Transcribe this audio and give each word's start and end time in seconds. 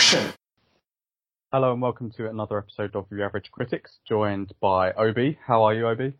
Action! 0.00 0.32
Hello 1.52 1.74
and 1.74 1.82
welcome 1.82 2.10
to 2.12 2.26
another 2.30 2.56
episode 2.56 2.96
of 2.96 3.04
The 3.10 3.22
Average 3.22 3.50
Critics, 3.52 3.98
joined 4.08 4.50
by 4.58 4.92
Obi. 4.92 5.38
How 5.46 5.64
are 5.64 5.74
you, 5.74 5.86
Obi? 5.88 6.14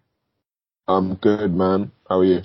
I'm 0.87 1.15
good, 1.15 1.54
man. 1.54 1.90
How 2.06 2.19
are 2.19 2.24
you? 2.27 2.43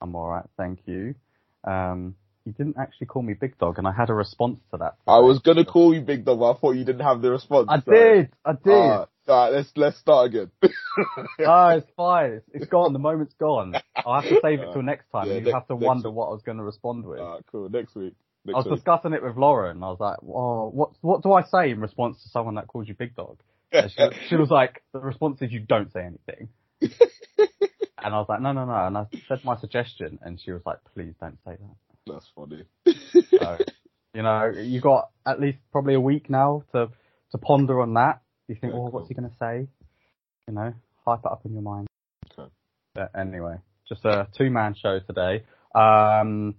I'm 0.00 0.14
alright, 0.14 0.44
thank 0.56 0.78
you. 0.86 1.16
Um, 1.64 2.14
you 2.44 2.52
didn't 2.52 2.76
actually 2.78 3.08
call 3.08 3.22
me 3.22 3.34
Big 3.34 3.58
Dog, 3.58 3.78
and 3.78 3.88
I 3.88 3.92
had 3.92 4.08
a 4.08 4.14
response 4.14 4.60
to 4.70 4.76
that. 4.76 4.94
I 5.08 5.18
was 5.18 5.40
gonna 5.40 5.64
call 5.64 5.92
you 5.92 6.00
Big 6.00 6.24
Dog, 6.24 6.38
but 6.38 6.52
I 6.52 6.58
thought 6.60 6.76
you 6.76 6.84
didn't 6.84 7.04
have 7.04 7.22
the 7.22 7.32
response. 7.32 7.66
I 7.68 7.80
so- 7.80 7.90
did, 7.90 8.30
I 8.44 8.52
did. 8.52 8.70
Alright, 8.70 9.08
alright, 9.28 9.52
let's 9.54 9.72
let's 9.74 9.98
start 9.98 10.26
again. 10.28 10.52
Oh, 11.40 11.68
it's 11.70 11.90
fine. 11.96 12.34
It's, 12.34 12.46
it's 12.54 12.66
gone. 12.66 12.92
The 12.92 13.00
moment's 13.00 13.34
gone. 13.34 13.74
I'll 13.96 14.20
have 14.20 14.30
to 14.30 14.38
save 14.42 14.60
it 14.60 14.68
till 14.72 14.82
next 14.82 15.10
time. 15.10 15.26
Yeah, 15.26 15.34
you 15.34 15.40
next- 15.40 15.54
have 15.54 15.66
to 15.68 15.74
wonder 15.76 16.08
week. 16.08 16.16
what 16.18 16.26
I 16.26 16.30
was 16.30 16.42
going 16.42 16.58
to 16.58 16.64
respond 16.64 17.04
with. 17.04 17.18
Alright, 17.18 17.42
cool. 17.50 17.68
Next 17.68 17.96
week. 17.96 18.14
I 18.46 18.52
was 18.52 18.66
discussing 18.66 19.12
it 19.12 19.22
with 19.22 19.36
Lauren. 19.36 19.82
I 19.82 19.88
was 19.88 20.00
like, 20.00 20.16
"Oh, 20.22 20.70
what 20.70 20.90
what 21.00 21.22
do 21.22 21.32
I 21.32 21.42
say 21.42 21.70
in 21.70 21.80
response 21.80 22.22
to 22.22 22.28
someone 22.28 22.54
that 22.54 22.66
calls 22.66 22.88
you 22.88 22.94
Big 22.94 23.14
Dog?" 23.14 23.38
She, 23.72 24.08
she 24.28 24.36
was 24.36 24.50
like, 24.50 24.82
"The 24.92 25.00
response 25.00 25.42
is 25.42 25.52
you 25.52 25.60
don't 25.60 25.92
say 25.92 26.00
anything." 26.04 26.48
and 26.80 28.14
I 28.14 28.18
was 28.18 28.26
like, 28.28 28.40
"No, 28.40 28.52
no, 28.52 28.64
no." 28.64 28.86
And 28.86 28.96
I 28.96 29.06
said 29.28 29.44
my 29.44 29.56
suggestion, 29.58 30.18
and 30.22 30.40
she 30.40 30.52
was 30.52 30.62
like, 30.64 30.78
"Please 30.94 31.14
don't 31.20 31.38
say 31.44 31.56
that." 31.56 31.76
That's 32.06 32.26
funny. 32.34 32.64
So, 33.38 33.58
you 34.14 34.22
know, 34.22 34.46
you 34.56 34.80
got 34.80 35.10
at 35.26 35.40
least 35.40 35.58
probably 35.72 35.94
a 35.94 36.00
week 36.00 36.30
now 36.30 36.62
to 36.72 36.88
to 37.32 37.38
ponder 37.38 37.80
on 37.82 37.94
that. 37.94 38.22
You 38.46 38.54
think, 38.54 38.72
Yeah, 38.72 38.78
"Oh, 38.78 38.82
cool. 38.84 38.90
what's 38.92 39.08
he 39.08 39.14
going 39.14 39.28
to 39.28 39.36
say?" 39.36 39.68
You 40.46 40.54
know, 40.54 40.72
hype 41.04 41.20
it 41.20 41.30
up 41.30 41.44
in 41.44 41.52
your 41.52 41.62
mind. 41.62 41.88
Okay. 42.32 42.48
But 42.94 43.10
anyway, 43.14 43.56
just 43.86 44.04
a 44.06 44.28
two 44.36 44.50
man 44.50 44.74
show 44.74 45.00
today. 45.00 45.44
Um, 45.74 46.54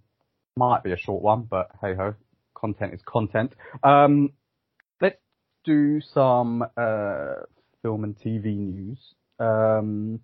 might 0.56 0.84
be 0.84 0.92
a 0.92 0.98
short 0.98 1.22
one, 1.22 1.48
but 1.50 1.72
hey 1.82 1.96
ho, 1.96 2.16
content 2.54 2.94
is 2.94 3.02
content. 3.06 3.54
Um, 3.84 4.32
let's 5.02 5.18
do 5.64 6.02
some 6.02 6.64
uh, 6.78 7.34
film 7.82 8.04
and 8.04 8.18
TV 8.18 8.58
news. 8.58 9.00
Um, 9.40 10.20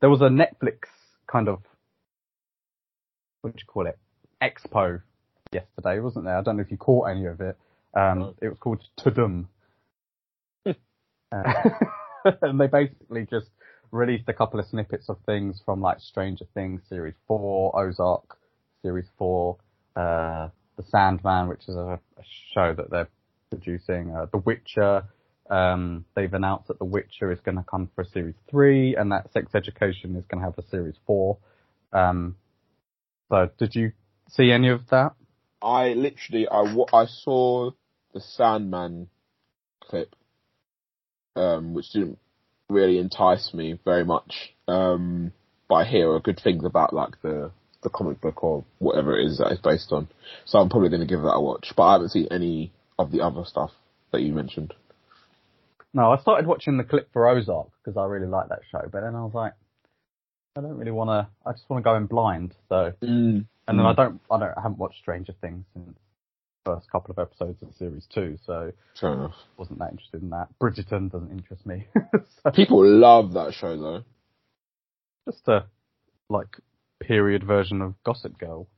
there 0.00 0.10
was 0.10 0.20
a 0.20 0.28
Netflix 0.28 0.88
kind 1.26 1.48
of 1.48 1.62
what 3.40 3.54
do 3.54 3.60
you 3.60 3.66
call 3.66 3.86
it 3.86 3.98
expo 4.42 5.02
yesterday, 5.52 6.00
wasn't 6.00 6.24
there? 6.24 6.38
I 6.38 6.42
don't 6.42 6.56
know 6.56 6.62
if 6.62 6.70
you 6.70 6.78
caught 6.78 7.10
any 7.10 7.26
of 7.26 7.40
it. 7.40 7.56
Um, 7.94 8.34
it 8.40 8.48
was 8.48 8.58
called 8.58 8.82
Tudum. 8.98 9.46
Uh, 11.32 11.52
and 12.42 12.60
they 12.60 12.68
basically 12.68 13.26
just 13.28 13.48
released 13.90 14.28
a 14.28 14.32
couple 14.32 14.60
of 14.60 14.66
snippets 14.66 15.08
of 15.08 15.16
things 15.26 15.60
from 15.64 15.80
like 15.80 15.98
Stranger 15.98 16.44
Things 16.54 16.80
series 16.88 17.14
four, 17.26 17.76
Ozark 17.76 18.36
series 18.84 19.06
four, 19.18 19.56
uh, 19.96 20.48
The 20.76 20.84
Sandman, 20.90 21.48
which 21.48 21.62
is 21.66 21.74
a, 21.74 21.98
a 22.18 22.22
show 22.52 22.74
that 22.74 22.90
they're 22.90 23.08
producing, 23.50 24.14
uh, 24.14 24.26
The 24.30 24.38
Witcher. 24.38 25.04
Um, 25.50 26.04
they've 26.14 26.32
announced 26.32 26.68
that 26.68 26.78
The 26.78 26.84
Witcher 26.84 27.32
is 27.32 27.40
going 27.40 27.56
to 27.56 27.64
come 27.64 27.90
for 27.94 28.02
a 28.02 28.08
series 28.08 28.36
three, 28.50 28.94
and 28.94 29.10
that 29.10 29.32
Sex 29.32 29.54
Education 29.54 30.16
is 30.16 30.24
going 30.26 30.40
to 30.42 30.44
have 30.44 30.58
a 30.58 30.68
series 30.68 30.96
four. 31.06 31.38
Um, 31.92 32.36
so 33.30 33.50
did 33.58 33.74
you 33.74 33.92
see 34.30 34.52
any 34.52 34.68
of 34.68 34.88
that? 34.90 35.12
I 35.62 35.94
literally 35.94 36.46
I 36.48 36.62
I 36.92 37.06
saw 37.06 37.70
the 38.12 38.20
Sandman 38.20 39.08
clip, 39.80 40.14
um, 41.36 41.74
which 41.74 41.90
didn't 41.92 42.18
really 42.68 42.98
entice 42.98 43.52
me 43.54 43.78
very 43.84 44.04
much. 44.04 44.54
Um, 44.68 45.32
but 45.68 45.74
I 45.76 45.84
hear 45.84 46.18
good 46.20 46.40
things 46.42 46.64
about 46.64 46.92
like 46.92 47.20
the 47.22 47.50
the 47.84 47.90
comic 47.90 48.20
book 48.20 48.42
or 48.42 48.64
whatever 48.78 49.16
it 49.16 49.26
is 49.26 49.38
that 49.38 49.52
it's 49.52 49.60
based 49.60 49.92
on. 49.92 50.08
So 50.46 50.58
I'm 50.58 50.68
probably 50.68 50.88
going 50.88 51.00
to 51.00 51.06
give 51.06 51.22
that 51.22 51.34
a 51.36 51.40
watch. 51.40 51.72
But 51.76 51.82
I 51.84 51.92
haven't 51.92 52.08
seen 52.10 52.26
any 52.32 52.72
of 52.98 53.12
the 53.12 53.20
other 53.20 53.44
stuff 53.44 53.70
that 54.12 54.22
you 54.22 54.32
mentioned. 54.32 54.74
No, 55.92 56.10
I 56.10 56.18
started 56.18 56.46
watching 56.48 56.76
the 56.76 56.82
clip 56.84 57.12
for 57.12 57.28
Ozark 57.28 57.68
because 57.84 57.96
I 57.96 58.04
really 58.06 58.26
like 58.26 58.48
that 58.48 58.60
show, 58.72 58.80
but 58.90 59.02
then 59.02 59.14
I 59.14 59.22
was 59.22 59.32
like, 59.34 59.52
I 60.56 60.60
don't 60.60 60.76
really 60.76 60.90
want 60.90 61.10
to. 61.10 61.28
I 61.48 61.52
just 61.52 61.68
want 61.70 61.84
to 61.84 61.88
go 61.88 61.94
in 61.96 62.06
blind. 62.06 62.54
So, 62.68 62.92
Mm. 63.02 63.46
and 63.68 63.78
then 63.78 63.86
I 63.86 63.92
don't. 63.94 64.20
I 64.30 64.38
don't. 64.38 64.56
I 64.56 64.60
haven't 64.62 64.78
watched 64.78 64.98
Stranger 64.98 65.34
Things 65.40 65.64
since 65.72 65.86
the 66.64 66.72
first 66.74 66.90
couple 66.90 67.10
of 67.12 67.18
episodes 67.18 67.60
of 67.62 67.74
series 67.76 68.06
two, 68.12 68.38
so 68.46 68.72
Fair 69.00 69.12
enough. 69.14 69.34
wasn't 69.56 69.78
that 69.80 69.90
interested 69.92 70.22
in 70.22 70.30
that. 70.30 70.48
Bridgerton 70.60 71.10
doesn't 71.10 71.30
interest 71.30 71.66
me. 71.66 71.86
so, 72.42 72.50
People 72.52 72.84
love 72.86 73.32
that 73.34 73.52
show 73.54 73.76
though. 73.76 74.04
just 75.28 75.46
a 75.48 75.64
like 76.30 76.56
period 77.00 77.44
version 77.44 77.82
of 77.82 77.94
Gossip 78.04 78.38
Girl. 78.38 78.68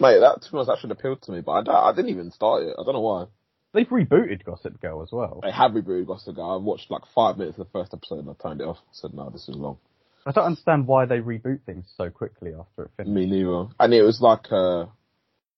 Mate, 0.00 0.20
that 0.20 0.42
to 0.42 0.50
be 0.50 0.56
honest, 0.58 0.68
that 0.68 0.78
should 0.78 0.90
appeal 0.92 1.16
to 1.16 1.32
me, 1.32 1.40
but 1.40 1.52
I, 1.52 1.62
don't- 1.62 1.74
I 1.74 1.92
didn't 1.94 2.10
even 2.10 2.30
start 2.30 2.62
it. 2.62 2.76
I 2.78 2.84
don't 2.84 2.94
know 2.94 3.00
why. 3.00 3.26
They've 3.74 3.86
rebooted 3.88 4.44
Gossip 4.44 4.80
Girl 4.80 5.02
as 5.02 5.10
well. 5.12 5.40
They 5.42 5.50
have 5.50 5.72
rebooted 5.72 6.06
Gossip 6.06 6.36
Girl. 6.36 6.50
I 6.52 6.56
watched 6.56 6.90
like 6.90 7.02
five 7.14 7.36
minutes 7.36 7.58
of 7.58 7.66
the 7.66 7.72
first 7.72 7.92
episode 7.92 8.20
and 8.20 8.30
I 8.30 8.32
turned 8.42 8.60
it 8.60 8.64
off. 8.64 8.78
I 8.78 8.92
said, 8.92 9.12
no, 9.12 9.28
this 9.30 9.48
is 9.48 9.56
long. 9.56 9.78
I 10.26 10.32
don't 10.32 10.44
understand 10.44 10.86
why 10.86 11.06
they 11.06 11.18
reboot 11.18 11.60
things 11.64 11.86
so 11.96 12.10
quickly 12.10 12.52
after 12.58 12.84
it 12.84 12.90
finishes. 12.96 13.14
Me 13.14 13.26
neither. 13.26 13.66
And 13.80 13.94
it 13.94 14.02
was 14.02 14.20
like 14.20 14.50
uh 14.52 14.82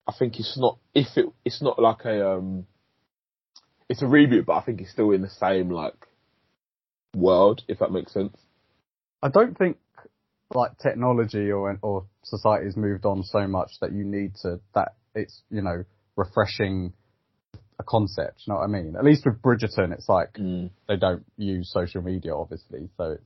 I 0.06 0.12
think 0.18 0.38
it's 0.38 0.56
not 0.58 0.78
if 0.94 1.16
it 1.16 1.26
it's 1.44 1.60
not 1.62 1.80
like 1.80 2.04
a 2.04 2.34
um 2.34 2.66
it's 3.88 4.02
a 4.02 4.06
reboot, 4.06 4.46
but 4.46 4.54
I 4.54 4.62
think 4.62 4.80
it's 4.80 4.92
still 4.92 5.10
in 5.10 5.22
the 5.22 5.28
same 5.30 5.70
like 5.70 6.06
world, 7.16 7.62
if 7.68 7.78
that 7.80 7.90
makes 7.90 8.12
sense. 8.12 8.36
I 9.22 9.28
don't 9.28 9.56
think 9.58 9.78
like 10.54 10.78
technology 10.78 11.50
or 11.50 11.78
or 11.82 12.06
society's 12.24 12.76
moved 12.76 13.06
on 13.06 13.22
so 13.22 13.46
much 13.46 13.70
that 13.80 13.92
you 13.92 14.04
need 14.04 14.34
to 14.42 14.60
that 14.74 14.94
it's 15.14 15.42
you 15.50 15.62
know 15.62 15.84
refreshing 16.16 16.92
a 17.78 17.82
concept. 17.82 18.42
You 18.44 18.52
know 18.52 18.58
what 18.58 18.64
I 18.64 18.68
mean? 18.68 18.94
At 18.96 19.04
least 19.04 19.24
with 19.24 19.40
Bridgerton, 19.42 19.92
it's 19.92 20.08
like 20.08 20.34
mm. 20.34 20.70
they 20.88 20.96
don't 20.96 21.24
use 21.36 21.70
social 21.72 22.02
media, 22.02 22.36
obviously, 22.36 22.88
so 22.96 23.12
it's 23.12 23.24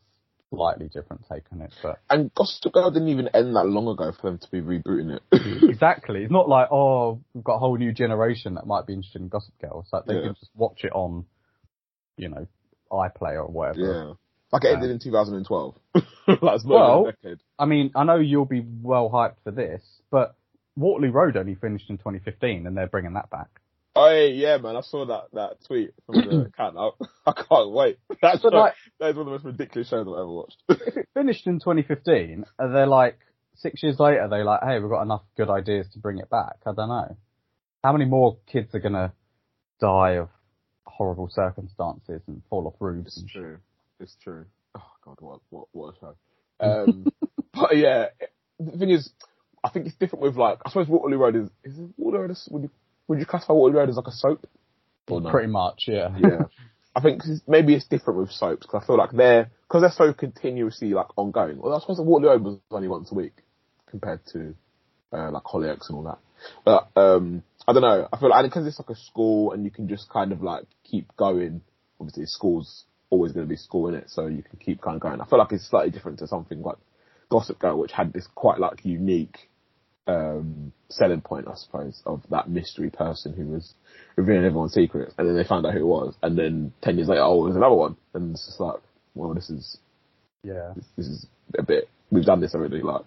slightly 0.51 0.89
different 0.89 1.25
take 1.31 1.43
on 1.53 1.63
it. 1.63 1.75
But 1.83 1.99
And 2.09 2.33
Gossip 2.35 2.73
Girl 2.73 2.91
didn't 2.91 3.09
even 3.09 3.29
end 3.35 3.57
that 3.57 3.67
long 3.67 3.89
ago 3.89 4.13
for 4.13 4.31
them 4.31 4.39
to 4.39 4.51
be 4.51 4.61
rebooting 4.61 5.17
it. 5.17 5.23
exactly, 5.71 6.23
it's 6.23 6.33
not 6.33 6.49
like 6.49 6.69
oh 6.71 7.21
we've 7.35 7.45
got 7.45 7.57
a 7.57 7.59
whole 7.59 7.77
new 7.77 7.93
generation 7.93 8.55
that 8.55 8.67
might 8.67 8.87
be 8.87 8.95
interested 8.95 9.21
in 9.21 9.29
Gossip 9.29 9.55
Girl. 9.61 9.81
It's 9.81 9.93
like 9.93 10.05
they 10.07 10.15
Yeah. 10.15 10.23
can 10.23 10.35
just 10.35 10.51
watch 10.55 10.85
it 10.85 10.93
on, 10.93 11.27
you 12.17 12.29
know, 12.29 12.47
iPlayer 12.93 13.43
or 13.43 13.49
whatever. 13.49 13.81
yeah. 13.81 14.15
Like 14.63 14.65
it 14.65 14.75
ended 14.75 14.91
in 14.91 14.99
2012. 15.01 15.75
That's 15.95 16.65
not 16.65 16.65
Well- 16.65 17.07
a 17.09 17.13
decade. 17.13 17.39
I 17.59 17.65
mean, 17.67 17.91
I 17.97 18.05
know 18.05 18.17
you'll 18.17 18.45
be 18.45 18.65
well 18.83 19.11
hyped 19.11 19.37
for 19.45 19.51
this, 19.51 19.83
but 20.11 20.37
Waterloo 20.77 21.11
Road 21.13 21.37
only 21.37 21.55
finished 21.57 21.91
in 21.91 21.99
2015, 21.99 22.67
and 22.67 22.77
they're 22.77 22.87
bringing 22.87 23.15
that 23.15 23.31
back. 23.31 23.49
Oh 23.97 24.11
yeah, 24.11 24.57
man, 24.59 24.75
I 24.77 24.81
saw 24.81 25.07
that, 25.07 25.25
that 25.35 25.65
tweet 25.67 25.91
from 26.07 26.17
the 26.17 26.41
account. 26.55 26.77
I, 26.79 26.91
I 27.31 27.33
can't 27.33 27.71
wait. 27.71 27.99
That's 28.23 28.43
one- 28.43 28.53
like, 28.55 28.75
that 29.01 29.11
is 29.11 29.17
one 29.17 29.27
of 29.27 29.27
the 29.27 29.33
most 29.33 29.45
ridiculous 29.45 29.89
shows 29.89 30.07
I've 30.09 30.15
ever 30.15 30.27
watched. 30.29 30.57
if 30.69 30.97
it 30.97 31.09
finished 31.15 31.47
in 31.47 31.59
2015, 31.61 32.45
and 32.59 32.75
they're 32.75 32.87
like 32.87 33.19
six 33.57 33.83
years 33.83 33.99
later, 34.01 34.27
they're 34.29 34.45
like, 34.45 34.61
hey, 34.65 34.79
we've 34.81 34.91
got 34.91 35.03
enough 35.03 35.23
good 35.37 35.51
ideas 35.51 35.87
to 35.93 35.99
bring 36.01 36.19
it 36.19 36.29
back. 36.31 36.57
I 36.67 36.73
don't 36.73 36.89
know. 36.89 37.17
How 37.85 37.93
many 37.93 38.05
more 38.05 38.39
kids 38.51 38.75
are 38.75 38.81
gonna 38.81 39.13
die 39.81 40.13
of 40.17 40.29
horrible 40.87 41.29
circumstances 41.29 42.21
and 42.27 42.43
fall 42.51 42.67
off 42.67 42.75
roofs? 42.81 43.17
It's 43.23 43.33
true. 43.33 43.59
It's 44.01 44.17
true. 44.23 44.47
Oh 44.77 44.83
god, 45.05 45.17
what 45.21 45.41
what 45.51 45.69
what 45.73 45.95
a 45.95 45.99
show. 45.99 46.17
Um, 46.61 47.07
but 47.53 47.77
yeah, 47.77 48.07
the 48.61 48.79
thing 48.79 48.91
is, 48.91 49.11
I 49.65 49.71
think 49.71 49.87
it's 49.87 49.97
different 49.97 50.23
with 50.23 50.37
like 50.37 50.59
I 50.65 50.69
suppose 50.71 50.87
Waterloo 50.87 51.19
Road 51.19 51.35
is 51.35 51.49
is 51.65 51.77
Waterloo 51.97 52.23
Road 52.23 52.31
is, 52.31 52.49
would 52.51 52.63
you 52.63 52.71
would 53.09 53.19
you 53.19 53.27
classify 53.27 53.55
Waterloo 53.55 53.81
Road 53.81 53.89
as 53.89 53.97
like 53.97 54.07
a 54.07 54.13
soap? 54.13 54.47
Or 55.09 55.21
no? 55.21 55.31
Pretty 55.31 55.49
much, 55.49 55.85
yeah. 55.89 56.17
yeah. 56.17 56.43
I 56.97 57.01
think 57.01 57.23
maybe 57.49 57.75
it's 57.75 57.87
different 57.87 58.21
with 58.21 58.31
soaps 58.31 58.67
because 58.67 58.83
I 58.83 58.87
feel 58.87 58.97
like 58.97 59.11
they're 59.11 59.51
because 59.69 59.83
they're 59.83 59.91
so 59.91 60.13
continuously 60.13 60.95
like 60.95 61.07
ongoing. 61.17 61.59
Well, 61.59 61.75
I 61.75 61.81
suppose 61.81 61.99
Waterloo 62.01 62.31
Road 62.31 62.43
was 62.45 62.59
only 62.71 62.89
once 62.89 63.11
a 63.11 63.15
week 63.17 63.35
compared 63.91 64.21
to 64.33 64.55
uh, 65.13 65.31
like 65.31 65.43
Hollyoaks 65.43 65.89
and 65.89 65.97
all 65.97 66.03
that. 66.05 66.19
But 66.65 67.01
um, 67.01 67.43
I 67.67 67.73
don't 67.73 67.83
know. 67.83 68.09
I 68.13 68.19
feel 68.19 68.31
like 68.31 68.45
because 68.45 68.67
it's 68.67 68.79
like 68.79 68.91
a 68.91 69.01
school 69.01 69.53
and 69.53 69.65
you 69.65 69.71
can 69.71 69.89
just 69.89 70.09
kind 70.09 70.31
of 70.33 70.43
like 70.43 70.65
keep 70.85 71.15
going. 71.17 71.63
Obviously, 72.01 72.27
school's 72.27 72.85
always 73.15 73.33
going 73.33 73.47
to 73.47 73.51
be 73.51 73.57
school 73.57 73.89
in 73.89 73.95
it, 73.95 74.11
so 74.11 74.27
you 74.27 74.43
can 74.43 74.59
keep 74.59 74.83
kind 74.83 74.97
of 74.97 75.01
going. 75.01 75.21
I 75.21 75.27
feel 75.27 75.39
like 75.39 75.53
it's 75.53 75.69
slightly 75.69 75.91
different 75.91 76.19
to 76.19 76.27
something 76.27 76.61
like 76.63 76.77
Gossip 77.31 77.59
Girl, 77.59 77.79
which 77.79 77.93
had 77.93 78.13
this 78.13 78.27
quite 78.35 78.59
like 78.59 78.85
unique 78.85 79.49
um, 80.07 80.73
selling 80.91 81.21
point, 81.21 81.47
I 81.49 81.55
suppose, 81.55 82.03
of 82.05 82.23
that 82.31 82.49
mystery 82.51 82.91
person 82.91 83.33
who 83.33 83.47
was 83.47 83.75
revealing 84.17 84.45
everyone's 84.45 84.75
secrets, 84.75 85.15
and 85.17 85.29
then 85.29 85.37
they 85.37 85.45
found 85.45 85.65
out 85.65 85.73
who 85.75 85.81
it 85.81 85.87
was, 85.87 86.15
and 86.23 86.37
then 86.37 86.73
ten 86.83 86.97
years 86.97 87.09
later, 87.09 87.23
oh, 87.23 87.45
there's 87.45 87.57
another 87.57 87.75
one, 87.77 87.97
and 88.15 88.33
it's 88.33 88.47
just 88.47 88.61
like, 88.61 88.81
well, 89.15 89.33
this 89.33 89.49
is 89.51 89.79
Yeah. 90.43 90.73
this, 90.75 90.85
this 90.97 91.07
is 91.07 91.27
a 91.59 91.63
bit. 91.63 91.89
We've 92.11 92.25
done 92.25 92.41
this 92.41 92.55
already. 92.55 92.83
Like, 92.83 93.07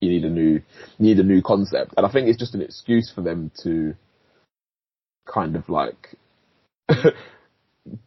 you 0.00 0.10
need 0.10 0.24
a 0.24 0.30
new, 0.30 0.52
you 0.54 0.62
need 0.98 1.18
a 1.20 1.22
new 1.22 1.42
concept, 1.42 1.94
and 1.96 2.06
I 2.06 2.10
think 2.10 2.28
it's 2.28 2.38
just 2.38 2.54
an 2.54 2.62
excuse 2.62 3.12
for 3.14 3.20
them 3.22 3.50
to 3.62 3.94
kind 5.32 5.56
of 5.56 5.68
like 5.68 6.16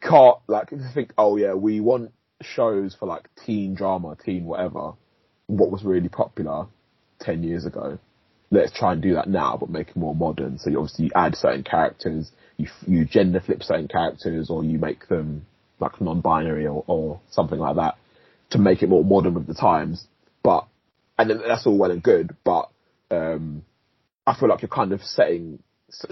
can't 0.01 0.37
like 0.47 0.69
think. 0.93 1.13
Oh 1.17 1.37
yeah, 1.37 1.53
we 1.53 1.79
want 1.79 2.11
shows 2.41 2.95
for 2.95 3.05
like 3.05 3.29
teen 3.45 3.75
drama, 3.75 4.17
teen 4.23 4.45
whatever. 4.45 4.93
What 5.47 5.71
was 5.71 5.83
really 5.83 6.09
popular 6.09 6.67
ten 7.19 7.43
years 7.43 7.65
ago, 7.65 7.99
let's 8.51 8.71
try 8.71 8.93
and 8.93 9.01
do 9.01 9.13
that 9.15 9.27
now, 9.27 9.57
but 9.59 9.69
make 9.69 9.89
it 9.89 9.95
more 9.95 10.15
modern. 10.15 10.57
So 10.57 10.69
you 10.69 10.79
obviously 10.79 11.05
you 11.05 11.11
add 11.15 11.35
certain 11.35 11.63
characters, 11.63 12.31
you 12.57 12.67
you 12.85 13.05
gender 13.05 13.39
flip 13.39 13.63
certain 13.63 13.87
characters, 13.87 14.49
or 14.49 14.63
you 14.63 14.77
make 14.77 15.07
them 15.07 15.45
like 15.79 16.01
non-binary 16.01 16.65
or, 16.65 16.83
or 16.87 17.19
something 17.29 17.59
like 17.59 17.75
that 17.75 17.95
to 18.49 18.57
make 18.57 18.81
it 18.81 18.89
more 18.89 19.03
modern 19.03 19.35
with 19.35 19.47
the 19.47 19.53
times. 19.53 20.07
But 20.43 20.65
and 21.17 21.29
that's 21.29 21.65
all 21.65 21.77
well 21.77 21.91
and 21.91 22.03
good, 22.03 22.35
but 22.43 22.69
um, 23.11 23.63
I 24.25 24.37
feel 24.37 24.49
like 24.49 24.61
you're 24.61 24.69
kind 24.69 24.91
of 24.91 25.01
setting 25.01 25.59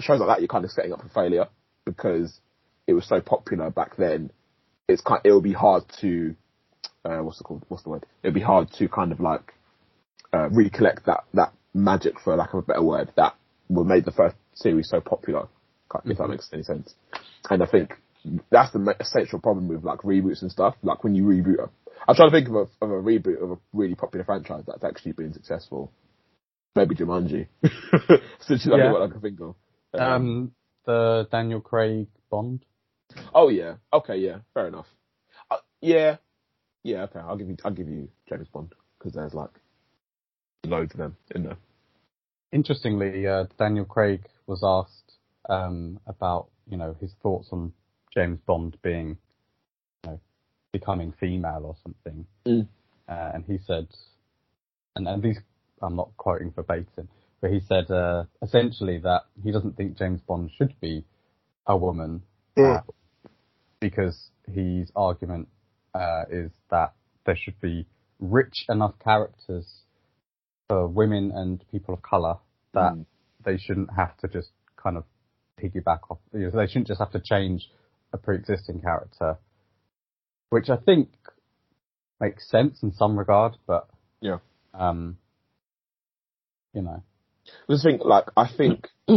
shows 0.00 0.20
like 0.20 0.28
that. 0.28 0.40
You're 0.40 0.48
kind 0.48 0.64
of 0.64 0.70
setting 0.70 0.92
up 0.92 1.02
for 1.02 1.08
failure 1.08 1.48
because 1.84 2.40
it 2.86 2.92
was 2.94 3.06
so 3.08 3.20
popular 3.20 3.70
back 3.70 3.96
then. 3.96 4.30
It's 4.88 5.02
kind. 5.02 5.20
It 5.24 5.32
will 5.32 5.40
be 5.40 5.52
hard 5.52 5.84
to 6.00 6.34
uh, 7.04 7.18
what's 7.18 7.40
it 7.40 7.44
called? 7.44 7.64
What's 7.68 7.82
the 7.84 7.90
word? 7.90 8.06
It'll 8.22 8.34
be 8.34 8.40
hard 8.40 8.70
to 8.78 8.88
kind 8.88 9.12
of 9.12 9.20
like 9.20 9.54
uh, 10.32 10.48
recollect 10.50 11.06
that 11.06 11.24
that 11.34 11.52
magic, 11.74 12.20
for 12.20 12.36
lack 12.36 12.52
of 12.54 12.60
a 12.60 12.62
better 12.62 12.82
word, 12.82 13.12
that 13.16 13.34
would 13.68 13.86
made 13.86 14.04
the 14.04 14.12
first 14.12 14.36
series 14.54 14.88
so 14.88 15.00
popular. 15.00 15.48
If 16.04 16.18
that 16.18 16.26
Mhm. 16.26 16.30
makes 16.30 16.52
any 16.52 16.62
sense. 16.64 16.94
And 17.48 17.62
I 17.62 17.66
think 17.66 17.94
that's 18.50 18.72
the 18.72 18.96
essential 19.00 19.38
problem 19.38 19.68
with 19.68 19.84
like 19.84 20.00
reboots 20.00 20.42
and 20.42 20.50
stuff. 20.50 20.76
Like 20.82 21.04
when 21.04 21.14
you 21.14 21.24
reboot, 21.24 21.60
a, 21.60 21.70
I'm 22.08 22.16
trying 22.16 22.30
to 22.30 22.36
think 22.36 22.48
of 22.48 22.54
a, 22.54 22.84
of 22.84 22.90
a 22.90 23.02
reboot 23.02 23.40
of 23.42 23.52
a 23.52 23.58
really 23.72 23.94
popular 23.94 24.24
franchise 24.24 24.64
that's 24.66 24.84
actually 24.84 25.12
been 25.12 25.32
successful. 25.32 25.92
Maybe 26.74 26.96
Jumanji. 26.96 27.46
Since 28.40 28.66
you 28.66 28.76
Yeah. 28.76 28.92
what 28.92 29.02
I 29.02 29.08
can 29.08 29.20
think 29.20 29.40
of. 29.40 29.54
Um, 29.94 30.02
Um, 30.02 30.52
the 30.84 31.28
Daniel 31.30 31.60
Craig 31.60 32.08
Bond. 32.30 32.64
Oh 33.34 33.48
yeah. 33.48 33.74
Okay. 33.92 34.16
Yeah. 34.16 34.38
Fair 34.54 34.68
enough. 34.68 34.86
Uh, 35.50 35.56
yeah. 35.80 36.16
Yeah. 36.82 37.02
Okay. 37.04 37.20
I'll 37.20 37.36
give 37.36 37.48
you. 37.48 37.56
I'll 37.64 37.70
give 37.72 37.88
you 37.88 38.08
James 38.28 38.48
Bond 38.52 38.72
because 38.98 39.14
there's 39.14 39.34
like 39.34 39.50
loads 40.64 40.92
of 40.92 40.98
them 40.98 41.16
in 41.34 41.44
there. 41.44 41.56
Interestingly, 42.52 43.26
uh, 43.26 43.44
Daniel 43.58 43.84
Craig 43.84 44.26
was 44.46 44.62
asked 44.64 45.12
um, 45.48 46.00
about 46.06 46.48
you 46.68 46.76
know 46.76 46.96
his 47.00 47.12
thoughts 47.22 47.48
on 47.52 47.72
James 48.14 48.38
Bond 48.46 48.76
being 48.82 49.16
you 50.04 50.10
know 50.10 50.20
becoming 50.72 51.12
female 51.18 51.62
or 51.64 51.76
something, 51.82 52.26
Mm. 52.46 52.68
uh, 53.08 53.30
and 53.34 53.44
he 53.46 53.58
said, 53.66 53.88
and, 54.94 55.06
and 55.08 55.22
these 55.22 55.38
I'm 55.82 55.96
not 55.96 56.10
quoting 56.16 56.52
verbatim, 56.52 57.08
but 57.40 57.50
he 57.50 57.60
said 57.60 57.90
uh, 57.90 58.24
essentially 58.42 58.98
that 58.98 59.22
he 59.42 59.50
doesn't 59.52 59.76
think 59.76 59.98
James 59.98 60.20
Bond 60.22 60.50
should 60.56 60.74
be 60.80 61.04
a 61.66 61.76
woman 61.76 62.22
Mm. 62.56 62.82
Because 63.80 64.30
his 64.52 64.90
argument 64.96 65.48
uh, 65.94 66.24
is 66.30 66.50
that 66.70 66.94
there 67.24 67.36
should 67.36 67.60
be 67.60 67.86
rich 68.18 68.64
enough 68.68 68.94
characters 69.02 69.82
for 70.68 70.86
women 70.86 71.30
and 71.34 71.64
people 71.70 71.94
of 71.94 72.02
color 72.02 72.36
that 72.72 72.92
Mm. 72.94 73.06
they 73.44 73.56
shouldn't 73.56 73.90
have 73.94 74.16
to 74.18 74.28
just 74.28 74.50
kind 74.76 74.96
of 74.96 75.04
piggyback 75.60 76.00
off. 76.10 76.18
You 76.32 76.40
know, 76.40 76.50
they 76.50 76.66
shouldn't 76.66 76.88
just 76.88 77.00
have 77.00 77.12
to 77.12 77.20
change 77.20 77.70
a 78.12 78.18
pre-existing 78.18 78.80
character, 78.80 79.38
which 80.50 80.68
I 80.70 80.76
think 80.76 81.08
makes 82.20 82.48
sense 82.48 82.82
in 82.82 82.92
some 82.92 83.18
regard, 83.18 83.56
but 83.66 83.88
Yeah. 84.20 84.38
um, 84.74 85.18
you 86.72 86.82
know, 86.82 87.02
I 87.68 87.72
just 87.72 87.84
think, 87.84 88.04
like, 88.04 88.26
I 88.36 88.48
think 88.48 88.88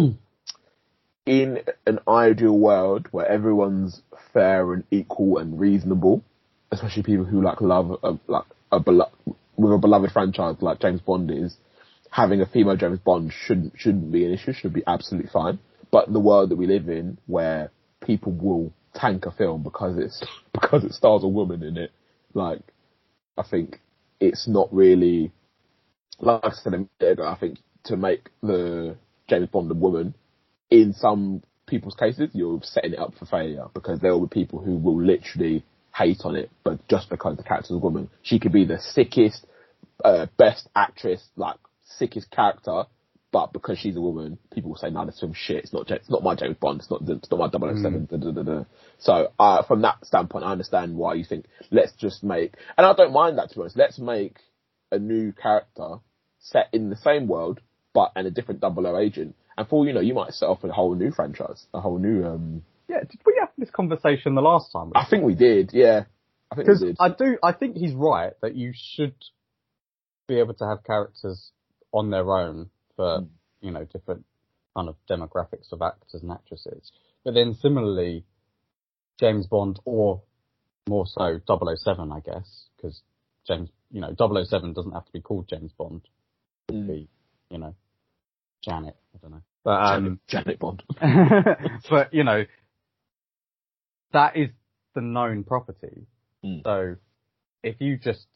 in 1.30 1.60
an 1.86 2.00
ideal 2.08 2.58
world 2.58 3.08
where 3.12 3.28
everyone's 3.28 4.02
fair 4.34 4.74
and 4.74 4.84
equal 4.90 5.38
and 5.38 5.60
reasonable, 5.60 6.24
especially 6.72 7.04
people 7.04 7.24
who 7.24 7.44
like 7.44 7.62
love 7.62 7.92
a, 8.02 8.18
like 8.28 8.46
a 8.72 8.80
belo- 8.80 9.12
with 9.56 9.72
a 9.72 9.78
beloved 9.78 10.12
franchise 10.12 10.56
like 10.62 10.82
James 10.82 11.02
Bond 11.02 11.30
is, 11.30 11.56
having 12.10 12.42
a 12.42 12.48
female 12.48 12.76
James 12.78 12.98
Bond 12.98 13.32
shouldn't 13.32 13.74
shouldn't 13.78 14.12
be 14.12 14.26
an 14.26 14.34
issue. 14.34 14.54
Should 14.54 14.74
be 14.74 14.82
absolutely 14.88 15.30
fine. 15.30 15.60
But 15.92 16.12
the 16.12 16.20
world 16.20 16.50
that 16.50 16.56
we 16.56 16.66
live 16.66 16.90
in, 16.90 17.20
where 17.28 17.70
people 18.04 18.32
will 18.32 18.74
tank 18.96 19.28
a 19.28 19.32
film 19.32 19.62
because 19.62 20.00
it's 20.00 20.24
because 20.54 20.84
it 20.84 20.94
stars 20.94 21.24
a 21.24 21.28
woman 21.28 21.62
in 21.62 21.78
it, 21.78 21.92
like, 22.34 22.62
I 23.38 23.44
think 23.44 23.80
it's 24.20 24.48
not 24.48 24.74
really 24.74 25.32
like 26.20 26.44
I 26.44 26.50
said 26.54 26.74
a 26.74 26.78
minute 26.78 26.90
ago, 27.02 27.28
I 27.28 27.38
think 27.38 27.60
to 27.86 27.96
make 27.96 28.30
the 28.42 28.98
James 29.30 29.48
Bond 29.50 29.70
a 29.70 29.76
woman, 29.76 30.16
in 30.72 30.94
some 30.94 31.44
people's 31.68 31.96
cases, 31.96 32.30
you're 32.34 32.60
setting 32.64 32.94
it 32.94 33.00
up 33.00 33.14
for 33.16 33.26
failure 33.26 33.66
because 33.74 34.00
there 34.00 34.12
will 34.12 34.28
be 34.28 34.42
people 34.42 34.60
who 34.60 34.76
will 34.76 35.02
literally 35.02 35.64
hate 35.96 36.22
on 36.24 36.36
it, 36.36 36.50
but 36.64 36.86
just 36.88 37.10
because 37.10 37.38
the 37.38 37.44
character's 37.44 37.72
a 37.72 37.78
woman, 37.78 38.10
she 38.22 38.40
could 38.40 38.52
be 38.52 38.66
the 38.66 38.80
sickest, 38.80 39.46
uh, 40.04 40.28
best 40.38 40.68
actress, 40.76 41.28
like 41.36 41.58
sickest 41.84 42.30
character, 42.32 42.84
but 43.32 43.54
because 43.54 43.78
she's 43.78 43.96
a 43.96 44.02
woman, 44.02 44.40
people 44.52 44.72
will 44.72 44.78
say, 44.78 44.90
"No, 44.90 45.06
this 45.06 45.20
film's 45.20 45.38
shit. 45.38 45.64
It's 45.64 45.74
not. 45.74 45.90
It's 45.92 46.10
not 46.10 46.24
my 46.24 46.34
James 46.34 46.58
Bond. 46.60 46.80
It's 46.80 46.90
not. 46.90 47.02
It's 47.08 47.30
not 47.30 47.40
my 47.40 47.50
007. 47.50 48.08
Da, 48.10 48.18
da, 48.18 48.32
da, 48.32 48.42
da. 48.42 48.64
So, 48.98 49.32
uh, 49.38 49.62
from 49.64 49.82
that 49.84 50.04
standpoint, 50.04 50.46
I 50.46 50.52
understand 50.52 50.96
why 50.96 51.14
you 51.14 51.24
think 51.24 51.46
let's 51.70 51.94
just 51.94 52.24
make, 52.24 52.56
and 52.76 52.88
I 52.88 52.94
don't 52.94 53.14
mind 53.14 53.38
that 53.38 53.50
to 53.50 53.56
be 53.56 53.62
honest. 53.62 53.78
Let's 53.78 54.00
make 54.00 54.38
a 54.92 54.98
new 54.98 55.32
character 55.32 55.98
set 56.40 56.70
in 56.74 56.90
the 56.90 56.96
same 56.96 57.28
world, 57.28 57.60
but 57.94 58.12
and 58.16 58.26
a 58.26 58.32
different 58.32 58.62
double 58.62 58.88
O 58.88 58.98
agent. 58.98 59.36
And 59.60 59.68
for 59.68 59.86
you 59.86 59.92
know, 59.92 60.00
you 60.00 60.14
might 60.14 60.34
set 60.34 60.46
off 60.48 60.64
a 60.64 60.70
whole 60.72 60.96
new 60.96 61.12
franchise, 61.12 61.66
a 61.74 61.82
whole 61.82 62.00
new. 62.00 62.26
um 62.26 62.64
yeah. 62.88 63.02
Did 63.02 63.20
we 63.26 63.36
have 63.40 63.50
this 63.58 63.70
conversation 63.70 64.34
the 64.34 64.42
last 64.42 64.72
time? 64.72 64.92
I 64.96 65.06
think 65.08 65.24
we 65.26 65.36
did, 65.36 65.72
yeah. 65.74 66.06
I 66.52 66.56
think 66.56 66.68
we 66.70 66.76
did. 66.80 66.98
I 67.00 67.10
do, 67.10 67.38
I 67.44 67.52
think 67.52 67.76
he's 67.76 67.94
right 67.94 68.34
that 68.42 68.56
you 68.56 68.72
should 68.74 69.14
be 70.28 70.40
able 70.40 70.54
to 70.56 70.66
have 70.66 70.84
characters 70.86 71.52
on 71.92 72.10
their 72.10 72.32
own 72.32 72.70
for 72.96 73.20
Mm. 73.20 73.28
you 73.62 73.72
know 73.72 73.84
different 73.84 74.24
kind 74.76 74.88
of 74.88 74.96
demographics 75.10 75.72
of 75.74 75.82
actors 75.82 76.22
and 76.24 76.32
actresses. 76.32 76.92
But 77.26 77.34
then 77.34 77.54
similarly, 77.56 78.24
James 79.20 79.46
Bond 79.46 79.80
or 79.84 80.22
more 80.88 81.06
so 81.06 81.40
007, 81.46 82.12
I 82.14 82.22
guess, 82.22 82.48
because 82.78 83.02
James, 83.46 83.70
you 83.92 84.00
know, 84.00 84.14
007 84.18 84.72
doesn't 84.74 84.94
have 84.94 85.06
to 85.06 85.12
be 85.12 85.20
called 85.22 85.50
James 85.50 85.74
Bond. 85.78 86.02
It 86.70 86.72
could 86.72 86.84
Mm. 86.84 86.88
be, 86.88 87.10
you 87.50 87.58
know, 87.58 87.76
Janet. 88.64 88.96
I 89.16 89.18
don't 89.22 89.32
know. 89.32 89.42
But 89.64 89.72
um, 89.72 90.20
Janet 90.28 90.60
Bond. 90.60 90.84
but 91.90 92.14
you 92.14 92.24
know, 92.24 92.46
that 94.14 94.38
is 94.38 94.50
the 94.96 95.02
known 95.02 95.44
property. 95.44 96.08
Mm. 96.44 96.64
So 96.64 96.96
if 97.64 97.76
you 97.80 97.98
just 97.98 98.28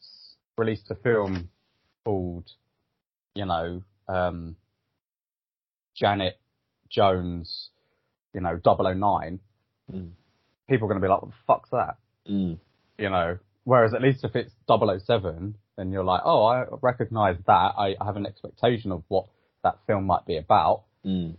released 0.56 0.90
a 0.90 0.94
film 0.94 1.48
called, 2.04 2.50
you 3.34 3.46
know, 3.46 3.82
um, 4.08 4.56
Janet 5.96 6.38
Jones, 6.90 7.70
you 8.32 8.40
know, 8.40 8.60
009, 8.64 9.40
Mm. 9.92 10.12
people 10.66 10.86
are 10.86 10.88
going 10.88 11.00
to 11.00 11.04
be 11.04 11.10
like, 11.10 11.20
what 11.20 11.30
the 11.30 11.36
fuck's 11.46 11.70
that? 11.70 11.96
Mm. 12.26 12.58
You 12.96 13.10
know, 13.10 13.38
whereas 13.64 13.92
at 13.92 14.00
least 14.00 14.24
if 14.24 14.34
it's 14.34 14.52
007, 14.66 15.56
then 15.76 15.92
you're 15.92 16.04
like, 16.04 16.22
oh, 16.24 16.44
I 16.46 16.64
recognize 16.80 17.36
that. 17.46 17.74
I, 17.76 17.94
I 18.00 18.04
have 18.06 18.16
an 18.16 18.24
expectation 18.24 18.92
of 18.92 19.02
what 19.08 19.26
that 19.64 19.78
film 19.86 20.04
might 20.06 20.24
be 20.26 20.36
about 20.36 20.82
Mm. 21.04 21.36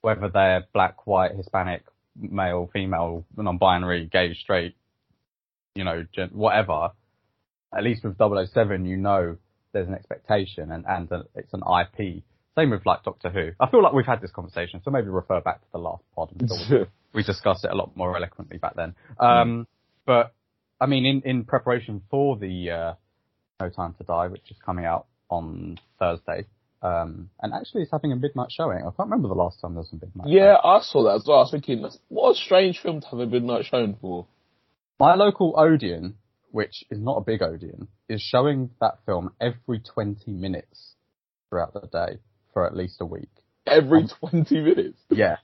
whether 0.00 0.28
they're 0.28 0.64
black, 0.72 1.06
white, 1.06 1.34
Hispanic, 1.34 1.82
male, 2.14 2.70
female, 2.72 3.24
non-binary, 3.36 4.06
gay, 4.06 4.32
straight, 4.34 4.76
you 5.74 5.82
know, 5.84 6.04
whatever. 6.30 6.90
At 7.76 7.82
least 7.82 8.04
with 8.04 8.16
007, 8.16 8.86
you 8.86 8.96
know 8.96 9.36
there's 9.72 9.88
an 9.88 9.94
expectation 9.94 10.70
and, 10.70 10.84
and 10.88 11.10
a, 11.10 11.24
it's 11.34 11.52
an 11.52 11.62
IP. 11.62 12.22
Same 12.56 12.70
with 12.70 12.86
like 12.86 13.02
Doctor 13.02 13.28
Who. 13.30 13.50
I 13.60 13.68
feel 13.70 13.82
like 13.82 13.92
we've 13.92 14.06
had 14.06 14.20
this 14.20 14.30
conversation, 14.30 14.80
so 14.84 14.90
maybe 14.90 15.08
refer 15.08 15.40
back 15.40 15.60
to 15.60 15.66
the 15.72 15.78
last 15.78 16.04
pod. 16.14 16.30
I'm 16.40 16.86
we 17.12 17.22
discussed 17.22 17.64
it 17.64 17.70
a 17.70 17.74
lot 17.74 17.96
more 17.96 18.16
eloquently 18.16 18.58
back 18.58 18.74
then. 18.76 18.94
Um, 19.18 19.66
but 20.06 20.32
I 20.80 20.86
mean, 20.86 21.06
in, 21.06 21.22
in 21.22 21.44
preparation 21.44 22.02
for 22.10 22.36
the, 22.36 22.70
uh, 22.70 22.94
No 23.60 23.68
Time 23.70 23.94
to 23.98 24.04
Die, 24.04 24.28
which 24.28 24.50
is 24.50 24.56
coming 24.64 24.84
out 24.84 25.06
on 25.28 25.78
Thursday, 25.98 26.46
um, 26.82 27.30
and 27.42 27.52
actually 27.52 27.82
it's 27.82 27.90
having 27.90 28.12
a 28.12 28.16
midnight 28.16 28.50
showing. 28.50 28.78
I 28.78 28.82
can't 28.90 29.08
remember 29.10 29.28
the 29.28 29.34
last 29.34 29.60
time 29.60 29.74
there 29.74 29.80
was 29.80 29.92
a 29.92 29.96
midnight 29.96 30.28
yeah, 30.28 30.56
I 30.62 30.80
saw 30.80 31.04
that 31.04 31.16
as 31.16 31.24
well. 31.26 31.38
I 31.38 31.40
was 31.42 31.50
thinking, 31.50 31.84
what 32.08 32.32
a 32.32 32.34
strange 32.34 32.80
film 32.80 33.00
to 33.00 33.06
have 33.08 33.18
a 33.18 33.26
midnight 33.26 33.64
showing 33.66 33.96
for. 34.00 34.26
My 35.00 35.14
local 35.14 35.54
Odeon, 35.58 36.14
which 36.50 36.84
is 36.90 37.00
not 37.00 37.16
a 37.18 37.20
big 37.20 37.42
Odeon, 37.42 37.88
is 38.08 38.20
showing 38.20 38.70
that 38.80 38.98
film 39.06 39.32
every 39.40 39.80
20 39.80 40.30
minutes 40.32 40.94
throughout 41.48 41.72
the 41.74 41.86
day 41.86 42.18
for 42.52 42.66
at 42.66 42.76
least 42.76 43.00
a 43.00 43.06
week. 43.06 43.28
Every 43.66 44.02
Um, 44.02 44.08
20 44.30 44.60
minutes. 44.60 44.98
Yeah. 45.10 45.36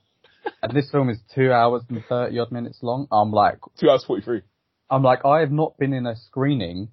and 0.61 0.73
this 0.73 0.89
film 0.91 1.09
is 1.09 1.19
two 1.33 1.51
hours 1.51 1.83
and 1.89 2.03
30 2.07 2.37
odd 2.39 2.51
minutes 2.51 2.79
long. 2.81 3.07
I'm 3.11 3.31
like, 3.31 3.59
Two 3.79 3.89
hours 3.89 4.03
43. 4.05 4.41
I'm 4.89 5.03
like, 5.03 5.25
I 5.25 5.39
have 5.39 5.51
not 5.51 5.77
been 5.77 5.93
in 5.93 6.05
a 6.05 6.15
screening 6.15 6.89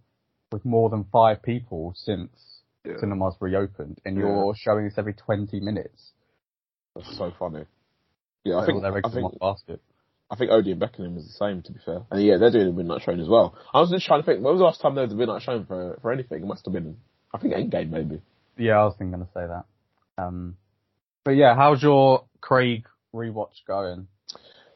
with 0.50 0.64
more 0.64 0.88
than 0.90 1.04
five 1.12 1.42
people 1.42 1.94
since 1.96 2.30
Yeah. 2.84 2.98
cinemas 2.98 3.34
reopened, 3.40 3.98
and 4.04 4.16
Yeah. 4.16 4.24
you're 4.24 4.54
showing 4.56 4.84
this 4.86 4.98
every 4.98 5.14
20 5.14 5.60
minutes. 5.60 6.12
That's 6.94 7.16
so 7.16 7.30
funny. 7.38 7.64
Yeah, 8.44 8.58
I 8.58 8.66
think, 8.66 8.76
all 8.76 8.80
their 8.82 8.98
eggs 8.98 9.08
I 9.08 9.14
think, 9.14 9.38
basket. 9.38 9.80
I 10.30 10.36
think 10.36 10.50
Odeon 10.50 10.80
Beckton 10.80 11.16
is 11.16 11.26
the 11.26 11.32
same, 11.32 11.62
to 11.62 11.72
be 11.72 11.78
fair. 11.84 12.02
And 12.10 12.22
yeah, 12.24 12.38
they're 12.38 12.50
doing 12.50 12.68
a 12.68 12.72
midnight 12.72 13.02
showing 13.02 13.20
as 13.20 13.28
well. 13.28 13.56
I 13.72 13.80
was 13.80 13.90
just 13.90 14.06
trying 14.06 14.20
to 14.20 14.26
think, 14.26 14.42
when 14.42 14.52
was 14.54 14.60
the 14.60 14.64
last 14.64 14.80
time 14.80 14.94
there 14.94 15.04
was 15.04 15.12
a 15.12 15.16
midnight 15.16 15.42
showing 15.42 15.64
for, 15.64 15.98
for 16.02 16.10
anything? 16.10 16.42
It 16.42 16.46
must 16.46 16.64
have 16.64 16.74
been, 16.74 16.96
I 17.32 17.38
think 17.38 17.54
Endgame 17.54 17.90
maybe. 17.90 18.20
Yeah, 18.56 18.80
I 18.80 18.84
was 18.84 18.96
thinking 18.98 19.20
to 19.20 19.26
say 19.32 19.46
that. 19.46 19.64
Um, 20.18 20.56
but 21.24 21.32
yeah, 21.32 21.54
how's 21.54 21.82
your 21.82 22.24
Craig 22.40 22.86
rewatch 23.14 23.64
going? 23.66 24.08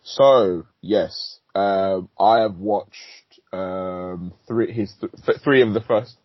So 0.03 0.67
yes, 0.81 1.41
um, 1.55 2.09
I 2.19 2.41
have 2.41 2.57
watched 2.57 3.41
um, 3.53 4.33
three 4.47 4.73
his 4.73 4.95
th- 5.01 5.39
three 5.43 5.63
of 5.63 5.75
the 5.75 5.81
first 5.81 6.17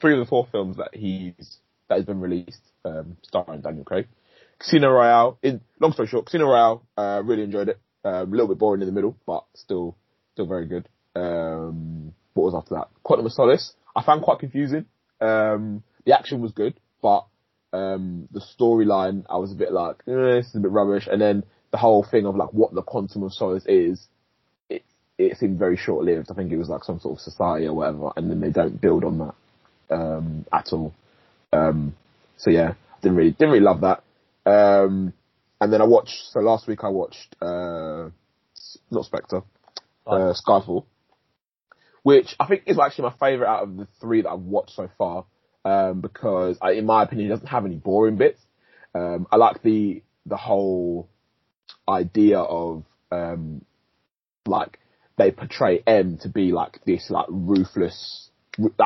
three 0.00 0.14
of 0.14 0.20
the 0.20 0.26
four 0.26 0.46
films 0.50 0.76
that 0.76 0.94
he's 0.94 1.58
that 1.88 1.96
has 1.96 2.04
been 2.04 2.20
released, 2.20 2.62
um, 2.84 3.16
starring 3.22 3.60
Daniel 3.60 3.84
Craig. 3.84 4.08
Casino 4.58 4.90
Royale. 4.90 5.38
In 5.42 5.60
long 5.80 5.92
story 5.92 6.08
short, 6.08 6.26
Casino 6.26 6.46
Royale. 6.46 6.82
Uh, 6.96 7.22
really 7.24 7.42
enjoyed 7.42 7.68
it. 7.68 7.78
Uh, 8.04 8.24
a 8.24 8.24
little 8.24 8.48
bit 8.48 8.58
boring 8.58 8.80
in 8.80 8.86
the 8.86 8.92
middle, 8.92 9.16
but 9.26 9.44
still 9.54 9.96
still 10.32 10.46
very 10.46 10.66
good. 10.66 10.88
Um, 11.14 12.12
what 12.34 12.44
was 12.44 12.54
after 12.54 12.74
that? 12.74 12.88
Quantum 13.02 13.26
of 13.26 13.32
Solace. 13.32 13.74
I 13.94 14.02
found 14.02 14.22
quite 14.22 14.38
confusing. 14.38 14.86
Um, 15.20 15.82
the 16.04 16.16
action 16.16 16.40
was 16.40 16.52
good, 16.52 16.78
but 17.02 17.26
um, 17.72 18.28
the 18.30 18.42
storyline 18.58 19.24
I 19.28 19.38
was 19.38 19.52
a 19.52 19.56
bit 19.56 19.72
like, 19.72 19.96
eh, 20.06 20.12
this 20.36 20.46
is 20.46 20.56
a 20.56 20.60
bit 20.60 20.70
rubbish. 20.70 21.08
And 21.10 21.20
then 21.20 21.44
the 21.72 21.78
whole 21.78 22.04
thing 22.04 22.26
of 22.26 22.36
like 22.36 22.52
what 22.52 22.74
the 22.74 22.82
Quantum 22.82 23.22
of 23.22 23.32
Solace 23.32 23.66
is, 23.66 24.06
it 24.68 24.84
it 25.18 25.36
seemed 25.38 25.58
very 25.58 25.76
short 25.76 26.04
lived. 26.04 26.30
I 26.30 26.34
think 26.34 26.52
it 26.52 26.58
was 26.58 26.68
like 26.68 26.84
some 26.84 27.00
sort 27.00 27.18
of 27.18 27.20
society 27.20 27.66
or 27.66 27.74
whatever, 27.74 28.10
and 28.16 28.30
then 28.30 28.40
they 28.40 28.50
don't 28.50 28.80
build 28.80 29.04
on 29.04 29.18
that 29.18 29.34
um, 29.90 30.46
at 30.52 30.68
all. 30.72 30.94
Um, 31.52 31.94
so 32.36 32.50
yeah, 32.50 32.74
didn't 33.02 33.16
really 33.16 33.32
didn't 33.32 33.50
really 33.50 33.64
love 33.64 33.82
that. 33.82 34.02
Um, 34.50 35.12
and 35.60 35.72
then 35.72 35.80
I 35.80 35.84
watched. 35.84 36.30
So 36.30 36.40
last 36.40 36.66
week 36.66 36.84
I 36.84 36.88
watched 36.88 37.34
uh, 37.40 38.10
not 38.90 39.04
Spectre, 39.04 39.42
uh, 40.06 40.34
Skyfall, 40.34 40.84
which 42.02 42.36
I 42.38 42.46
think 42.46 42.64
is 42.66 42.78
actually 42.78 43.10
my 43.10 43.14
favorite 43.18 43.48
out 43.48 43.62
of 43.64 43.76
the 43.76 43.88
three 44.00 44.22
that 44.22 44.30
I've 44.30 44.40
watched 44.40 44.74
so 44.76 44.88
far. 44.98 45.24
Um, 45.64 46.00
because 46.00 46.58
I, 46.62 46.72
in 46.72 46.86
my 46.86 47.02
opinion, 47.02 47.26
it 47.26 47.34
doesn't 47.34 47.48
have 47.48 47.66
any 47.66 47.74
boring 47.74 48.16
bits. 48.16 48.40
Um, 48.94 49.26
I 49.32 49.36
like 49.36 49.62
the 49.62 50.02
the 50.24 50.36
whole 50.36 51.08
idea 51.88 52.38
of 52.38 52.84
um, 53.10 53.64
like 54.46 54.78
they 55.16 55.30
portray 55.30 55.82
M 55.86 56.18
to 56.18 56.28
be 56.28 56.52
like 56.52 56.84
this 56.84 57.10
like 57.10 57.26
ruthless, 57.28 58.30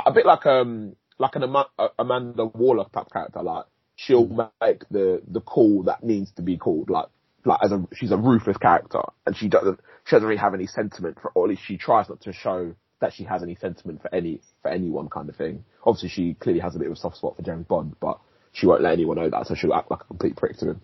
a 0.07 0.13
bit 0.13 0.27
like 0.27 0.47
um 0.47 0.97
like 1.19 1.37
an 1.37 1.55
Amanda 1.99 2.47
Waller 2.47 2.87
type 2.93 3.09
character. 3.13 3.43
Like 3.43 3.65
she'll 3.97 4.27
make 4.27 4.89
the 4.91 5.23
the 5.29 5.41
call 5.41 5.85
that 5.85 6.03
needs 6.03 6.33
to 6.33 6.43
be 6.43 6.57
called. 6.57 6.91
Like 6.91 7.07
like 7.45 7.59
as 7.63 7.73
a 7.73 7.87
she's 7.95 8.13
a 8.13 8.17
ruthless 8.17 8.57
character 8.57 9.01
and 9.27 9.37
she 9.37 9.49
doesn't 9.49 9.81
she 10.05 10.17
doesn't 10.17 10.29
really 10.29 10.41
have 10.41 10.55
any 10.55 10.67
sentiment 10.67 11.19
for 11.21 11.31
or 11.35 11.45
at 11.45 11.51
least 11.51 11.63
she 11.65 11.77
tries 11.77 12.09
not 12.09 12.21
to 12.23 12.33
show 12.33 12.75
that 13.01 13.13
she 13.15 13.25
has 13.25 13.43
any 13.43 13.55
sentiment 13.55 14.03
for 14.03 14.15
any 14.15 14.41
for 14.63 14.71
anyone 14.71 15.09
kind 15.09 15.29
of 15.29 15.37
thing. 15.37 15.65
Obviously 15.85 16.09
she 16.09 16.35
clearly 16.35 16.61
has 16.61 16.75
a 16.77 16.79
bit 16.79 16.87
of 16.87 16.93
a 16.93 16.97
soft 16.97 17.17
spot 17.17 17.37
for 17.37 17.43
James 17.43 17.67
Bond, 17.67 17.97
but 18.01 18.19
she 18.53 18.67
won't 18.67 18.83
let 18.83 18.93
anyone 18.93 19.17
know 19.17 19.31
that, 19.31 19.47
so 19.47 19.55
she'll 19.55 19.75
act 19.75 19.91
like 19.91 20.01
a 20.03 20.05
complete 20.05 20.37
prick 20.37 20.57
to 20.59 20.71
him. 20.71 20.81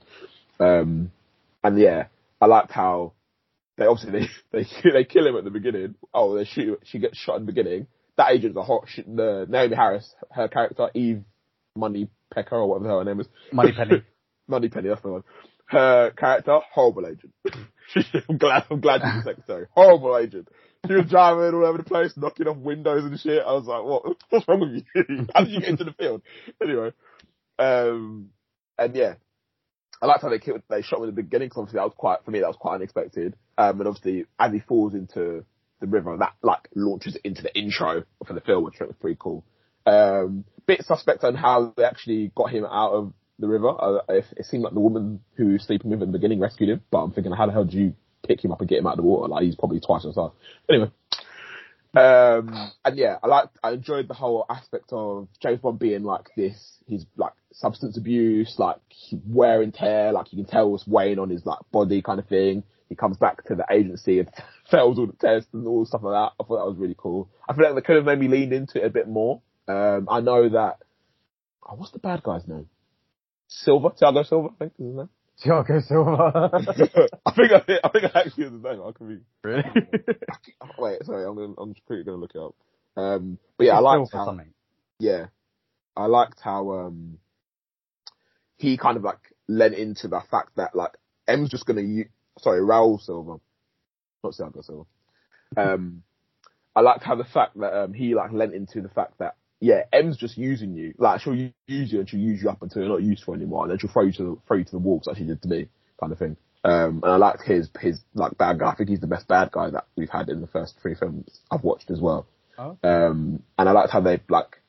Um 0.60 1.12
and 1.62 1.78
yeah, 1.78 2.06
I 2.40 2.46
liked 2.46 2.70
how 2.70 3.12
they 3.76 3.86
obviously 3.86 4.12
they 4.20 4.28
they 4.62 4.90
they 4.92 5.04
kill 5.04 5.26
him 5.26 5.36
at 5.36 5.44
the 5.44 5.50
beginning. 5.50 5.94
Oh, 6.14 6.36
they 6.36 6.44
shoot 6.44 6.80
she 6.84 6.98
gets 6.98 7.18
shot 7.18 7.36
in 7.36 7.42
the 7.46 7.52
beginning. 7.52 7.86
That 8.16 8.32
agent's 8.32 8.56
a 8.56 8.62
hot 8.62 8.84
shit. 8.88 9.06
The 9.06 9.46
Naomie 9.48 9.76
Harris, 9.76 10.14
her 10.30 10.48
character 10.48 10.90
Eve 10.94 11.22
Money 11.76 12.08
Pecker 12.32 12.56
or 12.56 12.68
whatever 12.68 12.98
her 12.98 13.04
name 13.04 13.20
is. 13.20 13.28
Moneypenny, 13.52 14.02
Moneypenny, 14.48 14.88
that's 14.88 15.02
the 15.02 15.08
one. 15.08 15.24
Her 15.66 16.10
character, 16.10 16.60
horrible 16.72 17.06
agent. 17.06 17.32
I'm 18.28 18.38
glad, 18.38 18.64
I'm 18.70 18.80
glad 18.80 19.00
she's 19.02 19.22
a 19.22 19.24
secretary. 19.24 19.66
Horrible 19.72 20.16
agent. 20.18 20.48
She 20.86 20.94
was 20.94 21.06
driving 21.08 21.54
all 21.54 21.66
over 21.66 21.78
the 21.78 21.84
place, 21.84 22.12
knocking 22.16 22.46
off 22.46 22.56
windows 22.58 23.04
and 23.04 23.18
shit. 23.18 23.42
I 23.44 23.52
was 23.52 23.66
like, 23.66 23.82
what, 23.82 24.16
what's 24.30 24.48
wrong 24.48 24.60
with 24.60 24.84
you? 24.94 25.26
How 25.34 25.42
did 25.42 25.52
you 25.52 25.60
get 25.60 25.70
into 25.70 25.84
the 25.84 25.92
field? 25.92 26.22
Anyway. 26.62 26.92
Um, 27.58 28.30
and 28.78 28.94
yeah. 28.94 29.14
I 30.00 30.06
liked 30.06 30.22
how 30.22 30.28
they 30.28 30.38
killed, 30.38 30.62
they 30.68 30.82
shot 30.82 30.98
him 30.98 31.08
in 31.08 31.14
the 31.14 31.22
beginning 31.22 31.48
because 31.48 31.62
obviously 31.62 31.78
that 31.78 31.84
was 31.84 31.94
quite, 31.96 32.24
for 32.24 32.30
me, 32.30 32.40
that 32.40 32.48
was 32.48 32.58
quite 32.60 32.74
unexpected. 32.74 33.34
Um, 33.56 33.80
and 33.80 33.88
obviously 33.88 34.26
as 34.38 34.52
he 34.52 34.60
falls 34.60 34.92
into 34.92 35.44
the 35.80 35.86
river, 35.86 36.16
that 36.18 36.34
like 36.42 36.68
launches 36.74 37.16
into 37.24 37.42
the 37.42 37.56
intro 37.56 38.04
for 38.26 38.32
the 38.32 38.40
film, 38.40 38.64
which 38.64 38.80
was 38.80 38.94
pretty 39.00 39.16
cool. 39.18 39.44
Um, 39.86 40.44
bit 40.66 40.84
suspect 40.84 41.22
on 41.24 41.34
how 41.34 41.72
they 41.76 41.84
actually 41.84 42.32
got 42.34 42.50
him 42.50 42.64
out 42.64 42.92
of 42.92 43.12
the 43.38 43.46
river. 43.46 43.68
Uh, 43.68 44.00
it, 44.08 44.24
it, 44.36 44.46
seemed 44.46 44.64
like 44.64 44.74
the 44.74 44.80
woman 44.80 45.20
who 45.36 45.52
was 45.52 45.62
sleeping 45.62 45.90
with 45.90 45.98
him 45.98 46.02
at 46.02 46.12
the 46.12 46.18
beginning 46.18 46.40
rescued 46.40 46.70
him, 46.70 46.80
but 46.90 46.98
I'm 46.98 47.12
thinking, 47.12 47.32
how 47.32 47.46
the 47.46 47.52
hell 47.52 47.64
do 47.64 47.76
you 47.76 47.94
pick 48.26 48.44
him 48.44 48.52
up 48.52 48.60
and 48.60 48.68
get 48.68 48.78
him 48.78 48.86
out 48.86 48.94
of 48.94 48.96
the 48.98 49.02
water? 49.02 49.28
Like 49.28 49.44
he's 49.44 49.54
probably 49.54 49.80
twice 49.80 50.04
as 50.04 50.14
size. 50.14 50.30
Anyway, 50.68 50.90
um, 51.96 52.72
and 52.84 52.98
yeah, 52.98 53.16
I 53.22 53.26
liked, 53.26 53.58
I 53.62 53.72
enjoyed 53.72 54.08
the 54.08 54.14
whole 54.14 54.44
aspect 54.50 54.92
of 54.92 55.28
James 55.40 55.60
Bond 55.60 55.78
being 55.78 56.02
like 56.02 56.28
this. 56.36 56.78
He's 56.86 57.06
like 57.16 57.32
substance 57.52 57.96
abuse, 57.96 58.56
like 58.58 58.76
wear 59.26 59.62
and 59.62 59.72
tear, 59.72 60.12
like 60.12 60.32
you 60.32 60.44
can 60.44 60.50
tell 60.50 60.70
what's 60.70 60.86
weighing 60.86 61.18
on 61.18 61.30
his 61.30 61.46
like 61.46 61.60
body 61.72 62.02
kind 62.02 62.18
of 62.18 62.26
thing. 62.26 62.64
He 62.90 62.96
comes 62.96 63.16
back 63.16 63.44
to 63.44 63.54
the 63.54 63.64
agency 63.70 64.20
and 64.20 64.28
fails 64.70 64.98
all 64.98 65.06
the 65.06 65.12
tests 65.14 65.48
and 65.52 65.66
all 65.66 65.84
stuff 65.86 66.02
like 66.02 66.14
that. 66.14 66.32
I 66.42 66.46
thought 66.46 66.58
that 66.58 66.70
was 66.70 66.76
really 66.78 66.96
cool. 66.96 67.28
I 67.48 67.54
feel 67.54 67.64
like 67.66 67.74
they 67.74 67.86
could 67.86 67.96
have 67.96 68.04
maybe 68.04 68.28
leaned 68.28 68.52
into 68.52 68.82
it 68.82 68.86
a 68.86 68.90
bit 68.90 69.08
more. 69.08 69.42
Um, 69.68 70.08
I 70.10 70.20
know 70.20 70.48
that. 70.48 70.78
Oh, 71.68 71.74
what's 71.76 71.92
the 71.92 71.98
bad 71.98 72.22
guy's 72.22 72.46
name? 72.46 72.68
Silver, 73.48 73.90
Thiago 73.90 74.26
Silva, 74.26 74.48
I 74.48 74.58
think 74.58 74.72
is 74.78 74.86
his 74.86 74.96
name. 74.96 75.08
Thiago 75.44 75.82
Silva. 75.86 76.50
I 77.26 77.30
think 77.32 77.52
I, 77.52 77.78
I 77.84 77.88
think 77.88 78.04
I 78.04 78.20
actually 78.20 78.44
is 78.44 78.52
his 78.52 78.62
name. 78.62 78.82
I 78.82 78.92
could 78.92 79.08
be. 79.08 79.18
Really? 79.42 79.64
Wait, 80.78 81.04
sorry, 81.04 81.26
I'm 81.26 81.34
gonna, 81.34 81.54
I'm 81.58 81.74
pretty 81.86 82.04
gonna 82.04 82.18
look 82.18 82.32
it 82.34 82.40
up. 82.40 82.54
Um, 82.96 83.38
but 83.58 83.66
yeah, 83.66 83.76
I 83.76 83.80
liked 83.80 84.12
how. 84.12 84.24
Something. 84.26 84.52
Yeah, 84.98 85.26
I 85.96 86.06
liked 86.06 86.40
how 86.40 86.72
um 86.72 87.18
he 88.56 88.76
kind 88.78 88.96
of 88.96 89.02
like 89.02 89.18
lent 89.48 89.74
into 89.74 90.08
the 90.08 90.20
fact 90.30 90.56
that 90.56 90.74
like 90.74 90.92
M's 91.28 91.50
just 91.50 91.66
gonna 91.66 91.82
use. 91.82 92.08
Sorry, 92.38 92.60
Raul 92.60 93.00
Silva, 93.00 93.32
not 93.32 93.40
Thiago 94.34 94.64
Silva. 94.64 94.84
Um, 95.56 96.02
I 96.74 96.80
liked 96.80 97.04
how 97.04 97.14
the 97.14 97.24
fact 97.24 97.58
that 97.58 97.72
um 97.72 97.94
he 97.94 98.14
like 98.14 98.32
lent 98.32 98.54
into 98.54 98.82
the 98.82 98.88
fact 98.88 99.18
that 99.18 99.36
yeah, 99.60 99.82
M's 99.92 100.16
just 100.16 100.36
using 100.36 100.74
you. 100.74 100.94
Like 100.98 101.20
she'll 101.20 101.34
use 101.34 101.52
you 101.66 102.00
and 102.00 102.08
she'll 102.08 102.20
use 102.20 102.42
you 102.42 102.50
up 102.50 102.62
until 102.62 102.82
you're 102.82 102.90
not 102.90 103.02
useful 103.02 103.34
anymore, 103.34 103.64
and 103.64 103.70
then 103.70 103.78
she'll 103.78 103.90
throw 103.90 104.04
you 104.04 104.12
to 104.12 104.22
the, 104.22 104.36
throw 104.46 104.58
you 104.58 104.64
to 104.64 104.70
the 104.70 104.78
wolves 104.78 105.06
like 105.06 105.16
she 105.16 105.24
did 105.24 105.40
to 105.42 105.48
me, 105.48 105.68
kind 105.98 106.12
of 106.12 106.18
thing. 106.18 106.36
Um, 106.64 107.00
and 107.02 107.12
I 107.12 107.16
liked 107.16 107.42
his 107.42 107.70
his 107.80 108.00
like 108.14 108.36
bad 108.36 108.58
guy. 108.58 108.70
I 108.70 108.74
think 108.74 108.90
he's 108.90 109.00
the 109.00 109.06
best 109.06 109.28
bad 109.28 109.52
guy 109.52 109.70
that 109.70 109.86
we've 109.96 110.10
had 110.10 110.28
in 110.28 110.40
the 110.40 110.46
first 110.46 110.74
three 110.82 110.94
films 110.94 111.40
I've 111.50 111.64
watched 111.64 111.90
as 111.90 112.00
well. 112.00 112.26
Oh. 112.58 112.76
Um, 112.82 113.42
and 113.58 113.68
I 113.68 113.72
liked 113.72 113.92
how 113.92 114.00
they 114.00 114.20
like 114.28 114.60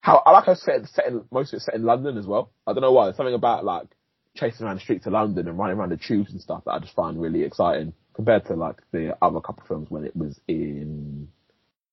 how 0.00 0.22
I 0.26 0.32
like 0.32 0.44
how 0.46 0.54
set, 0.54 0.86
set 0.88 1.06
in, 1.06 1.24
most 1.30 1.52
of 1.52 1.58
it 1.58 1.62
set 1.62 1.74
in 1.74 1.84
London 1.84 2.18
as 2.18 2.26
well. 2.26 2.50
I 2.66 2.72
don't 2.72 2.82
know 2.82 2.92
why. 2.92 3.06
There's 3.06 3.16
something 3.16 3.34
about 3.34 3.64
like 3.64 3.86
chasing 4.34 4.66
around 4.66 4.76
the 4.76 4.82
streets 4.82 5.06
of 5.06 5.12
London 5.12 5.48
and 5.48 5.58
running 5.58 5.78
around 5.78 5.92
the 5.92 5.96
tubes 5.96 6.32
and 6.32 6.40
stuff 6.40 6.64
that 6.66 6.72
I 6.72 6.78
just 6.80 6.94
find 6.94 7.20
really 7.20 7.42
exciting 7.42 7.94
compared 8.16 8.46
to 8.46 8.54
like 8.54 8.76
the 8.92 9.16
other 9.22 9.40
couple 9.40 9.62
of 9.62 9.68
films 9.68 9.90
when 9.90 10.04
it 10.04 10.16
was 10.16 10.40
in 10.48 11.28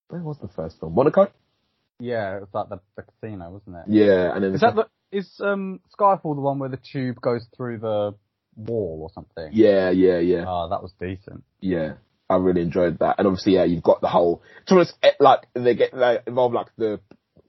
where 0.08 0.22
was 0.22 0.38
the 0.38 0.48
first 0.48 0.80
film? 0.80 0.94
Monaco. 0.94 1.30
Yeah, 2.00 2.36
it 2.36 2.40
was 2.40 2.48
like 2.52 2.68
the, 2.70 2.80
the 2.96 3.02
casino, 3.02 3.50
wasn't 3.50 3.76
it? 3.76 3.84
Yeah, 3.88 4.34
and 4.34 4.42
then 4.42 4.54
is 4.54 4.60
that 4.62 4.74
the 4.74 4.88
is 5.16 5.40
um 5.40 5.80
Skyfall 5.96 6.34
the 6.34 6.40
one 6.40 6.58
where 6.58 6.68
the 6.68 6.78
tube 6.92 7.20
goes 7.20 7.46
through 7.56 7.78
the 7.78 8.14
wall 8.56 9.00
or 9.02 9.10
something? 9.14 9.50
Yeah, 9.52 9.90
yeah, 9.90 10.18
yeah. 10.18 10.44
Oh, 10.48 10.68
that 10.70 10.82
was 10.82 10.92
decent. 10.98 11.44
Yeah, 11.60 11.94
I 12.28 12.36
really 12.36 12.62
enjoyed 12.62 12.98
that, 12.98 13.16
and 13.18 13.28
obviously, 13.28 13.54
yeah, 13.54 13.64
you've 13.64 13.82
got 13.82 14.00
the 14.00 14.08
whole. 14.08 14.42
It's 14.66 14.92
eh, 15.02 15.10
like 15.20 15.46
they 15.54 15.74
get 15.74 15.92
they 15.92 16.18
involve 16.26 16.52
like 16.52 16.68
the 16.76 17.00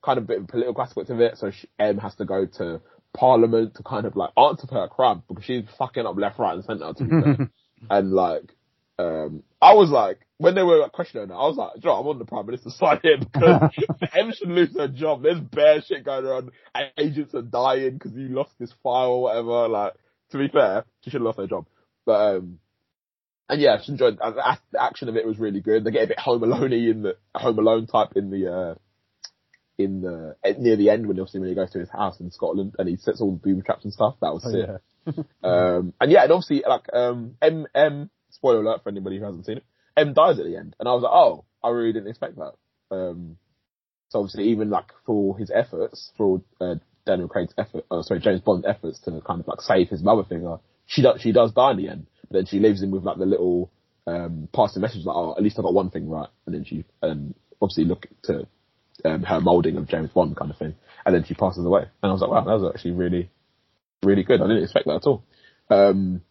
kind 0.04 0.20
of 0.20 0.28
bit 0.28 0.42
of 0.42 0.48
political 0.48 0.82
aspect 0.82 1.10
of 1.10 1.20
it. 1.22 1.38
So 1.38 1.52
she, 1.52 1.68
M 1.80 1.98
has 1.98 2.14
to 2.16 2.26
go 2.26 2.46
to 2.58 2.82
Parliament 3.16 3.76
to 3.76 3.84
kind 3.84 4.06
of 4.06 4.16
like 4.16 4.32
answer 4.38 4.68
for 4.68 4.76
her 4.76 4.88
crime 4.88 5.24
because 5.28 5.46
she's 5.46 5.64
fucking 5.78 6.06
up 6.06 6.18
left, 6.18 6.38
right, 6.38 6.56
and 6.56 6.64
centre. 6.64 6.94
and 7.90 8.12
like, 8.12 8.56
um, 8.98 9.44
I 9.62 9.74
was 9.74 9.90
like, 9.90 10.20
when 10.38 10.56
they 10.56 10.64
were 10.64 10.78
like, 10.78 10.92
questioning 10.92 11.30
her, 11.30 11.36
I 11.36 11.48
was 11.48 11.58
like, 11.58 11.82
Joe, 11.82 12.00
I'm 12.00 12.08
on 12.08 12.20
the 12.20 12.26
Prime 12.26 12.46
Minister's 12.46 12.78
side 12.78 13.00
here 13.02 13.18
because 13.18 13.72
M 14.14 14.32
should 14.34 14.50
lose 14.50 14.76
her 14.78 14.88
job. 14.88 15.24
There's 15.24 15.40
bad 15.40 15.86
shit 15.86 16.06
going 16.06 16.26
on. 16.26 16.52
Agents 16.98 17.34
are 17.34 17.42
dying 17.42 17.94
because 17.94 18.14
you 18.14 18.30
lost 18.30 18.52
this 18.60 18.74
file 18.84 19.12
or 19.12 19.22
whatever. 19.24 19.68
Like, 19.68 19.94
to 20.32 20.38
be 20.38 20.48
fair, 20.48 20.86
she 21.02 21.10
should 21.10 21.22
have 21.22 21.26
lost 21.26 21.40
her 21.40 21.48
job. 21.48 21.68
But, 22.06 22.36
um, 22.38 22.60
and 23.50 23.62
yeah, 23.62 23.78
she 23.82 23.92
enjoyed, 23.92 24.18
uh, 24.22 24.56
the 24.72 24.82
action 24.84 25.10
of 25.10 25.16
it 25.16 25.26
was 25.26 25.40
really 25.40 25.62
good. 25.62 25.84
They 25.84 25.92
get 25.92 26.04
a 26.04 26.08
bit 26.08 26.20
Home 26.20 26.44
Alone 26.44 26.74
in 26.74 27.04
the, 27.04 27.18
Home 27.36 27.60
Alone 27.60 27.88
type 27.88 28.14
in 28.16 28.30
the, 28.30 28.52
uh, 28.52 28.76
in 29.78 30.02
the, 30.02 30.36
near 30.58 30.76
the 30.78 30.90
end 30.90 31.08
when 31.08 31.20
obviously 31.20 31.42
when 31.42 31.50
he 31.50 31.56
goes 31.56 31.72
to 31.72 31.80
his 31.80 31.90
house 31.90 32.20
in 32.20 32.32
Scotland 32.32 32.76
and 32.80 32.88
he 32.88 32.98
sets 32.98 33.22
all 33.22 33.32
the 33.32 33.38
booby 33.38 33.62
traps 33.62 33.84
and 33.84 33.94
stuff. 33.94 34.16
That 34.22 34.34
was 34.34 34.44
oh, 34.46 34.52
sick. 34.52 34.68
Yeah. 34.68 35.24
um, 35.44 35.94
and 36.02 36.12
yeah, 36.12 36.24
and 36.24 36.32
obviously 36.32 36.64
like, 36.68 36.86
um, 36.94 37.36
M, 37.42 37.68
M, 37.76 38.10
spoiler 38.46 38.62
alert 38.62 38.84
for 38.84 38.90
anybody 38.90 39.18
who 39.18 39.26
hasn't 39.26 39.46
seen 39.46 39.58
it 39.58 39.64
M 39.98 40.14
dies 40.14 40.40
at 40.40 40.46
the 40.46 40.58
end, 40.58 40.76
and 40.80 40.90
I 40.90 40.94
was 40.94 41.04
like, 41.04 41.12
oh, 41.14 41.46
I 41.64 41.70
really 41.70 41.94
didn't 41.94 42.10
expect 42.10 42.36
that. 42.36 42.54
Um, 42.92 43.38
so 44.10 44.20
obviously, 44.20 44.50
even 44.50 44.70
like 44.70 44.92
for 45.06 45.38
his 45.38 45.52
efforts, 45.54 46.12
for 46.18 46.42
uh, 46.60 46.76
Daniel 47.06 47.28
Craig's 47.28 47.54
effort, 47.58 47.86
uh, 47.90 48.02
sorry, 48.02 48.20
James 48.20 48.42
Bond's 48.42 48.66
efforts 48.68 49.00
to 49.02 49.22
kind 49.26 49.40
of 49.40 49.48
like 49.48 49.62
save 49.62 49.90
his 49.90 50.04
mother 50.04 50.24
figure, 50.24 50.58
she 50.86 51.02
does 51.02 51.22
she 51.22 51.32
does 51.32 51.54
die 51.54 51.72
in 51.72 51.78
the 51.78 51.90
end. 51.90 52.08
But 52.30 52.34
then 52.34 52.46
she 52.46 52.60
leaves 52.60 52.84
him 52.84 52.92
with 52.92 53.04
like 53.04 53.18
the 53.18 53.26
little 53.26 53.72
um, 54.06 54.50
passing 54.54 54.82
message 54.82 55.06
like, 55.06 55.16
oh, 55.16 55.34
at 55.38 55.44
least 55.44 55.58
I 55.58 55.62
got 55.62 55.74
one 55.74 55.90
thing 55.92 56.10
right, 56.10 56.30
and 56.46 56.54
then 56.54 56.66
she 56.66 56.84
um, 57.02 57.34
obviously 57.62 57.86
look 57.86 58.08
to 58.24 58.48
um, 59.06 59.24
her 59.24 59.40
molding 59.40 59.78
of 59.78 59.88
James 59.88 60.10
Bond 60.10 60.36
kind 60.36 60.52
of 60.52 60.58
thing, 60.58 60.76
and 61.06 61.16
then 61.16 61.24
she 61.24 61.36
passes 61.36 61.66
away. 61.66 61.84
And 62.04 62.10
I 62.10 62.12
was 62.12 62.22
like, 62.22 62.32
wow, 62.32 62.44
that 62.44 62.60
was 62.60 62.74
actually 62.76 62.92
really, 62.92 63.30
really 64.04 64.24
good. 64.24 64.42
I 64.42 64.48
didn't 64.48 64.64
expect 64.64 64.88
that 64.88 64.96
at 64.96 65.08
all. 65.08 65.24
Um, 65.70 66.22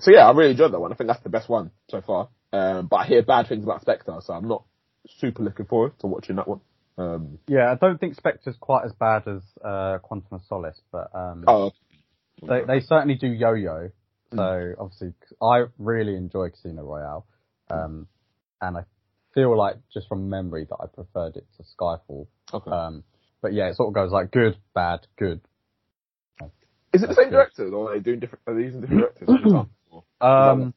so 0.00 0.10
yeah, 0.10 0.26
I 0.26 0.32
really 0.32 0.52
enjoyed 0.52 0.72
that 0.72 0.80
one. 0.80 0.92
I 0.92 0.96
think 0.96 1.08
that's 1.08 1.22
the 1.22 1.28
best 1.28 1.48
one 1.48 1.70
so 1.90 2.00
far. 2.00 2.28
Um, 2.52 2.86
but 2.86 2.96
I 2.96 3.06
hear 3.06 3.22
bad 3.22 3.48
things 3.48 3.64
about 3.64 3.82
Spectre, 3.82 4.16
so 4.20 4.32
I'm 4.32 4.48
not 4.48 4.64
super 5.18 5.42
looking 5.42 5.66
forward 5.66 5.98
to 6.00 6.06
watching 6.06 6.36
that 6.36 6.48
one. 6.48 6.60
Um, 6.96 7.38
Yeah, 7.46 7.70
I 7.70 7.74
don't 7.74 7.98
think 7.98 8.16
Spectre's 8.16 8.56
quite 8.58 8.84
as 8.84 8.92
bad 8.92 9.28
as 9.28 9.42
uh, 9.64 9.98
Quantum 9.98 10.32
of 10.32 10.40
Solace, 10.48 10.80
but 10.90 11.10
um, 11.14 11.44
oh, 11.46 11.72
they, 12.42 12.62
they 12.66 12.80
certainly 12.80 13.16
do 13.16 13.28
yo-yo. 13.28 13.90
So 14.34 14.74
obviously, 14.78 15.14
I 15.40 15.64
really 15.78 16.14
enjoy 16.14 16.50
Casino 16.50 16.82
Royale, 16.82 17.26
um, 17.70 18.08
and 18.60 18.76
I 18.76 18.82
feel 19.34 19.56
like 19.56 19.76
just 19.92 20.06
from 20.08 20.28
memory 20.28 20.66
that 20.68 20.76
I 20.76 20.86
preferred 20.86 21.36
it 21.36 21.46
to 21.56 21.62
Skyfall. 21.62 22.26
okay. 22.52 22.70
Um, 22.70 23.04
but 23.40 23.52
yeah, 23.52 23.68
it 23.68 23.76
sort 23.76 23.88
of 23.88 23.94
goes 23.94 24.10
like 24.10 24.30
good, 24.30 24.56
bad, 24.74 25.06
good. 25.16 25.40
Is 26.92 27.02
it 27.02 27.08
the 27.08 27.14
same 27.14 27.24
good. 27.26 27.32
directors, 27.36 27.72
or 27.72 27.90
are 27.90 27.94
they 27.94 28.00
doing 28.00 28.20
different? 28.20 28.42
Are 28.46 28.54
they 28.54 28.62
using 28.62 28.80
different 28.80 29.00
directors? 29.02 29.28
all 29.28 29.38
the 29.42 29.50
time? 29.50 29.70
Or- 29.90 30.26
Um, 30.26 30.74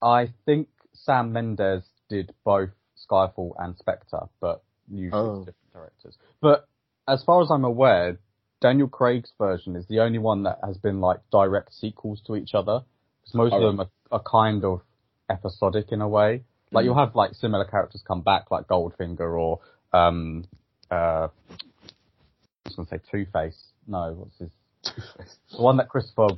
I 0.00 0.32
think 0.44 0.68
Sam 0.92 1.32
Mendes 1.32 1.84
did 2.08 2.34
both 2.44 2.70
Skyfall 3.08 3.52
and 3.58 3.76
Spectre, 3.78 4.28
but 4.40 4.62
usually 4.88 5.20
Oh. 5.20 5.38
different 5.38 5.72
directors. 5.72 6.18
But 6.40 6.68
as 7.08 7.22
far 7.24 7.42
as 7.42 7.50
I'm 7.50 7.64
aware, 7.64 8.18
Daniel 8.60 8.88
Craig's 8.88 9.32
version 9.38 9.76
is 9.76 9.86
the 9.88 10.00
only 10.00 10.18
one 10.18 10.42
that 10.44 10.58
has 10.64 10.78
been 10.78 11.00
like 11.00 11.20
direct 11.30 11.72
sequels 11.74 12.20
to 12.22 12.36
each 12.36 12.54
other. 12.54 12.84
Because 13.20 13.34
most 13.34 13.52
of 13.52 13.62
Oh. 13.62 13.66
them 13.66 13.80
are, 13.80 13.90
are 14.10 14.22
kind 14.22 14.64
of 14.64 14.82
episodic 15.30 15.92
in 15.92 16.00
a 16.00 16.08
way. 16.08 16.44
Like 16.72 16.82
Mm. 16.82 16.86
you'll 16.86 16.98
have 16.98 17.14
like 17.14 17.34
similar 17.34 17.64
characters 17.64 18.02
come 18.02 18.22
back, 18.22 18.50
like 18.50 18.66
Goldfinger 18.66 19.38
or 19.40 19.60
um 19.92 20.44
uh 20.90 21.28
I 21.28 22.68
was 22.68 22.76
gonna 22.76 22.88
say 22.88 23.00
Two 23.10 23.26
Face. 23.26 23.72
No, 23.86 24.12
what's 24.14 24.38
his 24.38 24.50
the 24.84 25.62
one 25.62 25.76
that 25.78 25.88
Christopher 25.88 26.28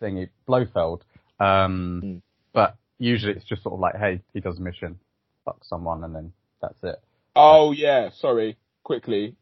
thingy 0.00 0.28
Blofeld. 0.46 1.02
Um, 1.40 2.00
Mm. 2.02 2.22
but 2.52 2.76
usually 2.98 3.32
it's 3.32 3.44
just 3.44 3.62
sort 3.62 3.74
of 3.74 3.80
like, 3.80 3.96
hey, 3.96 4.20
he 4.32 4.40
does 4.40 4.58
a 4.58 4.62
mission, 4.62 4.98
fuck 5.44 5.64
someone, 5.64 6.04
and 6.04 6.14
then 6.14 6.32
that's 6.60 6.82
it. 6.82 6.96
Oh 7.36 7.72
yeah, 7.72 8.10
sorry. 8.10 8.56
Quickly, 8.84 9.34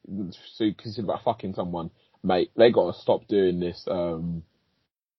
so 0.55 0.67
because 0.67 0.99
about 1.01 1.25
fucking 1.25 1.55
someone, 1.55 1.91
mate. 2.23 2.53
They 2.57 2.71
got 2.71 2.93
to 2.95 3.01
stop 3.01 3.27
doing 3.27 3.59
this. 3.59 3.85
Um, 3.91 4.45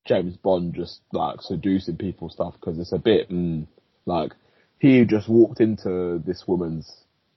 James 0.05 0.37
Bond 0.37 0.73
just 0.75 1.01
like 1.11 1.41
seducing 1.41 1.97
people 1.97 2.29
stuff 2.29 2.53
because 2.59 2.79
it's 2.79 2.93
a 2.93 2.97
bit 2.97 3.29
mm, 3.29 3.67
like 4.05 4.31
he 4.79 5.03
just 5.05 5.27
walked 5.29 5.59
into 5.59 6.21
this 6.25 6.43
woman's 6.47 6.89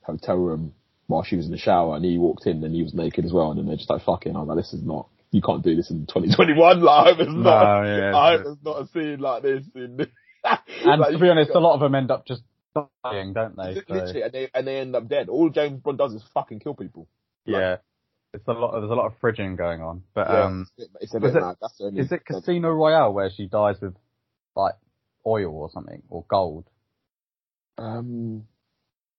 hotel 0.02 0.36
room 0.36 0.74
while 1.08 1.22
she 1.24 1.36
was 1.36 1.46
in 1.46 1.52
the 1.52 1.58
shower, 1.58 1.96
and 1.96 2.04
he 2.04 2.18
walked 2.18 2.46
in 2.46 2.62
and 2.64 2.74
he 2.74 2.82
was 2.84 2.94
naked 2.94 3.24
as 3.24 3.32
well, 3.32 3.50
and 3.50 3.58
then 3.58 3.66
they're 3.66 3.76
just 3.76 3.90
like 3.90 4.04
fucking. 4.04 4.34
I 4.36 4.40
was 4.40 4.48
like, 4.48 4.58
this 4.58 4.72
is 4.72 4.82
not. 4.84 5.08
You 5.32 5.42
can't 5.42 5.62
do 5.62 5.74
this 5.76 5.90
in 5.90 6.06
2021. 6.06 6.80
Like, 6.80 7.06
I 7.06 7.10
hope 7.10 7.18
it's 7.20 7.30
not. 7.32 7.82
yeah. 7.84 8.16
I 8.16 8.36
hope 8.36 8.46
it's 8.46 8.64
not 8.64 8.82
a 8.82 8.86
scene 8.88 9.18
like 9.20 9.42
this. 9.42 9.64
In, 9.74 9.98
and 10.44 11.00
like, 11.00 11.12
to 11.12 11.18
be 11.18 11.28
honest, 11.28 11.50
a 11.50 11.58
lot 11.58 11.74
of 11.74 11.80
them 11.80 11.94
end 11.94 12.10
up 12.10 12.26
just 12.26 12.42
dying, 13.02 13.32
don't 13.32 13.56
they? 13.56 13.74
Li- 13.74 13.82
So, 13.88 13.94
Literally, 13.94 14.22
and 14.22 14.32
they 14.32 14.50
and 14.54 14.66
they 14.66 14.76
end 14.78 14.94
up 14.96 15.08
dead. 15.08 15.28
All 15.28 15.48
James 15.50 15.80
Bond 15.80 15.98
does 15.98 16.12
is 16.14 16.22
fucking 16.34 16.60
kill 16.60 16.74
people. 16.74 17.08
yeah, 17.44 17.76
it's 18.32 18.46
a 18.48 18.52
lot. 18.52 18.72
There's 18.78 18.90
a 18.90 18.94
lot 18.94 19.06
of 19.06 19.18
fridging 19.20 19.56
going 19.56 19.80
on. 19.82 20.02
But 20.14 20.28
Yeah, 20.28 20.44
um, 20.44 20.66
it's 20.78 20.88
a 20.88 20.92
bit, 20.92 21.02
it's 21.02 21.14
a 21.14 21.18
was 21.18 21.32
bit 21.32 21.38
it- 21.38 21.44
mad. 21.44 21.56
That's 21.60 21.80
only. 21.80 22.00
is 22.00 22.12
it 22.12 22.24
Casino 22.24 22.70
Royale 22.70 23.12
where 23.12 23.30
she 23.34 23.46
dies 23.46 23.76
with 23.80 23.94
like 24.54 24.74
oil 25.26 25.54
or 25.54 25.70
something 25.70 26.02
or 26.08 26.24
gold? 26.28 26.64
Um. 27.78 28.44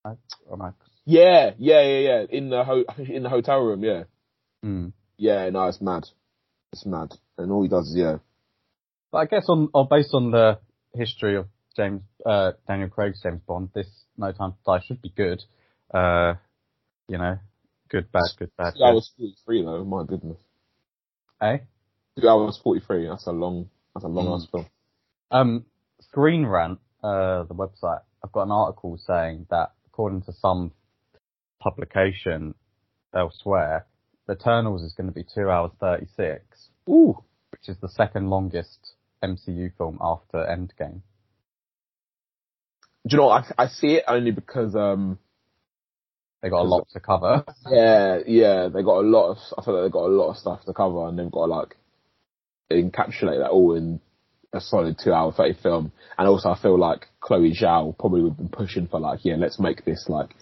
Or 0.05 0.57
no? 0.57 0.73
Yeah, 1.05 1.51
yeah, 1.57 1.81
yeah, 1.81 1.99
yeah. 1.99 2.25
In 2.29 2.49
the 2.49 2.63
ho- 2.63 2.85
in 2.97 3.23
the 3.23 3.29
hotel 3.29 3.59
room. 3.59 3.83
Yeah, 3.83 4.03
Hmm. 4.63 4.87
Yeah. 5.17 5.50
No, 5.50 5.67
it's 5.67 5.81
mad. 5.81 6.03
It's 6.74 6.86
mad. 6.86 7.13
And 7.38 7.51
all 7.51 7.63
he 7.63 7.69
does 7.69 7.88
is 7.89 7.95
yeah. 7.95 8.17
But 9.12 9.17
I 9.19 9.25
guess 9.25 9.45
on, 9.47 9.69
or 9.74 9.88
based 9.88 10.13
on 10.13 10.31
the 10.31 10.59
history 10.93 11.38
of 11.38 11.47
James, 11.75 12.01
uh, 12.25 12.51
Daniel 12.68 12.89
Craig's 12.89 13.22
James 13.22 13.42
Bond, 13.48 13.70
this 13.74 13.87
No 14.18 14.31
Time 14.31 14.51
to 14.53 14.57
Die 14.65 14.83
should 14.85 15.01
be 15.01 15.13
good. 15.15 15.42
Uh, 15.94 16.33
you 17.07 17.18
know, 17.18 17.37
good, 17.89 18.11
bad, 18.11 18.24
good, 18.37 18.51
bad, 18.57 18.74
Two 18.74 18.79
good. 18.79 18.85
hours 18.85 19.11
forty 19.18 19.35
three 19.46 19.63
though. 19.63 19.83
My 19.85 20.03
goodness. 20.05 20.39
Eh? 21.42 21.57
Two 22.20 22.27
hours 22.27 22.59
forty 22.61 22.81
three. 22.85 23.07
That's 23.07 23.27
a 23.27 23.31
long. 23.31 23.70
That's 23.94 24.03
a 24.03 24.09
long 24.09 24.27
Mm. 24.27 24.35
ass 24.42 24.48
film. 24.51 24.65
Um, 25.31 25.65
Screen 26.01 26.46
Rant, 26.46 26.79
uh, 27.03 27.44
the 27.44 27.53
website, 27.55 28.01
I've 28.24 28.31
got 28.31 28.44
an 28.44 28.51
article 28.51 28.98
saying 28.98 29.48
that 29.50 29.72
according 29.87 30.24
to 30.24 30.33
some 30.33 30.72
publication 31.59 32.53
elsewhere, 33.15 33.85
Eternals 34.29 34.83
is 34.83 34.94
going 34.94 35.07
to 35.07 35.13
be 35.13 35.24
two 35.24 35.50
hours 35.50 35.72
36, 35.79 36.42
Ooh. 36.90 37.18
which 37.51 37.70
is 37.70 37.77
the 37.81 37.90
second 37.90 38.29
longest 38.29 38.94
MCU 39.24 39.72
film 39.77 39.98
after 40.01 40.37
Endgame. 40.37 41.01
Do 43.07 43.16
you 43.16 43.18
know? 43.18 43.29
I 43.29 43.46
I 43.57 43.68
see 43.68 43.96
it 43.96 44.03
only 44.07 44.31
because 44.31 44.75
um. 44.75 45.18
They 46.42 46.50
got 46.50 46.61
a 46.61 46.70
lot 46.70 46.87
to 46.94 47.00
cover. 47.00 47.46
Yeah, 47.70 48.20
yeah. 48.27 48.68
They 48.68 48.83
got 48.83 49.00
a 49.00 49.07
lot 49.07 49.31
of. 49.31 49.37
I 49.57 49.63
feel 49.63 49.81
like 49.81 49.90
they 49.90 49.94
got 49.94 50.05
a 50.07 50.13
lot 50.13 50.29
of 50.29 50.37
stuff 50.37 50.66
to 50.66 50.74
cover, 50.74 51.07
and 51.07 51.18
they've 51.18 51.31
got 51.31 51.46
to 51.46 51.51
like 51.51 51.77
encapsulate 52.72 53.40
that 53.40 53.50
all 53.50 53.75
in 53.75 54.00
a 54.53 54.61
solid 54.61 54.98
two 55.01 55.13
hour 55.13 55.31
thirty 55.31 55.57
film. 55.61 55.92
And 56.18 56.27
also, 56.27 56.50
I 56.50 56.59
feel 56.61 56.77
like 56.77 57.07
Chloe 57.22 57.55
Zhao 57.59 57.98
probably 57.98 58.22
would 58.22 58.31
have 58.31 58.37
been 58.37 58.50
pushing 58.50 58.87
for 58.87 59.00
like, 59.00 59.24
yeah, 59.24 59.35
let's 59.37 59.59
make 59.59 59.85
this 59.85 60.05
like 60.09 60.35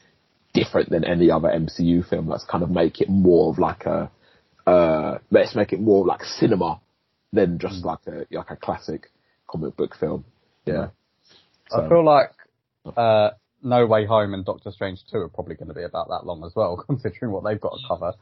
different 0.56 0.90
than 0.90 1.04
any 1.04 1.30
other 1.30 1.50
MCU 1.50 2.08
film. 2.08 2.28
Let's 2.28 2.46
kind 2.46 2.64
of 2.64 2.70
make 2.70 3.02
it 3.02 3.10
more 3.10 3.52
of 3.52 3.60
like 3.60 3.86
a, 3.86 4.10
uh, 4.66 5.20
let's 5.30 5.56
make 5.56 5.74
it 5.74 5.80
more 5.80 6.06
like 6.06 6.24
cinema 6.24 6.80
than 7.32 7.60
just 7.60 7.86
like 7.86 8.00
a 8.08 8.26
like 8.32 8.50
a 8.50 8.56
classic 8.56 9.12
comic 9.48 9.76
book 9.76 9.96
film. 10.00 10.26
Yeah. 10.66 10.88
I 11.72 11.88
feel 11.88 12.06
like 12.06 12.32
uh, 12.96 13.32
No 13.62 13.86
Way 13.86 14.06
Home 14.06 14.34
and 14.34 14.46
Doctor 14.46 14.72
Strange 14.72 15.00
2 15.12 15.18
are 15.18 15.30
probably 15.30 15.56
going 15.56 15.68
to 15.68 15.74
be 15.74 15.84
about 15.84 16.08
that 16.10 16.26
long 16.26 16.44
as 16.46 16.54
well, 16.56 16.78
considering 16.88 17.32
what 17.32 17.44
they've 17.44 17.60
got 17.60 17.74
to 17.74 17.88
cover. 17.88 18.14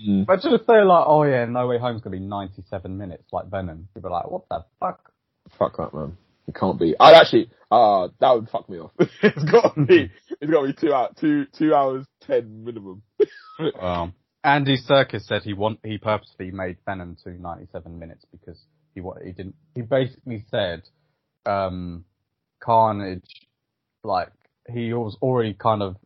Mm. 0.00 0.28
Imagine 0.28 0.54
if 0.54 0.66
they're 0.66 0.84
like, 0.84 1.04
oh 1.06 1.24
yeah, 1.24 1.44
No 1.44 1.66
Way 1.66 1.78
Home's 1.78 2.00
going 2.00 2.12
to 2.16 2.20
be 2.20 2.24
97 2.24 2.96
minutes 2.96 3.24
like 3.32 3.46
Venom. 3.46 3.88
People 3.94 4.10
are 4.12 4.22
like, 4.22 4.30
what 4.30 4.48
the 4.48 4.64
fuck? 4.80 5.12
Fuck 5.58 5.76
that, 5.78 5.94
man. 5.94 6.16
It 6.46 6.54
can't 6.54 6.78
be. 6.78 6.94
I'd 6.98 7.14
actually, 7.14 7.50
uh, 7.70 8.08
that 8.20 8.32
would 8.32 8.48
fuck 8.48 8.68
me 8.68 8.78
off. 8.78 8.92
it's 8.98 9.44
got 9.50 9.74
to 9.74 9.84
be, 9.84 10.10
it's 10.42 10.50
got 10.50 10.62
to 10.62 10.66
be 10.66 10.72
two 10.74 10.92
hours, 10.92 11.14
two, 11.20 11.46
two 11.56 11.74
hours, 11.74 12.04
ten 12.20 12.64
minimum. 12.64 13.02
Um, 13.78 14.14
Andy 14.42 14.76
Serkis 14.76 15.26
said 15.26 15.42
he 15.42 15.52
want 15.52 15.78
he 15.84 15.98
purposely 15.98 16.50
made 16.50 16.78
Venom 16.84 17.16
to 17.22 17.30
97 17.30 17.96
minutes 17.96 18.24
because 18.32 18.58
he 18.94 19.00
wa 19.00 19.14
he 19.22 19.30
didn't. 19.30 19.54
He 19.74 19.82
basically 19.82 20.44
said, 20.50 20.82
um, 21.46 22.04
Carnage, 22.60 23.46
like 24.02 24.32
he 24.68 24.92
was 24.94 25.16
already 25.22 25.54
kind 25.54 25.82
of 25.82 25.96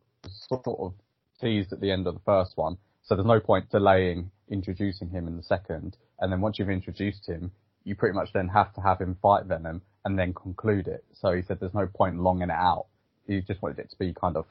sort 0.48 0.66
of 0.66 0.92
teased 1.40 1.72
at 1.72 1.80
the 1.80 1.90
end 1.90 2.06
of 2.06 2.14
the 2.14 2.20
first 2.26 2.56
one, 2.56 2.76
so 3.04 3.14
there's 3.14 3.26
no 3.26 3.40
point 3.40 3.70
delaying 3.70 4.30
introducing 4.50 5.08
him 5.08 5.28
in 5.28 5.36
the 5.36 5.42
second. 5.42 5.96
And 6.18 6.30
then 6.30 6.40
once 6.42 6.58
you've 6.58 6.68
introduced 6.68 7.26
him, 7.26 7.52
you 7.84 7.94
pretty 7.94 8.14
much 8.14 8.32
then 8.34 8.48
have 8.48 8.74
to 8.74 8.80
have 8.82 9.00
him 9.00 9.16
fight 9.22 9.46
Venom 9.46 9.80
and 10.04 10.18
then 10.18 10.34
conclude 10.34 10.88
it. 10.88 11.04
So 11.14 11.32
he 11.32 11.42
said 11.42 11.58
there's 11.58 11.74
no 11.74 11.86
point 11.86 12.20
longing 12.20 12.50
it 12.50 12.56
out. 12.58 12.86
He 13.26 13.40
just 13.40 13.62
wanted 13.62 13.78
it 13.80 13.90
to 13.90 13.96
be 13.98 14.12
kind 14.12 14.36
of 14.36 14.46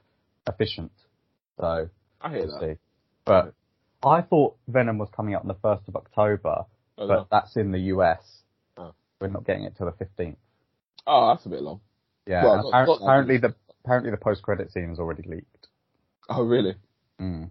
efficient. 0.48 0.92
So 1.60 1.90
I 2.22 2.30
hear 2.30 2.46
we'll 2.46 2.60
that. 2.60 2.76
see. 2.76 2.80
But 3.26 3.54
I 4.04 4.22
thought 4.22 4.58
Venom 4.68 4.98
was 4.98 5.10
coming 5.16 5.34
out 5.34 5.42
on 5.42 5.48
the 5.48 5.56
first 5.62 5.88
of 5.88 5.96
October, 5.96 6.66
Oh, 6.98 7.08
but 7.08 7.28
that's 7.30 7.56
in 7.58 7.72
the 7.72 7.80
US. 7.96 8.20
Oh. 8.78 8.94
We're 9.20 9.28
not 9.28 9.46
getting 9.46 9.64
it 9.64 9.76
till 9.78 9.86
the 9.88 9.92
fifteenth. 9.94 10.38
oh, 11.08 11.30
that's 11.34 11.46
a 11.46 11.50
bit 11.50 11.62
long. 11.62 11.82
Yeah. 12.26 12.44
Well, 12.44 12.56
not- 12.58 12.74
appar- 12.74 12.88
not 12.88 13.02
apparently 13.02 13.38
the 13.38 13.56
apparently 13.84 14.12
the 14.12 14.18
post 14.18 14.42
credit 14.42 14.72
scene 14.72 14.90
is 14.92 15.00
already 15.00 15.24
leaked. 15.28 15.68
Oh, 16.30 16.44
really? 16.44 16.76
Mm. 17.22 17.50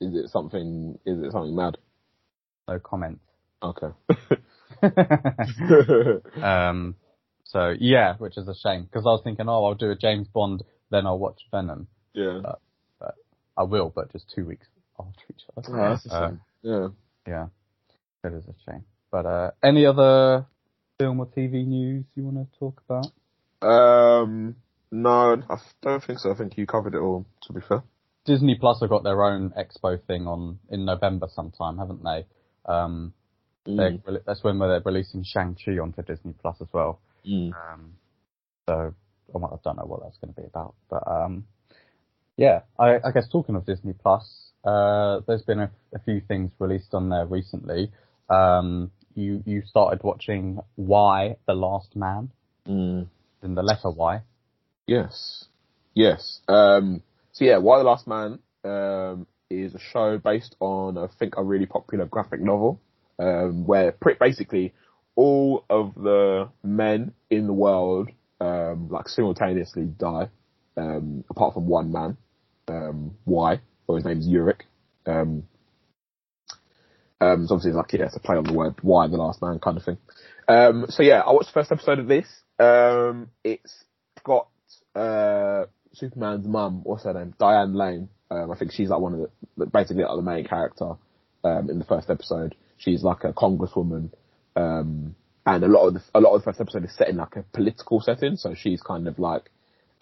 Is 0.00 0.14
it 0.14 0.28
something, 0.30 0.98
is 1.06 1.22
it 1.22 1.32
something 1.32 1.54
mad? 1.54 1.78
No 2.68 2.78
comment. 2.78 3.20
Okay. 3.62 3.88
um. 6.42 6.94
So 7.48 7.74
yeah, 7.78 8.14
which 8.18 8.36
is 8.36 8.48
a 8.48 8.54
shame 8.54 8.84
because 8.84 9.04
I 9.06 9.10
was 9.10 9.20
thinking, 9.24 9.48
oh, 9.48 9.64
I'll 9.64 9.74
do 9.74 9.90
a 9.90 9.96
James 9.96 10.26
Bond, 10.28 10.62
then 10.90 11.06
I'll 11.06 11.18
watch 11.18 11.40
Venom. 11.50 11.86
yeah. 12.14 12.40
but 12.42 13.14
I 13.56 13.62
will, 13.62 13.90
but 13.94 14.12
just 14.12 14.30
two 14.34 14.44
weeks 14.44 14.66
after 14.98 15.22
each 15.30 15.42
other. 15.56 15.68
Oh, 15.80 15.90
that's 15.90 16.06
a 16.06 16.14
Uh, 16.14 16.28
shame. 16.28 16.40
yeah. 16.62 16.88
Yeah, 17.26 17.46
it 18.24 18.34
is 18.34 18.44
a 18.46 18.54
shame. 18.70 18.84
But 19.10 19.26
uh, 19.26 19.50
any 19.62 19.86
other 19.86 20.46
film 20.98 21.20
or 21.20 21.26
TV 21.26 21.66
news 21.66 22.04
you 22.14 22.24
want 22.24 22.36
to 22.52 22.58
talk 22.58 22.82
about? 22.88 23.06
Um, 23.66 24.56
no, 24.90 25.42
I 25.48 25.56
don't 25.82 26.04
think 26.04 26.18
so. 26.18 26.30
I 26.32 26.34
think 26.34 26.56
you 26.58 26.66
covered 26.66 26.94
it 26.94 26.98
all, 27.00 27.24
to 27.44 27.52
be 27.52 27.60
fair. 27.60 27.82
Disney 28.26 28.56
Plus 28.60 28.80
have 28.80 28.90
got 28.90 29.04
their 29.04 29.24
own 29.24 29.52
expo 29.56 29.98
thing 30.06 30.26
on 30.26 30.58
in 30.68 30.84
November 30.84 31.28
sometime, 31.32 31.78
haven't 31.78 32.02
they? 32.02 32.26
Um, 32.66 33.12
Mm. 33.66 34.00
that's 34.24 34.44
when 34.44 34.60
they're 34.60 34.80
releasing 34.84 35.24
Shang 35.24 35.56
Chi 35.56 35.72
onto 35.72 36.00
Disney 36.02 36.34
Plus 36.40 36.56
as 36.60 36.68
well. 36.72 37.00
Mm. 37.28 37.52
Um, 37.52 37.92
so 38.68 38.94
I 39.34 39.38
don't 39.64 39.76
know 39.76 39.84
what 39.84 40.02
that's 40.02 40.18
going 40.18 40.32
to 40.34 40.40
be 40.40 40.46
about, 40.46 40.74
but 40.88 41.06
um, 41.06 41.46
yeah, 42.36 42.60
I, 42.78 42.96
I 43.04 43.10
guess 43.12 43.28
talking 43.30 43.56
of 43.56 43.66
Disney 43.66 43.92
Plus, 43.92 44.50
uh, 44.64 45.20
there's 45.26 45.42
been 45.42 45.60
a, 45.60 45.70
a 45.94 45.98
few 46.00 46.20
things 46.20 46.50
released 46.58 46.94
on 46.94 47.08
there 47.08 47.26
recently. 47.26 47.90
Um, 48.28 48.90
you 49.14 49.42
you 49.46 49.62
started 49.66 50.02
watching 50.02 50.60
Y 50.76 51.36
The 51.46 51.54
Last 51.54 51.96
Man 51.96 52.30
Mm. 52.68 53.06
in 53.42 53.54
the 53.54 53.62
letter 53.62 53.90
Y. 53.90 54.22
Yes. 54.86 55.44
Yes. 55.94 56.40
Um, 56.48 57.02
so 57.32 57.44
yeah, 57.44 57.58
Y 57.58 57.78
the 57.78 57.84
Last 57.84 58.06
Man 58.06 58.40
um, 58.64 59.26
is 59.48 59.74
a 59.74 59.78
show 59.78 60.18
based 60.18 60.56
on, 60.60 60.98
I 60.98 61.06
think, 61.18 61.34
a 61.36 61.44
really 61.44 61.66
popular 61.66 62.06
graphic 62.06 62.40
novel, 62.40 62.80
um, 63.18 63.66
where 63.66 63.92
pretty 63.92 64.18
basically 64.18 64.74
all 65.16 65.64
of 65.68 65.94
the 65.94 66.48
men 66.62 67.12
in 67.30 67.46
the 67.46 67.52
world, 67.52 68.10
um, 68.40 68.88
like 68.90 69.08
simultaneously 69.08 69.84
die, 69.84 70.28
um, 70.76 71.24
apart 71.30 71.54
from 71.54 71.66
one 71.66 71.90
man, 71.90 72.16
um, 72.68 73.16
Y, 73.24 73.60
or 73.86 73.96
his 73.96 74.04
name's 74.04 74.28
Yorick. 74.28 74.64
Um, 75.06 75.44
um, 77.20 77.46
so 77.46 77.54
obviously, 77.54 77.72
like, 77.72 77.92
yeah, 77.94 78.04
it's 78.04 78.16
a 78.16 78.20
play 78.20 78.36
on 78.36 78.44
the 78.44 78.52
word 78.52 78.74
Y, 78.82 79.06
the 79.08 79.16
last 79.16 79.40
man 79.40 79.58
kind 79.58 79.78
of 79.78 79.84
thing. 79.84 79.96
Um, 80.48 80.86
so 80.90 81.02
yeah, 81.02 81.20
I 81.20 81.32
watched 81.32 81.48
the 81.48 81.60
first 81.60 81.72
episode 81.72 81.98
of 81.98 82.08
this. 82.08 82.26
Um, 82.58 83.30
it's 83.42 83.84
got, 84.22 84.48
uh, 84.94 85.64
Superman's 85.94 86.46
mum, 86.46 86.82
what's 86.84 87.04
her 87.04 87.14
name? 87.14 87.34
Diane 87.38 87.74
Lane. 87.74 88.10
Um, 88.30 88.50
I 88.50 88.56
think 88.58 88.72
she's 88.72 88.90
like 88.90 89.00
one 89.00 89.14
of 89.14 89.30
the, 89.56 89.66
basically 89.66 90.02
like 90.02 90.16
the 90.16 90.22
main 90.22 90.44
character, 90.44 90.92
um, 91.42 91.70
in 91.70 91.78
the 91.78 91.86
first 91.86 92.10
episode. 92.10 92.54
She's 92.76 93.02
like 93.02 93.24
a 93.24 93.32
congresswoman, 93.32 94.10
um, 94.56 95.14
and 95.44 95.62
a 95.62 95.68
lot 95.68 95.86
of 95.86 95.94
the, 95.94 96.02
a 96.14 96.20
lot 96.20 96.34
of 96.34 96.40
the 96.40 96.44
first 96.44 96.60
episode 96.60 96.84
is 96.84 96.96
set 96.96 97.08
in 97.08 97.16
like 97.16 97.36
a 97.36 97.42
political 97.52 98.00
setting, 98.00 98.36
so 98.36 98.54
she's 98.54 98.82
kind 98.82 99.06
of 99.06 99.18
like, 99.18 99.50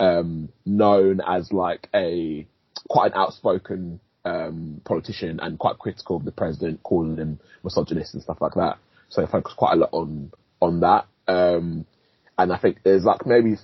um, 0.00 0.48
known 0.64 1.20
as 1.26 1.52
like 1.52 1.88
a, 1.94 2.46
quite 2.88 3.12
an 3.12 3.18
outspoken, 3.18 4.00
um, 4.24 4.80
politician 4.84 5.38
and 5.40 5.58
quite 5.58 5.78
critical 5.78 6.16
of 6.16 6.24
the 6.24 6.32
president, 6.32 6.82
calling 6.82 7.16
him 7.16 7.38
misogynist 7.62 8.14
and 8.14 8.22
stuff 8.22 8.38
like 8.40 8.54
that. 8.54 8.78
So 9.10 9.20
they 9.20 9.30
focus 9.30 9.52
quite 9.56 9.74
a 9.74 9.76
lot 9.76 9.90
on, 9.92 10.32
on 10.62 10.80
that. 10.80 11.06
Um, 11.28 11.84
and 12.38 12.52
I 12.52 12.58
think 12.58 12.78
there's 12.82 13.04
like 13.04 13.26
maybe 13.26 13.56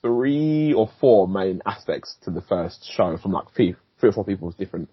three 0.00 0.72
or 0.72 0.88
four 1.00 1.26
main 1.26 1.60
aspects 1.66 2.16
to 2.22 2.30
the 2.30 2.40
first 2.42 2.88
show 2.96 3.16
from 3.16 3.32
like 3.32 3.46
three, 3.54 3.74
three 3.98 4.10
or 4.10 4.12
four 4.12 4.24
people's 4.24 4.54
different 4.54 4.88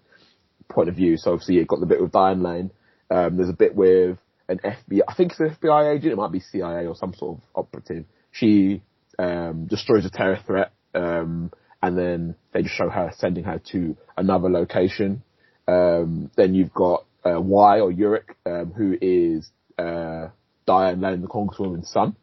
point 0.68 0.88
of 0.88 0.96
view. 0.96 1.16
So 1.16 1.32
obviously 1.32 1.56
you've 1.56 1.68
got 1.68 1.80
the 1.80 1.86
bit 1.86 2.02
with 2.02 2.12
Diane 2.12 2.42
Lane. 2.42 2.70
Um, 3.10 3.36
there's 3.36 3.48
a 3.48 3.54
bit 3.54 3.76
with 3.76 4.18
an 4.48 4.60
FBI, 4.64 5.00
I 5.08 5.14
think 5.14 5.32
it's 5.32 5.40
an 5.40 5.56
FBI 5.60 5.96
agent, 5.96 6.12
it 6.12 6.16
might 6.16 6.32
be 6.32 6.40
CIA 6.40 6.86
or 6.86 6.94
some 6.94 7.14
sort 7.14 7.38
of 7.38 7.44
operative. 7.54 8.04
She, 8.30 8.82
um, 9.18 9.66
destroys 9.66 10.04
a 10.04 10.10
terror 10.10 10.38
threat, 10.46 10.72
um, 10.94 11.52
and 11.82 11.98
then 11.98 12.34
they 12.52 12.62
just 12.62 12.74
show 12.74 12.88
her 12.88 13.12
sending 13.16 13.44
her 13.44 13.60
to 13.72 13.96
another 14.16 14.50
location. 14.50 15.22
Um, 15.68 16.30
then 16.36 16.54
you've 16.54 16.72
got, 16.72 17.04
uh, 17.24 17.40
Y 17.40 17.80
or 17.80 17.90
Yorick, 17.90 18.36
um, 18.46 18.72
who 18.72 18.96
is, 19.00 19.48
uh, 19.78 20.28
Diane 20.66 21.00
Lane, 21.00 21.20
the 21.20 21.28
Congresswoman's 21.28 21.90
son. 21.90 22.16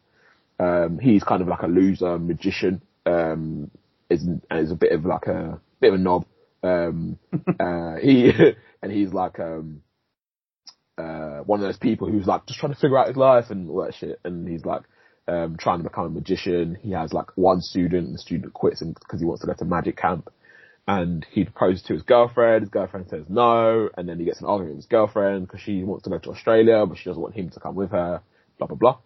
Um, 0.58 0.98
he's 0.98 1.24
kind 1.24 1.42
of 1.42 1.48
like 1.48 1.62
a 1.62 1.66
loser 1.66 2.18
magician. 2.18 2.82
Um, 3.06 3.70
is 4.08 4.26
is 4.50 4.70
a 4.70 4.76
bit 4.76 4.92
of 4.92 5.04
like 5.04 5.26
a 5.26 5.60
bit 5.80 5.92
of 5.92 6.00
a 6.00 6.02
knob. 6.02 6.26
Um, 6.62 7.18
uh, 7.60 7.96
he 7.96 8.30
and 8.82 8.92
he's 8.92 9.12
like 9.12 9.40
um, 9.40 9.82
uh, 10.98 11.40
one 11.44 11.60
of 11.60 11.66
those 11.66 11.78
people 11.78 12.10
who's 12.10 12.26
like 12.26 12.46
just 12.46 12.60
trying 12.60 12.72
to 12.72 12.78
figure 12.78 12.98
out 12.98 13.08
his 13.08 13.16
life 13.16 13.46
and 13.50 13.70
all 13.70 13.84
that 13.84 13.94
shit. 13.94 14.20
And 14.24 14.48
he's 14.48 14.64
like 14.64 14.82
um, 15.28 15.56
trying 15.58 15.78
to 15.78 15.84
become 15.84 16.06
a 16.06 16.10
magician. 16.10 16.76
He 16.80 16.92
has 16.92 17.12
like 17.12 17.36
one 17.36 17.60
student. 17.60 18.06
and 18.06 18.14
The 18.14 18.18
student 18.18 18.52
quits 18.52 18.82
because 18.82 19.20
he 19.20 19.26
wants 19.26 19.42
to 19.42 19.46
go 19.46 19.54
to 19.54 19.64
magic 19.64 19.96
camp. 19.96 20.30
And 20.86 21.24
he 21.30 21.44
proposes 21.44 21.82
to 21.84 21.94
his 21.94 22.02
girlfriend. 22.02 22.62
His 22.62 22.70
girlfriend 22.70 23.08
says 23.08 23.24
no, 23.28 23.88
and 23.96 24.08
then 24.08 24.18
he 24.18 24.24
gets 24.24 24.40
an 24.40 24.48
argument 24.48 24.76
with 24.76 24.84
his 24.84 24.90
girlfriend 24.90 25.46
because 25.46 25.60
she 25.60 25.84
wants 25.84 26.04
to 26.04 26.10
go 26.10 26.18
to 26.18 26.30
Australia, 26.30 26.84
but 26.86 26.98
she 26.98 27.04
doesn't 27.04 27.22
want 27.22 27.36
him 27.36 27.50
to 27.50 27.60
come 27.60 27.76
with 27.76 27.92
her. 27.92 28.20
Blah 28.58 28.66
blah 28.66 28.76
blah. 28.76 28.98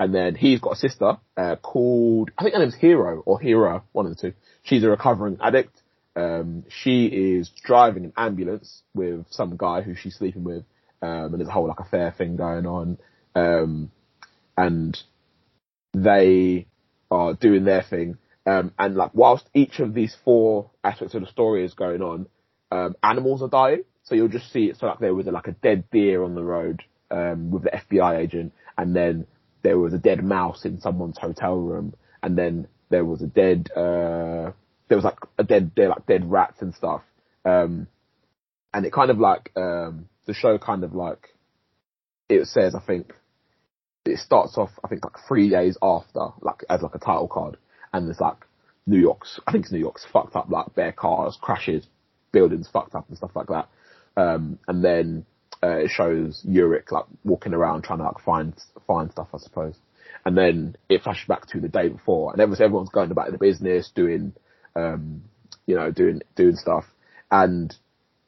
And 0.00 0.12
then 0.12 0.34
he's 0.34 0.58
got 0.58 0.72
a 0.72 0.76
sister 0.76 1.18
uh, 1.36 1.56
called 1.56 2.32
I 2.36 2.42
think 2.42 2.54
her 2.54 2.60
name's 2.60 2.74
Hero 2.74 3.22
or 3.24 3.38
Hero, 3.38 3.84
one 3.92 4.06
of 4.06 4.16
the 4.16 4.20
two. 4.20 4.34
She's 4.64 4.82
a 4.82 4.88
recovering 4.88 5.38
addict. 5.40 5.80
Um, 6.16 6.64
she 6.68 7.06
is 7.06 7.50
driving 7.64 8.04
an 8.04 8.12
ambulance 8.16 8.82
with 8.92 9.26
some 9.30 9.56
guy 9.56 9.82
who 9.82 9.94
she's 9.94 10.16
sleeping 10.16 10.44
with, 10.44 10.64
um, 11.02 11.32
and 11.32 11.38
there's 11.38 11.48
a 11.48 11.52
whole 11.52 11.68
like 11.68 11.80
a 11.80 11.82
affair 11.82 12.14
thing 12.16 12.36
going 12.36 12.66
on. 12.66 12.98
Um, 13.34 13.90
and 14.56 14.98
they 15.92 16.66
are 17.10 17.34
doing 17.34 17.64
their 17.64 17.82
thing. 17.82 18.18
Um, 18.46 18.72
and 18.78 18.94
like 18.96 19.10
whilst 19.14 19.48
each 19.54 19.78
of 19.80 19.94
these 19.94 20.16
four 20.24 20.70
aspects 20.82 21.14
of 21.14 21.22
the 21.22 21.28
story 21.28 21.64
is 21.64 21.74
going 21.74 22.02
on, 22.02 22.26
um, 22.70 22.96
animals 23.02 23.42
are 23.42 23.48
dying. 23.48 23.84
So 24.04 24.14
you'll 24.14 24.28
just 24.28 24.52
see 24.52 24.64
it. 24.64 24.78
So 24.78 24.86
like 24.86 24.98
there 24.98 25.14
was 25.14 25.26
a, 25.26 25.30
like 25.30 25.46
a 25.46 25.52
dead 25.52 25.84
deer 25.90 26.22
on 26.22 26.34
the 26.34 26.42
road, 26.42 26.82
um, 27.10 27.50
with 27.50 27.64
the 27.64 27.70
FBI 27.70 28.18
agent, 28.18 28.52
and 28.76 28.96
then 28.96 29.26
there 29.62 29.78
was 29.78 29.92
a 29.92 29.98
dead 29.98 30.24
mouse 30.24 30.64
in 30.64 30.80
someone's 30.80 31.18
hotel 31.18 31.56
room, 31.56 31.94
and 32.22 32.36
then 32.36 32.66
there 32.88 33.04
was 33.04 33.22
a 33.22 33.26
dead, 33.26 33.70
uh, 33.76 34.50
there 34.88 34.98
was 34.98 35.04
like 35.04 35.18
a 35.38 35.44
dead, 35.44 35.74
dead 35.74 35.88
like 35.90 36.06
dead 36.06 36.28
rats 36.30 36.62
and 36.62 36.74
stuff. 36.74 37.02
Um, 37.44 37.86
and 38.74 38.86
it 38.86 38.92
kind 38.92 39.10
of 39.10 39.18
like, 39.18 39.52
um, 39.56 40.08
the 40.26 40.34
show 40.34 40.58
kind 40.58 40.84
of 40.84 40.94
like, 40.94 41.34
it 42.28 42.46
says, 42.46 42.74
I 42.74 42.80
think, 42.80 43.12
it 44.04 44.18
starts 44.18 44.58
off, 44.58 44.70
I 44.84 44.88
think 44.88 45.04
like 45.04 45.24
three 45.28 45.48
days 45.48 45.78
after, 45.80 46.28
like 46.40 46.64
as 46.68 46.82
like 46.82 46.94
a 46.94 46.98
title 46.98 47.28
card, 47.28 47.56
and 47.92 48.06
there's 48.06 48.20
like 48.20 48.44
New 48.86 48.98
York's, 48.98 49.38
I 49.46 49.52
think 49.52 49.64
it's 49.64 49.72
New 49.72 49.78
York's 49.78 50.04
fucked 50.12 50.34
up, 50.34 50.50
like 50.50 50.74
bare 50.74 50.92
cars, 50.92 51.38
crashes, 51.40 51.86
buildings 52.32 52.68
fucked 52.72 52.94
up 52.94 53.08
and 53.08 53.16
stuff 53.16 53.30
like 53.34 53.46
that. 53.48 53.68
Um, 54.16 54.58
and 54.66 54.84
then 54.84 55.24
uh, 55.62 55.76
it 55.78 55.90
shows 55.90 56.42
Yorick 56.44 56.90
like 56.90 57.04
walking 57.24 57.54
around 57.54 57.82
trying 57.82 57.98
to 58.00 58.04
like 58.04 58.20
find 58.24 58.54
find 58.86 59.10
stuff, 59.12 59.28
I 59.32 59.38
suppose. 59.38 59.76
And 60.24 60.36
then 60.36 60.76
it 60.88 61.02
flashes 61.02 61.26
back 61.28 61.46
to 61.48 61.60
the 61.60 61.68
day 61.68 61.88
before, 61.88 62.32
and 62.32 62.40
everyone's 62.40 62.90
going 62.90 63.10
about 63.10 63.30
the 63.32 63.38
business, 63.38 63.90
doing, 63.94 64.32
um, 64.76 65.22
you 65.66 65.74
know, 65.74 65.90
doing 65.90 66.22
doing 66.36 66.56
stuff, 66.56 66.84
and 67.30 67.74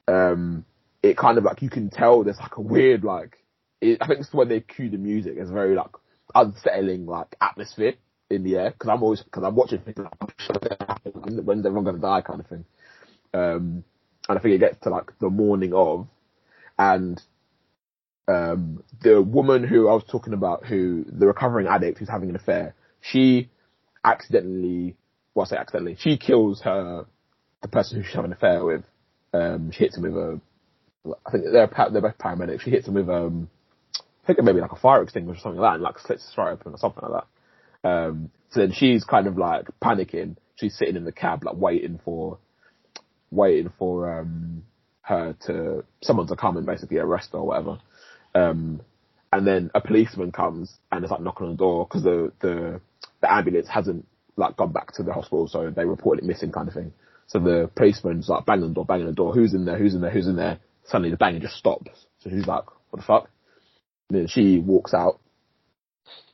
um, 0.09 0.65
it 1.05 1.19
kind 1.19 1.37
of 1.37 1.45
like 1.45 1.61
you 1.61 1.69
can 1.69 1.91
tell 1.91 2.25
there's 2.25 2.41
like 2.41 2.57
a 2.57 2.63
weird 2.63 3.05
like, 3.05 3.37
it, 3.83 3.99
I 4.01 4.07
think 4.07 4.21
it's 4.21 4.33
when 4.33 4.49
they 4.49 4.61
cue 4.61 4.89
the 4.89 4.97
music, 4.97 5.35
it's 5.37 5.51
very 5.51 5.75
like 5.75 5.91
unsettling 6.35 7.05
like 7.05 7.37
atmosphere 7.43 7.95
in 8.31 8.43
the 8.43 8.57
air 8.57 8.71
because 8.71 8.89
I'm 8.89 9.03
always 9.03 9.23
because 9.23 9.45
I'm 9.45 9.55
watching 9.55 9.81
things 9.81 9.99
like 9.99 11.45
when's 11.45 11.67
everyone 11.67 11.85
gonna 11.85 11.99
die 11.99 12.23
kind 12.23 12.41
of 12.41 12.47
thing. 12.47 12.65
Um, 13.35 13.85
and 14.29 14.39
I 14.39 14.41
think 14.41 14.55
it 14.55 14.59
gets 14.59 14.79
to 14.85 14.89
like 14.89 15.11
the 15.19 15.29
morning 15.29 15.75
of, 15.75 16.09
and 16.79 17.21
um, 18.27 18.83
the 19.03 19.21
woman 19.21 19.63
who 19.63 19.89
I 19.89 19.93
was 19.93 20.05
talking 20.11 20.33
about, 20.33 20.65
who 20.65 21.05
the 21.07 21.27
recovering 21.27 21.67
addict 21.67 21.99
who's 21.99 22.09
having 22.09 22.31
an 22.31 22.37
affair, 22.37 22.75
she 23.03 23.51
accidentally, 24.03 24.97
well, 25.35 25.45
I 25.45 25.51
say 25.51 25.57
accidentally, 25.57 25.97
she 26.01 26.17
kills 26.17 26.63
her, 26.63 27.05
the 27.61 27.69
person 27.69 27.99
who 27.99 28.05
she's 28.05 28.15
having 28.15 28.31
an 28.31 28.37
affair 28.39 28.65
with. 28.65 28.85
Um, 29.35 29.71
she 29.73 29.81
hits 29.81 29.99
him 29.99 30.05
with 30.05 30.17
a, 30.17 30.41
I 31.07 31.31
think 31.31 31.45
they're 31.45 31.71
they're 31.91 32.03
both 32.03 32.19
paramedics. 32.19 32.63
She 32.63 32.71
hits 32.71 32.89
him 32.89 32.95
with 32.95 33.09
um, 33.09 33.51
I 33.99 34.27
think 34.27 34.43
maybe 34.43 34.61
like 34.61 34.73
a 34.73 34.77
fire 34.77 35.03
extinguisher 35.03 35.39
or 35.39 35.43
something 35.43 35.61
like 35.61 35.73
that, 35.73 35.75
and 35.75 35.83
like 35.83 35.99
slits 35.99 36.25
his 36.25 36.35
throat 36.35 36.53
open 36.53 36.73
or 36.73 36.79
something 36.79 37.03
like 37.09 37.25
that. 37.83 37.89
Um, 37.89 38.31
so 38.51 38.61
then 38.61 38.73
she's 38.73 39.05
kind 39.05 39.27
of 39.27 39.37
like 39.37 39.67
panicking. 39.83 40.37
She's 40.57 40.77
sitting 40.77 40.97
in 40.97 41.05
the 41.05 41.13
cab, 41.13 41.45
like 41.45 41.57
waiting 41.57 42.01
for, 42.05 42.39
waiting 43.31 43.73
for 43.79 44.21
um 44.21 44.63
her 45.03 45.37
to 45.47 45.85
someone 46.03 46.27
to 46.27 46.37
come 46.37 46.57
and 46.57 46.67
basically 46.67 46.97
arrest 46.99 47.31
her 47.33 47.39
or 47.39 47.47
whatever. 47.47 47.79
Um, 48.35 48.81
and 49.33 49.47
then 49.47 49.71
a 49.75 49.81
policeman 49.81 50.33
comes 50.33 50.79
and 50.91 51.05
is 51.05 51.11
like 51.11 51.21
knocking 51.21 51.47
on 51.47 51.53
the 51.53 51.59
door 51.59 51.87
because 51.87 52.03
the, 52.05 52.33
the, 52.41 52.81
the 53.21 53.33
ambulance 53.33 53.69
hasn't 53.69 54.07
like 54.37 54.57
gone 54.57 54.73
back 54.73 54.93
to 54.95 55.03
the 55.03 55.13
hospital, 55.13 55.47
so 55.47 55.71
they 55.71 55.85
report 55.85 56.19
it 56.19 56.25
missing 56.25 56.53
kind 56.53 56.69
of 56.69 56.75
thing. 56.75 56.93
So 57.27 57.39
the 57.39 57.71
policeman's 57.77 58.29
like 58.29 58.47
banging 58.47 58.69
the 58.69 58.75
door, 58.75 58.85
banging 58.85 59.07
the 59.07 59.13
door, 59.13 59.35
who's 59.35 59.55
in 59.55 59.65
there, 59.65 59.77
who's 59.77 59.95
in 59.95 60.01
there, 60.01 60.11
who's 60.11 60.27
in 60.27 60.37
there. 60.37 60.59
Suddenly 60.87 61.11
the 61.11 61.17
banging 61.17 61.41
just 61.41 61.57
stops. 61.57 62.07
So 62.19 62.31
she's 62.31 62.47
like, 62.47 62.65
what 62.91 63.01
the 63.01 63.03
fuck? 63.03 63.31
And 64.09 64.19
then 64.19 64.27
she 64.29 64.59
walks 64.59 64.95
out 64.95 65.21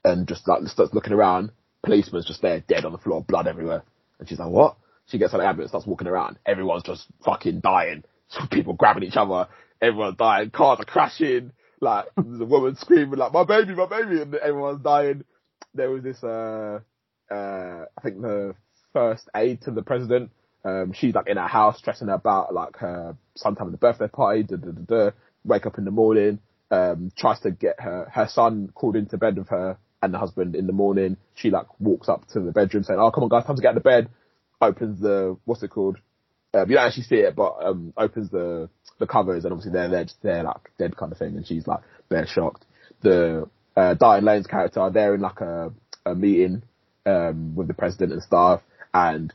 and 0.04 0.26
just 0.26 0.46
like 0.48 0.66
starts 0.66 0.94
looking 0.94 1.12
around. 1.12 1.52
Policeman's 1.82 2.26
just 2.26 2.42
there, 2.42 2.60
dead 2.60 2.84
on 2.84 2.92
the 2.92 2.98
floor, 2.98 3.22
blood 3.22 3.46
everywhere. 3.46 3.84
And 4.18 4.28
she's 4.28 4.38
like, 4.38 4.50
what? 4.50 4.76
She 5.06 5.18
gets 5.18 5.32
on 5.32 5.40
the 5.40 5.46
ambulance, 5.46 5.70
starts 5.70 5.86
walking 5.86 6.08
around. 6.08 6.38
Everyone's 6.44 6.82
just 6.82 7.06
fucking 7.24 7.60
dying. 7.60 8.04
People 8.50 8.74
grabbing 8.74 9.02
each 9.02 9.16
other. 9.16 9.48
Everyone's 9.80 10.16
dying. 10.16 10.50
Cars 10.50 10.78
are 10.80 10.84
crashing 10.84 11.52
like 11.80 12.06
the 12.16 12.44
woman 12.44 12.76
screaming 12.76 13.18
like 13.18 13.32
my 13.32 13.44
baby, 13.44 13.74
my 13.74 13.86
baby, 13.86 14.20
and 14.20 14.34
everyone's 14.34 14.82
dying. 14.82 15.24
There 15.74 15.90
was 15.90 16.02
this, 16.02 16.22
uh, 16.22 16.80
uh, 17.30 17.84
I 17.96 18.00
think 18.02 18.20
the 18.20 18.54
first 18.92 19.28
aide 19.34 19.62
to 19.62 19.70
the 19.70 19.82
president. 19.82 20.30
Um, 20.64 20.92
she's 20.92 21.14
like 21.14 21.28
in 21.28 21.36
her 21.36 21.46
house 21.46 21.78
stressing 21.78 22.08
about 22.08 22.52
like 22.54 22.76
her 22.76 23.16
sometime 23.34 23.66
having 23.66 23.74
a 23.74 23.78
birthday 23.78 24.08
party. 24.08 24.46
Wake 25.42 25.64
up 25.64 25.78
in 25.78 25.86
the 25.86 25.90
morning, 25.90 26.38
um, 26.70 27.10
tries 27.16 27.40
to 27.40 27.50
get 27.50 27.80
her 27.80 28.10
her 28.12 28.28
son 28.28 28.70
called 28.74 28.94
into 28.94 29.16
bed 29.16 29.38
with 29.38 29.48
her 29.48 29.78
and 30.02 30.12
the 30.12 30.18
husband 30.18 30.54
in 30.54 30.66
the 30.66 30.72
morning. 30.72 31.16
She 31.34 31.50
like 31.50 31.66
walks 31.80 32.08
up 32.08 32.28
to 32.28 32.40
the 32.40 32.52
bedroom 32.52 32.84
saying, 32.84 33.00
"Oh, 33.00 33.10
come 33.10 33.24
on, 33.24 33.30
guys, 33.30 33.44
time 33.46 33.56
to 33.56 33.62
get 33.62 33.70
out 33.70 33.76
of 33.78 33.82
bed." 33.82 34.10
Opens 34.60 35.00
the 35.00 35.38
what's 35.46 35.62
it 35.62 35.68
called? 35.68 35.96
Um, 36.52 36.68
you 36.68 36.76
don't 36.76 36.86
actually 36.86 37.04
see 37.04 37.16
it, 37.16 37.34
but 37.34 37.56
um, 37.62 37.94
opens 37.96 38.30
the 38.30 38.68
the 38.98 39.06
covers 39.06 39.44
and 39.44 39.52
obviously 39.52 39.72
they're 39.72 39.88
they're 39.88 40.04
just 40.04 40.22
they're 40.22 40.42
like 40.42 40.70
dead 40.78 40.96
kind 40.96 41.10
of 41.10 41.18
thing, 41.18 41.36
and 41.36 41.46
she's 41.46 41.66
like 41.66 41.80
they're 42.10 42.26
shocked. 42.26 42.66
the 43.00 43.48
uh, 43.76 43.94
Diane 43.94 44.24
Lane's 44.24 44.46
character, 44.46 44.90
they're 44.92 45.14
in 45.14 45.20
like 45.20 45.40
a, 45.40 45.72
a 46.04 46.14
meeting 46.14 46.62
um, 47.06 47.54
with 47.54 47.68
the 47.68 47.74
president 47.74 48.12
and 48.12 48.22
staff, 48.22 48.60
and 48.92 49.32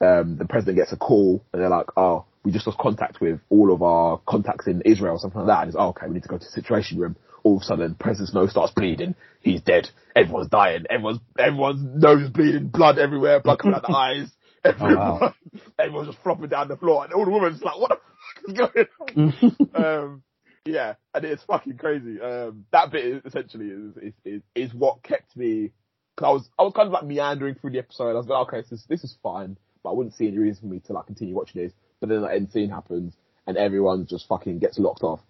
um, 0.00 0.36
the 0.38 0.46
president 0.46 0.78
gets 0.78 0.92
a 0.92 0.96
call, 0.96 1.44
and 1.52 1.60
they're 1.62 1.68
like, 1.68 1.86
"Oh, 1.96 2.24
we 2.44 2.52
just 2.52 2.66
lost 2.66 2.78
contact 2.78 3.20
with 3.20 3.40
all 3.50 3.72
of 3.72 3.82
our 3.82 4.18
contacts 4.26 4.66
in 4.66 4.82
Israel 4.84 5.14
or 5.14 5.18
something 5.18 5.40
like 5.40 5.48
that." 5.48 5.60
And 5.62 5.68
it's, 5.68 5.76
"Oh, 5.78 5.88
okay, 5.88 6.06
we 6.06 6.14
need 6.14 6.22
to 6.22 6.28
go 6.28 6.38
to 6.38 6.44
the 6.44 6.50
situation 6.50 6.98
room." 6.98 7.16
All 7.42 7.56
of 7.56 7.62
a 7.62 7.64
sudden, 7.64 7.94
President's 7.94 8.34
nose 8.34 8.50
starts 8.50 8.72
bleeding. 8.74 9.14
He's 9.40 9.62
dead. 9.62 9.88
Everyone's 10.14 10.48
dying. 10.48 10.84
Everyone's 10.90 11.20
everyone's 11.38 11.82
nose 11.82 12.28
bleeding. 12.30 12.68
Blood 12.68 12.98
everywhere. 12.98 13.40
Blood 13.40 13.58
coming 13.58 13.74
out 13.76 13.82
the 13.82 13.92
eyes. 13.96 14.30
Everyone, 14.62 14.96
Oh, 14.98 15.18
wow. 15.20 15.34
everyone's 15.78 16.08
just 16.08 16.22
flopping 16.22 16.48
down 16.48 16.68
the 16.68 16.76
floor, 16.76 17.04
and 17.04 17.12
all 17.14 17.24
the 17.24 17.30
women's 17.30 17.62
like, 17.62 17.78
"What 17.78 17.90
the 17.90 17.96
fuck 17.96 18.72
is 18.76 19.32
going 19.32 19.66
on?" 19.74 19.74
um, 19.84 20.22
yeah, 20.66 20.94
and 21.14 21.24
it's 21.24 21.42
fucking 21.44 21.78
crazy. 21.78 22.20
Um, 22.20 22.66
that 22.70 22.92
bit 22.92 23.04
is, 23.06 23.22
essentially 23.24 23.68
is, 23.68 23.96
is 23.96 24.12
is 24.24 24.42
is 24.54 24.74
what 24.74 25.02
kept 25.02 25.34
me. 25.36 25.70
Cause 26.18 26.26
I 26.26 26.30
was 26.32 26.50
I 26.58 26.62
was 26.64 26.72
kind 26.74 26.86
of 26.88 26.92
like 26.92 27.04
meandering 27.06 27.54
through 27.54 27.70
the 27.70 27.78
episode. 27.78 28.10
I 28.10 28.14
was 28.14 28.26
like, 28.26 28.48
okay, 28.48 28.60
this 28.60 28.72
is, 28.72 28.84
this 28.86 29.02
is 29.04 29.16
fine, 29.22 29.56
but 29.82 29.90
I 29.90 29.92
wouldn't 29.94 30.14
see 30.14 30.28
any 30.28 30.38
reason 30.38 30.60
for 30.62 30.66
me 30.66 30.80
to 30.86 30.92
like 30.92 31.06
continue 31.06 31.34
watching 31.34 31.62
this. 31.62 31.72
But 32.00 32.08
then 32.08 32.22
the 32.22 32.28
end 32.28 32.50
scene 32.50 32.70
happens, 32.70 33.14
and 33.46 33.56
everyone 33.56 34.06
just 34.06 34.26
fucking 34.28 34.58
gets 34.58 34.78
locked 34.78 35.02
off, 35.02 35.20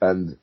and 0.00 0.36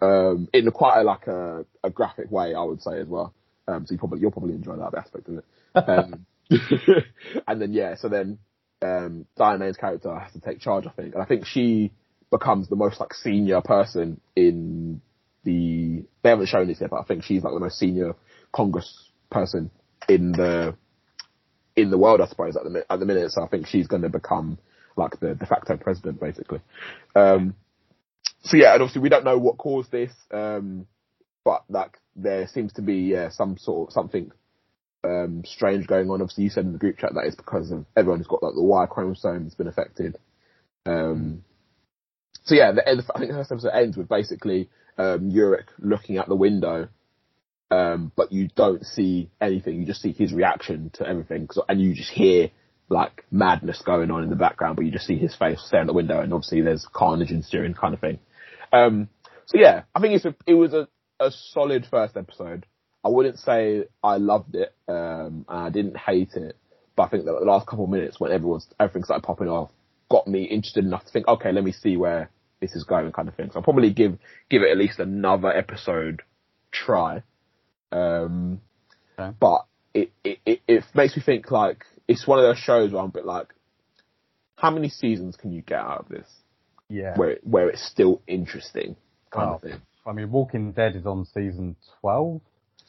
um, 0.00 0.48
in 0.52 0.70
quite 0.70 1.00
a 1.00 1.04
like 1.04 1.26
a, 1.26 1.64
a 1.84 1.90
graphic 1.90 2.30
way, 2.30 2.54
I 2.54 2.62
would 2.62 2.82
say 2.82 3.00
as 3.00 3.06
well. 3.06 3.34
Um, 3.68 3.86
so 3.86 3.92
you 3.92 3.98
probably 3.98 4.20
you'll 4.20 4.32
probably 4.32 4.54
enjoy 4.54 4.76
that 4.76 4.94
aspect 4.96 5.28
of 5.28 5.38
it. 5.38 5.44
Um, 5.74 6.26
and 7.46 7.62
then 7.62 7.72
yeah, 7.72 7.94
so 7.94 8.08
then 8.08 8.38
um, 8.82 9.26
Diane's 9.36 9.76
character 9.76 10.16
has 10.18 10.32
to 10.32 10.40
take 10.40 10.60
charge, 10.60 10.86
I 10.86 10.90
think, 10.90 11.14
and 11.14 11.22
I 11.22 11.26
think 11.26 11.46
she 11.46 11.92
becomes 12.30 12.68
the 12.68 12.76
most 12.76 12.98
like 13.00 13.14
senior 13.14 13.60
person 13.60 14.20
in 14.34 15.00
the. 15.44 16.04
They 16.22 16.30
haven't 16.30 16.46
shown 16.46 16.66
this 16.66 16.80
yet, 16.80 16.90
but 16.90 17.00
I 17.00 17.04
think 17.04 17.24
she's 17.24 17.42
like 17.42 17.54
the 17.54 17.60
most 17.60 17.78
senior 17.78 18.14
Congress 18.52 19.10
person 19.30 19.70
in 20.08 20.32
the 20.32 20.76
in 21.76 21.90
the 21.90 21.98
world, 21.98 22.20
I 22.20 22.26
suppose, 22.26 22.56
at 22.56 22.64
the 22.64 22.84
at 22.90 22.98
the 22.98 23.06
minute. 23.06 23.30
So 23.30 23.42
I 23.42 23.48
think 23.48 23.66
she's 23.66 23.86
going 23.86 24.02
to 24.02 24.08
become 24.08 24.58
like 24.96 25.18
the 25.20 25.34
de 25.34 25.46
facto 25.46 25.76
president, 25.76 26.20
basically. 26.20 26.60
Um, 27.14 27.54
so 28.42 28.56
yeah, 28.56 28.74
and 28.74 28.82
obviously 28.82 29.02
we 29.02 29.08
don't 29.08 29.24
know 29.24 29.38
what 29.38 29.58
caused 29.58 29.90
this, 29.90 30.12
um, 30.30 30.86
but 31.44 31.64
like 31.68 31.98
there 32.16 32.46
seems 32.48 32.72
to 32.74 32.82
be 32.82 33.16
uh, 33.16 33.30
some 33.30 33.56
sort 33.56 33.88
of 33.88 33.92
something 33.92 34.32
um, 35.04 35.42
strange 35.44 35.86
going 35.86 36.10
on. 36.10 36.20
Obviously, 36.20 36.44
you 36.44 36.50
said 36.50 36.64
in 36.64 36.72
the 36.72 36.78
group 36.78 36.98
chat 36.98 37.14
that 37.14 37.24
it's 37.24 37.36
because 37.36 37.70
of 37.70 37.86
everyone 37.96 38.18
who's 38.18 38.26
got 38.26 38.42
like 38.42 38.54
the 38.54 38.62
Y 38.62 38.86
chromosome 38.86 39.44
has 39.44 39.54
been 39.54 39.68
affected. 39.68 40.18
Um, 40.86 41.44
so 42.44 42.54
yeah, 42.54 42.72
the, 42.72 42.82
I 43.14 43.18
think 43.18 43.30
the 43.30 43.38
first 43.38 43.52
episode 43.52 43.70
ends 43.70 43.96
with 43.96 44.08
basically 44.08 44.68
um, 44.98 45.30
looking 45.78 46.18
out 46.18 46.28
the 46.28 46.34
window, 46.34 46.88
um, 47.72 48.12
but 48.14 48.32
you 48.32 48.48
don't 48.54 48.84
see 48.84 49.30
anything. 49.40 49.80
You 49.80 49.86
just 49.86 50.02
see 50.02 50.12
his 50.12 50.30
reaction 50.30 50.90
to 50.94 51.08
everything, 51.08 51.48
and 51.68 51.80
you 51.80 51.94
just 51.94 52.10
hear 52.10 52.50
like 52.90 53.24
madness 53.30 53.80
going 53.80 54.10
on 54.10 54.22
in 54.22 54.28
the 54.28 54.36
background, 54.36 54.76
but 54.76 54.84
you 54.84 54.90
just 54.90 55.06
see 55.06 55.16
his 55.16 55.34
face 55.34 55.58
staring 55.66 55.84
at 55.84 55.86
the 55.86 55.94
window, 55.94 56.20
and 56.20 56.34
obviously 56.34 56.60
there's 56.60 56.86
carnage 56.92 57.30
ensuing, 57.30 57.72
kind 57.72 57.94
of 57.94 58.00
thing. 58.00 58.18
Um, 58.74 59.08
so 59.46 59.58
yeah, 59.58 59.84
I 59.94 60.00
think 60.00 60.14
it's 60.14 60.26
a, 60.26 60.34
it 60.46 60.52
was 60.52 60.74
a, 60.74 60.86
a 61.18 61.30
solid 61.30 61.86
first 61.90 62.14
episode. 62.14 62.66
I 63.02 63.08
wouldn't 63.08 63.38
say 63.38 63.84
I 64.04 64.18
loved 64.18 64.54
it, 64.54 64.74
um, 64.86 65.46
and 65.48 65.58
I 65.58 65.70
didn't 65.70 65.96
hate 65.96 66.34
it, 66.34 66.56
but 66.94 67.04
I 67.04 67.08
think 67.08 67.24
that 67.24 67.32
the 67.40 67.46
last 67.46 67.66
couple 67.66 67.84
of 67.84 67.90
minutes 67.90 68.20
when 68.20 68.32
everyone's 68.32 68.68
everything 68.78 69.04
started 69.04 69.26
popping 69.26 69.48
off 69.48 69.70
got 70.10 70.28
me 70.28 70.44
interested 70.44 70.84
enough 70.84 71.06
to 71.06 71.10
think, 71.10 71.26
okay, 71.26 71.52
let 71.52 71.64
me 71.64 71.72
see 71.72 71.96
where 71.96 72.30
this 72.60 72.76
is 72.76 72.84
going, 72.84 73.10
kind 73.12 73.28
of 73.28 73.34
thing. 73.34 73.48
So 73.50 73.60
I'll 73.60 73.64
probably 73.64 73.94
give 73.94 74.18
give 74.50 74.60
it 74.60 74.70
at 74.70 74.76
least 74.76 74.98
another 74.98 75.50
episode 75.50 76.20
try. 76.70 77.22
Um, 77.92 78.60
Okay. 79.18 79.36
but 79.38 79.66
it, 79.92 80.10
it, 80.24 80.38
it, 80.46 80.60
it 80.66 80.84
makes 80.94 81.14
me 81.16 81.22
think 81.22 81.50
like 81.50 81.84
it's 82.08 82.26
one 82.26 82.38
of 82.38 82.44
those 82.44 82.56
shows 82.58 82.92
where 82.92 83.02
I'm 83.02 83.10
a 83.10 83.12
bit 83.12 83.26
like, 83.26 83.48
how 84.56 84.70
many 84.70 84.88
seasons 84.88 85.36
can 85.36 85.52
you 85.52 85.60
get 85.60 85.78
out 85.78 86.00
of 86.00 86.08
this 86.08 86.26
yeah. 86.88 87.14
where 87.16 87.30
it, 87.32 87.46
where 87.46 87.68
it's 87.68 87.84
still 87.86 88.22
interesting, 88.26 88.96
kind 89.30 89.48
Well, 89.48 89.54
of 89.56 89.60
thing. 89.62 89.82
I 90.06 90.12
mean, 90.12 90.30
Walking 90.30 90.72
Dead 90.72 90.96
is 90.96 91.04
on 91.06 91.26
season 91.26 91.76
12, 92.00 92.40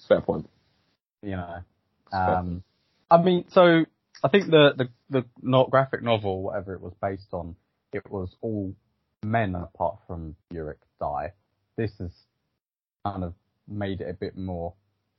Fair 0.07 0.21
point. 0.21 0.49
you 1.21 1.31
know. 1.31 1.57
Um, 2.11 2.63
I 3.11 3.21
mean, 3.21 3.45
so 3.49 3.85
I 4.23 4.29
think 4.29 4.49
the, 4.49 4.73
the, 4.77 4.89
the 5.09 5.25
not 5.41 5.71
graphic 5.71 6.03
novel, 6.03 6.41
whatever 6.43 6.73
it 6.73 6.81
was 6.81 6.93
based 7.01 7.33
on, 7.33 7.55
it 7.91 8.09
was 8.09 8.33
all 8.41 8.73
men 9.23 9.55
apart 9.55 9.97
from 10.07 10.35
Yorick 10.51 10.79
die. 10.99 11.33
This 11.75 11.91
has 11.99 12.11
kind 13.05 13.23
of 13.23 13.33
made 13.67 14.01
it 14.01 14.09
a 14.09 14.13
bit 14.13 14.37
more 14.37 14.73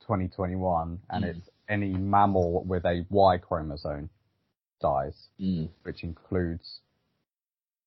2021 0.07 0.99
and 1.09 1.23
Mm. 1.25 1.27
it's 1.37 1.49
any 1.67 1.93
mammal 1.93 2.63
with 2.63 2.85
a 2.85 3.05
Y 3.09 3.37
chromosome 3.37 4.09
dies, 4.81 5.29
Mm. 5.39 5.69
which 5.83 6.03
includes, 6.03 6.81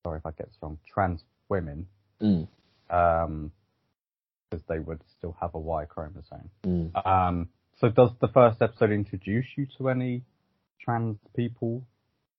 sorry 0.03 0.19
if 0.19 0.27
I 0.27 0.31
get 0.33 0.47
this 0.49 0.57
wrong, 0.63 0.79
trans 0.87 1.23
women, 1.49 1.87
Mm. 2.21 2.49
um, 2.91 3.53
because 4.51 4.65
they 4.67 4.79
would 4.79 5.03
still 5.17 5.33
have 5.41 5.55
a 5.55 5.59
Y 5.59 5.85
chromosome. 5.85 6.51
Mm. 6.65 7.07
Um, 7.07 7.49
so 7.79 7.89
does 7.91 8.11
the 8.21 8.29
first 8.29 8.61
episode 8.63 8.91
introduce 8.91 9.47
you 9.57 9.67
to 9.79 9.89
any 9.91 10.25
trans 10.81 11.19
people? 11.37 11.87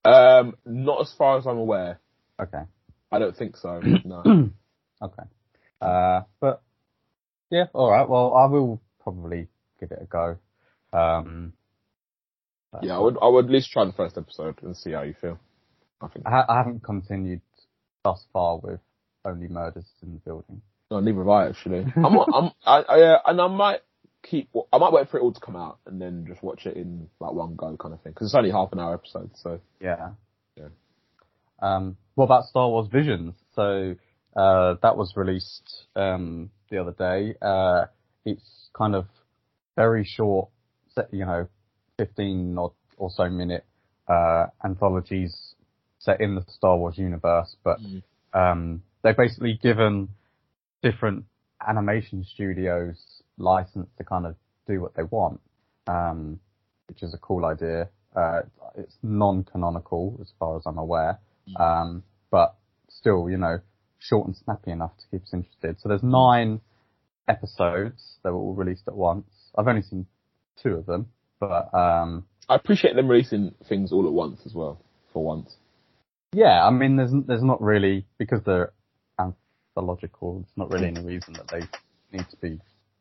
Um, 0.03 0.55
not 0.65 1.01
as 1.01 1.13
far 1.13 1.37
as 1.37 1.45
I'm 1.47 1.57
aware. 1.57 1.99
Okay. 2.39 2.63
I 3.11 3.19
don't 3.19 3.35
think 3.35 3.55
so. 3.57 3.79
No. 4.05 4.49
Okay. 5.01 5.23
Uh, 5.81 6.23
but 6.41 6.61
yeah, 7.49 7.67
all 7.73 7.89
right. 7.89 8.07
Well, 8.09 8.33
I 8.33 8.45
will 8.47 8.81
probably 8.99 9.47
give 9.79 9.91
it 9.91 9.99
a 10.01 10.05
go. 10.05 10.37
Um, 10.97 11.53
yeah, 12.81 12.97
I 12.97 12.99
would. 12.99 13.17
I 13.21 13.27
would 13.27 13.45
at 13.45 13.51
least 13.51 13.71
try 13.71 13.85
the 13.85 13.93
first 13.93 14.17
episode 14.17 14.61
and 14.61 14.75
see 14.77 14.91
how 14.91 15.01
you 15.01 15.15
feel. 15.19 15.39
I 16.01 16.07
think. 16.07 16.25
I, 16.27 16.29
ha- 16.29 16.45
I 16.47 16.57
haven't 16.57 16.83
continued 16.83 17.41
thus 18.03 18.23
far 18.31 18.57
with 18.57 18.79
only 19.25 19.47
murders 19.47 19.85
in 20.01 20.13
the 20.13 20.19
building. 20.19 20.61
No, 20.91 20.99
neither 20.99 21.19
have 21.19 21.29
I 21.29 21.47
actually. 21.47 21.79
I'm. 21.95 22.17
I'm. 22.17 22.51
I, 22.65 22.81
I, 22.81 23.01
uh, 23.01 23.19
and 23.25 23.41
I 23.41 23.47
might 23.47 23.79
keep. 24.23 24.49
I 24.71 24.77
might 24.77 24.93
wait 24.93 25.09
for 25.09 25.17
it 25.17 25.21
all 25.21 25.33
to 25.33 25.39
come 25.39 25.55
out 25.55 25.79
and 25.85 26.01
then 26.01 26.25
just 26.27 26.43
watch 26.43 26.65
it 26.65 26.77
in 26.77 27.09
like 27.19 27.33
one 27.33 27.55
go, 27.55 27.75
kind 27.77 27.93
of 27.93 28.01
thing. 28.01 28.11
Because 28.13 28.27
it's 28.27 28.35
only 28.35 28.51
half 28.51 28.71
an 28.71 28.79
hour 28.79 28.93
episode, 28.93 29.31
so 29.35 29.59
Yeah. 29.79 30.11
Yeah. 30.55 30.67
Um, 31.61 31.97
what 32.15 32.25
about 32.25 32.45
Star 32.45 32.69
Wars 32.69 32.87
Visions? 32.91 33.33
So 33.55 33.95
uh, 34.35 34.75
that 34.81 34.95
was 34.95 35.13
released 35.15 35.85
um, 35.95 36.51
the 36.69 36.77
other 36.77 36.91
day. 36.91 37.35
Uh, 37.41 37.85
it's 38.25 38.69
kind 38.77 38.95
of 38.95 39.07
very 39.79 40.03
short, 40.03 40.49
set, 40.93 41.07
you 41.13 41.25
know, 41.25 41.47
15 41.97 42.57
or, 42.57 42.73
or 42.97 43.09
so 43.09 43.29
minute 43.29 43.63
uh, 44.09 44.47
anthologies 44.65 45.55
set 45.99 46.19
in 46.19 46.35
the 46.35 46.43
Star 46.49 46.77
Wars 46.77 46.97
universe, 46.97 47.55
but 47.63 47.77
Mm. 47.79 48.03
um, 48.33 48.83
they've 49.01 49.15
basically 49.15 49.57
given 49.63 50.09
different 50.83 51.23
animation 51.65 52.25
studios 52.25 52.97
license 53.37 53.87
to 53.97 54.03
kind 54.03 54.25
of 54.25 54.35
do 54.67 54.81
what 54.81 54.93
they 54.95 55.03
want, 55.03 55.39
um, 55.87 56.39
which 56.89 57.01
is 57.01 57.13
a 57.13 57.17
cool 57.17 57.45
idea. 57.45 57.87
Uh, 58.15 58.41
it's 58.75 58.97
non-canonical 59.01 60.17
as 60.21 60.29
far 60.39 60.57
as 60.57 60.63
I'm 60.65 60.77
aware, 60.77 61.19
um, 61.55 62.03
but 62.31 62.55
still, 62.89 63.29
you 63.29 63.37
know, 63.37 63.59
short 63.99 64.27
and 64.27 64.35
snappy 64.35 64.71
enough 64.71 64.91
to 64.97 65.03
keep 65.11 65.23
us 65.23 65.33
interested. 65.33 65.79
So 65.79 65.87
there's 65.89 66.03
nine 66.03 66.59
episodes 67.27 68.01
that 68.23 68.31
were 68.33 68.39
all 68.39 68.55
released 68.55 68.87
at 68.87 68.95
once. 68.95 69.29
I've 69.59 69.67
only 69.67 69.81
seen 69.81 70.05
two 70.63 70.75
of 70.75 70.85
them, 70.85 71.07
but 71.39 71.73
um, 71.73 72.25
I 72.47 72.55
appreciate 72.55 72.95
them 72.95 73.09
releasing 73.09 73.53
things 73.67 73.91
all 73.91 74.07
at 74.07 74.13
once 74.13 74.39
as 74.45 74.53
well. 74.53 74.81
For 75.11 75.23
once. 75.23 75.55
yeah, 76.33 76.63
I 76.65 76.69
mean, 76.69 76.95
there's 76.95 77.11
there's 77.27 77.43
not 77.43 77.61
really 77.61 78.05
because 78.17 78.41
they're 78.45 78.71
anthological. 79.19 80.43
It's 80.43 80.57
not 80.57 80.71
really 80.71 80.87
any 80.87 81.01
reason 81.01 81.33
that 81.33 81.47
they 81.49 81.61
need 82.15 82.27
to 82.29 82.37
be 82.37 82.59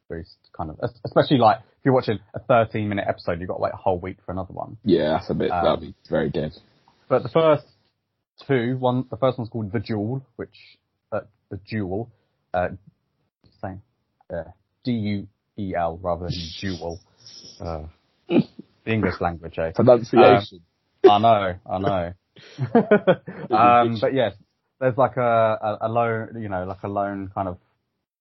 released. 0.08 0.38
Kind 0.56 0.70
of, 0.70 0.78
especially 1.04 1.36
like 1.36 1.58
if 1.58 1.84
you're 1.84 1.94
watching 1.94 2.18
a 2.34 2.40
13 2.40 2.88
minute 2.88 3.04
episode, 3.06 3.40
you've 3.40 3.48
got 3.48 3.56
to 3.56 3.62
wait 3.62 3.72
a 3.74 3.76
whole 3.76 3.98
week 3.98 4.16
for 4.24 4.32
another 4.32 4.52
one. 4.52 4.78
Yeah, 4.84 5.18
that's 5.18 5.30
a 5.30 5.34
bit. 5.34 5.50
Um, 5.50 5.64
that'd 5.64 5.80
be 5.80 5.94
very 6.08 6.30
dead. 6.30 6.52
But 7.08 7.22
the 7.22 7.28
first 7.28 7.64
two, 8.46 8.76
one, 8.78 9.04
the 9.10 9.16
first 9.16 9.38
one's 9.38 9.50
called 9.50 9.72
The 9.72 9.80
Duel, 9.80 10.24
which, 10.36 10.56
uh, 11.12 11.20
The 11.50 11.58
Duel, 11.68 12.10
uh, 12.52 12.68
saying, 13.60 13.82
uh, 14.32 14.44
D-U-E-L 15.58 15.98
rather 16.02 16.26
than 16.26 16.38
dual. 16.60 17.00
Uh, 17.60 17.82
the 18.28 18.42
English 18.86 19.20
language, 19.20 19.58
eh? 19.58 19.72
Pronunciation. 19.74 20.60
I 21.04 21.18
know, 21.18 21.54
I 21.70 21.78
know. 21.78 22.12
um, 23.56 23.98
but 24.00 24.14
yes, 24.14 24.34
there's 24.80 24.96
like 24.96 25.16
a, 25.16 25.58
a, 25.60 25.78
a 25.82 25.88
lone, 25.88 26.40
you 26.40 26.48
know, 26.48 26.64
like 26.64 26.82
a 26.84 26.88
lone 26.88 27.30
kind 27.34 27.48
of 27.48 27.58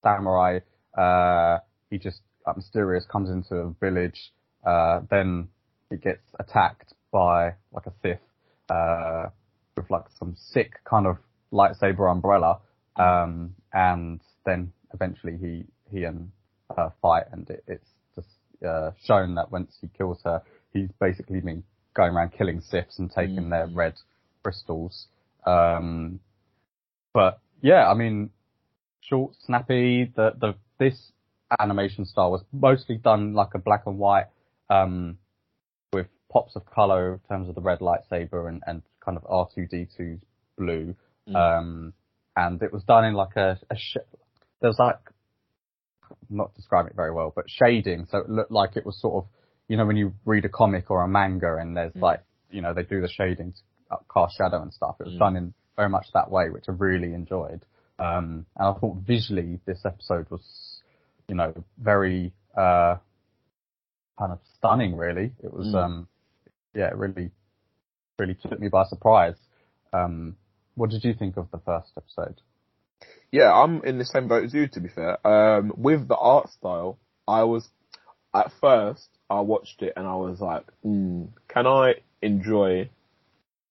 samurai. 0.04 0.60
Uh, 0.98 1.60
he 1.90 1.98
just 1.98 2.22
uh, 2.46 2.54
mysterious 2.56 3.06
comes 3.06 3.30
into 3.30 3.56
a 3.56 3.74
village. 3.80 4.34
Uh, 4.66 5.02
then 5.10 5.48
he 5.90 5.98
gets 5.98 6.24
attacked 6.40 6.94
by 7.12 7.54
like 7.72 7.86
a 7.86 7.94
Sith, 8.02 8.20
uh, 8.70 9.30
with 9.76 9.90
like 9.90 10.06
some 10.18 10.36
sick 10.36 10.74
kind 10.84 11.06
of 11.06 11.18
lightsaber 11.54 12.12
umbrella. 12.12 12.60
Um, 12.96 13.56
and 13.74 14.20
then 14.46 14.74
eventually 14.94 15.38
he 15.38 15.66
he 15.92 16.04
and 16.04 16.32
her 16.78 16.94
fight, 17.02 17.26
and 17.32 17.50
it, 17.50 17.64
it's 17.68 17.90
just 18.16 18.28
uh, 18.66 18.92
shown 19.04 19.36
that 19.36 19.52
once 19.52 19.76
he 19.82 19.90
kills 19.98 20.20
her, 20.24 20.42
he's 20.74 20.90
basically 21.00 21.42
been 21.42 21.64
going 21.94 22.14
around 22.14 22.32
killing 22.38 22.62
Siths 22.62 23.00
and 23.00 23.12
taking 23.12 23.46
mm. 23.46 23.50
their 23.50 23.68
red 23.68 23.96
crystals. 24.44 25.08
Um, 25.46 26.20
but 27.14 27.40
yeah, 27.62 27.90
I 27.90 27.96
mean, 27.96 28.30
short, 29.02 29.36
snappy. 29.46 30.12
The 30.16 30.32
the 30.40 30.56
this 30.80 31.12
animation 31.60 32.06
style 32.06 32.32
was 32.32 32.44
mostly 32.52 32.98
done 32.98 33.34
like 33.34 33.54
a 33.56 33.60
black 33.60 33.84
and 33.86 33.98
white, 33.98 34.28
um, 34.70 35.18
with 35.94 36.08
pops 36.32 36.56
of 36.56 36.66
color 36.66 37.14
in 37.14 37.20
terms 37.28 37.50
of 37.50 37.56
the 37.56 37.62
red 37.62 37.80
lightsaber 37.80 38.48
and, 38.48 38.62
and 38.68 38.82
kind 39.04 39.18
of 39.18 39.24
R2D2's 39.24 40.22
blue. 40.58 40.96
Mm. 41.28 41.36
Um, 41.36 41.94
and 42.36 42.62
it 42.62 42.72
was 42.72 42.84
done 42.84 43.06
in 43.06 43.14
like 43.14 43.36
a, 43.36 43.58
a 43.72 43.76
sh- 43.76 43.98
there 44.62 44.70
was 44.70 44.80
like, 44.80 45.00
not 46.30 46.54
describing 46.56 46.92
it 46.92 46.96
very 46.96 47.12
well, 47.12 47.32
but 47.36 47.46
shading. 47.50 48.08
So 48.10 48.20
it 48.20 48.30
looked 48.30 48.52
like 48.52 48.76
it 48.76 48.86
was 48.86 49.00
sort 49.00 49.24
of, 49.24 49.30
you 49.68 49.78
know, 49.78 49.86
when 49.86 49.98
you 49.98 50.14
read 50.26 50.46
a 50.46 50.50
comic 50.50 50.90
or 50.90 51.02
a 51.02 51.08
manga 51.08 51.58
and 51.58 51.76
there's 51.76 51.94
mm. 51.94 52.02
like, 52.02 52.24
you 52.52 52.62
know, 52.62 52.74
they 52.74 52.84
do 52.84 53.02
the 53.02 53.10
shading 53.10 53.54
to 53.54 53.98
cast 54.14 54.38
shadow 54.38 54.62
and 54.62 54.74
stuff. 54.74 54.96
It 55.00 55.06
was 55.06 55.16
mm. 55.16 55.20
done 55.20 55.36
in 55.36 55.54
very 55.76 55.90
much 55.90 56.08
that 56.14 56.32
way, 56.32 56.50
which 56.50 56.66
I 56.68 56.72
really 56.72 57.14
enjoyed. 57.14 57.66
Um, 58.00 58.46
and 58.56 58.68
I 58.68 58.74
thought 58.74 58.98
visually 59.06 59.60
this 59.66 59.80
episode 59.86 60.30
was, 60.30 60.42
you 61.28 61.36
know, 61.36 61.54
very, 61.78 62.34
uh, 62.56 62.98
kind 64.18 64.32
of 64.32 64.40
stunning 64.58 64.96
really. 64.96 65.32
It 65.44 65.54
was, 65.54 65.68
mm. 65.68 65.76
um, 65.76 66.08
yeah, 66.74 66.88
it 66.88 66.96
really, 66.96 67.32
really 68.20 68.36
took 68.36 68.60
me 68.60 68.70
by 68.70 68.86
surprise. 68.86 69.36
Um, 69.94 70.36
what 70.76 70.90
did 70.90 71.04
you 71.04 71.14
think 71.14 71.38
of 71.38 71.50
the 71.52 71.60
first 71.60 71.92
episode? 71.98 72.42
Yeah, 73.32 73.52
I'm 73.54 73.84
in 73.84 73.98
the 73.98 74.06
same 74.06 74.28
boat 74.28 74.46
as 74.46 74.54
you 74.54 74.68
to 74.70 74.80
be 74.80 74.90
fair. 74.90 75.26
Um, 75.28 75.74
with 75.76 76.08
the 76.08 76.16
art 76.16 76.50
style, 76.50 76.98
I 77.28 77.44
was, 77.44 77.68
at 78.34 78.52
first, 78.62 79.10
I 79.30 79.42
watched 79.42 79.82
it 79.82 79.94
and 79.98 80.08
I 80.08 80.16
was 80.16 80.40
like, 80.40 80.66
mm, 80.86 81.28
can 81.50 81.68
I 81.68 81.96
enjoy 82.22 82.90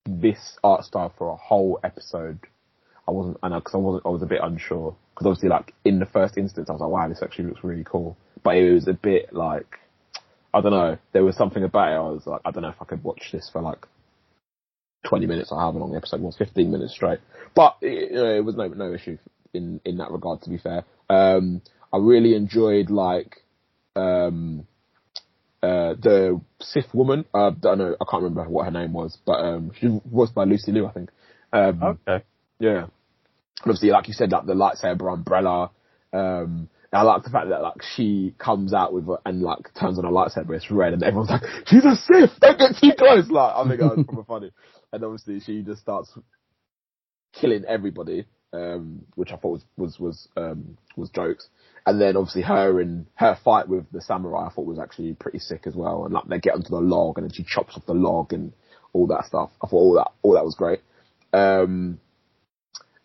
this 0.04 0.58
art 0.62 0.84
style 0.84 1.12
for 1.16 1.30
a 1.30 1.36
whole 1.36 1.80
episode? 1.82 2.40
I 3.08 3.12
wasn't, 3.12 3.38
I 3.42 3.48
know, 3.48 3.60
cause 3.60 3.74
I 3.74 3.78
wasn't, 3.78 4.06
I 4.06 4.10
was 4.10 4.22
a 4.22 4.26
bit 4.26 4.40
unsure. 4.42 4.96
Cause 5.14 5.26
obviously 5.26 5.48
like 5.48 5.72
in 5.84 5.98
the 6.00 6.06
first 6.06 6.36
instance 6.36 6.68
I 6.68 6.72
was 6.72 6.82
like, 6.82 6.90
wow, 6.90 7.08
this 7.08 7.22
actually 7.22 7.46
looks 7.46 7.64
really 7.64 7.84
cool. 7.84 8.18
But 8.42 8.56
it 8.56 8.72
was 8.72 8.86
a 8.88 8.92
bit 8.92 9.32
like, 9.32 9.78
I 10.52 10.60
don't 10.60 10.72
know, 10.72 10.98
there 11.12 11.24
was 11.24 11.36
something 11.36 11.64
about 11.64 11.92
it 11.92 11.96
I 11.96 12.00
was 12.00 12.26
like, 12.26 12.42
I 12.44 12.50
don't 12.50 12.62
know 12.62 12.68
if 12.68 12.82
I 12.82 12.84
could 12.84 13.02
watch 13.02 13.30
this 13.32 13.48
for 13.50 13.62
like 13.62 13.86
20 15.06 15.26
minutes 15.26 15.50
or 15.50 15.58
however 15.58 15.78
long 15.78 15.92
the 15.92 15.96
episode 15.96 16.20
was, 16.20 16.36
15 16.36 16.70
minutes 16.70 16.92
straight. 16.92 17.20
But 17.54 17.76
it, 17.80 18.12
it 18.12 18.44
was 18.44 18.56
no, 18.56 18.68
no 18.68 18.92
issue 18.92 19.16
in, 19.56 19.80
in 19.84 19.96
that 19.98 20.10
regard, 20.10 20.42
to 20.42 20.50
be 20.50 20.58
fair. 20.58 20.84
Um, 21.08 21.62
I 21.92 21.98
really 21.98 22.34
enjoyed 22.34 22.90
like, 22.90 23.44
um, 23.94 24.66
uh, 25.62 25.94
the 25.94 26.40
Sith 26.60 26.92
woman, 26.92 27.24
uh, 27.34 27.48
I 27.48 27.50
don't 27.50 27.78
know, 27.78 27.96
I 28.00 28.04
can't 28.08 28.22
remember 28.22 28.48
what 28.48 28.66
her 28.66 28.70
name 28.70 28.92
was, 28.92 29.16
but, 29.24 29.40
um, 29.40 29.72
she 29.80 29.88
was 30.10 30.30
by 30.30 30.44
Lucy 30.44 30.72
Liu, 30.72 30.86
I 30.86 30.92
think. 30.92 31.10
Um, 31.52 31.82
okay. 31.82 32.24
Yeah. 32.58 32.86
Obviously, 33.60 33.90
like 33.90 34.08
you 34.08 34.14
said, 34.14 34.32
like 34.32 34.46
the 34.46 34.54
lightsaber 34.54 35.12
umbrella, 35.12 35.70
um, 36.12 36.68
I 36.92 37.02
like 37.02 37.24
the 37.24 37.30
fact 37.30 37.48
that 37.48 37.62
like 37.62 37.82
she 37.94 38.34
comes 38.38 38.72
out 38.72 38.92
with 38.92 39.08
a, 39.08 39.18
and 39.26 39.42
like 39.42 39.74
turns 39.78 39.98
on 39.98 40.04
a 40.04 40.10
lightsaber, 40.10 40.54
it's 40.56 40.70
red, 40.70 40.94
and 40.94 41.02
everyone's 41.02 41.28
like, 41.28 41.42
"She's 41.66 41.84
a 41.84 41.94
Sith! 41.96 42.38
Don't 42.40 42.58
get 42.58 42.76
too 42.80 42.92
close!" 42.96 43.28
Like 43.28 43.54
I 43.54 43.68
think 43.68 43.80
that 43.80 43.96
was 43.96 44.06
proper 44.08 44.24
funny 44.24 44.50
and 44.92 45.04
obviously 45.04 45.40
she 45.40 45.62
just 45.62 45.80
starts 45.80 46.12
killing 47.32 47.64
everybody, 47.66 48.24
um, 48.52 49.04
which 49.14 49.32
I 49.32 49.36
thought 49.36 49.52
was 49.52 49.64
was 49.76 49.98
was 49.98 50.28
um, 50.36 50.78
was 50.96 51.10
jokes. 51.10 51.48
And 51.86 52.00
then 52.00 52.16
obviously 52.16 52.42
her 52.42 52.80
and 52.80 53.06
her 53.14 53.38
fight 53.44 53.68
with 53.68 53.90
the 53.92 54.00
samurai, 54.00 54.46
I 54.46 54.50
thought 54.50 54.66
was 54.66 54.78
actually 54.78 55.14
pretty 55.14 55.38
sick 55.38 55.62
as 55.66 55.74
well. 55.74 56.04
And 56.04 56.14
like 56.14 56.26
they 56.26 56.38
get 56.38 56.54
onto 56.54 56.70
the 56.70 56.80
log, 56.80 57.18
and 57.18 57.24
then 57.24 57.32
she 57.32 57.44
chops 57.44 57.76
off 57.76 57.86
the 57.86 57.94
log 57.94 58.32
and 58.32 58.52
all 58.92 59.06
that 59.08 59.26
stuff. 59.26 59.50
I 59.62 59.68
thought 59.68 59.76
all 59.76 59.94
that 59.94 60.10
all 60.22 60.34
that 60.34 60.44
was 60.44 60.54
great. 60.54 60.80
Um, 61.32 62.00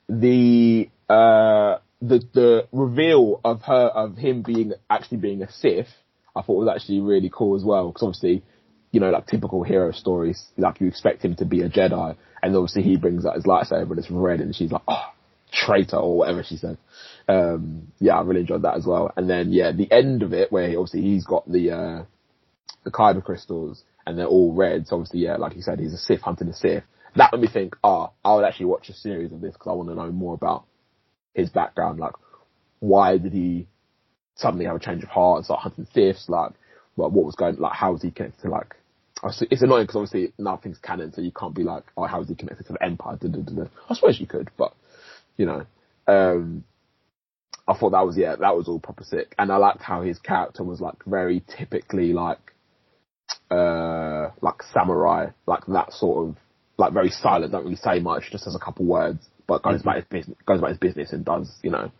the 0.09 0.89
uh, 1.09 1.77
the 2.01 2.23
the 2.33 2.67
reveal 2.71 3.39
of 3.43 3.61
her 3.63 3.87
of 3.87 4.17
him 4.17 4.41
being 4.41 4.73
actually 4.89 5.17
being 5.17 5.43
a 5.43 5.51
Sith, 5.51 5.89
I 6.35 6.41
thought 6.41 6.65
was 6.65 6.69
actually 6.73 7.01
really 7.01 7.29
cool 7.31 7.55
as 7.55 7.63
well. 7.63 7.87
Because 7.89 8.03
obviously 8.03 8.43
you 8.91 8.99
know, 8.99 9.09
like 9.09 9.25
typical 9.25 9.63
hero 9.63 9.91
stories, 9.91 10.43
like 10.57 10.81
you 10.81 10.87
expect 10.87 11.23
him 11.23 11.35
to 11.35 11.45
be 11.45 11.61
a 11.61 11.69
Jedi, 11.69 12.15
and 12.43 12.55
obviously 12.55 12.83
he 12.83 12.97
brings 12.97 13.25
out 13.25 13.35
his 13.35 13.45
lightsaber 13.45 13.89
and 13.89 13.99
it's 13.99 14.11
red, 14.11 14.41
and 14.41 14.55
she's 14.55 14.71
like, 14.71 14.81
oh, 14.87 15.05
traitor 15.51 15.97
or 15.97 16.17
whatever 16.17 16.43
she 16.43 16.57
said. 16.57 16.77
Um, 17.27 17.91
yeah, 17.99 18.17
I 18.17 18.21
really 18.21 18.41
enjoyed 18.41 18.63
that 18.63 18.75
as 18.75 18.85
well. 18.85 19.11
And 19.15 19.29
then 19.29 19.51
yeah, 19.51 19.71
the 19.71 19.91
end 19.91 20.23
of 20.23 20.33
it 20.33 20.51
where 20.51 20.69
he, 20.69 20.75
obviously 20.75 21.01
he's 21.01 21.25
got 21.25 21.49
the 21.49 21.71
uh, 21.71 22.03
the 22.83 22.91
kyber 22.91 23.23
crystals 23.23 23.83
and 24.05 24.17
they're 24.17 24.25
all 24.25 24.53
red. 24.53 24.87
So 24.87 24.97
obviously, 24.97 25.21
yeah, 25.21 25.37
like 25.37 25.55
you 25.55 25.61
said, 25.61 25.79
he's 25.79 25.93
a 25.93 25.97
Sith 25.97 26.21
hunting 26.21 26.47
a 26.49 26.53
Sith. 26.53 26.83
That 27.15 27.33
made 27.33 27.41
me 27.41 27.47
think, 27.47 27.75
ah, 27.83 28.09
oh, 28.09 28.13
I 28.23 28.35
would 28.35 28.45
actually 28.45 28.67
watch 28.67 28.89
a 28.89 28.93
series 28.93 29.31
of 29.31 29.41
this 29.41 29.53
because 29.53 29.67
I 29.67 29.73
want 29.73 29.89
to 29.89 29.95
know 29.95 30.11
more 30.11 30.33
about 30.33 30.65
his 31.33 31.49
background. 31.49 31.99
Like, 31.99 32.13
why 32.79 33.17
did 33.17 33.33
he 33.33 33.67
suddenly 34.35 34.65
have 34.65 34.77
a 34.77 34.79
change 34.79 35.03
of 35.03 35.09
heart 35.09 35.37
and 35.37 35.45
start 35.45 35.59
hunting 35.59 35.87
Siths? 35.93 36.29
Like, 36.29 36.51
what 36.95 37.11
was 37.11 37.35
going, 37.35 37.57
like, 37.57 37.73
how 37.73 37.91
was 37.91 38.01
he 38.01 38.11
connected 38.11 38.41
to 38.43 38.49
like 38.49 38.75
it's 39.23 39.61
annoying 39.61 39.83
because 39.83 39.95
obviously 39.97 40.33
nothing's 40.39 40.79
canon, 40.79 41.13
so 41.13 41.21
you 41.21 41.31
can't 41.31 41.53
be 41.53 41.63
like, 41.63 41.83
oh, 41.95 42.05
how 42.05 42.21
is 42.21 42.27
he 42.27 42.35
connected 42.35 42.65
to 42.67 42.73
the 42.73 42.83
Empire? 42.83 43.17
I 43.89 43.93
suppose 43.93 44.19
you 44.19 44.25
could, 44.25 44.49
but 44.57 44.73
you 45.37 45.45
know, 45.45 45.65
um, 46.07 46.63
I 47.67 47.73
thought 47.73 47.91
that 47.91 48.05
was 48.05 48.17
yeah, 48.17 48.35
that 48.35 48.55
was 48.55 48.67
all 48.67 48.79
proper 48.79 49.03
sick, 49.03 49.35
and 49.37 49.51
I 49.51 49.57
liked 49.57 49.81
how 49.81 50.01
his 50.01 50.19
character 50.19 50.63
was 50.63 50.81
like 50.81 51.03
very 51.05 51.43
typically 51.57 52.13
like, 52.13 52.39
uh, 53.49 54.29
like 54.41 54.63
samurai, 54.73 55.27
like 55.45 55.65
that 55.67 55.93
sort 55.93 56.29
of 56.29 56.35
like 56.77 56.93
very 56.93 57.09
silent, 57.09 57.51
don't 57.51 57.63
really 57.63 57.75
say 57.75 57.99
much, 57.99 58.31
just 58.31 58.45
has 58.45 58.55
a 58.55 58.59
couple 58.59 58.85
words, 58.85 59.27
but 59.47 59.63
goes 59.63 59.79
mm-hmm. 59.79 59.89
about 59.89 59.95
his 59.97 60.05
business, 60.05 60.37
goes 60.45 60.59
about 60.59 60.69
his 60.69 60.79
business 60.79 61.13
and 61.13 61.23
does 61.23 61.51
you 61.61 61.69
know 61.69 61.91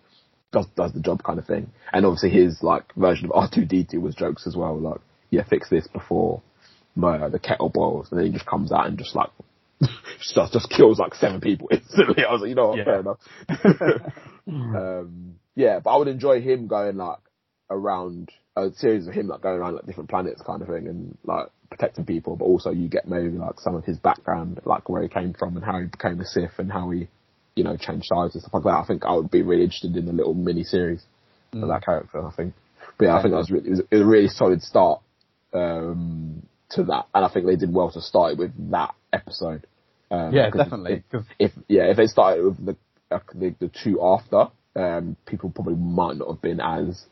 does 0.52 0.66
does 0.76 0.94
the 0.94 1.00
job 1.00 1.24
kind 1.24 1.40
of 1.40 1.46
thing. 1.46 1.72
And 1.94 2.06
obviously 2.06 2.32
his 2.32 2.62
like 2.62 2.94
version 2.96 3.26
of 3.26 3.32
R 3.34 3.50
two 3.54 3.66
D 3.66 3.86
two 3.90 4.02
was 4.02 4.16
jokes 4.16 4.48
as 4.48 4.56
well, 4.56 4.80
like 4.80 5.02
yeah, 5.30 5.44
fix 5.50 5.70
this 5.70 5.88
before 5.88 6.42
my, 6.96 7.30
the 7.30 7.40
kettle 7.40 7.70
boils, 7.70 8.08
and 8.12 8.20
then 8.20 8.28
he 8.28 8.34
just 8.34 8.46
comes 8.46 8.72
out 8.72 8.88
and 8.88 8.98
just 8.98 9.16
like 9.16 9.30
just 10.20 10.54
just 10.54 10.70
kills 10.70 11.00
like 11.00 11.16
seven 11.16 11.42
people 11.42 11.68
instantly. 11.72 12.24
I 12.24 12.32
was 12.32 12.42
like, 12.42 12.50
you 12.50 12.56
know 12.56 12.70
what, 12.70 12.78
yeah. 12.78 12.84
fair 12.84 13.00
enough. 13.00 13.20
um, 14.48 15.36
yeah, 15.56 15.80
but 15.80 15.90
I 15.92 15.98
would 15.98 16.08
enjoy 16.08 16.42
him 16.42 16.68
going 16.68 16.98
like 16.98 17.20
around 17.70 18.32
a 18.56 18.70
series 18.74 19.08
of 19.08 19.14
him 19.14 19.28
like 19.28 19.42
going 19.42 19.60
around 19.60 19.76
like 19.76 19.86
different 19.86 20.10
planets 20.10 20.42
kind 20.46 20.62
of 20.62 20.68
thing 20.68 20.88
and 20.88 21.18
like 21.24 21.48
protecting 21.70 22.06
people, 22.06 22.36
but 22.36 22.46
also 22.46 22.70
you 22.70 22.88
get 22.88 23.08
maybe 23.08 23.30
like 23.30 23.60
some 23.60 23.76
of 23.76 23.86
his 23.86 23.98
background, 23.98 24.60
like 24.66 24.90
where 24.90 25.02
he 25.02 25.08
came 25.08 25.34
from 25.34 25.56
and 25.56 25.66
how 25.66 25.80
he 25.80 25.86
became 25.86 26.20
a 26.20 26.26
Sith 26.26 26.60
and 26.60 26.72
how 26.72 26.90
he, 26.92 27.08
you 27.56 27.64
know, 27.64 27.78
changed 27.78 28.06
sides 28.06 28.36
and 28.36 28.42
stuff 28.44 28.54
like 28.54 28.64
that. 28.64 28.84
I 28.84 28.86
think 28.86 29.06
I 29.06 29.14
would 29.14 29.32
be 29.32 29.42
really 29.42 29.64
interested 29.64 29.96
in 29.96 30.08
a 30.08 30.12
little 30.12 30.34
mini 30.34 30.64
series 30.64 31.02
mm. 31.54 31.64
of 31.64 31.70
that 31.70 31.84
character. 31.84 32.26
I 32.26 32.32
think, 32.32 32.54
but 32.98 33.06
yeah, 33.06 33.18
I 33.18 33.22
think 33.22 33.32
that 33.32 33.38
was 33.38 33.52
really, 33.52 33.68
it 33.68 33.72
was, 33.72 33.80
it 33.80 33.96
was 33.96 34.02
a 34.02 34.06
really 34.06 34.28
solid 34.28 34.62
start 34.62 35.02
um, 35.54 36.46
to 36.72 36.84
that, 36.84 37.08
and 37.16 37.26
I 37.26 37.30
think 37.30 37.46
they 37.46 37.56
did 37.56 37.74
well 37.74 37.90
to 37.92 38.02
start 38.02 38.34
it 38.34 38.38
with 38.38 38.72
that 38.72 38.94
episode. 39.14 39.66
Um, 40.12 40.34
yeah, 40.34 40.50
definitely. 40.50 41.04
If, 41.12 41.24
if, 41.40 41.52
yeah, 41.68 41.84
if 41.84 41.98
they 41.98 42.06
started 42.06 42.44
with 42.44 42.66
the 42.66 42.76
uh, 43.10 43.20
the, 43.34 43.56
the, 43.60 43.72
two 43.84 44.02
after, 44.02 44.48
um, 44.76 45.18
people 45.26 45.50
probably 45.50 45.76
might 45.76 46.18
not 46.18 46.28
have 46.30 46.42
been 46.42 46.60
as 46.60 47.06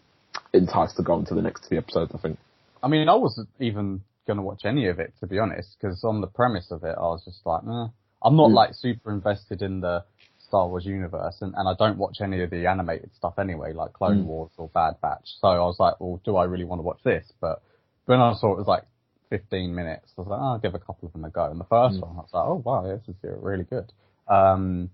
enticed 0.53 0.97
to 0.97 1.03
go 1.03 1.13
on 1.13 1.25
to 1.25 1.35
the 1.35 1.41
next 1.41 1.67
two 1.67 1.77
episodes. 1.77 2.11
I 2.13 2.17
think. 2.17 2.37
I 2.83 2.87
mean, 2.87 3.09
I 3.09 3.15
wasn't 3.15 3.49
even 3.59 4.01
going 4.27 4.37
to 4.37 4.43
watch 4.43 4.61
any 4.63 4.87
of 4.87 4.99
it 4.99 5.13
to 5.19 5.27
be 5.27 5.39
honest, 5.39 5.75
because 5.79 6.03
on 6.03 6.21
the 6.21 6.27
premise 6.27 6.67
of 6.71 6.83
it, 6.83 6.95
I 6.97 7.01
was 7.01 7.23
just 7.25 7.39
like, 7.45 7.63
eh. 7.63 7.87
I'm 8.21 8.35
not 8.35 8.49
mm. 8.49 8.53
like 8.53 8.73
super 8.73 9.11
invested 9.11 9.61
in 9.61 9.79
the 9.79 10.03
Star 10.47 10.67
Wars 10.67 10.85
universe, 10.85 11.37
and, 11.41 11.53
and 11.55 11.67
I 11.67 11.73
don't 11.77 11.97
watch 11.97 12.17
any 12.21 12.41
of 12.43 12.49
the 12.49 12.67
animated 12.67 13.11
stuff 13.15 13.39
anyway, 13.39 13.73
like 13.73 13.93
Clone 13.93 14.23
mm. 14.23 14.25
Wars 14.25 14.51
or 14.57 14.67
Bad 14.67 14.95
Batch. 15.01 15.35
So 15.39 15.47
I 15.47 15.59
was 15.59 15.77
like, 15.79 15.99
well, 15.99 16.21
do 16.25 16.35
I 16.35 16.45
really 16.45 16.65
want 16.65 16.79
to 16.79 16.83
watch 16.83 16.99
this? 17.03 17.25
But 17.39 17.61
when 18.05 18.19
I 18.19 18.33
saw 18.33 18.53
it 18.53 18.57
was 18.57 18.67
like 18.67 18.83
15 19.29 19.73
minutes. 19.73 20.11
I 20.17 20.21
was 20.21 20.27
like, 20.29 20.39
oh, 20.39 20.51
I'll 20.53 20.59
give 20.59 20.75
a 20.75 20.79
couple 20.79 21.07
of 21.07 21.13
them 21.13 21.25
a 21.25 21.29
go. 21.29 21.45
And 21.45 21.59
the 21.59 21.65
first 21.65 21.97
mm. 21.97 22.01
one, 22.01 22.17
I 22.17 22.21
was 22.21 22.29
like, 22.33 22.45
oh 22.45 22.61
wow, 22.65 22.83
this 22.83 23.07
is 23.07 23.15
really 23.41 23.63
good. 23.63 23.91
Um, 24.27 24.89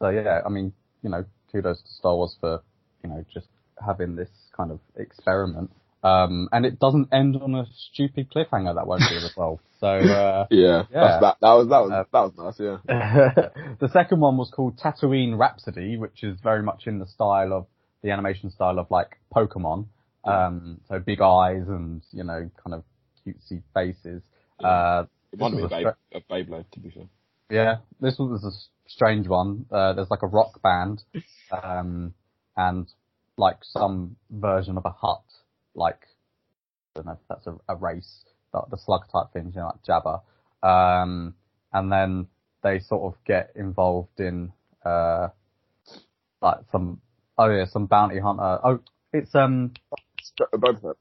so 0.00 0.08
yeah, 0.10 0.40
I 0.44 0.48
mean, 0.48 0.72
you 1.02 1.10
know, 1.10 1.24
kudos 1.52 1.80
to 1.82 1.92
Star 1.92 2.14
Wars 2.14 2.36
for, 2.40 2.62
you 3.02 3.10
know, 3.10 3.24
just 3.32 3.48
having 3.84 4.16
this 4.16 4.30
kind 4.56 4.70
of 4.70 4.80
experiment. 4.96 5.70
Um, 6.02 6.50
and 6.52 6.66
it 6.66 6.78
doesn't 6.78 7.08
end 7.14 7.36
on 7.36 7.54
a 7.54 7.64
stupid 7.90 8.30
cliffhanger 8.30 8.74
that 8.74 8.86
won't 8.86 9.02
be 9.08 9.14
resolved. 9.16 9.62
So, 9.80 9.86
uh, 9.86 10.46
yeah, 10.50 10.84
yeah. 10.92 11.18
that, 11.20 11.36
that 11.40 11.52
was, 11.52 11.68
that 11.68 11.78
was, 11.78 11.92
uh, 11.92 12.04
that 12.12 12.20
was 12.20 12.32
nice, 12.36 12.60
yeah. 12.60 13.48
the 13.80 13.88
second 13.88 14.20
one 14.20 14.36
was 14.36 14.50
called 14.54 14.78
Tatooine 14.78 15.38
Rhapsody, 15.38 15.96
which 15.96 16.22
is 16.22 16.38
very 16.42 16.62
much 16.62 16.82
in 16.86 16.98
the 16.98 17.06
style 17.06 17.52
of, 17.52 17.66
the 18.02 18.10
animation 18.10 18.50
style 18.50 18.78
of 18.78 18.90
like 18.90 19.16
Pokemon. 19.34 19.86
Um, 20.24 20.80
so 20.88 20.98
big 20.98 21.20
eyes 21.20 21.64
and, 21.68 22.02
you 22.12 22.22
know, 22.22 22.50
kind 22.62 22.74
of 22.74 22.84
cutesy 23.26 23.62
faces. 23.72 24.22
Yeah. 24.60 24.68
Uh, 24.68 25.06
it 25.32 25.38
might 25.38 25.56
be 25.56 25.62
a, 25.62 25.68
Babe, 25.68 25.86
a 26.12 26.20
Beyblade, 26.20 26.70
to 26.72 26.80
be 26.80 26.90
fair. 26.90 27.08
Yeah, 27.50 27.76
this 28.00 28.18
one 28.18 28.30
was 28.30 28.44
a 28.44 28.52
strange 28.90 29.28
one. 29.28 29.66
Uh, 29.70 29.92
there's 29.92 30.10
like 30.10 30.22
a 30.22 30.26
rock 30.26 30.62
band, 30.62 31.02
um, 31.50 32.14
and 32.56 32.86
like 33.36 33.58
some 33.62 34.16
version 34.30 34.76
of 34.76 34.84
a 34.84 34.90
Hutt, 34.90 35.24
like 35.74 36.06
I 36.94 37.00
don't 37.00 37.06
know 37.06 37.12
if 37.12 37.18
that's 37.28 37.46
a, 37.46 37.56
a 37.68 37.76
race, 37.76 38.24
the, 38.52 38.62
the 38.70 38.78
slug 38.78 39.02
type 39.12 39.32
things, 39.32 39.54
you 39.54 39.60
know, 39.60 39.72
like 39.72 39.82
Jabba. 39.84 40.22
Um, 40.62 41.34
and 41.72 41.92
then 41.92 42.28
they 42.62 42.78
sort 42.78 43.12
of 43.12 43.24
get 43.24 43.50
involved 43.56 44.20
in 44.20 44.52
uh, 44.84 45.28
like 46.40 46.58
some 46.70 47.00
oh 47.36 47.50
yeah, 47.50 47.66
some 47.66 47.86
bounty 47.86 48.20
hunter. 48.20 48.58
Oh, 48.64 48.80
it's 49.12 49.34
um 49.34 49.72
of 50.40 50.84
it. 50.84 50.96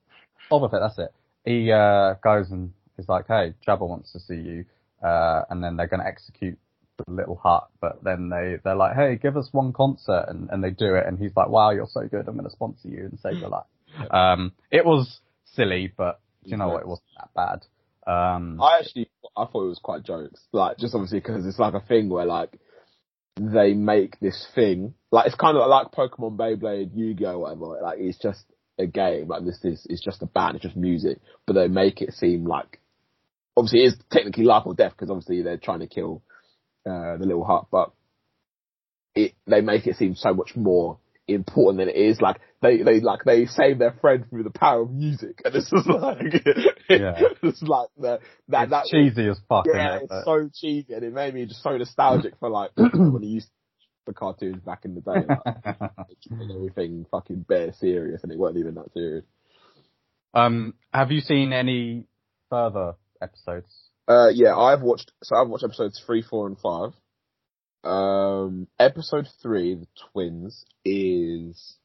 Boba 0.51 0.71
Fett, 0.71 0.81
that's 0.81 0.99
it. 0.99 1.13
He 1.45 1.71
uh, 1.71 2.15
goes 2.23 2.51
and 2.51 2.73
is 2.97 3.09
like, 3.09 3.27
"Hey, 3.27 3.53
Jabba 3.67 3.87
wants 3.87 4.11
to 4.13 4.19
see 4.19 4.35
you," 4.35 4.65
uh, 5.03 5.43
and 5.49 5.63
then 5.63 5.75
they're 5.77 5.87
going 5.87 6.01
to 6.01 6.07
execute 6.07 6.57
the 6.97 7.11
little 7.11 7.35
Hutt. 7.35 7.69
But 7.81 8.03
then 8.03 8.29
they 8.29 8.57
they're 8.63 8.75
like, 8.75 8.95
"Hey, 8.95 9.17
give 9.21 9.37
us 9.37 9.49
one 9.51 9.73
concert," 9.73 10.25
and, 10.27 10.49
and 10.49 10.63
they 10.63 10.71
do 10.71 10.95
it, 10.95 11.05
and 11.05 11.19
he's 11.19 11.35
like, 11.35 11.49
"Wow, 11.49 11.71
you're 11.71 11.87
so 11.87 12.07
good. 12.07 12.27
I'm 12.27 12.35
going 12.35 12.45
to 12.45 12.51
sponsor 12.51 12.87
you 12.87 13.05
and 13.05 13.19
save 13.19 13.39
your 13.39 13.49
life." 13.49 13.65
Um, 14.09 14.53
it 14.71 14.83
was 14.83 15.19
silly, 15.53 15.93
but 15.95 16.19
you 16.45 16.57
know 16.57 16.69
what? 16.69 16.81
It 16.81 16.87
wasn't 16.87 17.09
that 17.17 17.29
bad. 17.35 17.65
Um, 18.05 18.59
I 18.61 18.79
actually, 18.79 19.09
I 19.37 19.45
thought 19.45 19.65
it 19.65 19.69
was 19.69 19.79
quite 19.81 20.03
jokes. 20.03 20.41
Like, 20.51 20.77
just 20.77 20.93
obviously 20.95 21.19
because 21.19 21.45
it's 21.45 21.59
like 21.59 21.73
a 21.73 21.79
thing 21.79 22.09
where 22.09 22.25
like, 22.25 22.59
they 23.39 23.73
make 23.73 24.19
this 24.19 24.47
thing, 24.53 24.93
like 25.11 25.27
it's 25.27 25.35
kind 25.35 25.57
of 25.57 25.67
like 25.67 25.91
Pokemon, 25.91 26.37
Beyblade, 26.37 26.91
Yu-Gi-Oh, 26.95 27.39
whatever. 27.39 27.81
Like, 27.81 27.99
it's 27.99 28.17
just 28.17 28.43
a 28.79 28.85
game. 28.85 29.27
Like, 29.27 29.45
this 29.45 29.59
is, 29.63 29.85
it's 29.89 30.03
just 30.03 30.21
a 30.21 30.25
band, 30.25 30.55
it's 30.55 30.63
just 30.63 30.75
music. 30.75 31.19
But 31.45 31.53
they 31.53 31.67
make 31.67 32.01
it 32.01 32.13
seem 32.13 32.45
like, 32.45 32.79
obviously 33.55 33.81
it 33.83 33.87
is 33.87 33.95
technically 34.11 34.45
life 34.45 34.63
or 34.65 34.73
death 34.73 34.93
because 34.93 35.09
obviously 35.09 35.41
they're 35.41 35.57
trying 35.57 35.79
to 35.79 35.87
kill, 35.87 36.21
uh, 36.85 37.17
the 37.17 37.25
little 37.25 37.45
Hutt, 37.45 37.67
but 37.71 37.91
it, 39.15 39.33
they 39.47 39.61
make 39.61 39.87
it 39.87 39.95
seem 39.95 40.15
so 40.15 40.33
much 40.33 40.55
more 40.55 40.97
important 41.27 41.79
than 41.79 41.89
it 41.89 41.95
is. 41.95 42.19
Like 42.19 42.37
they, 42.61 42.81
they 42.81 42.99
like 42.99 43.23
they 43.25 43.45
save 43.45 43.79
their 43.79 43.93
friend 44.01 44.25
through 44.29 44.43
the 44.43 44.49
power 44.49 44.81
of 44.81 44.91
music, 44.91 45.41
and 45.45 45.53
this 45.53 45.71
is 45.71 45.71
like, 45.85 46.43
Yeah. 46.89 47.19
it's 47.43 47.61
like 47.61 47.89
the, 47.97 48.19
that 48.49 48.63
it's 48.63 48.71
that 48.71 48.85
cheesy 48.89 49.27
as 49.29 49.39
fuck. 49.47 49.65
yeah, 49.67 49.99
innit? 49.99 50.03
it's 50.03 50.25
so 50.25 50.49
cheesy, 50.53 50.93
and 50.93 51.03
it 51.03 51.13
made 51.13 51.33
me 51.33 51.45
just 51.45 51.63
so 51.63 51.77
nostalgic 51.77 52.33
for 52.39 52.49
like 52.49 52.71
when 52.75 53.21
he 53.21 53.29
used 53.29 53.49
the 54.05 54.13
cartoons 54.13 54.61
back 54.63 54.85
in 54.85 54.95
the 54.95 55.01
day, 55.01 55.25
like, 55.27 56.07
everything 56.55 57.05
fucking 57.11 57.45
bare 57.47 57.73
serious, 57.73 58.23
and 58.23 58.31
it 58.31 58.37
wasn't 58.37 58.59
even 58.59 58.75
that 58.75 58.93
serious. 58.93 59.25
um, 60.33 60.73
have 60.93 61.11
you 61.11 61.21
seen 61.21 61.53
any 61.53 62.05
further 62.49 62.95
episodes? 63.21 63.67
Uh, 64.07 64.29
yeah, 64.33 64.55
I've 64.55 64.81
watched. 64.81 65.11
So 65.23 65.35
I've 65.35 65.47
watched 65.47 65.63
episodes 65.63 66.01
three, 66.05 66.21
four, 66.21 66.47
and 66.47 66.57
five. 66.59 66.93
Um, 67.83 68.67
episode 68.79 69.27
three, 69.41 69.75
the 69.75 69.87
twins, 70.11 70.65
is 70.83 71.77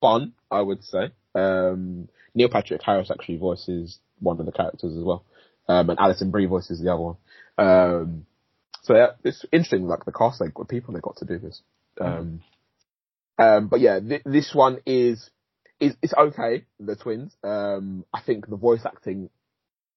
fun. 0.00 0.32
I 0.50 0.60
would 0.60 0.84
say. 0.84 1.10
Um, 1.34 2.08
Neil 2.34 2.48
Patrick 2.48 2.82
Harris 2.82 3.10
actually 3.10 3.38
voices 3.38 3.98
one 4.20 4.38
of 4.40 4.46
the 4.46 4.52
characters 4.52 4.96
as 4.96 5.02
well, 5.02 5.24
um, 5.68 5.90
and 5.90 5.98
Alison 5.98 6.30
Brie 6.30 6.46
voices 6.46 6.80
the 6.80 6.92
other 6.92 7.02
one. 7.02 7.16
Um, 7.56 8.26
so 8.84 8.94
yeah, 8.94 9.08
it's 9.24 9.44
interesting. 9.52 9.86
Like 9.86 10.04
the 10.04 10.12
cast, 10.12 10.38
they 10.38 10.46
got 10.46 10.68
people 10.68 10.94
they 10.94 11.00
got 11.00 11.16
to 11.16 11.24
do 11.24 11.38
this. 11.38 11.60
Um, 12.00 12.40
um, 13.38 13.68
but 13.68 13.80
yeah, 13.80 13.98
th- 14.00 14.22
this 14.24 14.54
one 14.54 14.78
is 14.86 15.30
is 15.80 15.94
it's 16.02 16.14
okay. 16.14 16.64
The 16.78 16.96
twins. 16.96 17.34
Um, 17.42 18.04
I 18.14 18.20
think 18.20 18.48
the 18.48 18.56
voice 18.56 18.82
acting 18.86 19.30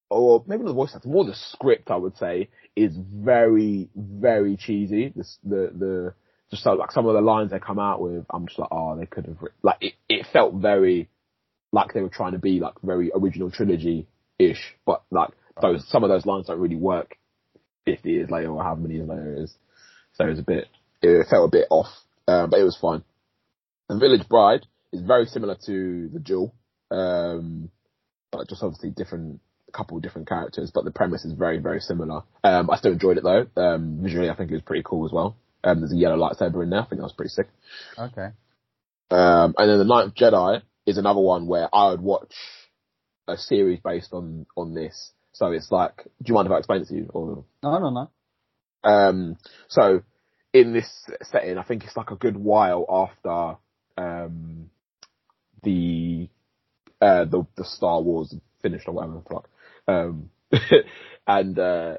or 0.09 0.43
maybe 0.47 0.63
not 0.63 0.69
the 0.69 0.73
voice 0.73 0.93
acting, 0.95 1.11
more 1.11 1.25
the 1.25 1.35
script, 1.35 1.91
I 1.91 1.97
would 1.97 2.17
say, 2.17 2.49
is 2.75 2.95
very, 2.97 3.89
very 3.95 4.55
cheesy. 4.57 5.11
This, 5.15 5.37
the, 5.43 5.71
the, 5.75 6.13
just 6.49 6.63
so, 6.63 6.73
like 6.73 6.91
some 6.91 7.05
of 7.07 7.13
the 7.13 7.21
lines 7.21 7.51
they 7.51 7.59
come 7.59 7.79
out 7.79 8.01
with, 8.01 8.25
I'm 8.29 8.47
just 8.47 8.59
like, 8.59 8.69
oh, 8.71 8.97
they 8.97 9.05
could 9.05 9.25
have, 9.25 9.37
like, 9.63 9.77
it, 9.81 9.93
it 10.07 10.25
felt 10.31 10.53
very, 10.55 11.09
like 11.71 11.93
they 11.93 12.01
were 12.01 12.09
trying 12.09 12.31
to 12.31 12.39
be 12.39 12.59
like 12.59 12.75
very 12.81 13.11
original 13.13 13.51
trilogy-ish, 13.51 14.75
but 14.85 15.03
like 15.11 15.31
those, 15.61 15.85
some 15.89 16.03
of 16.03 16.09
those 16.09 16.25
lines 16.25 16.47
don't 16.47 16.59
really 16.59 16.77
work 16.77 17.17
50 17.95 18.09
years 18.09 18.29
later 18.29 18.49
or 18.51 18.63
however 18.63 18.81
many 18.81 18.95
years 18.95 19.07
later 19.07 19.33
it 19.33 19.43
is. 19.43 19.55
So 20.13 20.25
it 20.25 20.29
was 20.29 20.39
a 20.39 20.43
bit, 20.43 20.67
it 21.01 21.27
felt 21.29 21.47
a 21.47 21.51
bit 21.51 21.67
off, 21.69 21.87
um, 22.27 22.49
but 22.49 22.59
it 22.59 22.63
was 22.63 22.77
fine. 22.79 23.03
And 23.89 23.99
Village 23.99 24.27
Bride 24.27 24.65
is 24.91 25.01
very 25.01 25.25
similar 25.25 25.55
to 25.65 26.09
The 26.11 26.19
Duel, 26.19 26.53
um, 26.91 27.69
but 28.31 28.49
just 28.49 28.63
obviously 28.63 28.89
different, 28.89 29.39
a 29.69 29.71
couple 29.71 29.97
of 29.97 30.03
different 30.03 30.27
characters, 30.27 30.71
but 30.73 30.83
the 30.83 30.91
premise 30.91 31.23
is 31.23 31.33
very, 31.33 31.59
very 31.59 31.79
similar. 31.79 32.23
Um, 32.43 32.69
I 32.69 32.77
still 32.77 32.91
enjoyed 32.91 33.17
it 33.17 33.23
though. 33.23 33.47
Um, 33.55 33.99
visually, 34.01 34.29
I 34.29 34.35
think 34.35 34.51
it 34.51 34.55
was 34.55 34.63
pretty 34.63 34.83
cool 34.85 35.05
as 35.05 35.11
well. 35.11 35.37
Um, 35.63 35.79
there's 35.79 35.93
a 35.93 35.97
yellow 35.97 36.17
lightsaber 36.17 36.63
in 36.63 36.69
there. 36.69 36.81
I 36.81 36.85
think 36.85 36.99
that 36.99 37.03
was 37.03 37.13
pretty 37.13 37.29
sick. 37.29 37.47
Okay. 37.97 38.29
Um, 39.09 39.55
and 39.57 39.69
then 39.69 39.77
the 39.77 39.85
Ninth 39.85 40.15
Jedi 40.15 40.61
is 40.85 40.97
another 40.97 41.19
one 41.19 41.47
where 41.47 41.73
I 41.73 41.91
would 41.91 42.01
watch 42.01 42.33
a 43.27 43.37
series 43.37 43.79
based 43.83 44.13
on 44.13 44.45
on 44.55 44.73
this. 44.73 45.11
So 45.37 45.51
it's 45.51 45.71
like, 45.71 45.97
do 46.03 46.25
you 46.25 46.33
mind 46.33 46.47
if 46.47 46.51
I 46.51 46.57
explain 46.57 46.81
it 46.81 46.87
to 46.87 46.95
you? 46.95 47.09
Or 47.13 47.45
No, 47.61 47.77
no, 47.77 47.89
no. 47.91 48.89
um, 48.89 49.37
so 49.67 50.01
in 50.51 50.73
this 50.73 50.89
setting, 51.21 51.59
I 51.59 51.63
think 51.63 51.83
it's 51.83 51.95
like 51.95 52.09
a 52.09 52.15
good 52.15 52.35
while 52.35 52.85
after 52.89 53.57
um, 53.97 54.71
the 55.61 56.27
uh, 56.99 57.25
the 57.25 57.45
the 57.55 57.65
Star 57.65 58.01
Wars 58.01 58.33
finished 58.63 58.87
or 58.87 58.93
whatever 58.93 59.13
the 59.13 59.29
fuck. 59.29 59.49
Um, 59.87 60.31
and 61.27 61.59
uh, 61.59 61.97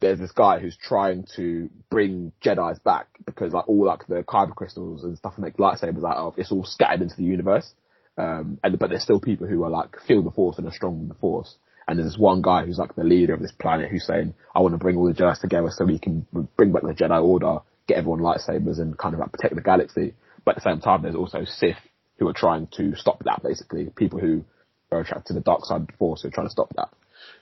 there's 0.00 0.20
this 0.20 0.30
guy 0.30 0.60
who's 0.60 0.76
trying 0.76 1.26
to 1.36 1.70
bring 1.90 2.30
Jedi's 2.40 2.78
back 2.78 3.08
because 3.26 3.52
like 3.52 3.68
all 3.68 3.84
like 3.84 4.06
the 4.06 4.22
kyber 4.22 4.54
crystals 4.54 5.02
and 5.02 5.18
stuff 5.18 5.34
to 5.34 5.40
make 5.40 5.56
lightsabers 5.56 6.08
out 6.08 6.18
of, 6.18 6.38
it's 6.38 6.52
all 6.52 6.64
scattered 6.64 7.02
into 7.02 7.16
the 7.16 7.24
universe. 7.24 7.74
Um, 8.16 8.58
and 8.62 8.78
but 8.78 8.90
there's 8.90 9.02
still 9.02 9.20
people 9.20 9.48
who 9.48 9.64
are 9.64 9.70
like 9.70 9.96
feel 10.06 10.22
the 10.22 10.30
force 10.30 10.58
and 10.58 10.68
are 10.68 10.72
strong 10.72 11.00
with 11.00 11.08
the 11.08 11.20
force. 11.20 11.56
And 11.88 11.98
there's 11.98 12.12
this 12.12 12.18
one 12.18 12.42
guy 12.42 12.64
who's 12.64 12.78
like 12.78 12.94
the 12.94 13.04
leader 13.04 13.34
of 13.34 13.40
this 13.40 13.52
planet 13.52 13.90
who's 13.90 14.06
saying, 14.06 14.34
I 14.54 14.60
want 14.60 14.74
to 14.74 14.78
bring 14.78 14.96
all 14.96 15.06
the 15.06 15.14
Jedi 15.14 15.40
together 15.40 15.68
so 15.70 15.84
we 15.84 15.98
can 15.98 16.26
bring 16.56 16.72
back 16.72 16.82
the 16.82 16.92
Jedi 16.92 17.22
Order, 17.22 17.58
get 17.88 17.98
everyone 17.98 18.20
lightsabers 18.20 18.78
and 18.78 18.96
kind 18.96 19.14
of 19.14 19.20
like 19.20 19.32
protect 19.32 19.54
the 19.54 19.60
galaxy. 19.60 20.14
But 20.44 20.56
at 20.56 20.62
the 20.62 20.70
same 20.70 20.80
time, 20.80 21.02
there's 21.02 21.16
also 21.16 21.44
Sith 21.44 21.76
who 22.18 22.28
are 22.28 22.32
trying 22.32 22.68
to 22.76 22.94
stop 22.94 23.24
that 23.24 23.42
basically. 23.42 23.86
People 23.96 24.20
who 24.20 24.44
are 24.92 25.00
attracted 25.00 25.26
to 25.28 25.34
the 25.34 25.40
dark 25.40 25.64
side 25.64 25.82
of 25.82 25.86
the 25.86 25.92
force 25.94 26.22
who 26.22 26.28
are 26.28 26.32
trying 26.32 26.46
to 26.46 26.52
stop 26.52 26.72
that. 26.76 26.90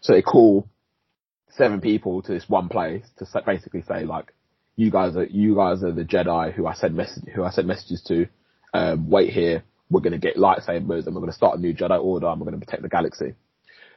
So 0.00 0.12
they 0.12 0.22
call 0.22 0.68
seven 1.50 1.80
people 1.80 2.22
to 2.22 2.32
this 2.32 2.48
one 2.48 2.68
place 2.68 3.04
to 3.18 3.26
basically 3.44 3.82
say 3.82 4.04
like, 4.04 4.32
you 4.76 4.90
guys 4.90 5.16
are, 5.16 5.24
you 5.24 5.56
guys 5.56 5.82
are 5.82 5.92
the 5.92 6.04
Jedi 6.04 6.54
who 6.54 6.66
I 6.66 6.74
sent 6.74 6.94
message, 6.94 7.24
who 7.34 7.42
I 7.42 7.50
sent 7.50 7.66
messages 7.66 8.02
to. 8.08 8.28
Um, 8.72 9.10
wait 9.10 9.32
here. 9.32 9.64
We're 9.90 10.00
going 10.00 10.12
to 10.12 10.18
get 10.18 10.36
lightsabers 10.36 11.06
and 11.06 11.14
we're 11.14 11.22
going 11.22 11.30
to 11.30 11.36
start 11.36 11.58
a 11.58 11.60
new 11.60 11.74
Jedi 11.74 12.00
Order 12.02 12.28
and 12.28 12.40
we're 12.40 12.46
going 12.46 12.60
to 12.60 12.64
protect 12.64 12.82
the 12.82 12.88
galaxy. 12.88 13.34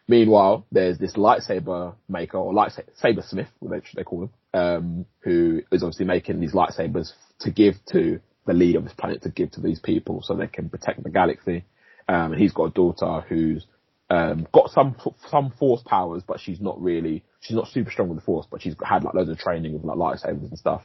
Meanwhile, 0.07 0.65
there's 0.71 0.97
this 0.97 1.13
lightsaber 1.13 1.95
maker 2.09 2.37
or 2.37 2.53
lightsaber 2.53 3.27
smith, 3.27 3.47
they, 3.61 3.81
they 3.95 4.03
call 4.03 4.23
him, 4.23 4.29
um, 4.53 5.05
who 5.19 5.61
is 5.71 5.83
obviously 5.83 6.05
making 6.05 6.39
these 6.39 6.53
lightsabers 6.53 7.13
to 7.41 7.51
give 7.51 7.75
to 7.91 8.19
the 8.45 8.53
leader 8.53 8.79
of 8.79 8.83
this 8.83 8.93
planet 8.93 9.21
to 9.21 9.29
give 9.29 9.51
to 9.51 9.61
these 9.61 9.79
people 9.79 10.21
so 10.21 10.35
they 10.35 10.47
can 10.47 10.69
protect 10.69 11.03
the 11.03 11.09
galaxy. 11.09 11.63
Um, 12.07 12.33
and 12.33 12.41
he's 12.41 12.51
got 12.51 12.65
a 12.65 12.71
daughter 12.71 13.21
who's 13.29 13.65
um, 14.09 14.47
got 14.53 14.71
some 14.71 14.95
some 15.29 15.51
force 15.57 15.81
powers, 15.85 16.23
but 16.27 16.39
she's 16.39 16.59
not 16.59 16.81
really 16.81 17.23
she's 17.39 17.55
not 17.55 17.67
super 17.67 17.91
strong 17.91 18.09
with 18.09 18.17
the 18.17 18.25
force, 18.25 18.45
but 18.49 18.61
she's 18.61 18.75
had 18.83 19.03
like 19.03 19.13
loads 19.13 19.29
of 19.29 19.37
training 19.37 19.73
with 19.73 19.83
like 19.83 19.97
lightsabers 19.97 20.49
and 20.49 20.57
stuff. 20.57 20.81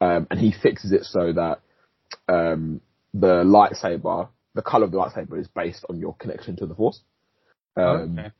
Um, 0.00 0.26
and 0.30 0.40
he 0.40 0.52
fixes 0.52 0.92
it 0.92 1.04
so 1.04 1.32
that 1.32 1.60
um, 2.28 2.80
the 3.14 3.44
lightsaber, 3.44 4.28
the 4.54 4.62
color 4.62 4.84
of 4.84 4.90
the 4.90 4.98
lightsaber, 4.98 5.38
is 5.38 5.48
based 5.48 5.84
on 5.88 5.98
your 5.98 6.14
connection 6.14 6.56
to 6.56 6.66
the 6.66 6.74
force. 6.74 7.00
Um, 7.76 8.18
okay. 8.18 8.30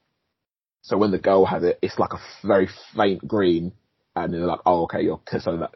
So 0.87 0.97
when 0.97 1.11
the 1.11 1.19
girl 1.19 1.45
has 1.45 1.65
it, 1.65 1.81
it's 1.83 1.99
like 1.99 2.13
a 2.13 2.47
very 2.47 2.69
faint 2.95 3.27
green, 3.27 3.73
and 4.15 4.33
they're 4.33 4.47
like, 4.47 4.61
oh, 4.65 4.85
okay, 4.85 5.03
you're 5.03 5.21
so 5.41 5.57
that 5.57 5.73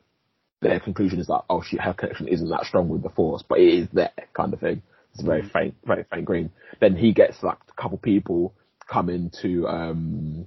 their 0.62 0.78
conclusion 0.78 1.18
is 1.18 1.28
like, 1.28 1.42
oh, 1.50 1.62
she 1.62 1.76
her 1.78 1.92
connection 1.94 2.28
isn't 2.28 2.48
that 2.48 2.64
strong 2.64 2.88
with 2.88 3.02
the 3.02 3.08
force, 3.08 3.42
but 3.46 3.58
it 3.58 3.74
is 3.74 3.88
there, 3.92 4.12
kind 4.34 4.54
of 4.54 4.61
thing. 4.61 4.82
It's 5.12 5.24
very 5.24 5.42
faint, 5.42 5.74
very 5.84 6.04
faint 6.04 6.24
green. 6.24 6.52
Then 6.80 6.94
he 6.94 7.12
gets 7.12 7.42
like 7.42 7.58
a 7.68 7.82
couple 7.82 7.98
people 7.98 8.54
come 8.88 9.08
in 9.08 9.32
to, 9.42 9.66
um, 9.66 10.46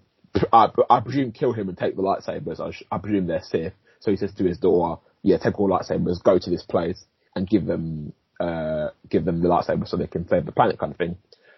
I, 0.53 0.70
I 0.89 1.01
presume 1.01 1.34
kill 1.34 1.51
him 1.51 1.68
and 1.68 1.78
take 1.78 1.97
the 1.97 2.01
lightsabers. 2.01 2.61
I, 2.61 2.95
I 2.95 2.99
presume 2.99 3.28
they're 3.28 3.43
Sith. 3.43 3.74
So 3.99 4.11
he 4.11 4.18
says 4.18 4.34
to 4.38 4.45
his 4.45 4.59
daughter, 4.59 5.01
yeah, 5.24 5.39
take 5.39 5.59
all 5.59 5.70
lightsabers, 5.70 6.24
go 6.24 6.39
to 6.39 6.49
this 6.49 6.64
place 6.64 7.03
and 7.36 7.49
give 7.49 7.66
them, 7.66 8.14
uh, 8.39 8.89
give 9.09 9.26
them 9.26 9.41
the 9.41 9.49
lightsaber 9.49 9.86
so 9.86 9.97
they 9.97 10.07
can 10.07 10.26
save 10.30 10.45
the 10.45 10.53
planet 10.53 10.80
kind 10.80 10.93
of 10.93 10.97
thing. 10.97 11.18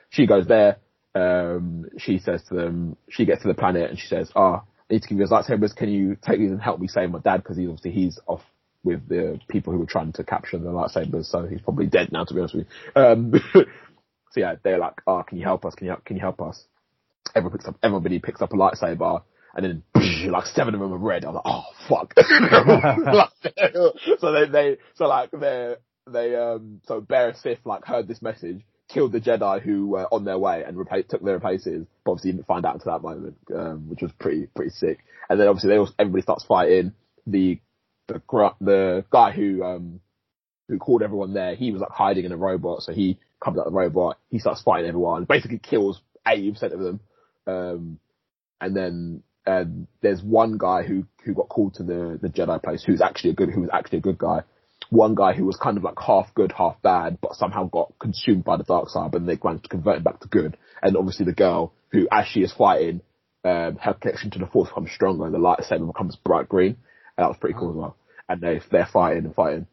She 0.10 0.26
goes 0.26 0.48
there, 0.48 0.78
um, 1.16 1.86
she 1.98 2.20
says 2.20 2.44
to 2.50 2.56
them, 2.56 2.98
she 3.10 3.26
gets 3.26 3.42
to 3.42 3.48
the 3.48 3.54
planet 3.54 3.90
and 3.90 3.98
she 3.98 4.08
says, 4.08 4.32
ah, 4.36 4.64
I 4.90 4.94
need 4.94 5.02
to 5.02 5.08
give 5.08 5.18
you 5.18 5.24
his 5.24 5.32
lightsabers. 5.32 5.76
Can 5.76 5.90
you 5.90 6.16
take 6.22 6.40
these 6.40 6.52
and 6.52 6.62
help 6.62 6.80
me 6.80 6.88
save 6.88 7.10
my 7.10 7.20
dad? 7.20 7.38
Because 7.38 7.58
he's 7.58 7.70
obviously 7.70 7.92
he's 7.92 8.20
off 8.28 8.42
with 8.84 9.08
the 9.10 9.40
people 9.50 9.74
who 9.74 9.80
were 9.80 9.88
trying 9.88 10.14
to 10.14 10.24
capture 10.24 10.60
the 10.60 10.70
lightsabers, 10.70 11.26
so 11.26 11.48
he's 11.48 11.62
probably 11.62 11.88
dead 11.88 12.12
now. 12.12 12.24
To 12.24 12.34
be 12.34 12.40
honest 12.40 12.56
with 12.56 12.68
you. 12.96 13.02
Um, 13.02 13.34
so 13.54 14.40
yeah, 14.40 14.56
they're 14.64 14.78
like, 14.78 15.02
"Oh, 15.08 15.24
can 15.28 15.40
you 15.40 15.44
help 15.44 15.66
us? 15.66 15.74
Can 15.74 15.86
you 15.86 15.92
help? 15.92 16.06
Can 16.06 16.18
you 16.18 16.22
help 16.22 16.40
us?" 16.40 16.64
Everyone 17.34 17.58
picks 17.58 17.68
up. 17.68 17.78
Everybody 17.82 18.20
picks 18.20 18.44
up 18.44 18.54
a 18.54 18.56
lightsaber, 18.56 19.24
and 19.56 19.66
then 19.66 19.84
like 20.32 20.46
seven 20.46 20.76
of 20.76 20.82
them 20.82 20.94
are 20.94 20.98
red. 20.98 21.26
I 21.26 21.30
was 21.32 21.42
like, 21.44 21.46
"Oh 21.46 21.64
fuck!" 21.90 22.14
so 24.20 24.32
they, 24.32 24.46
they, 24.52 24.78
so 24.94 25.08
like 25.08 25.32
they're 25.32 25.78
they 26.08 26.36
um 26.36 26.82
so 26.86 27.02
Bear 27.02 27.34
Sith 27.42 27.60
like 27.66 27.86
heard 27.86 28.08
this 28.08 28.22
message, 28.22 28.62
killed 28.88 29.12
the 29.12 29.20
Jedi 29.20 29.62
who 29.62 29.88
were 29.88 30.08
on 30.12 30.26
their 30.26 30.38
way 30.38 30.64
and 30.66 30.78
took 31.10 31.24
their 31.24 31.40
places. 31.40 31.86
But 32.04 32.12
obviously 32.12 32.32
didn't 32.34 32.48
find 32.48 32.66
out 32.66 32.76
until 32.76 32.94
that 32.94 33.02
moment, 33.02 33.38
um, 33.54 33.90
which 33.90 34.02
was 34.02 34.12
pretty 34.20 34.48
pretty 34.56 34.72
sick. 34.72 35.00
And 35.30 35.40
then 35.40 35.48
obviously 35.48 35.70
they 35.70 35.78
all, 35.78 35.90
everybody 35.98 36.22
starts 36.22 36.46
fighting. 36.46 36.94
The 37.28 37.60
the 38.08 38.22
the 38.62 39.06
guy 39.10 39.32
who 39.32 39.64
um 39.64 40.00
who 40.68 40.78
called 40.78 41.04
everyone 41.04 41.34
there, 41.34 41.56
he 41.56 41.72
was 41.72 41.82
like 41.82 41.92
hiding 41.92 42.26
in 42.26 42.32
a 42.32 42.38
robot, 42.38 42.84
so 42.84 42.92
he 42.92 43.18
comes 43.44 43.58
out 43.58 43.66
the 43.66 43.72
robot, 43.72 44.18
he 44.30 44.40
starts 44.40 44.62
fighting 44.62 44.88
everyone, 44.88 45.26
basically 45.26 45.60
kills 45.60 46.02
eighty 46.28 46.52
percent 46.52 46.74
of 46.74 46.80
them. 46.80 47.00
Um, 47.48 48.00
and 48.62 48.76
then 48.76 49.24
uh, 49.46 49.66
there's 50.02 50.22
one 50.22 50.58
guy 50.58 50.84
who 50.84 51.06
who 51.24 51.34
got 51.34 51.50
called 51.50 51.76
to 51.76 51.84
the 51.84 52.20
the 52.22 52.30
Jedi 52.30 52.62
place, 52.62 52.84
who's 52.84 53.02
actually 53.02 53.32
a 53.32 53.34
good 53.34 53.50
who 53.50 53.62
was 53.62 53.70
actually 53.74 54.00
a 54.00 54.02
good 54.02 54.18
guy. 54.18 54.44
One 54.90 55.16
guy 55.16 55.34
who 55.34 55.46
was 55.46 55.58
kind 55.58 55.78
of 55.78 55.84
like 55.84 56.00
half 56.00 56.34
good, 56.34 56.52
half 56.52 56.82
bad, 56.82 57.20
but 57.22 57.36
somehow 57.36 57.66
got 57.66 57.94
consumed 58.00 58.44
by 58.44 58.58
the 58.58 58.64
dark 58.64 58.90
side, 58.90 59.14
and 59.16 59.28
they 59.28 59.40
managed 59.44 59.64
to 59.64 59.70
convert 59.70 59.98
him 59.98 60.04
back 60.04 60.20
to 60.22 60.28
good. 60.28 60.58
And 60.82 60.96
obviously 60.96 61.26
the 61.26 61.34
girl 61.34 61.74
who, 61.90 62.08
as 62.12 62.28
she 62.28 62.42
is 62.42 62.54
fighting, 62.54 63.02
um, 63.44 63.78
her 63.78 63.94
connection 63.94 64.32
to 64.32 64.40
the 64.40 64.48
Force 64.48 64.70
becomes 64.70 64.92
stronger, 64.92 65.26
and 65.26 65.34
the 65.34 65.40
lightsaber 65.40 65.88
becomes 65.88 66.16
bright 66.16 66.50
green. 66.50 66.78
And 67.18 67.24
that 67.24 67.30
was 67.30 67.38
pretty 67.40 67.58
cool 67.58 67.72
as 67.72 67.76
well. 67.76 67.98
And 68.28 68.42
they 68.42 68.60
they're 68.72 68.90
fighting 68.92 69.26
and 69.26 69.36
fighting. 69.36 69.68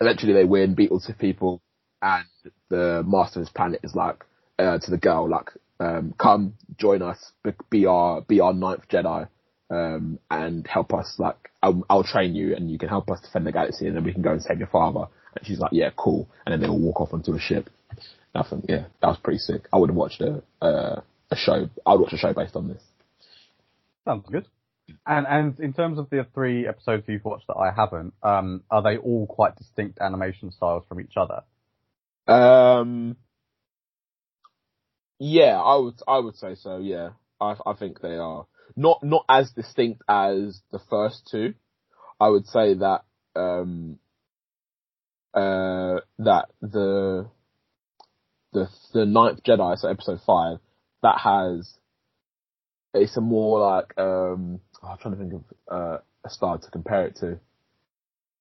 Eventually 0.00 0.32
they 0.32 0.44
win, 0.44 0.74
beat 0.74 0.90
all 0.90 1.02
the 1.04 1.14
people, 1.14 1.62
and 2.02 2.26
the 2.68 3.02
master 3.06 3.40
of 3.40 3.46
his 3.46 3.52
planet 3.52 3.80
is 3.82 3.94
like 3.94 4.24
uh, 4.58 4.78
to 4.78 4.90
the 4.90 4.98
girl 4.98 5.28
like 5.28 5.50
um, 5.80 6.14
come 6.18 6.54
join 6.78 7.02
us, 7.02 7.32
be 7.70 7.86
our 7.86 8.22
be 8.22 8.40
our 8.40 8.52
ninth 8.52 8.88
Jedi, 8.88 9.28
um, 9.70 10.18
and 10.30 10.66
help 10.66 10.92
us. 10.94 11.14
Like 11.18 11.50
I'll, 11.62 11.84
I'll 11.88 12.04
train 12.04 12.34
you, 12.34 12.54
and 12.54 12.70
you 12.70 12.78
can 12.78 12.88
help 12.88 13.10
us 13.10 13.20
defend 13.20 13.46
the 13.46 13.52
galaxy, 13.52 13.86
and 13.86 13.96
then 13.96 14.04
we 14.04 14.12
can 14.12 14.22
go 14.22 14.32
and 14.32 14.42
save 14.42 14.58
your 14.58 14.68
father. 14.68 15.06
And 15.36 15.46
she's 15.46 15.58
like, 15.58 15.72
yeah, 15.72 15.90
cool. 15.96 16.28
And 16.44 16.52
then 16.52 16.60
they 16.60 16.68
all 16.68 16.78
walk 16.78 17.00
off 17.00 17.12
onto 17.12 17.34
a 17.34 17.40
ship. 17.40 17.70
Nothing. 18.34 18.64
Yeah, 18.68 18.86
that 19.00 19.08
was 19.08 19.18
pretty 19.22 19.38
sick. 19.38 19.66
I 19.72 19.78
would 19.78 19.90
have 19.90 19.96
watched 19.96 20.20
a 20.20 20.42
uh, 20.60 21.00
a 21.30 21.36
show. 21.36 21.68
I 21.84 21.92
would 21.92 22.02
watch 22.02 22.12
a 22.12 22.18
show 22.18 22.32
based 22.32 22.56
on 22.56 22.68
this. 22.68 22.82
Sounds 24.04 24.26
good. 24.30 24.46
And 25.06 25.26
and 25.26 25.58
in 25.58 25.72
terms 25.72 25.98
of 25.98 26.10
the 26.10 26.26
three 26.34 26.66
episodes 26.66 27.04
you've 27.08 27.24
watched 27.24 27.48
that 27.48 27.56
I 27.56 27.72
haven't, 27.74 28.14
um, 28.22 28.62
are 28.70 28.82
they 28.82 28.96
all 28.98 29.26
quite 29.26 29.56
distinct 29.56 29.98
animation 30.00 30.52
styles 30.52 30.84
from 30.88 31.00
each 31.00 31.14
other? 31.16 31.42
Um, 32.32 33.16
yeah, 35.18 35.60
I 35.60 35.76
would 35.76 35.94
I 36.06 36.18
would 36.18 36.36
say 36.36 36.54
so. 36.54 36.78
Yeah, 36.78 37.10
I 37.40 37.56
I 37.64 37.72
think 37.74 38.00
they 38.00 38.16
are 38.16 38.46
not 38.74 39.02
not 39.02 39.24
as 39.28 39.50
distinct 39.52 40.02
as 40.08 40.60
the 40.72 40.80
first 40.90 41.28
two. 41.30 41.54
I 42.20 42.28
would 42.28 42.46
say 42.46 42.74
that 42.74 43.04
um 43.34 43.98
uh 45.34 46.00
that 46.18 46.46
the 46.62 47.28
the 48.52 48.68
the 48.92 49.04
ninth 49.06 49.42
Jedi, 49.42 49.78
so 49.78 49.88
episode 49.88 50.20
five, 50.26 50.58
that 51.02 51.18
has 51.18 51.74
it's 52.94 53.16
a 53.16 53.20
more 53.20 53.60
like 53.60 53.92
um 53.98 54.60
oh, 54.82 54.88
I'm 54.88 54.98
trying 54.98 55.14
to 55.14 55.20
think 55.20 55.32
of 55.34 55.44
uh, 55.70 55.98
a 56.24 56.30
star 56.30 56.58
to 56.58 56.70
compare 56.70 57.06
it 57.06 57.16
to. 57.16 57.38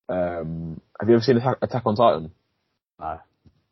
Um, 0.08 0.82
have 1.00 1.10
you 1.10 1.16
ever 1.16 1.24
seen 1.24 1.38
Attack, 1.38 1.58
Attack 1.62 1.84
on 1.86 1.96
Titan? 1.96 2.32
No. 3.00 3.20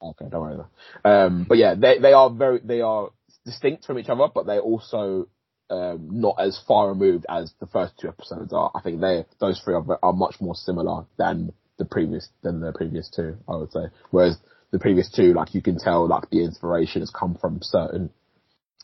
Okay, 0.01 0.25
don't 0.29 0.41
worry. 0.41 0.57
Um, 1.05 1.45
but 1.47 1.57
yeah, 1.57 1.75
they 1.75 1.99
they 1.99 2.13
are 2.13 2.29
very 2.29 2.59
they 2.63 2.81
are 2.81 3.11
distinct 3.45 3.85
from 3.85 3.99
each 3.99 4.09
other, 4.09 4.27
but 4.33 4.45
they're 4.45 4.59
also 4.59 5.27
um, 5.73 6.07
not 6.11 6.35
as 6.39 6.61
far 6.67 6.89
removed 6.89 7.25
as 7.27 7.51
the 7.59 7.65
first 7.65 7.93
two 7.99 8.07
episodes 8.07 8.53
are. 8.53 8.71
I 8.75 8.81
think 8.81 9.01
they 9.01 9.25
those 9.39 9.59
three 9.59 9.73
are, 9.73 9.99
are 10.03 10.13
much 10.13 10.35
more 10.39 10.53
similar 10.53 11.05
than 11.17 11.51
the 11.77 11.85
previous 11.85 12.29
than 12.43 12.59
the 12.59 12.71
previous 12.71 13.09
two. 13.09 13.37
I 13.47 13.55
would 13.55 13.71
say, 13.71 13.85
whereas 14.11 14.37
the 14.71 14.77
previous 14.77 15.09
two, 15.09 15.33
like 15.33 15.55
you 15.55 15.63
can 15.63 15.79
tell, 15.79 16.07
like 16.07 16.29
the 16.29 16.43
inspiration 16.43 17.01
has 17.01 17.09
come 17.09 17.35
from 17.41 17.59
certain 17.61 18.11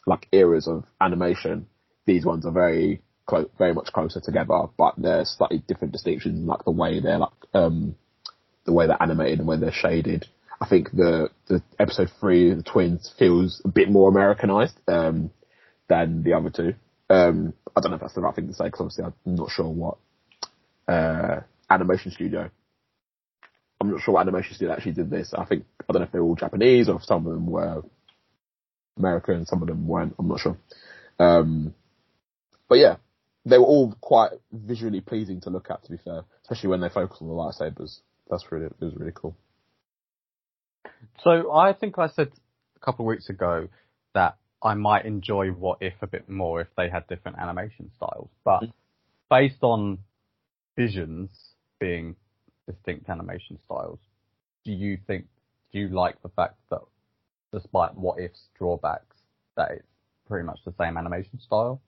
like 0.07 0.27
eras 0.31 0.67
of 0.67 0.85
animation. 0.99 1.67
These 2.05 2.25
ones 2.25 2.45
are 2.47 2.51
very 2.51 3.03
close, 3.27 3.47
very 3.59 3.73
much 3.73 3.93
closer 3.93 4.19
together, 4.19 4.63
but 4.75 4.95
they're 4.97 5.25
slightly 5.25 5.61
different 5.67 5.93
distinctions, 5.93 6.39
like 6.47 6.63
the 6.63 6.71
way 6.71 6.99
they're 6.99 7.19
like 7.19 7.29
um, 7.53 7.95
the 8.65 8.73
way 8.73 8.87
they're 8.87 9.01
animated 9.01 9.39
and 9.39 9.47
where 9.47 9.57
they're 9.57 9.71
shaded. 9.71 10.25
I 10.59 10.67
think 10.67 10.89
the 10.91 11.29
the 11.47 11.61
episode 11.77 12.09
three, 12.19 12.51
the 12.51 12.63
twins, 12.63 13.13
feels 13.19 13.61
a 13.63 13.67
bit 13.67 13.91
more 13.91 14.09
Americanized 14.09 14.79
um, 14.87 15.29
than 15.89 16.23
the 16.23 16.33
other 16.33 16.49
two. 16.49 16.75
Um, 17.09 17.53
I 17.75 17.81
don't 17.81 17.91
know 17.91 17.95
if 17.95 18.01
that's 18.01 18.13
the 18.13 18.21
right 18.21 18.35
thing 18.35 18.47
to 18.47 18.53
say 18.53 18.65
because 18.65 18.81
obviously 18.81 19.05
I'm 19.05 19.35
not 19.35 19.49
sure 19.49 19.67
what 19.67 19.97
uh, 20.87 21.41
animation 21.69 22.11
studio. 22.11 22.49
I'm 23.81 23.91
not 23.91 24.01
sure 24.01 24.13
what 24.13 24.21
animation 24.21 24.55
studio 24.55 24.73
actually 24.73 24.93
did 24.93 25.09
this. 25.09 25.33
I 25.33 25.45
think 25.45 25.65
I 25.81 25.93
don't 25.93 26.01
know 26.01 26.05
if 26.05 26.11
they're 26.11 26.21
all 26.21 26.35
Japanese 26.35 26.87
or 26.87 26.97
if 26.97 27.03
some 27.03 27.25
of 27.25 27.33
them 27.33 27.47
were 27.47 27.83
American, 28.97 29.35
and 29.35 29.47
some 29.47 29.61
of 29.61 29.67
them 29.67 29.87
weren't. 29.87 30.15
I'm 30.19 30.27
not 30.27 30.39
sure. 30.39 30.57
Um, 31.17 31.73
but 32.67 32.75
yeah, 32.75 32.97
they 33.45 33.57
were 33.57 33.65
all 33.65 33.95
quite 33.99 34.31
visually 34.51 35.01
pleasing 35.01 35.41
to 35.41 35.49
look 35.49 35.71
at. 35.71 35.83
To 35.83 35.91
be 35.91 35.97
fair, 35.97 36.23
especially 36.43 36.69
when 36.69 36.81
they 36.81 36.89
focus 36.89 37.17
on 37.21 37.27
the 37.27 37.33
lightsabers. 37.33 37.99
That's 38.29 38.45
really 38.51 38.67
it 38.67 38.73
was 38.79 38.93
really 38.95 39.13
cool. 39.15 39.35
So 41.23 41.51
I 41.51 41.73
think 41.73 41.97
I 41.97 42.07
said 42.07 42.31
a 42.75 42.85
couple 42.85 43.05
of 43.05 43.07
weeks 43.07 43.29
ago 43.29 43.69
that 44.13 44.37
I 44.62 44.74
might 44.74 45.05
enjoy 45.05 45.49
What 45.51 45.78
If 45.82 45.93
a 46.01 46.07
bit 46.07 46.30
more 46.30 46.62
if 46.62 46.68
they 46.76 46.89
had 46.89 47.07
different 47.07 47.38
animation 47.38 47.91
styles. 47.95 48.30
But 48.43 48.64
Mm. 48.64 48.74
based 49.30 49.64
on 49.64 49.99
Visions 50.76 51.55
being 51.80 52.16
distinct 52.68 53.10
animation 53.10 53.60
styles, 53.66 53.99
do 54.64 54.72
you 54.72 54.97
think, 55.07 55.28
do 55.72 55.80
you 55.80 55.89
like 55.89 56.22
the 56.22 56.30
fact 56.30 56.57
that 56.70 56.82
despite 57.51 57.95
What 57.95 58.20
If's 58.20 58.47
drawbacks, 58.57 59.18
that 59.55 59.72
it's 59.72 59.88
pretty 60.28 60.45
much 60.45 60.60
the 60.66 60.74
same 60.74 60.97
animation 60.97 61.39
style? 61.39 61.82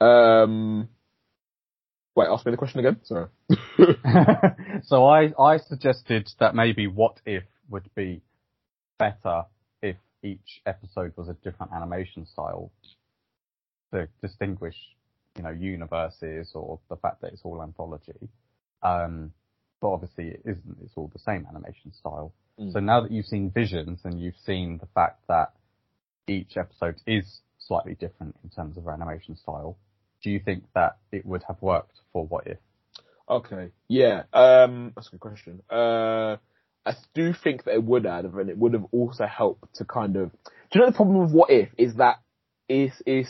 Um, 0.00 0.88
wait, 2.14 2.28
ask 2.28 2.44
me 2.44 2.52
the 2.52 2.58
question 2.58 2.80
again. 2.80 3.00
Sorry. 3.04 3.28
so 4.84 5.06
I, 5.06 5.32
I 5.38 5.58
suggested 5.58 6.30
that 6.38 6.54
maybe 6.54 6.86
What 6.86 7.20
If 7.24 7.44
would 7.68 7.88
be 7.94 8.22
better 8.98 9.44
each 10.24 10.62
episode 10.66 11.12
was 11.16 11.28
a 11.28 11.34
different 11.44 11.72
animation 11.72 12.26
style 12.26 12.70
to 13.92 14.08
distinguish, 14.20 14.76
you 15.36 15.42
know, 15.42 15.50
universes 15.50 16.50
or 16.54 16.80
the 16.88 16.96
fact 16.96 17.20
that 17.20 17.32
it's 17.32 17.42
all 17.44 17.62
anthology. 17.62 18.28
Um, 18.82 19.32
but 19.80 19.92
obviously 19.92 20.28
it 20.28 20.40
isn't. 20.44 20.78
It's 20.82 20.94
all 20.96 21.10
the 21.12 21.18
same 21.18 21.46
animation 21.48 21.92
style. 21.92 22.32
Mm. 22.58 22.72
So 22.72 22.80
now 22.80 23.02
that 23.02 23.10
you've 23.10 23.26
seen 23.26 23.50
Visions 23.50 24.00
and 24.04 24.20
you've 24.20 24.38
seen 24.44 24.78
the 24.78 24.86
fact 24.94 25.20
that 25.28 25.52
each 26.26 26.56
episode 26.56 26.96
is 27.06 27.40
slightly 27.58 27.94
different 27.94 28.36
in 28.42 28.50
terms 28.50 28.76
of 28.76 28.88
animation 28.88 29.36
style, 29.36 29.76
do 30.22 30.30
you 30.30 30.40
think 30.40 30.64
that 30.74 30.96
it 31.12 31.26
would 31.26 31.42
have 31.46 31.60
worked 31.60 32.00
for 32.12 32.26
What 32.26 32.46
If? 32.46 32.58
Okay. 33.28 33.70
Yeah. 33.88 34.22
Um, 34.32 34.92
that's 34.94 35.08
a 35.08 35.10
good 35.12 35.20
question. 35.20 35.62
Uh, 35.68 36.36
I 36.86 36.94
do 37.14 37.32
think 37.32 37.64
that 37.64 37.74
it 37.74 37.82
would 37.84 38.06
add, 38.06 38.24
and 38.26 38.50
it 38.50 38.58
would 38.58 38.74
have 38.74 38.84
also 38.92 39.26
helped 39.26 39.74
to 39.76 39.84
kind 39.84 40.16
of. 40.16 40.30
Do 40.32 40.78
you 40.78 40.80
know 40.80 40.86
the 40.90 40.96
problem 40.96 41.18
with 41.22 41.32
What 41.32 41.50
If 41.50 41.70
is 41.78 41.94
that 41.96 42.16
is 42.68 42.92
is 43.06 43.28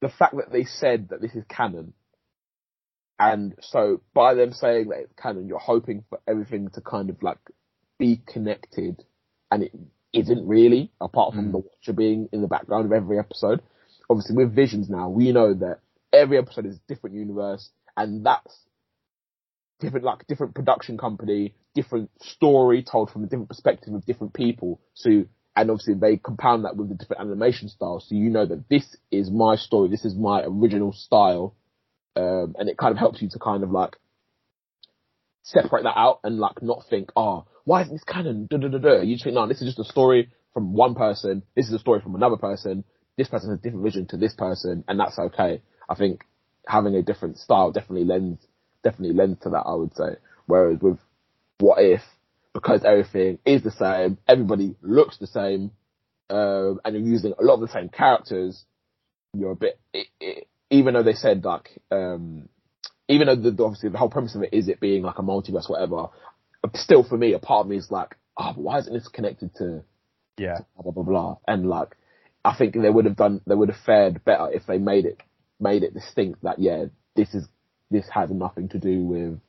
the 0.00 0.08
fact 0.08 0.36
that 0.36 0.52
they 0.52 0.64
said 0.64 1.08
that 1.10 1.20
this 1.20 1.34
is 1.34 1.44
canon, 1.48 1.94
and 3.18 3.54
so 3.60 4.00
by 4.14 4.34
them 4.34 4.52
saying 4.52 4.88
that 4.88 4.98
it's 5.00 5.12
canon, 5.20 5.46
you're 5.46 5.58
hoping 5.58 6.04
for 6.10 6.20
everything 6.26 6.68
to 6.70 6.80
kind 6.80 7.10
of 7.10 7.22
like 7.22 7.38
be 7.98 8.20
connected, 8.26 9.02
and 9.50 9.62
it 9.62 9.72
isn't 10.12 10.46
really, 10.46 10.90
apart 11.00 11.34
from 11.34 11.48
Mm. 11.48 11.52
the 11.52 11.58
watcher 11.58 11.92
being 11.92 12.28
in 12.32 12.42
the 12.42 12.48
background 12.48 12.86
of 12.86 12.92
every 12.92 13.18
episode. 13.18 13.62
Obviously, 14.08 14.36
with 14.36 14.54
Visions 14.54 14.90
now, 14.90 15.08
we 15.08 15.32
know 15.32 15.54
that 15.54 15.80
every 16.12 16.36
episode 16.38 16.66
is 16.66 16.76
a 16.76 16.80
different 16.88 17.14
universe, 17.16 17.70
and 17.96 18.26
that's 18.26 18.66
different, 19.78 20.04
like 20.04 20.26
different 20.26 20.54
production 20.54 20.98
company, 20.98 21.54
different 21.74 22.10
story 22.20 22.82
told 22.82 23.10
from 23.10 23.24
a 23.24 23.26
different 23.26 23.48
perspective 23.48 23.94
of 23.94 24.04
different 24.04 24.34
people. 24.34 24.80
So, 24.94 25.24
and 25.56 25.70
obviously 25.70 25.94
they 25.94 26.16
compound 26.16 26.64
that 26.64 26.76
with 26.76 26.88
the 26.88 26.94
different 26.94 27.22
animation 27.22 27.68
styles. 27.68 28.06
So 28.08 28.14
you 28.14 28.30
know 28.30 28.46
that 28.46 28.68
this 28.68 28.96
is 29.10 29.30
my 29.30 29.56
story, 29.56 29.88
this 29.88 30.04
is 30.04 30.14
my 30.14 30.42
original 30.42 30.92
style, 30.92 31.54
um, 32.16 32.54
and 32.58 32.68
it 32.68 32.78
kind 32.78 32.92
of 32.92 32.98
helps 32.98 33.22
you 33.22 33.28
to 33.30 33.38
kind 33.38 33.62
of 33.62 33.70
like 33.70 33.96
separate 35.42 35.84
that 35.84 35.96
out 35.96 36.20
and 36.24 36.38
like 36.38 36.62
not 36.62 36.84
think, 36.88 37.10
oh, 37.16 37.46
why 37.64 37.82
isn't 37.82 37.94
this 37.94 38.04
canon? 38.04 38.46
Da, 38.50 38.56
da, 38.56 38.68
da, 38.68 38.78
da. 38.78 39.00
You 39.00 39.14
just 39.14 39.24
think, 39.24 39.34
no, 39.34 39.46
this 39.46 39.60
is 39.60 39.68
just 39.74 39.78
a 39.78 39.90
story 39.90 40.30
from 40.52 40.72
one 40.72 40.94
person. 40.94 41.42
This 41.54 41.66
is 41.66 41.72
a 41.72 41.78
story 41.78 42.00
from 42.00 42.14
another 42.14 42.36
person. 42.36 42.84
This 43.16 43.28
person 43.28 43.50
has 43.50 43.58
a 43.58 43.62
different 43.62 43.84
vision 43.84 44.06
to 44.08 44.16
this 44.16 44.34
person, 44.34 44.84
and 44.88 44.98
that's 44.98 45.18
okay. 45.18 45.62
I 45.88 45.94
think 45.94 46.24
having 46.66 46.94
a 46.94 47.02
different 47.02 47.38
style 47.38 47.70
definitely 47.70 48.04
lends 48.04 48.46
definitely 48.82 49.14
lends 49.14 49.40
to 49.40 49.50
that. 49.50 49.64
I 49.66 49.74
would 49.74 49.94
say. 49.94 50.16
Whereas 50.46 50.78
with 50.80 50.98
what 51.60 51.82
if, 51.82 52.02
because 52.52 52.84
everything 52.84 53.38
is 53.44 53.62
the 53.62 53.70
same, 53.70 54.18
everybody 54.26 54.74
looks 54.82 55.18
the 55.18 55.26
same, 55.26 55.70
um, 56.28 56.80
and 56.84 56.94
you're 56.94 57.06
using 57.06 57.34
a 57.38 57.42
lot 57.42 57.54
of 57.54 57.60
the 57.60 57.68
same 57.68 57.88
characters, 57.88 58.64
you're 59.34 59.52
a 59.52 59.56
bit. 59.56 59.78
It, 59.92 60.06
it, 60.20 60.48
even 60.70 60.94
though 60.94 61.02
they 61.02 61.14
said 61.14 61.44
like, 61.44 61.68
um, 61.90 62.48
even 63.08 63.26
though 63.26 63.50
the, 63.50 63.62
obviously 63.62 63.90
the 63.90 63.98
whole 63.98 64.10
premise 64.10 64.34
of 64.34 64.42
it 64.42 64.54
is 64.54 64.68
it 64.68 64.80
being 64.80 65.02
like 65.02 65.18
a 65.18 65.22
multiverse, 65.22 65.68
whatever. 65.68 66.08
still 66.74 67.02
for 67.02 67.18
me, 67.18 67.32
a 67.32 67.38
part 67.38 67.64
of 67.64 67.70
me 67.70 67.76
is 67.76 67.90
like, 67.90 68.16
oh, 68.36 68.52
why 68.54 68.78
isn't 68.78 68.92
this 68.92 69.08
connected 69.08 69.54
to 69.56 69.82
Yeah. 70.38 70.58
blah 70.74 70.82
blah 70.82 70.92
blah 70.92 71.02
blah? 71.02 71.36
And 71.46 71.68
like, 71.68 71.96
I 72.44 72.56
think 72.56 72.74
they 72.74 72.90
would 72.90 73.04
have 73.04 73.16
done, 73.16 73.40
they 73.46 73.54
would 73.54 73.70
have 73.70 73.84
fared 73.84 74.24
better 74.24 74.48
if 74.52 74.66
they 74.66 74.78
made 74.78 75.04
it 75.06 75.20
made 75.58 75.82
it 75.82 75.92
distinct 75.92 76.42
that 76.42 76.58
yeah, 76.58 76.86
this 77.16 77.34
is 77.34 77.46
this 77.90 78.08
has 78.08 78.30
nothing 78.30 78.68
to 78.70 78.78
do 78.78 79.04
with 79.04 79.40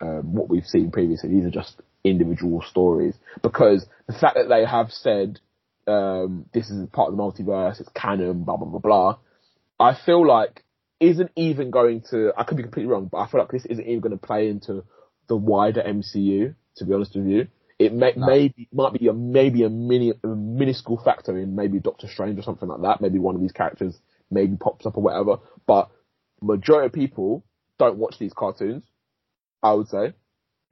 um, 0.00 0.34
what 0.34 0.48
we've 0.48 0.66
seen 0.66 0.90
previously. 0.90 1.30
These 1.30 1.44
are 1.46 1.50
just 1.50 1.80
individual 2.04 2.62
stories 2.62 3.14
because 3.42 3.86
the 4.06 4.12
fact 4.12 4.36
that 4.36 4.48
they 4.48 4.64
have 4.64 4.90
said 4.90 5.40
um, 5.86 6.46
this 6.52 6.70
is 6.70 6.88
part 6.90 7.10
of 7.10 7.16
the 7.16 7.22
multiverse, 7.22 7.80
it's 7.80 7.88
canon, 7.94 8.44
blah 8.44 8.56
blah 8.56 8.68
blah 8.68 8.80
blah. 8.80 9.18
I 9.80 9.96
feel 10.04 10.26
like 10.26 10.64
isn't 11.00 11.30
even 11.36 11.70
going 11.70 12.02
to. 12.10 12.32
I 12.36 12.44
could 12.44 12.56
be 12.56 12.62
completely 12.62 12.90
wrong, 12.90 13.08
but 13.10 13.18
I 13.18 13.28
feel 13.30 13.40
like 13.40 13.50
this 13.50 13.66
isn't 13.66 13.86
even 13.86 14.00
going 14.00 14.18
to 14.18 14.26
play 14.26 14.48
into 14.48 14.84
the 15.28 15.36
wider 15.36 15.82
MCU. 15.82 16.54
To 16.76 16.84
be 16.84 16.94
honest 16.94 17.16
with 17.16 17.26
you, 17.26 17.48
it 17.78 17.92
may 17.92 18.12
No. 18.16 18.26
maybe 18.26 18.68
might 18.72 18.92
be 18.92 19.08
a 19.08 19.12
maybe 19.12 19.64
a 19.64 19.68
mini 19.68 20.12
a 20.22 20.26
minuscule 20.26 21.00
factor 21.04 21.36
in 21.38 21.56
maybe 21.56 21.80
Doctor 21.80 22.06
Strange 22.06 22.38
or 22.38 22.42
something 22.42 22.68
like 22.68 22.82
that. 22.82 23.00
Maybe 23.00 23.18
one 23.18 23.34
of 23.34 23.40
these 23.40 23.52
characters 23.52 23.98
maybe 24.30 24.56
pops 24.56 24.86
up 24.86 24.96
or 24.96 25.02
whatever. 25.02 25.38
But 25.66 25.90
majority 26.40 26.86
of 26.86 26.92
people 26.92 27.44
don't 27.78 27.98
watch 27.98 28.18
these 28.18 28.32
cartoons. 28.32 28.84
I 29.62 29.72
would 29.72 29.88
say 29.88 30.14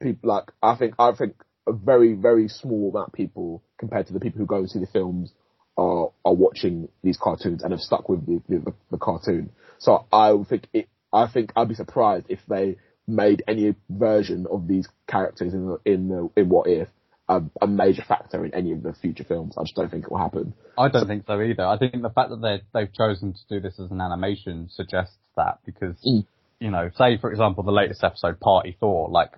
people 0.01 0.29
like 0.29 0.51
I 0.61 0.75
think 0.75 0.95
I 0.99 1.11
think 1.13 1.35
a 1.67 1.73
very 1.73 2.13
very 2.13 2.47
small 2.47 2.91
amount 2.91 3.09
of 3.09 3.13
people 3.13 3.63
compared 3.77 4.07
to 4.07 4.13
the 4.13 4.19
people 4.19 4.39
who 4.39 4.45
go 4.45 4.57
and 4.57 4.69
see 4.69 4.79
the 4.79 4.87
films 4.87 5.33
are 5.77 6.11
are 6.25 6.33
watching 6.33 6.89
these 7.03 7.17
cartoons 7.17 7.63
and 7.63 7.71
have 7.71 7.81
stuck 7.81 8.09
with 8.09 8.25
the, 8.25 8.41
the, 8.49 8.73
the 8.91 8.97
cartoon. 8.97 9.51
So 9.79 10.05
I 10.11 10.33
think 10.49 10.67
it. 10.73 10.87
I 11.13 11.27
think 11.27 11.53
I'd 11.55 11.69
be 11.69 11.75
surprised 11.75 12.25
if 12.29 12.39
they 12.49 12.77
made 13.07 13.41
any 13.47 13.73
version 13.89 14.45
of 14.51 14.67
these 14.67 14.87
characters 15.07 15.53
in 15.53 15.65
the, 15.65 15.79
in 15.85 16.09
the, 16.09 16.29
in 16.35 16.49
What 16.49 16.67
If 16.67 16.89
a, 17.29 17.41
a 17.61 17.67
major 17.67 18.03
factor 18.07 18.45
in 18.45 18.53
any 18.53 18.71
of 18.71 18.83
the 18.83 18.93
future 18.93 19.23
films. 19.23 19.55
I 19.57 19.63
just 19.63 19.75
don't 19.75 19.89
think 19.89 20.05
it 20.05 20.11
will 20.11 20.19
happen. 20.19 20.53
I 20.77 20.89
don't 20.89 21.07
think 21.07 21.25
so 21.27 21.39
either. 21.41 21.65
I 21.65 21.77
think 21.77 22.01
the 22.01 22.09
fact 22.09 22.29
that 22.29 22.41
they 22.41 22.61
they've 22.73 22.93
chosen 22.93 23.33
to 23.33 23.39
do 23.49 23.59
this 23.59 23.79
as 23.79 23.91
an 23.91 24.01
animation 24.01 24.69
suggests 24.69 25.17
that 25.35 25.59
because 25.65 25.95
Mm. 26.05 26.25
You 26.59 26.71
know, 26.71 26.89
say 26.97 27.17
for 27.17 27.31
example 27.31 27.63
the 27.63 27.71
latest 27.71 28.03
episode, 28.03 28.39
Party 28.39 28.75
Thor, 28.79 29.09
like 29.09 29.31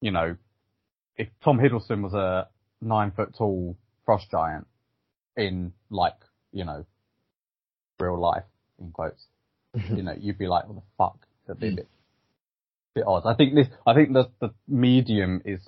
you 0.00 0.10
know, 0.10 0.36
if 1.16 1.28
Tom 1.42 1.58
Hiddleston 1.58 2.02
was 2.02 2.14
a 2.14 2.48
nine 2.80 3.12
foot 3.12 3.34
tall 3.36 3.76
frost 4.04 4.30
giant 4.30 4.66
in 5.36 5.72
like 5.90 6.16
you 6.52 6.64
know 6.64 6.84
real 8.00 8.18
life 8.18 8.44
in 8.78 8.90
quotes, 8.90 9.24
you 9.90 10.02
know, 10.02 10.14
you'd 10.18 10.38
be 10.38 10.46
like, 10.46 10.66
what 10.66 10.76
the 10.76 10.82
fuck? 10.98 11.26
That'd 11.46 11.60
be 11.60 11.68
a 11.68 11.72
bit, 11.72 11.88
bit 12.94 13.04
odd. 13.06 13.26
I 13.26 13.34
think 13.34 13.54
this, 13.54 13.68
I 13.86 13.94
think 13.94 14.12
the 14.12 14.30
the 14.40 14.54
medium 14.66 15.42
is 15.44 15.60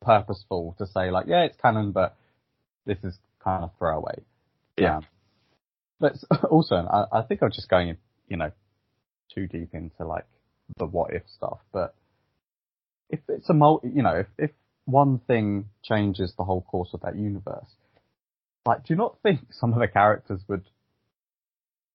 purposeful 0.00 0.76
to 0.78 0.86
say 0.86 1.10
like, 1.10 1.26
yeah, 1.26 1.44
it's 1.44 1.56
canon, 1.60 1.92
but 1.92 2.16
this 2.86 2.98
is 3.02 3.18
kind 3.42 3.64
of 3.64 3.70
throwaway. 3.78 4.22
Yeah. 4.76 4.98
Um, 4.98 5.06
but 6.00 6.14
also, 6.50 6.76
I, 6.76 7.18
I 7.18 7.22
think 7.22 7.42
I'm 7.42 7.52
just 7.52 7.68
going, 7.68 7.96
you 8.28 8.36
know, 8.36 8.52
too 9.34 9.46
deep 9.46 9.74
into 9.74 10.04
like 10.04 10.26
the 10.76 10.86
what 10.86 11.12
if 11.12 11.22
stuff. 11.36 11.58
But 11.72 11.94
if 13.10 13.20
it's 13.28 13.48
a 13.48 13.54
multi, 13.54 13.88
you 13.88 14.02
know, 14.02 14.16
if 14.16 14.26
if 14.38 14.50
one 14.84 15.20
thing 15.26 15.66
changes 15.82 16.32
the 16.36 16.44
whole 16.44 16.62
course 16.62 16.90
of 16.92 17.00
that 17.02 17.16
universe, 17.16 17.68
like, 18.66 18.84
do 18.84 18.92
you 18.94 18.96
not 18.96 19.16
think 19.22 19.40
some 19.50 19.72
of 19.72 19.78
the 19.78 19.88
characters 19.88 20.40
would 20.48 20.64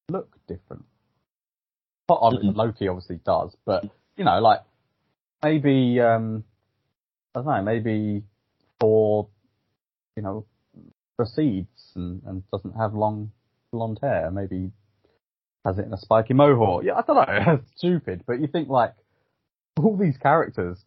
look 0.09 0.35
different? 0.47 0.85
But 2.07 2.19
Mm-mm. 2.19 2.55
Loki 2.55 2.87
obviously 2.87 3.19
does, 3.25 3.55
but 3.65 3.85
you 4.17 4.25
know, 4.25 4.39
like 4.39 4.59
maybe 5.43 5.99
um, 6.01 6.43
I 7.35 7.39
don't 7.39 7.45
know, 7.45 7.61
maybe 7.63 8.23
Thor, 8.79 9.27
you 10.15 10.23
know, 10.23 10.45
proceeds 11.15 11.93
and, 11.95 12.21
and 12.25 12.43
doesn't 12.51 12.75
have 12.75 12.93
long 12.93 13.31
blonde 13.71 13.99
hair. 14.01 14.29
Maybe 14.31 14.71
has 15.65 15.77
it 15.77 15.85
in 15.85 15.93
a 15.93 15.97
spiky 15.97 16.33
mohawk. 16.33 16.83
Yeah, 16.83 16.95
I 16.95 17.01
don't 17.01 17.15
know. 17.15 17.53
It's 17.59 17.71
stupid, 17.77 18.23
but 18.27 18.39
you 18.39 18.47
think 18.47 18.69
like 18.69 18.93
all 19.77 19.97
these 19.97 20.17
characters, 20.17 20.77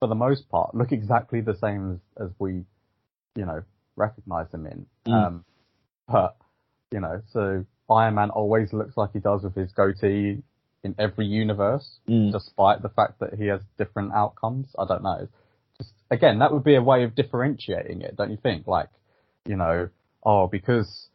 for 0.00 0.08
the 0.08 0.14
most 0.14 0.48
part, 0.48 0.74
look 0.74 0.92
exactly 0.92 1.40
the 1.40 1.56
same 1.56 2.00
as, 2.18 2.26
as 2.26 2.30
we, 2.38 2.64
you 3.34 3.46
know, 3.46 3.62
recognize 3.96 4.48
them 4.50 4.66
in. 4.66 4.86
Mm. 5.06 5.12
Um, 5.12 5.44
but 6.06 6.36
you 6.92 7.00
know, 7.00 7.22
so 7.32 7.64
Iron 7.90 8.14
Man 8.14 8.30
always 8.30 8.72
looks 8.72 8.96
like 8.96 9.10
he 9.12 9.18
does 9.18 9.42
with 9.42 9.54
his 9.54 9.72
goatee 9.72 10.42
in 10.84 10.94
every 10.98 11.26
universe, 11.26 11.98
Mm. 12.08 12.32
despite 12.32 12.82
the 12.82 12.88
fact 12.88 13.18
that 13.20 13.34
he 13.34 13.46
has 13.46 13.60
different 13.76 14.12
outcomes. 14.12 14.68
I 14.78 14.84
don't 14.86 15.02
know. 15.02 15.28
Just 15.78 15.92
again, 16.10 16.38
that 16.40 16.52
would 16.52 16.64
be 16.64 16.76
a 16.76 16.82
way 16.82 17.04
of 17.04 17.14
differentiating 17.14 18.02
it, 18.02 18.16
don't 18.16 18.30
you 18.30 18.36
think? 18.36 18.66
Like, 18.66 18.88
you 19.46 19.56
know, 19.56 19.88
oh, 20.22 20.46
because 20.46 21.08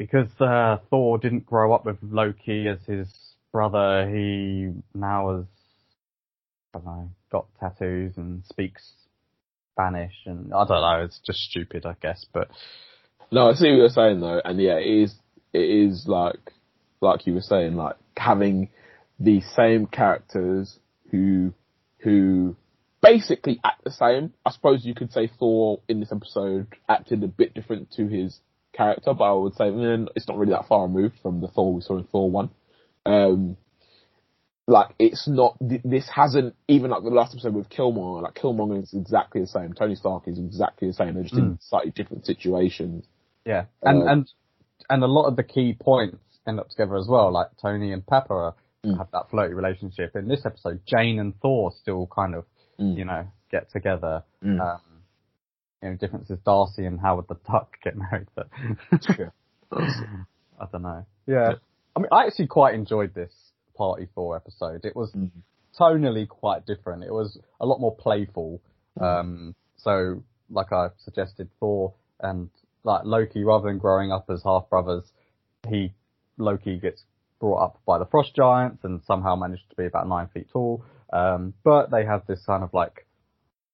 because 0.00 0.30
uh, 0.40 0.78
Thor 0.88 1.18
didn't 1.18 1.44
grow 1.44 1.74
up 1.74 1.84
with 1.84 1.98
Loki 2.00 2.66
as 2.66 2.78
his 2.86 3.06
brother, 3.52 4.08
he 4.08 4.70
now 4.94 5.36
has 5.36 5.44
I 6.74 6.78
don't 6.78 6.86
know, 6.86 7.10
got 7.30 7.46
tattoos 7.60 8.16
and 8.16 8.42
speaks 8.46 8.92
Spanish, 9.74 10.14
and 10.24 10.54
I 10.54 10.64
don't 10.64 10.80
know. 10.80 11.04
It's 11.04 11.20
just 11.26 11.40
stupid, 11.40 11.84
I 11.84 11.96
guess. 12.00 12.24
But 12.32 12.48
No, 13.30 13.50
I 13.50 13.52
see 13.52 13.68
what 13.68 13.76
you're 13.76 13.88
saying 13.90 14.20
though, 14.20 14.40
and 14.42 14.58
yeah, 14.58 14.78
it 14.78 14.86
is. 14.86 15.14
It 15.52 15.68
is 15.68 16.06
like, 16.06 16.50
like 17.02 17.26
you 17.26 17.34
were 17.34 17.42
saying, 17.42 17.74
like 17.74 17.96
having 18.16 18.70
the 19.18 19.42
same 19.54 19.84
characters 19.84 20.78
who, 21.10 21.52
who 21.98 22.56
basically 23.02 23.60
act 23.62 23.84
the 23.84 23.90
same. 23.90 24.32
I 24.46 24.50
suppose 24.52 24.82
you 24.82 24.94
could 24.94 25.12
say 25.12 25.30
Thor 25.38 25.80
in 25.88 26.00
this 26.00 26.10
episode 26.10 26.68
acted 26.88 27.22
a 27.22 27.28
bit 27.28 27.52
different 27.52 27.90
to 27.96 28.06
his 28.06 28.40
character, 28.72 29.12
but 29.14 29.24
I 29.24 29.32
would 29.32 29.54
say 29.54 29.64
mm, 29.64 30.06
it's 30.16 30.28
not 30.28 30.36
really 30.38 30.52
that 30.52 30.66
far 30.68 30.86
removed 30.86 31.16
from 31.22 31.40
the 31.40 31.48
Thor 31.48 31.74
we 31.74 31.80
saw 31.80 31.98
in 31.98 32.04
Thor 32.04 32.30
one. 32.30 32.50
Um, 33.06 33.56
like 34.66 34.94
it's 34.98 35.26
not. 35.26 35.56
th- 35.66 35.82
This 35.84 36.08
hasn't 36.08 36.54
even 36.68 36.90
like 36.90 37.02
the 37.02 37.10
last 37.10 37.34
episode 37.34 37.54
with 37.54 37.68
Killmonger. 37.68 38.22
Like 38.22 38.34
Killmonger 38.34 38.82
is 38.82 38.94
exactly 38.94 39.40
the 39.40 39.46
same. 39.46 39.72
Tony 39.72 39.96
Stark 39.96 40.28
is 40.28 40.38
exactly 40.38 40.88
the 40.88 40.94
same. 40.94 41.14
They're 41.14 41.24
just 41.24 41.34
in 41.34 41.58
slightly 41.60 41.90
different 41.90 42.24
situations. 42.26 43.04
yeah, 43.44 43.64
and 43.82 44.02
Uh, 44.02 44.06
and 44.12 44.32
and 44.88 45.02
a 45.02 45.06
lot 45.08 45.26
of 45.26 45.36
the 45.36 45.42
key 45.42 45.76
points 45.78 46.18
end 46.46 46.60
up 46.60 46.68
together 46.68 46.96
as 46.96 47.06
well. 47.08 47.32
Like 47.32 47.48
Tony 47.60 47.92
and 47.92 48.06
Pepper 48.06 48.54
Mm. 48.82 48.96
have 48.96 49.10
that 49.12 49.28
flirty 49.28 49.52
relationship. 49.52 50.16
In 50.16 50.26
this 50.26 50.46
episode, 50.46 50.80
Jane 50.86 51.18
and 51.18 51.38
Thor 51.40 51.70
still 51.72 52.06
kind 52.06 52.34
of 52.34 52.46
Mm. 52.78 52.96
you 52.96 53.04
know 53.04 53.26
get 53.50 53.70
together. 53.70 54.22
Mm. 54.42 54.58
Um, 54.60 54.80
you 55.82 55.90
know, 55.90 55.96
difference 55.96 56.30
is 56.30 56.38
Darcy 56.44 56.84
and 56.84 57.00
Howard 57.00 57.26
the 57.28 57.36
Duck 57.50 57.76
get 57.84 57.96
married, 57.96 58.28
but. 58.34 58.48
I 59.72 60.66
don't 60.70 60.82
know. 60.82 61.06
Yeah. 61.26 61.54
I 61.96 62.00
mean, 62.00 62.08
I 62.12 62.26
actually 62.26 62.48
quite 62.48 62.74
enjoyed 62.74 63.14
this 63.14 63.32
Party 63.76 64.06
Thor 64.14 64.36
episode. 64.36 64.84
It 64.84 64.94
was 64.94 65.12
Mm. 65.12 65.30
tonally 65.78 66.28
quite 66.28 66.66
different. 66.66 67.04
It 67.04 67.12
was 67.12 67.38
a 67.60 67.66
lot 67.66 67.80
more 67.80 67.94
playful. 67.94 68.60
Um, 69.00 69.54
so, 69.76 70.22
like 70.50 70.72
I 70.72 70.88
suggested, 70.98 71.48
Thor 71.60 71.94
and 72.20 72.50
like 72.84 73.04
Loki, 73.04 73.44
rather 73.44 73.68
than 73.68 73.78
growing 73.78 74.12
up 74.12 74.26
as 74.30 74.42
half 74.42 74.68
brothers, 74.68 75.04
he, 75.68 75.92
Loki 76.36 76.78
gets 76.78 77.04
brought 77.38 77.62
up 77.64 77.80
by 77.86 77.98
the 77.98 78.06
frost 78.06 78.34
giants 78.34 78.84
and 78.84 79.02
somehow 79.04 79.36
managed 79.36 79.68
to 79.70 79.76
be 79.76 79.86
about 79.86 80.06
nine 80.08 80.28
feet 80.34 80.48
tall. 80.52 80.84
Um, 81.12 81.54
but 81.64 81.90
they 81.90 82.04
have 82.04 82.26
this 82.26 82.44
kind 82.44 82.62
of 82.62 82.72
like, 82.74 83.06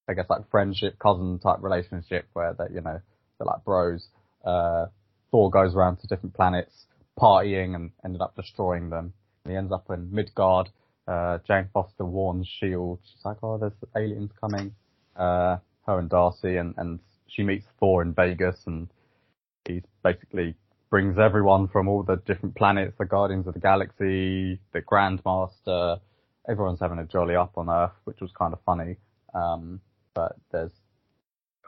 I 0.08 0.14
guess 0.14 0.26
like 0.28 0.48
friendship, 0.50 0.98
cousin 0.98 1.38
type 1.38 1.58
relationship 1.60 2.26
where 2.32 2.54
they, 2.54 2.74
you 2.74 2.80
know, 2.80 3.00
they're 3.38 3.46
like 3.46 3.64
bros. 3.64 4.08
Uh, 4.44 4.86
Thor 5.30 5.50
goes 5.50 5.74
around 5.74 5.98
to 5.98 6.06
different 6.06 6.34
planets 6.34 6.86
partying 7.18 7.74
and 7.74 7.90
ended 8.04 8.20
up 8.20 8.36
destroying 8.36 8.90
them. 8.90 9.12
And 9.44 9.52
he 9.52 9.56
ends 9.56 9.72
up 9.72 9.90
in 9.90 10.12
Midgard. 10.12 10.68
Uh, 11.08 11.38
Jane 11.46 11.68
Foster 11.72 12.04
warns 12.04 12.48
Shield. 12.60 13.00
She's 13.04 13.24
like, 13.24 13.38
oh, 13.42 13.58
there's 13.58 13.72
aliens 13.96 14.30
coming. 14.40 14.74
Uh, 15.16 15.58
her 15.86 15.98
and 15.98 16.10
Darcy 16.10 16.56
and, 16.56 16.74
and 16.76 16.98
she 17.28 17.42
meets 17.42 17.66
Thor 17.78 18.02
in 18.02 18.12
Vegas 18.12 18.56
and 18.66 18.88
he 19.66 19.82
basically 20.02 20.54
brings 20.90 21.18
everyone 21.18 21.68
from 21.68 21.88
all 21.88 22.02
the 22.02 22.16
different 22.26 22.54
planets, 22.54 22.94
the 22.98 23.04
Guardians 23.04 23.46
of 23.46 23.54
the 23.54 23.60
Galaxy, 23.60 24.60
the 24.72 24.80
Grandmaster. 24.82 26.00
Everyone's 26.48 26.80
having 26.80 26.98
a 26.98 27.04
jolly 27.04 27.34
up 27.34 27.52
on 27.56 27.68
Earth, 27.68 27.92
which 28.04 28.20
was 28.20 28.30
kind 28.38 28.52
of 28.52 28.60
funny. 28.64 28.96
Um, 29.34 29.80
but 30.16 30.34
there's 30.50 30.72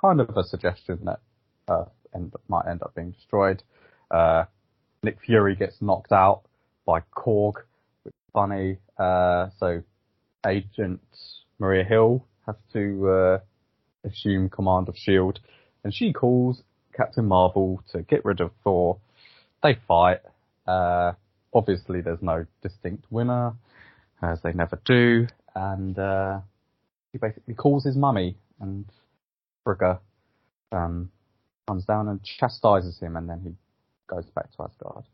kind 0.01 0.21
of 0.21 0.31
a 0.37 0.43
suggestion 0.43 0.99
that 1.05 1.21
Earth 1.69 1.91
end, 2.15 2.33
might 2.49 2.67
end 2.67 2.83
up 2.83 2.95
being 2.95 3.13
destroyed. 3.13 3.63
Uh, 4.11 4.45
Nick 5.03 5.19
Fury 5.25 5.55
gets 5.55 5.77
knocked 5.81 6.11
out 6.11 6.43
by 6.87 7.01
Korg, 7.15 7.55
which 8.03 8.15
is 8.15 8.33
funny. 8.33 8.79
Uh, 8.99 9.51
so 9.61 9.83
Agent 10.47 11.03
Maria 11.59 11.85
Hill 11.85 12.25
has 12.47 12.57
to 12.73 13.09
uh, 13.09 13.39
assume 14.09 14.49
command 14.49 14.89
of 14.89 14.97
Shield, 14.97 15.39
and 15.85 15.95
she 15.95 16.13
calls 16.13 16.63
Captain 16.97 17.27
Marvel 17.27 17.83
to 17.93 18.03
get 18.03 18.25
rid 18.25 18.41
of 18.41 18.51
Thor. 18.65 18.99
They 19.63 19.77
fight. 19.87 20.21
Uh, 20.67 21.13
obviously, 21.53 22.01
there's 22.01 22.23
no 22.23 22.47
distinct 22.63 23.05
winner, 23.11 23.53
as 24.23 24.41
they 24.43 24.53
never 24.53 24.81
do, 24.85 25.27
and 25.55 25.99
uh, 25.99 26.41
he 27.13 27.19
basically 27.19 27.55
calls 27.55 27.85
his 27.85 27.97
mummy 27.97 28.37
and 28.61 28.85
Frigga 29.65 30.01
um, 30.73 31.11
comes 31.67 31.85
down 31.85 32.09
and 32.09 32.23
chastises 32.23 32.99
him, 32.99 33.17
and 33.17 33.29
then 33.29 33.41
he 33.43 33.53
goes 34.07 34.25
back 34.35 34.51
to 34.57 34.63
Asgard. 34.63 35.05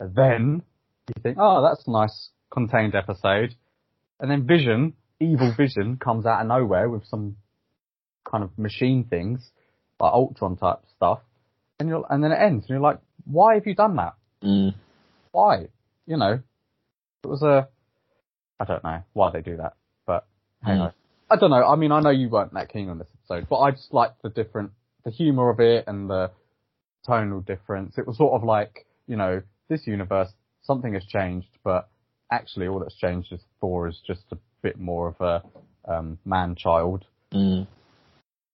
And 0.00 0.14
then 0.14 0.62
you 1.08 1.22
think, 1.22 1.38
oh, 1.40 1.62
that's 1.62 1.86
a 1.86 1.90
nice 1.90 2.30
contained 2.52 2.94
episode, 2.94 3.54
and 4.20 4.30
then 4.30 4.46
Vision, 4.46 4.94
evil 5.20 5.52
Vision, 5.56 5.96
comes 5.96 6.26
out 6.26 6.40
of 6.40 6.46
nowhere 6.46 6.88
with 6.88 7.04
some 7.06 7.36
kind 8.28 8.44
of 8.44 8.56
machine 8.58 9.04
things, 9.04 9.50
like 10.00 10.12
Ultron 10.12 10.56
type 10.56 10.80
stuff, 10.96 11.20
and 11.78 11.88
you're, 11.88 12.04
and 12.10 12.22
then 12.22 12.32
it 12.32 12.40
ends, 12.40 12.64
and 12.64 12.70
you're 12.70 12.80
like, 12.80 12.98
why 13.24 13.54
have 13.54 13.66
you 13.66 13.74
done 13.74 13.96
that? 13.96 14.14
Mm. 14.42 14.74
Why? 15.30 15.68
You 16.06 16.16
know, 16.16 16.40
it 17.22 17.26
was 17.26 17.42
a, 17.42 17.68
I 18.58 18.64
don't 18.64 18.82
know 18.82 19.02
why 19.12 19.30
they 19.30 19.40
do 19.40 19.56
that, 19.58 19.74
but 20.06 20.26
hey, 20.64 20.72
Mm. 20.72 20.92
I 21.32 21.36
don't 21.36 21.50
know. 21.50 21.66
I 21.66 21.76
mean, 21.76 21.92
I 21.92 22.00
know 22.00 22.10
you 22.10 22.28
weren't 22.28 22.52
that 22.52 22.70
keen 22.70 22.90
on 22.90 22.98
this 22.98 23.08
episode, 23.14 23.48
but 23.48 23.60
I 23.60 23.70
just 23.70 23.94
liked 23.94 24.20
the 24.22 24.28
different, 24.28 24.72
the 25.02 25.10
humour 25.10 25.48
of 25.48 25.60
it 25.60 25.84
and 25.86 26.10
the 26.10 26.30
tonal 27.06 27.40
difference. 27.40 27.96
It 27.96 28.06
was 28.06 28.18
sort 28.18 28.34
of 28.34 28.44
like, 28.44 28.86
you 29.06 29.16
know, 29.16 29.40
this 29.68 29.86
universe, 29.86 30.28
something 30.62 30.92
has 30.92 31.06
changed, 31.06 31.48
but 31.64 31.88
actually 32.30 32.68
all 32.68 32.80
that's 32.80 32.96
changed 32.96 33.32
is 33.32 33.40
Thor 33.62 33.88
is 33.88 33.98
just 34.06 34.24
a 34.30 34.36
bit 34.60 34.78
more 34.78 35.08
of 35.08 35.20
a 35.20 35.42
um, 35.90 36.18
man-child. 36.26 37.06
Mm. 37.32 37.66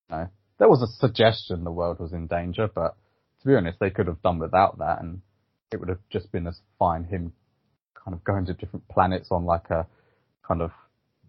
know, 0.08 0.28
there 0.58 0.68
was 0.68 0.80
a 0.80 1.00
suggestion 1.00 1.64
the 1.64 1.72
world 1.72 1.98
was 1.98 2.12
in 2.12 2.28
danger, 2.28 2.68
but 2.72 2.94
to 3.40 3.48
be 3.48 3.56
honest, 3.56 3.80
they 3.80 3.90
could 3.90 4.06
have 4.06 4.22
done 4.22 4.38
without 4.38 4.78
that, 4.78 5.00
and 5.00 5.20
it 5.72 5.80
would 5.80 5.88
have 5.88 5.98
just 6.10 6.30
been 6.30 6.46
as 6.46 6.60
fine 6.78 7.02
him 7.02 7.32
kind 7.94 8.14
of 8.14 8.22
going 8.22 8.46
to 8.46 8.54
different 8.54 8.86
planets 8.86 9.32
on 9.32 9.44
like 9.44 9.68
a 9.70 9.84
kind 10.46 10.62
of 10.62 10.70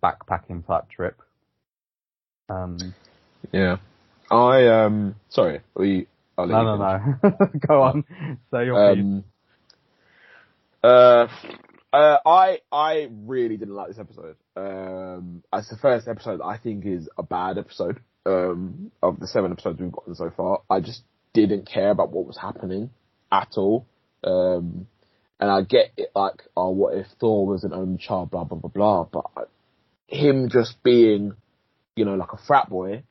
backpacking 0.03 0.65
type 0.67 0.87
trip. 0.91 1.19
Um, 2.49 2.77
Yeah. 3.51 3.77
I 4.31 4.67
um 4.67 5.15
sorry, 5.29 5.61
we 5.75 6.07
I'll 6.37 6.45
let 6.45 6.63
no, 6.63 6.73
you 6.73 6.79
no, 6.79 7.47
no. 7.47 7.59
Go 7.67 7.81
on. 7.81 8.03
Say 8.51 8.65
your 8.65 8.95
piece. 8.95 9.03
Um, 9.03 9.23
uh, 10.83 11.27
uh, 11.91 12.17
I 12.25 12.59
I 12.71 13.09
really 13.11 13.57
didn't 13.57 13.73
like 13.73 13.87
this 13.89 13.99
episode. 13.99 14.35
Um, 14.55 15.43
as 15.51 15.67
the 15.69 15.77
first 15.77 16.07
episode, 16.07 16.41
I 16.41 16.57
think 16.57 16.85
is 16.85 17.09
a 17.17 17.23
bad 17.23 17.57
episode. 17.57 17.99
Um, 18.25 18.91
of 19.01 19.19
the 19.19 19.27
seven 19.27 19.51
episodes 19.51 19.79
we've 19.79 19.91
gotten 19.91 20.13
so 20.13 20.31
far, 20.35 20.61
I 20.69 20.81
just 20.81 21.01
didn't 21.33 21.67
care 21.67 21.89
about 21.89 22.11
what 22.11 22.25
was 22.25 22.37
happening 22.37 22.91
at 23.31 23.53
all. 23.55 23.87
Um, 24.23 24.87
and 25.39 25.49
I 25.49 25.61
get 25.61 25.91
it, 25.97 26.11
like, 26.13 26.43
oh, 26.55 26.69
what 26.71 26.95
if 26.97 27.07
Thor 27.19 27.47
was 27.47 27.63
an 27.63 27.73
only 27.73 27.97
child, 27.97 28.31
blah 28.31 28.43
blah 28.43 28.57
blah 28.57 28.69
blah. 28.69 29.03
But 29.05 29.25
I, 29.35 29.41
him 30.07 30.49
just 30.49 30.81
being, 30.83 31.33
you 31.99 32.05
know, 32.05 32.15
like 32.15 32.31
a 32.31 32.37
frat 32.47 32.69
boy, 32.69 33.03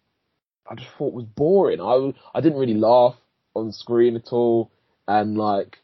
I 0.67 0.75
just 0.75 0.89
thought 0.97 1.13
was 1.13 1.27
boring. 1.27 1.81
I 1.81 2.15
I 2.37 2.41
didn't 2.41 2.59
really 2.59 2.75
laugh 2.75 3.17
on 3.55 3.71
screen 3.73 4.17
at 4.17 4.33
all, 4.33 4.71
and 5.07 5.37
like, 5.37 5.77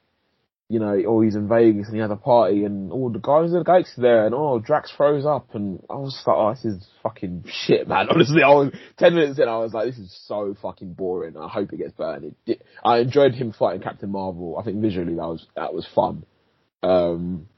you 0.70 0.78
know, 0.78 0.98
oh 1.06 1.20
he's 1.20 1.34
in 1.34 1.46
Vegas 1.46 1.86
and 1.86 1.96
he 1.96 2.00
had 2.00 2.10
a 2.10 2.16
party 2.16 2.64
and 2.64 2.90
all 2.90 3.10
the 3.10 3.18
guys 3.18 3.52
are 3.52 3.58
the 3.58 3.64
gangsters 3.64 3.98
there 3.98 4.24
and 4.24 4.34
oh 4.34 4.58
Drax 4.58 4.90
throws 4.90 5.26
up 5.26 5.54
and 5.54 5.82
I 5.90 5.96
was 5.96 6.18
like, 6.26 6.36
oh 6.36 6.54
this 6.54 6.64
is 6.64 6.88
fucking 7.02 7.44
shit, 7.46 7.86
man. 7.86 8.06
Honestly, 8.10 8.42
I 8.42 8.48
was 8.48 8.72
ten 8.96 9.14
minutes 9.14 9.38
in, 9.38 9.48
I 9.48 9.58
was 9.58 9.74
like, 9.74 9.86
this 9.86 9.98
is 9.98 10.18
so 10.26 10.56
fucking 10.62 10.94
boring. 10.94 11.36
I 11.36 11.48
hope 11.48 11.74
it 11.74 11.76
gets. 11.76 11.92
And 11.98 12.34
it. 12.46 12.62
I 12.82 13.00
enjoyed 13.00 13.34
him 13.34 13.52
fighting 13.52 13.82
Captain 13.82 14.10
Marvel. 14.10 14.56
I 14.58 14.64
think 14.64 14.80
visually 14.80 15.14
that 15.16 15.28
was 15.28 15.46
that 15.56 15.74
was 15.74 15.86
fun. 15.94 16.24
Um, 16.82 17.48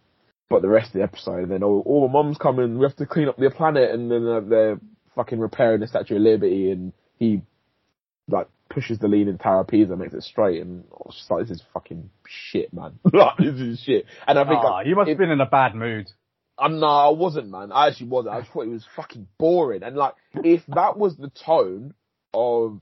but 0.49 0.63
the 0.63 0.69
rest 0.69 0.89
of 0.89 0.95
the 0.95 1.03
episode, 1.03 1.49
then 1.49 1.65
all, 1.65 1.83
all 1.85 2.07
the 2.07 2.13
mums 2.13 2.39
come 2.39 2.61
in, 2.61 2.79
we 2.79 2.85
have 2.85 2.97
to 2.97 3.07
clean 3.07 3.29
up 3.29 3.37
their 3.37 3.51
planet, 3.51 3.91
and 3.91 4.11
then 4.11 4.27
uh, 4.27 4.41
they're 4.41 4.81
fucking 5.17 5.41
repairing 5.41 5.81
the 5.81 5.89
Statue 5.89 6.17
of 6.17 6.23
Liberty, 6.23 6.71
and 6.71 6.93
he 7.19 7.43
like 8.29 8.49
pushes 8.69 8.99
the 8.99 9.09
leaning 9.09 9.39
Tower 9.39 9.61
of 9.63 9.69
Pisa, 9.69 9.97
makes 9.97 10.15
it 10.15 10.23
straight, 10.23 10.61
and 10.63 10.85
I 10.93 10.97
was 11.05 11.17
just 11.17 11.31
like, 11.31 11.47
this 11.47 11.57
is 11.59 11.63
fucking 11.75 12.11
shit, 12.27 12.73
man. 12.73 12.99
like, 13.13 13.39
this 13.39 13.55
is 13.61 13.81
shit. 13.81 14.05
And 14.27 14.39
I 14.39 14.45
think 14.45 14.61
Ah, 14.63 14.75
I, 14.77 14.83
you 14.83 14.95
must 14.95 15.09
it- 15.09 15.13
have 15.13 15.19
been 15.19 15.31
in 15.31 15.41
a 15.41 15.47
bad 15.47 15.75
mood. 15.75 16.07
I'm 16.59 16.81
no, 16.81 16.87
I 16.87 17.11
wasn't, 17.11 17.51
man. 17.51 17.71
I 17.71 17.89
actually 17.89 18.07
wasn't. 18.09 18.35
I 18.35 18.41
just 18.41 18.53
thought 18.53 18.63
it 18.65 18.69
was 18.71 18.87
fucking 18.97 19.27
boring. 19.39 19.83
And 19.83 19.95
like, 19.95 20.15
if 20.37 20.63
that 20.69 20.97
was 20.97 21.15
the 21.17 21.29
tone 21.45 21.93
of 22.33 22.81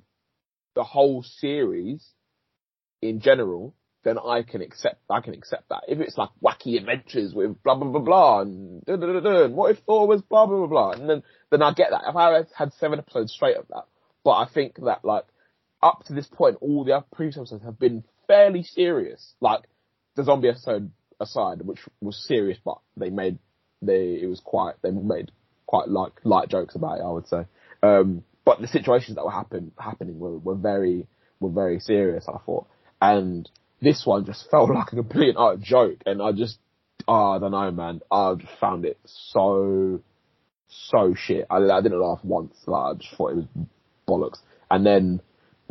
the 0.76 0.84
whole 0.84 1.24
series 1.24 2.06
in 3.02 3.18
general, 3.20 3.74
then 4.04 4.18
I 4.18 4.42
can 4.42 4.62
accept. 4.62 5.00
I 5.10 5.20
can 5.20 5.34
accept 5.34 5.70
that. 5.70 5.84
If 5.88 5.98
it's 6.00 6.16
like 6.16 6.28
wacky 6.42 6.76
adventures 6.76 7.34
with 7.34 7.62
blah 7.62 7.74
blah 7.74 7.88
blah 7.88 8.00
blah 8.00 8.40
and 8.42 8.84
da 8.84 8.96
da 8.96 9.20
da 9.20 9.44
and 9.44 9.54
what 9.54 9.72
if 9.72 9.78
Thor 9.80 10.06
was 10.06 10.22
blah 10.22 10.46
blah 10.46 10.58
blah 10.58 10.66
blah, 10.66 10.90
and 10.92 11.08
then 11.08 11.22
then 11.50 11.62
I 11.62 11.72
get 11.72 11.90
that. 11.90 12.02
If 12.08 12.14
I 12.14 12.32
had 12.34 12.48
had 12.56 12.72
seven 12.74 12.98
episodes 12.98 13.32
straight 13.32 13.56
of 13.56 13.66
that, 13.68 13.84
but 14.22 14.32
I 14.32 14.46
think 14.46 14.76
that 14.84 15.04
like 15.04 15.24
up 15.82 16.04
to 16.06 16.12
this 16.12 16.26
point, 16.26 16.58
all 16.60 16.84
the 16.84 16.92
other 16.92 17.06
previous 17.14 17.36
episodes 17.36 17.64
have 17.64 17.78
been 17.78 18.04
fairly 18.26 18.62
serious. 18.62 19.34
Like 19.40 19.62
the 20.14 20.24
zombie 20.24 20.48
episode 20.48 20.90
aside, 21.18 21.62
which 21.62 21.80
was 22.00 22.22
serious, 22.26 22.58
but 22.64 22.78
they 22.96 23.10
made 23.10 23.38
they 23.82 24.18
it 24.22 24.28
was 24.28 24.40
quite 24.40 24.74
they 24.82 24.90
made 24.90 25.32
quite 25.66 25.88
like 25.88 26.12
light 26.24 26.48
jokes 26.48 26.74
about 26.74 26.98
it. 26.98 27.04
I 27.04 27.10
would 27.10 27.26
say, 27.26 27.46
um, 27.82 28.22
but 28.44 28.60
the 28.60 28.68
situations 28.68 29.16
that 29.16 29.24
were 29.24 29.30
happen 29.30 29.72
happening 29.78 30.18
were, 30.18 30.38
were 30.38 30.54
very 30.54 31.06
were 31.40 31.50
very 31.50 31.80
serious. 31.80 32.26
I 32.28 32.38
thought, 32.44 32.66
and 33.00 33.48
this 33.80 34.04
one 34.04 34.24
just 34.24 34.48
felt 34.50 34.70
like 34.70 34.92
a 34.92 34.96
complete 34.96 35.30
and 35.30 35.38
utter 35.38 35.58
joke, 35.58 35.98
and 36.06 36.22
I 36.22 36.32
just 36.32 36.58
oh, 37.08 37.32
I 37.32 37.38
don't 37.38 37.52
know, 37.52 37.70
man. 37.70 38.00
I 38.10 38.34
just 38.34 38.58
found 38.60 38.84
it 38.84 38.98
so 39.04 40.00
so 40.68 41.14
shit. 41.16 41.46
I, 41.50 41.56
I 41.56 41.80
didn't 41.80 42.00
laugh 42.00 42.20
once. 42.22 42.56
Like, 42.66 42.96
I 42.96 42.98
just 42.98 43.14
thought 43.16 43.32
it 43.32 43.36
was 43.36 43.46
bollocks. 44.08 44.38
And 44.70 44.84
then 44.84 45.20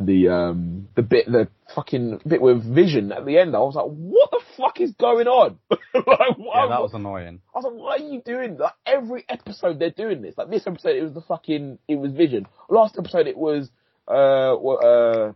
the 0.00 0.28
um 0.28 0.88
the 0.96 1.02
bit 1.02 1.26
the 1.26 1.48
fucking 1.74 2.20
bit 2.26 2.42
with 2.42 2.64
Vision 2.64 3.12
at 3.12 3.24
the 3.24 3.38
end, 3.38 3.54
I 3.54 3.60
was 3.60 3.74
like, 3.74 3.86
what 3.86 4.30
the 4.30 4.40
fuck 4.56 4.80
is 4.80 4.92
going 4.92 5.26
on? 5.28 5.58
like, 5.70 5.84
what, 5.94 6.56
Yeah, 6.56 6.68
that 6.68 6.82
was 6.82 6.94
annoying. 6.94 7.40
I 7.54 7.58
was 7.58 7.64
like, 7.64 7.74
what 7.74 8.00
are 8.00 8.04
you 8.04 8.22
doing? 8.22 8.56
Like 8.58 8.74
every 8.86 9.24
episode 9.28 9.78
they're 9.78 9.90
doing 9.90 10.22
this. 10.22 10.36
Like 10.36 10.50
this 10.50 10.66
episode, 10.66 10.96
it 10.96 11.02
was 11.02 11.12
the 11.12 11.22
fucking 11.22 11.78
it 11.88 11.96
was 11.96 12.12
Vision. 12.12 12.46
Last 12.68 12.96
episode, 12.98 13.26
it 13.26 13.36
was 13.36 13.70
uh 14.08 14.54
uh. 14.54 15.32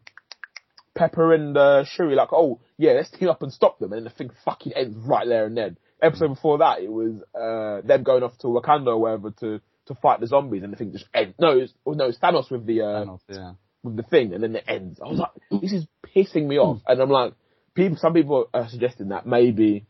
Pepper 0.99 1.33
and 1.33 1.57
uh, 1.57 1.85
Shuri 1.85 2.15
like, 2.15 2.33
oh 2.33 2.61
yeah, 2.77 2.93
let's 2.93 3.11
team 3.11 3.29
up 3.29 3.43
and 3.43 3.53
stop 3.53 3.79
them, 3.79 3.93
and 3.93 4.01
then 4.01 4.05
the 4.05 4.11
thing 4.11 4.31
fucking 4.45 4.73
ends 4.75 4.97
right 4.97 5.27
there 5.27 5.47
and 5.47 5.57
then. 5.57 5.77
Episode 6.01 6.29
before 6.29 6.59
that, 6.59 6.81
it 6.81 6.93
was 6.93 7.15
uh, 7.35 7.85
them 7.87 8.05
going 8.05 8.23
off 8.23 8.39
to 8.39 8.47
Wakanda 8.47 8.89
or 8.89 9.01
wherever 9.01 9.31
to 9.31 9.61
to 9.87 9.95
fight 9.97 10.21
the 10.21 10.27
zombies, 10.27 10.63
and 10.63 10.73
the 10.73 10.77
thing 10.77 10.93
just 10.93 11.07
ends. 11.13 11.35
No, 11.41 11.59
it 11.59 11.63
was, 11.63 11.75
oh, 11.85 11.93
no, 11.93 12.07
it's 12.07 12.19
Thanos 12.19 12.51
with 12.51 12.67
the 12.67 12.83
uh, 12.83 13.05
Thanos, 13.05 13.21
yeah. 13.29 13.53
with 13.83 13.97
the 13.97 14.05
thing, 14.05 14.33
and 14.33 14.43
then 14.43 14.55
it 14.55 14.65
ends. 14.69 15.01
I 15.05 15.09
was 15.09 15.19
like, 15.19 15.61
this 15.61 15.73
is 15.73 15.87
pissing 16.15 16.47
me 16.47 16.59
off. 16.59 16.83
And 16.87 17.01
I'm 17.01 17.11
like, 17.11 17.35
people, 17.75 17.97
some 17.97 18.15
people 18.15 18.49
are 18.55 18.69
suggesting 18.69 19.09
that 19.09 19.27
maybe 19.27 19.87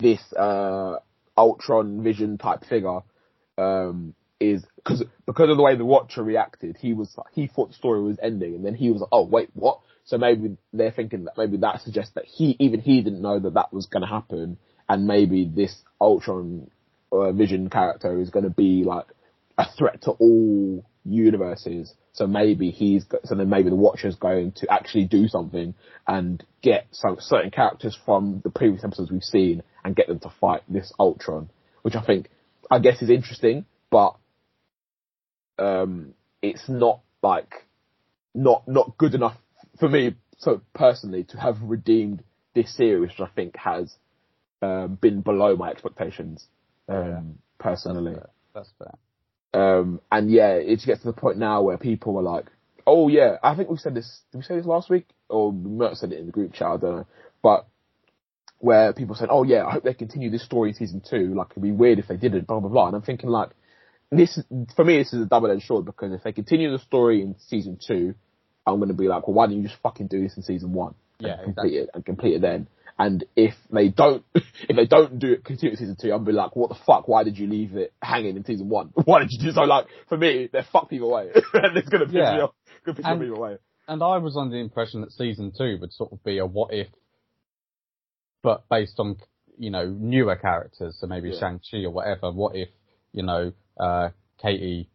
this 0.00 0.20
uh, 0.32 0.96
Ultron 1.36 2.02
Vision 2.02 2.38
type 2.38 2.64
figure 2.68 3.00
um, 3.58 4.14
is 4.40 4.64
because 4.76 5.04
because 5.26 5.50
of 5.50 5.56
the 5.56 5.62
way 5.62 5.76
the 5.76 5.84
Watcher 5.84 6.22
reacted, 6.22 6.76
he 6.80 6.94
was 6.94 7.14
he 7.32 7.46
thought 7.46 7.68
the 7.68 7.74
story 7.74 8.02
was 8.02 8.18
ending, 8.20 8.54
and 8.56 8.64
then 8.64 8.74
he 8.74 8.90
was 8.90 9.00
like, 9.02 9.10
oh 9.12 9.24
wait, 9.24 9.50
what? 9.54 9.80
So 10.04 10.18
maybe 10.18 10.56
they're 10.72 10.90
thinking 10.90 11.24
that 11.24 11.38
maybe 11.38 11.58
that 11.58 11.80
suggests 11.82 12.14
that 12.14 12.24
he 12.24 12.56
even 12.58 12.80
he 12.80 13.02
didn't 13.02 13.22
know 13.22 13.38
that 13.38 13.54
that 13.54 13.72
was 13.72 13.86
going 13.86 14.02
to 14.02 14.08
happen, 14.08 14.58
and 14.88 15.06
maybe 15.06 15.50
this 15.52 15.74
Ultron 16.00 16.70
uh, 17.12 17.32
Vision 17.32 17.70
character 17.70 18.20
is 18.20 18.30
going 18.30 18.44
to 18.44 18.50
be 18.50 18.84
like 18.84 19.06
a 19.58 19.66
threat 19.78 20.02
to 20.02 20.12
all 20.12 20.84
universes. 21.04 21.94
So 22.14 22.26
maybe 22.26 22.70
he's 22.70 23.06
so 23.24 23.34
then 23.34 23.48
maybe 23.48 23.70
the 23.70 23.76
Watcher's 23.76 24.16
going 24.16 24.52
to 24.56 24.72
actually 24.72 25.04
do 25.04 25.28
something 25.28 25.74
and 26.06 26.44
get 26.62 26.86
some 26.90 27.16
certain 27.20 27.50
characters 27.50 27.96
from 28.04 28.40
the 28.44 28.50
previous 28.50 28.84
episodes 28.84 29.10
we've 29.10 29.22
seen 29.22 29.62
and 29.84 29.96
get 29.96 30.08
them 30.08 30.18
to 30.20 30.32
fight 30.40 30.62
this 30.68 30.92
Ultron, 30.98 31.48
which 31.82 31.94
I 31.94 32.04
think 32.04 32.28
I 32.70 32.80
guess 32.80 33.00
is 33.02 33.10
interesting, 33.10 33.66
but 33.90 34.16
um, 35.58 36.14
it's 36.42 36.68
not 36.68 37.00
like 37.22 37.66
not 38.34 38.66
not 38.66 38.98
good 38.98 39.14
enough 39.14 39.36
for 39.82 39.88
me 39.88 40.14
so 40.38 40.62
personally 40.74 41.24
to 41.24 41.36
have 41.38 41.56
redeemed 41.60 42.22
this 42.54 42.72
series, 42.76 43.10
which 43.10 43.20
I 43.20 43.32
think 43.34 43.56
has 43.56 43.92
um, 44.62 44.96
been 45.00 45.22
below 45.22 45.56
my 45.56 45.70
expectations 45.70 46.46
um, 46.88 47.40
personally. 47.58 48.14
That's 48.54 48.70
fair. 48.78 48.94
Um, 49.60 50.00
and 50.12 50.30
yeah, 50.30 50.52
it 50.52 50.80
gets 50.86 51.00
to 51.00 51.06
the 51.08 51.12
point 51.12 51.36
now 51.36 51.62
where 51.62 51.78
people 51.78 52.16
are 52.16 52.22
like, 52.22 52.46
oh 52.86 53.08
yeah, 53.08 53.38
I 53.42 53.56
think 53.56 53.70
we 53.70 53.76
said 53.76 53.96
this, 53.96 54.20
did 54.30 54.38
we 54.38 54.44
say 54.44 54.54
this 54.54 54.66
last 54.66 54.88
week? 54.88 55.08
Or 55.28 55.50
we 55.50 55.70
might 55.70 55.88
have 55.88 55.98
said 55.98 56.12
it 56.12 56.20
in 56.20 56.26
the 56.26 56.32
group 56.32 56.52
chat, 56.52 56.68
I 56.68 56.76
don't 56.76 56.96
know. 56.98 57.06
But 57.42 57.66
where 58.58 58.92
people 58.92 59.16
said, 59.16 59.30
oh 59.32 59.42
yeah, 59.42 59.66
I 59.66 59.72
hope 59.72 59.82
they 59.82 59.94
continue 59.94 60.30
this 60.30 60.44
story 60.44 60.68
in 60.68 60.76
season 60.76 61.02
two, 61.08 61.34
like 61.34 61.48
it'd 61.50 61.62
be 61.62 61.72
weird 61.72 61.98
if 61.98 62.06
they 62.06 62.16
didn't, 62.16 62.46
blah 62.46 62.60
blah 62.60 62.70
blah. 62.70 62.86
And 62.86 62.94
I'm 62.94 63.02
thinking 63.02 63.30
like, 63.30 63.50
this, 64.12 64.38
for 64.76 64.84
me 64.84 64.98
this 64.98 65.12
is 65.12 65.22
a 65.22 65.26
double-edged 65.26 65.66
sword 65.66 65.86
because 65.86 66.12
if 66.12 66.22
they 66.22 66.32
continue 66.32 66.70
the 66.70 66.78
story 66.78 67.20
in 67.20 67.34
season 67.48 67.80
two, 67.84 68.14
I'm 68.66 68.78
gonna 68.80 68.94
be 68.94 69.08
like, 69.08 69.26
well 69.26 69.34
why 69.34 69.46
didn't 69.46 69.62
you 69.62 69.68
just 69.68 69.80
fucking 69.82 70.06
do 70.08 70.22
this 70.22 70.36
in 70.36 70.42
season 70.42 70.72
one? 70.72 70.94
Yeah, 71.18 71.36
and 71.38 71.54
complete 71.54 71.74
it, 71.74 71.90
and 71.94 72.04
complete 72.04 72.34
it 72.36 72.42
then. 72.42 72.68
And 72.98 73.24
if 73.36 73.54
they 73.70 73.88
don't, 73.88 74.24
if 74.34 74.76
they 74.76 74.86
don't 74.86 75.18
do 75.18 75.32
it, 75.32 75.44
continue 75.44 75.74
to 75.74 75.80
season 75.80 75.96
two, 76.00 76.12
I'll 76.12 76.18
be 76.18 76.32
like, 76.32 76.54
what 76.54 76.68
the 76.68 76.76
fuck? 76.86 77.08
Why 77.08 77.24
did 77.24 77.38
you 77.38 77.46
leave 77.48 77.74
it 77.74 77.92
hanging 78.02 78.36
in 78.36 78.44
season 78.44 78.68
one? 78.68 78.92
Why 79.04 79.20
did 79.20 79.30
you 79.32 79.38
do 79.40 79.52
so? 79.52 79.62
Like, 79.62 79.86
for 80.08 80.18
me, 80.18 80.48
they're 80.52 80.66
fucked 80.72 80.92
either 80.92 81.06
way. 81.06 81.30
and 81.54 81.76
it's 81.76 81.88
gonna 81.88 82.06
piss 82.06 82.14
Yeah. 82.14 82.34
me 82.36 82.40
off. 82.42 82.54
Gonna 82.84 82.96
piss 82.96 83.06
me 83.06 83.26
either 83.26 83.36
way. 83.36 83.56
And 83.88 84.02
I 84.02 84.18
was 84.18 84.36
under 84.36 84.54
the 84.54 84.60
impression 84.60 85.00
that 85.00 85.12
season 85.12 85.52
two 85.56 85.78
would 85.80 85.92
sort 85.92 86.12
of 86.12 86.22
be 86.22 86.38
a 86.38 86.46
what 86.46 86.72
if, 86.72 86.88
but 88.42 88.64
based 88.68 88.94
on, 88.98 89.16
you 89.58 89.70
know, 89.70 89.86
newer 89.86 90.36
characters. 90.36 90.96
So 91.00 91.06
maybe 91.06 91.30
Yeah. 91.30 91.38
Shang-Chi 91.40 91.78
or 91.84 91.90
whatever. 91.90 92.30
What 92.30 92.54
if, 92.56 92.68
you 93.12 93.22
know, 93.22 93.52
uh, 93.78 94.10
Katie 94.40 94.88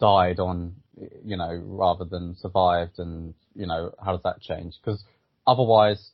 died 0.00 0.40
on, 0.40 0.76
you 1.24 1.36
know, 1.36 1.60
rather 1.64 2.04
than 2.04 2.36
survived 2.36 2.98
and, 2.98 3.34
you 3.54 3.66
know, 3.66 3.92
how 4.04 4.12
does 4.12 4.22
that 4.24 4.40
change? 4.40 4.74
Because 4.82 5.04
otherwise 5.46 6.10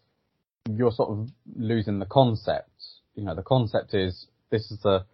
you're 0.68 0.92
sort 0.92 1.10
of 1.10 1.28
losing 1.56 1.98
the 1.98 2.06
concept. 2.06 2.70
You 3.14 3.24
know, 3.24 3.34
the 3.34 3.42
concept 3.42 3.94
is 3.94 4.26
this 4.50 4.70
is 4.70 4.84
a 4.84 5.04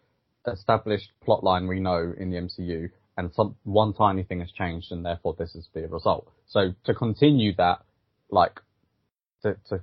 established 0.47 1.11
plot 1.25 1.43
line 1.43 1.67
we 1.67 1.81
know 1.81 2.15
in 2.17 2.31
the 2.31 2.37
MCU 2.37 2.89
and 3.17 3.33
some 3.35 3.57
one 3.65 3.93
tiny 3.93 4.23
thing 4.23 4.41
has 4.41 4.53
changed 4.53 4.93
and 4.93 5.05
therefore 5.05 5.35
this 5.39 5.55
is 5.55 5.69
the 5.75 5.87
result. 5.89 6.31
So 6.47 6.73
to 6.85 6.95
continue 6.95 7.55
that, 7.57 7.81
like 8.31 8.61
to 9.43 9.57
to 9.69 9.81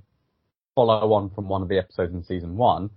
follow 0.75 1.13
on 1.13 1.29
from 1.31 1.47
one 1.47 1.61
of 1.61 1.69
the 1.69 1.77
episodes 1.77 2.13
in 2.13 2.23
season 2.23 2.55
one, 2.55 2.89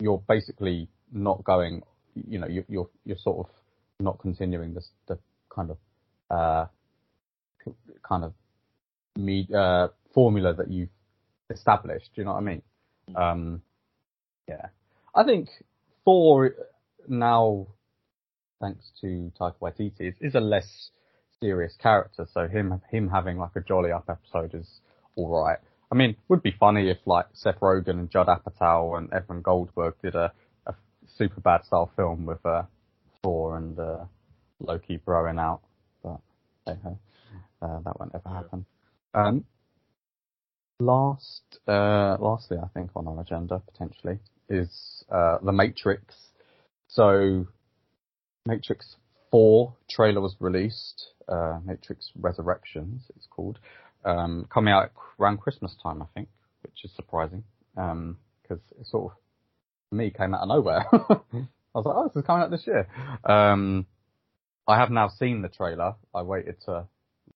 you're 0.00 0.22
basically 0.28 0.88
not 1.12 1.44
going. 1.44 1.82
You 2.14 2.38
know, 2.38 2.46
you, 2.46 2.64
you're 2.68 2.88
you're 3.04 3.18
sort 3.18 3.46
of 3.46 3.54
not 4.00 4.18
continuing 4.18 4.74
this 4.74 4.88
the 5.06 5.18
kind 5.54 5.70
of 5.70 5.78
uh 6.30 6.66
kind 8.02 8.24
of 8.24 8.34
me 9.16 9.48
uh 9.54 9.88
formula 10.14 10.54
that 10.54 10.70
you've 10.70 10.88
established. 11.50 12.10
Do 12.14 12.20
you 12.20 12.24
know 12.24 12.32
what 12.32 12.38
I 12.38 12.44
mean? 12.44 12.62
Um, 13.14 13.62
yeah, 14.48 14.66
I 15.14 15.24
think 15.24 15.48
Thor 16.04 16.54
now 17.08 17.66
thanks 18.60 18.90
to 19.00 19.30
Taika 19.38 19.58
Waititi, 19.60 20.00
is, 20.00 20.14
is 20.20 20.34
a 20.34 20.40
less 20.40 20.90
serious 21.40 21.74
character. 21.80 22.26
So 22.32 22.48
him 22.48 22.80
him 22.90 23.08
having 23.08 23.38
like 23.38 23.54
a 23.56 23.60
jolly 23.60 23.92
up 23.92 24.08
episode 24.08 24.54
is 24.54 24.80
all 25.14 25.28
right. 25.28 25.58
I 25.90 25.94
mean, 25.94 26.16
would 26.28 26.42
be 26.42 26.54
funny 26.58 26.90
if 26.90 26.98
like 27.06 27.26
Seth 27.32 27.60
Rogen 27.60 27.90
and 27.90 28.10
Judd 28.10 28.26
Apatow 28.26 28.98
and 28.98 29.12
Evan 29.12 29.40
Goldberg 29.42 29.94
did 30.02 30.14
a, 30.14 30.32
a 30.66 30.74
Superbad 31.18 31.64
style 31.64 31.90
film 31.94 32.26
with 32.26 32.44
uh, 32.44 32.62
Thor 33.22 33.56
and 33.56 33.78
uh, 33.78 34.04
Loki 34.58 35.00
throwing 35.04 35.38
out, 35.38 35.60
uh, 36.66 37.80
that 37.84 37.98
won't 37.98 38.12
ever 38.14 38.28
happen. 38.28 38.66
Um, 39.14 39.44
last, 40.80 41.58
uh, 41.66 42.16
lastly, 42.20 42.58
I 42.62 42.68
think 42.74 42.90
on 42.94 43.08
our 43.08 43.20
agenda 43.20 43.62
potentially 43.72 44.18
is 44.48 45.04
uh, 45.10 45.38
the 45.42 45.52
Matrix. 45.52 46.14
So 46.88 47.46
Matrix 48.46 48.96
4 49.30 49.74
trailer 49.90 50.20
was 50.20 50.36
released. 50.40 51.08
Uh, 51.28 51.58
Matrix 51.64 52.10
Resurrections, 52.18 53.02
it's 53.16 53.26
called. 53.30 53.58
Um, 54.04 54.46
coming 54.52 54.72
out 54.72 54.92
around 55.18 55.40
Christmas 55.40 55.74
time, 55.82 56.00
I 56.00 56.06
think, 56.14 56.28
which 56.62 56.84
is 56.84 56.92
surprising. 56.94 57.42
Um, 57.76 58.18
cause 58.48 58.60
it 58.78 58.86
sort 58.86 59.12
of, 59.12 59.96
me, 59.96 60.10
came 60.10 60.34
out 60.34 60.42
of 60.42 60.48
nowhere. 60.48 60.86
I 60.92 61.78
was 61.78 61.84
like, 61.84 61.94
oh, 61.96 62.08
this 62.08 62.22
is 62.22 62.26
coming 62.26 62.42
out 62.42 62.50
this 62.50 62.66
year. 62.66 62.88
Um, 63.24 63.86
I 64.68 64.76
have 64.78 64.90
now 64.90 65.08
seen 65.08 65.42
the 65.42 65.48
trailer. 65.48 65.94
I 66.14 66.22
waited 66.22 66.60
to 66.66 66.86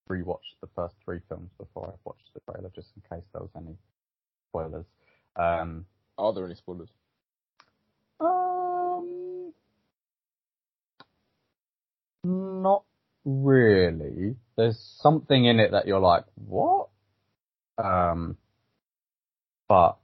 rewatch 0.09 0.57
the 0.61 0.69
first 0.75 0.97
three 1.05 1.21
films 1.29 1.51
before 1.59 1.89
I 1.89 1.95
watched 2.05 2.31
the 2.35 2.41
trailer, 2.41 2.71
just 2.75 2.89
in 2.97 3.03
case 3.17 3.27
there 3.33 3.43
was 3.43 3.51
any 3.57 3.77
spoilers. 4.49 4.87
Um, 5.37 5.87
Are 6.19 6.33
there 6.33 6.47
any 6.47 6.57
spoilers? 6.57 6.89
um, 8.21 9.53
not 12.25 12.85
really. 13.25 14.37
There's 14.57 14.79
something 15.01 15.45
in 15.45 15.61
it 15.61 15.71
that 15.73 15.87
you're 15.87 16.01
like, 16.01 16.25
what? 16.35 16.89
Um, 17.79 18.37
but 19.69 19.97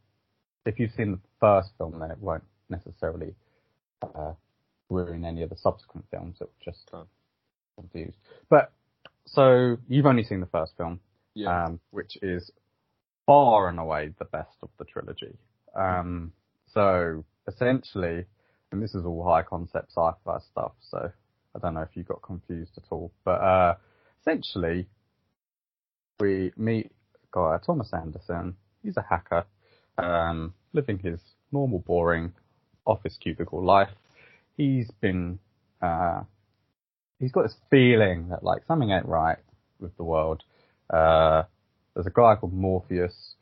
if 0.65 0.79
you've 0.79 0.93
seen 0.97 1.13
the 1.13 1.21
first 1.41 1.71
film, 1.79 1.99
then 1.99 2.11
it 2.11 2.19
won't 2.19 2.45
necessarily 2.71 3.35
uh, 4.03 4.33
ruin 4.89 5.25
any 5.25 5.43
of 5.43 5.51
the 5.51 5.57
subsequent 5.57 6.07
films. 6.11 6.37
It 6.41 6.45
will 6.45 6.73
just 6.73 6.89
Okay. 6.93 7.09
confuse. 7.77 8.15
But 8.49 8.73
so 9.27 9.77
you've 9.89 10.07
only 10.07 10.25
seen 10.25 10.41
the 10.41 10.47
first 10.47 10.77
film 10.77 11.01
Yeah. 11.35 11.67
um, 11.67 11.81
which 11.91 12.17
is 12.23 12.51
far 13.27 13.69
and 13.69 13.79
away 13.79 14.15
the 14.19 14.25
best 14.25 14.57
of 14.63 14.71
the 14.79 14.85
trilogy. 14.85 15.37
Um, 15.75 16.33
so 16.69 17.25
essentially, 17.49 18.25
and 18.73 18.83
this 18.83 18.95
is 18.95 19.05
all 19.05 19.25
high 19.25 19.43
concept 19.43 19.91
sci-fi 19.93 20.39
stuff, 20.51 20.73
so 20.81 21.11
I 21.55 21.59
don't 21.59 21.75
know 21.75 21.83
if 21.83 21.95
you 21.97 22.03
got 22.05 22.23
confused 22.23 22.73
at 22.77 22.85
all, 22.91 23.13
but 23.25 23.41
uh, 23.43 23.75
essentially, 24.21 24.87
we 26.21 26.53
meet 26.57 26.93
guy 27.33 27.59
Thomas 27.65 27.93
Anderson. 27.93 28.57
He's 28.83 28.97
a 28.97 29.05
hacker, 29.09 29.45
um, 29.99 30.55
living 30.73 30.99
his 30.99 31.21
normal, 31.53 31.81
boring 31.81 32.33
office 32.87 33.19
cubicle 33.21 33.63
life. 33.65 33.91
He's 34.57 34.91
been, 35.01 35.39
uh, 35.83 36.23
he's 37.19 37.33
got 37.33 37.43
this 37.43 37.57
feeling 37.71 38.29
that 38.31 38.43
like 38.43 38.65
something 38.67 38.91
ain't 38.91 39.07
right 39.07 39.39
with 39.79 39.97
the 39.97 40.05
world. 40.05 40.43
Uh, 40.89 41.43
there's 41.95 42.07
a 42.07 42.11
guy 42.11 42.37
called 42.37 42.53
Morpheus 42.53 43.35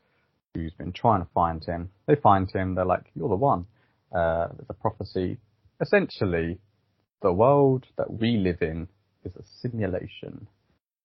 who's 0.53 0.73
been 0.73 0.93
trying 0.93 1.21
to 1.21 1.27
find 1.33 1.63
him. 1.63 1.89
They 2.07 2.15
find 2.15 2.49
him. 2.51 2.75
They're 2.75 2.85
like, 2.85 3.11
"You're 3.15 3.29
the 3.29 3.35
one." 3.35 3.65
Uh, 4.13 4.47
there's 4.55 4.69
a 4.69 4.73
prophecy. 4.73 5.37
Essentially, 5.81 6.59
the 7.21 7.33
world 7.33 7.85
that 7.97 8.11
we 8.11 8.37
live 8.37 8.61
in 8.61 8.87
is 9.23 9.35
a 9.35 9.43
simulation, 9.61 10.47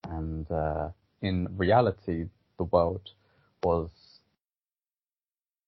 and 0.09 0.51
uh, 0.51 0.91
in 1.21 1.49
reality, 1.57 2.27
the 2.59 2.65
world 2.65 3.11
was 3.63 3.91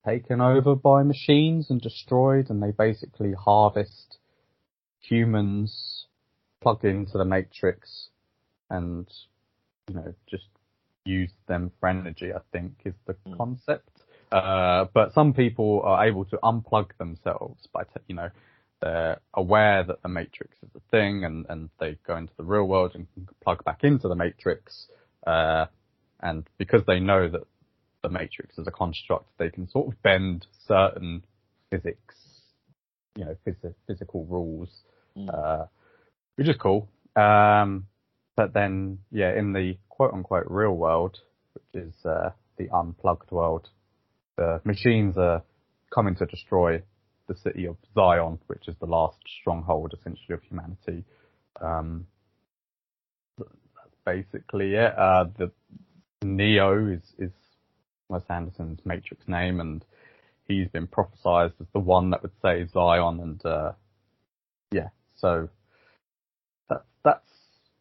taken 0.04 0.40
over 0.40 0.74
by 0.74 1.02
machines 1.02 1.70
and 1.70 1.80
destroyed, 1.80 2.50
and 2.50 2.62
they 2.62 2.70
basically 2.70 3.32
harvest 3.32 4.18
humans, 5.02 6.06
plug 6.60 6.84
into 6.84 7.18
the 7.18 7.24
matrix, 7.24 8.08
and 8.70 9.06
you 9.88 9.94
know 9.94 10.14
just 10.28 10.46
use 11.04 11.32
them 11.48 11.70
for 11.78 11.88
energy. 11.88 12.32
I 12.32 12.40
think 12.52 12.72
is 12.84 12.94
the 13.06 13.14
Mm. 13.26 13.36
concept. 13.36 14.02
Uh, 14.32 14.86
but 14.94 15.12
some 15.12 15.34
people 15.34 15.82
are 15.84 16.06
able 16.06 16.24
to 16.24 16.38
unplug 16.38 16.96
themselves 16.96 17.66
by, 17.72 17.84
t- 17.84 18.00
you 18.08 18.14
know, 18.14 18.30
they're 18.80 19.20
aware 19.34 19.84
that 19.84 20.02
the 20.02 20.08
matrix 20.08 20.56
is 20.62 20.70
a 20.74 20.80
thing 20.90 21.24
and, 21.24 21.44
and 21.50 21.68
they 21.78 21.98
go 22.06 22.16
into 22.16 22.32
the 22.38 22.42
real 22.42 22.64
world 22.66 22.92
and 22.94 23.06
plug 23.42 23.62
back 23.64 23.84
into 23.84 24.08
the 24.08 24.14
matrix. 24.14 24.86
Uh, 25.26 25.66
and 26.20 26.48
because 26.56 26.82
they 26.86 26.98
know 26.98 27.28
that 27.28 27.42
the 28.02 28.08
matrix 28.08 28.56
is 28.58 28.66
a 28.66 28.70
construct, 28.70 29.26
they 29.38 29.50
can 29.50 29.68
sort 29.68 29.88
of 29.88 30.02
bend 30.02 30.46
certain 30.66 31.22
physics, 31.70 32.16
you 33.14 33.24
know, 33.26 33.36
phys- 33.46 33.74
physical 33.86 34.24
rules, 34.24 34.82
Mm. 35.16 35.28
uh, 35.32 35.66
which 36.36 36.48
is 36.48 36.56
cool. 36.56 36.88
Um, 37.16 37.86
but 38.36 38.54
then, 38.54 38.98
yeah, 39.10 39.36
in 39.36 39.52
the 39.52 39.76
quote 39.88 40.14
unquote 40.14 40.46
real 40.48 40.72
world, 40.72 41.18
which 41.54 41.84
is, 41.84 41.94
uh, 42.04 42.30
the 42.56 42.68
unplugged 42.70 43.30
world, 43.30 43.68
the 44.36 44.60
machines 44.64 45.16
are 45.18 45.42
coming 45.94 46.14
to 46.16 46.26
destroy 46.26 46.82
the 47.28 47.36
city 47.36 47.66
of 47.66 47.76
Zion, 47.94 48.38
which 48.46 48.68
is 48.68 48.74
the 48.80 48.86
last 48.86 49.18
stronghold 49.40 49.94
essentially 49.98 50.34
of 50.34 50.42
humanity. 50.42 51.04
Um, 51.60 52.06
that's 53.38 53.96
basically 54.04 54.74
it. 54.74 54.98
Uh, 54.98 55.26
the 55.38 55.50
Neo 56.24 56.86
is, 56.86 57.02
is 57.18 57.32
Wes 58.08 58.22
Anderson's 58.28 58.80
Matrix 58.84 59.26
name 59.28 59.60
and 59.60 59.84
he's 60.48 60.68
been 60.68 60.86
prophesized 60.86 61.60
as 61.60 61.66
the 61.72 61.80
one 61.80 62.10
that 62.10 62.22
would 62.22 62.32
save 62.40 62.70
Zion 62.70 63.20
and, 63.20 63.46
uh, 63.46 63.72
so 65.22 65.48
that's, 66.68 66.84
that's, 67.02 67.24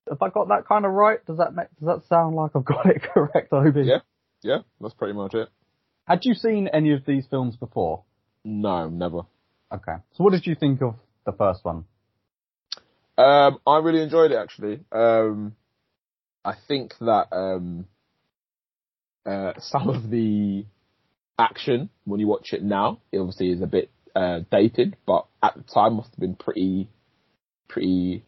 have 0.08 0.22
I 0.22 0.30
got 0.30 0.48
that 0.48 0.68
kind 0.68 0.86
of 0.86 0.92
right? 0.94 1.26
Does 1.26 1.39
that 1.39 1.54
make, 1.54 1.68
does 1.80 1.88
that 1.88 2.08
sound 2.08 2.36
like 2.36 2.52
I've 2.56 2.64
got 2.64 2.86
it 2.86 3.02
correct, 3.14 3.52
Obi? 3.52 3.82
Yeah. 3.84 4.00
Yeah, 4.44 4.60
that's 4.80 4.94
pretty 4.94 5.14
much 5.14 5.34
it. 5.34 5.50
Had 6.06 6.24
you 6.24 6.34
seen 6.34 6.68
any 6.68 6.94
of 6.94 7.06
these 7.06 7.26
films 7.30 7.58
before? 7.58 8.04
No, 8.44 8.89
never. 8.89 9.22
Okay. 9.72 9.96
So 10.14 10.24
what 10.24 10.32
did 10.32 10.48
you 10.48 10.56
think 10.56 10.82
of 10.82 10.96
the 11.26 11.32
first 11.32 11.64
one? 11.64 11.86
Um, 13.18 13.60
I 13.68 13.78
really 13.80 14.02
enjoyed 14.02 14.32
it 14.32 14.38
actually. 14.38 14.80
Um, 14.92 15.56
I 16.44 16.54
think 16.68 16.94
that 17.02 17.28
um, 17.32 17.86
uh, 19.26 19.54
some 19.60 19.89
of 19.89 20.10
the 20.10 20.66
action 21.38 21.89
when 22.06 22.20
you 22.20 22.28
watch 22.28 22.54
it 22.54 22.64
now, 22.64 23.00
it 23.12 23.20
obviously 23.20 23.52
is 23.52 23.62
a 23.62 23.68
bit 23.68 23.92
uh, 24.16 24.39
dated, 24.52 24.98
but 25.06 25.28
at 25.44 25.56
the 25.56 25.64
time 25.64 25.96
must 25.96 26.10
have 26.10 26.20
been 26.20 26.36
pretty, 26.36 26.89
pretty. 27.72 28.24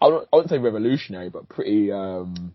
I 0.00 0.06
wouldn't, 0.06 0.50
say 0.50 0.58
revolutionary, 0.58 1.28
but 1.28 1.48
pretty 1.48 1.92
um, 1.92 2.54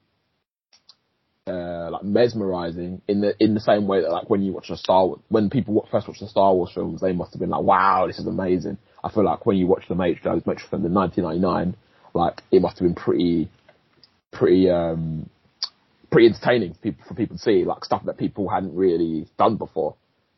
uh, 1.47 1.89
like 1.91 2.03
mesmerizing 2.03 3.01
in 3.07 3.21
the 3.21 3.35
in 3.39 3.53
the 3.53 3.59
same 3.61 3.87
way 3.87 4.01
that 4.01 4.11
like 4.11 4.29
when 4.29 4.41
you 4.41 4.51
watch 4.51 4.69
a 4.69 4.75
Star 4.75 5.15
when 5.29 5.49
people 5.49 5.87
first 5.89 6.07
watch 6.07 6.19
the 6.19 6.27
Star 6.27 6.53
Wars 6.53 6.71
films, 6.73 7.01
they 7.01 7.13
must 7.13 7.33
have 7.33 7.39
been 7.39 7.49
like, 7.49 7.63
wow, 7.63 8.05
this 8.05 8.19
is 8.19 8.27
amazing. 8.27 8.77
I 9.03 9.09
feel 9.09 9.23
like 9.23 9.45
when 9.45 9.57
you 9.57 9.67
watch 9.67 9.83
the 9.87 9.95
Matrix, 9.95 10.45
Matrix 10.45 10.69
film 10.69 10.85
in 10.85 10.93
1999, 10.93 11.77
like 12.13 12.41
it 12.51 12.61
must 12.61 12.79
have 12.79 12.87
been 12.87 12.95
pretty, 12.95 13.49
pretty, 14.31 14.69
um, 14.69 15.29
pretty 16.11 16.27
entertaining 16.27 16.73
for 16.73 16.79
people, 16.79 17.05
for 17.07 17.13
people 17.13 17.37
to 17.37 17.41
see, 17.41 17.63
like 17.63 17.85
stuff 17.85 18.03
that 18.05 18.17
people 18.17 18.49
hadn't 18.49 18.75
really 18.75 19.27
done 19.37 19.55
before. 19.55 19.95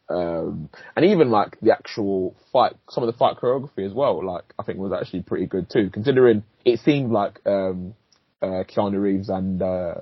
Um, 0.10 0.70
and 0.96 1.06
even 1.06 1.30
like 1.30 1.60
the 1.62 1.72
actual 1.72 2.36
fight, 2.52 2.74
some 2.90 3.04
of 3.04 3.08
the 3.12 3.18
fight 3.18 3.38
choreography 3.38 3.86
as 3.86 3.94
well, 3.94 4.26
like 4.26 4.44
I 4.58 4.64
think 4.64 4.80
was 4.80 4.92
actually 4.92 5.22
pretty 5.22 5.46
good 5.46 5.70
too, 5.70 5.90
considering 5.92 6.44
it 6.66 6.80
seemed 6.80 7.12
like, 7.12 7.40
um, 7.46 7.94
uh, 8.42 8.64
Keanu 8.68 9.00
Reeves 9.00 9.30
and, 9.30 9.62
uh, 9.62 9.94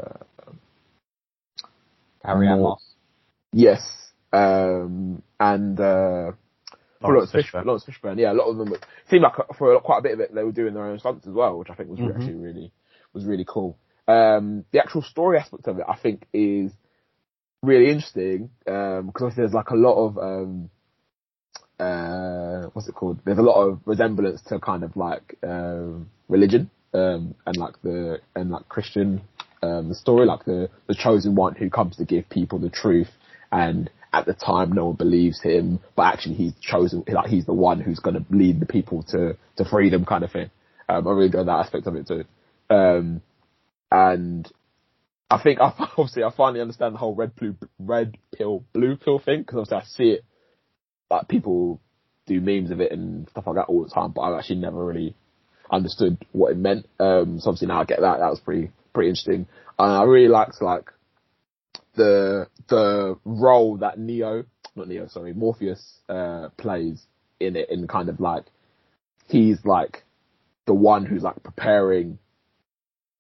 Carrie 2.23 2.47
Ann 2.47 2.61
Moss. 2.61 2.83
Yes. 3.51 4.11
Um, 4.31 5.23
and, 5.39 5.79
uh, 5.79 6.31
Laurence 7.01 7.31
Fishburne. 7.31 7.65
Laurence 7.65 7.85
Fishburne, 7.85 8.17
yeah, 8.17 8.31
a 8.31 8.33
lot 8.33 8.49
of 8.49 8.57
them 8.57 8.73
seemed 9.09 9.23
like 9.23 9.33
for 9.57 9.79
quite 9.81 9.99
a 9.99 10.01
bit 10.01 10.13
of 10.13 10.19
it 10.19 10.33
they 10.33 10.43
were 10.43 10.51
doing 10.51 10.73
their 10.73 10.85
own 10.85 10.99
stunts 10.99 11.27
as 11.27 11.33
well, 11.33 11.57
which 11.59 11.69
I 11.69 11.75
think 11.75 11.89
was 11.89 11.99
Mhm. 11.99 12.15
actually 12.15 12.35
really 12.35 12.71
was 13.13 13.25
really 13.25 13.45
cool. 13.47 13.77
Um, 14.07 14.65
the 14.71 14.79
actual 14.79 15.01
story 15.01 15.37
aspect 15.37 15.67
of 15.67 15.79
it, 15.79 15.85
I 15.87 15.95
think, 15.95 16.27
is 16.33 16.71
really 17.67 17.91
interesting 17.91 18.49
because 18.65 19.03
obviously 19.15 19.43
there's 19.43 19.53
like 19.53 19.69
a 19.69 19.75
lot 19.75 20.07
of 20.07 20.17
um, 20.17 20.69
uh, 21.79 22.69
what's 22.73 22.87
it 22.87 22.95
called? 22.95 23.19
There's 23.25 23.37
a 23.37 23.43
lot 23.43 23.61
of 23.61 23.79
resemblance 23.85 24.41
to 24.43 24.59
kind 24.59 24.83
of 24.83 24.95
like 24.95 25.35
um, 25.43 26.09
religion 26.27 26.69
um, 26.93 27.35
and 27.45 27.57
like 27.57 27.81
the 27.83 28.19
and 28.35 28.49
like 28.49 28.67
Christian 28.69 29.21
um, 29.61 29.93
story, 29.93 30.25
like 30.25 30.45
the 30.45 30.69
the 30.87 30.95
chosen 30.95 31.35
one 31.35 31.55
who 31.55 31.69
comes 31.69 31.97
to 31.97 32.05
give 32.05 32.29
people 32.29 32.59
the 32.59 32.69
truth, 32.69 33.09
and 33.51 33.89
at 34.13 34.25
the 34.25 34.33
time 34.33 34.71
no 34.71 34.87
one 34.87 34.95
believes 34.95 35.41
him, 35.41 35.79
but 35.95 36.13
actually 36.13 36.35
he's 36.35 36.53
chosen, 36.61 37.03
like 37.07 37.29
he's 37.29 37.45
the 37.45 37.53
one 37.53 37.79
who's 37.79 37.99
going 37.99 38.15
to 38.15 38.25
lead 38.29 38.59
the 38.59 38.65
people 38.65 39.03
to 39.03 39.37
to 39.57 39.65
freedom, 39.65 40.05
kind 40.05 40.23
of 40.23 40.31
thing. 40.31 40.49
Um, 40.89 41.07
I 41.07 41.11
really 41.11 41.25
enjoyed 41.25 41.47
that 41.47 41.59
aspect 41.59 41.85
of 41.87 41.95
it 41.95 42.07
too, 42.07 42.23
um, 42.69 43.21
and 43.91 44.51
I 45.29 45.41
think 45.41 45.59
I, 45.59 45.73
obviously 45.97 46.23
I 46.23 46.31
finally 46.35 46.61
understand 46.61 46.95
the 46.95 46.99
whole 46.99 47.15
red 47.15 47.35
blue 47.35 47.55
red 47.79 48.17
pill 48.35 48.63
blue 48.73 48.95
pill 48.95 49.19
thing 49.19 49.41
because 49.41 49.59
obviously 49.59 49.77
I 49.77 49.83
see 49.85 50.09
it 50.15 50.25
like 51.09 51.27
people 51.27 51.81
do 52.25 52.41
memes 52.41 52.71
of 52.71 52.81
it 52.81 52.91
and 52.91 53.29
stuff 53.29 53.47
like 53.47 53.55
that 53.55 53.69
all 53.69 53.83
the 53.83 53.89
time, 53.89 54.11
but 54.11 54.21
I've 54.21 54.37
actually 54.37 54.57
never 54.57 54.85
really 54.85 55.15
understood 55.71 56.17
what 56.31 56.51
it 56.51 56.57
meant. 56.57 56.85
Um, 56.99 57.39
so 57.39 57.49
obviously 57.49 57.67
now 57.67 57.81
I 57.81 57.85
get 57.85 58.01
that. 58.01 58.19
That 58.19 58.29
was 58.29 58.39
pretty 58.39 58.71
pretty 58.93 59.09
interesting. 59.09 59.47
And 59.79 59.91
I 59.91 60.03
really 60.03 60.29
liked 60.29 60.61
like 60.61 60.91
the 61.95 62.47
the 62.67 63.17
role 63.25 63.77
that 63.77 63.99
Neo, 63.99 64.45
not 64.75 64.87
Neo, 64.87 65.07
sorry, 65.07 65.33
Morpheus 65.33 65.99
uh, 66.09 66.49
plays 66.57 67.01
in 67.39 67.55
it, 67.55 67.69
in 67.69 67.87
kind 67.87 68.09
of 68.09 68.19
like 68.19 68.45
he's 69.27 69.63
like 69.65 70.03
the 70.65 70.73
one 70.73 71.05
who's 71.05 71.23
like 71.23 71.41
preparing 71.43 72.19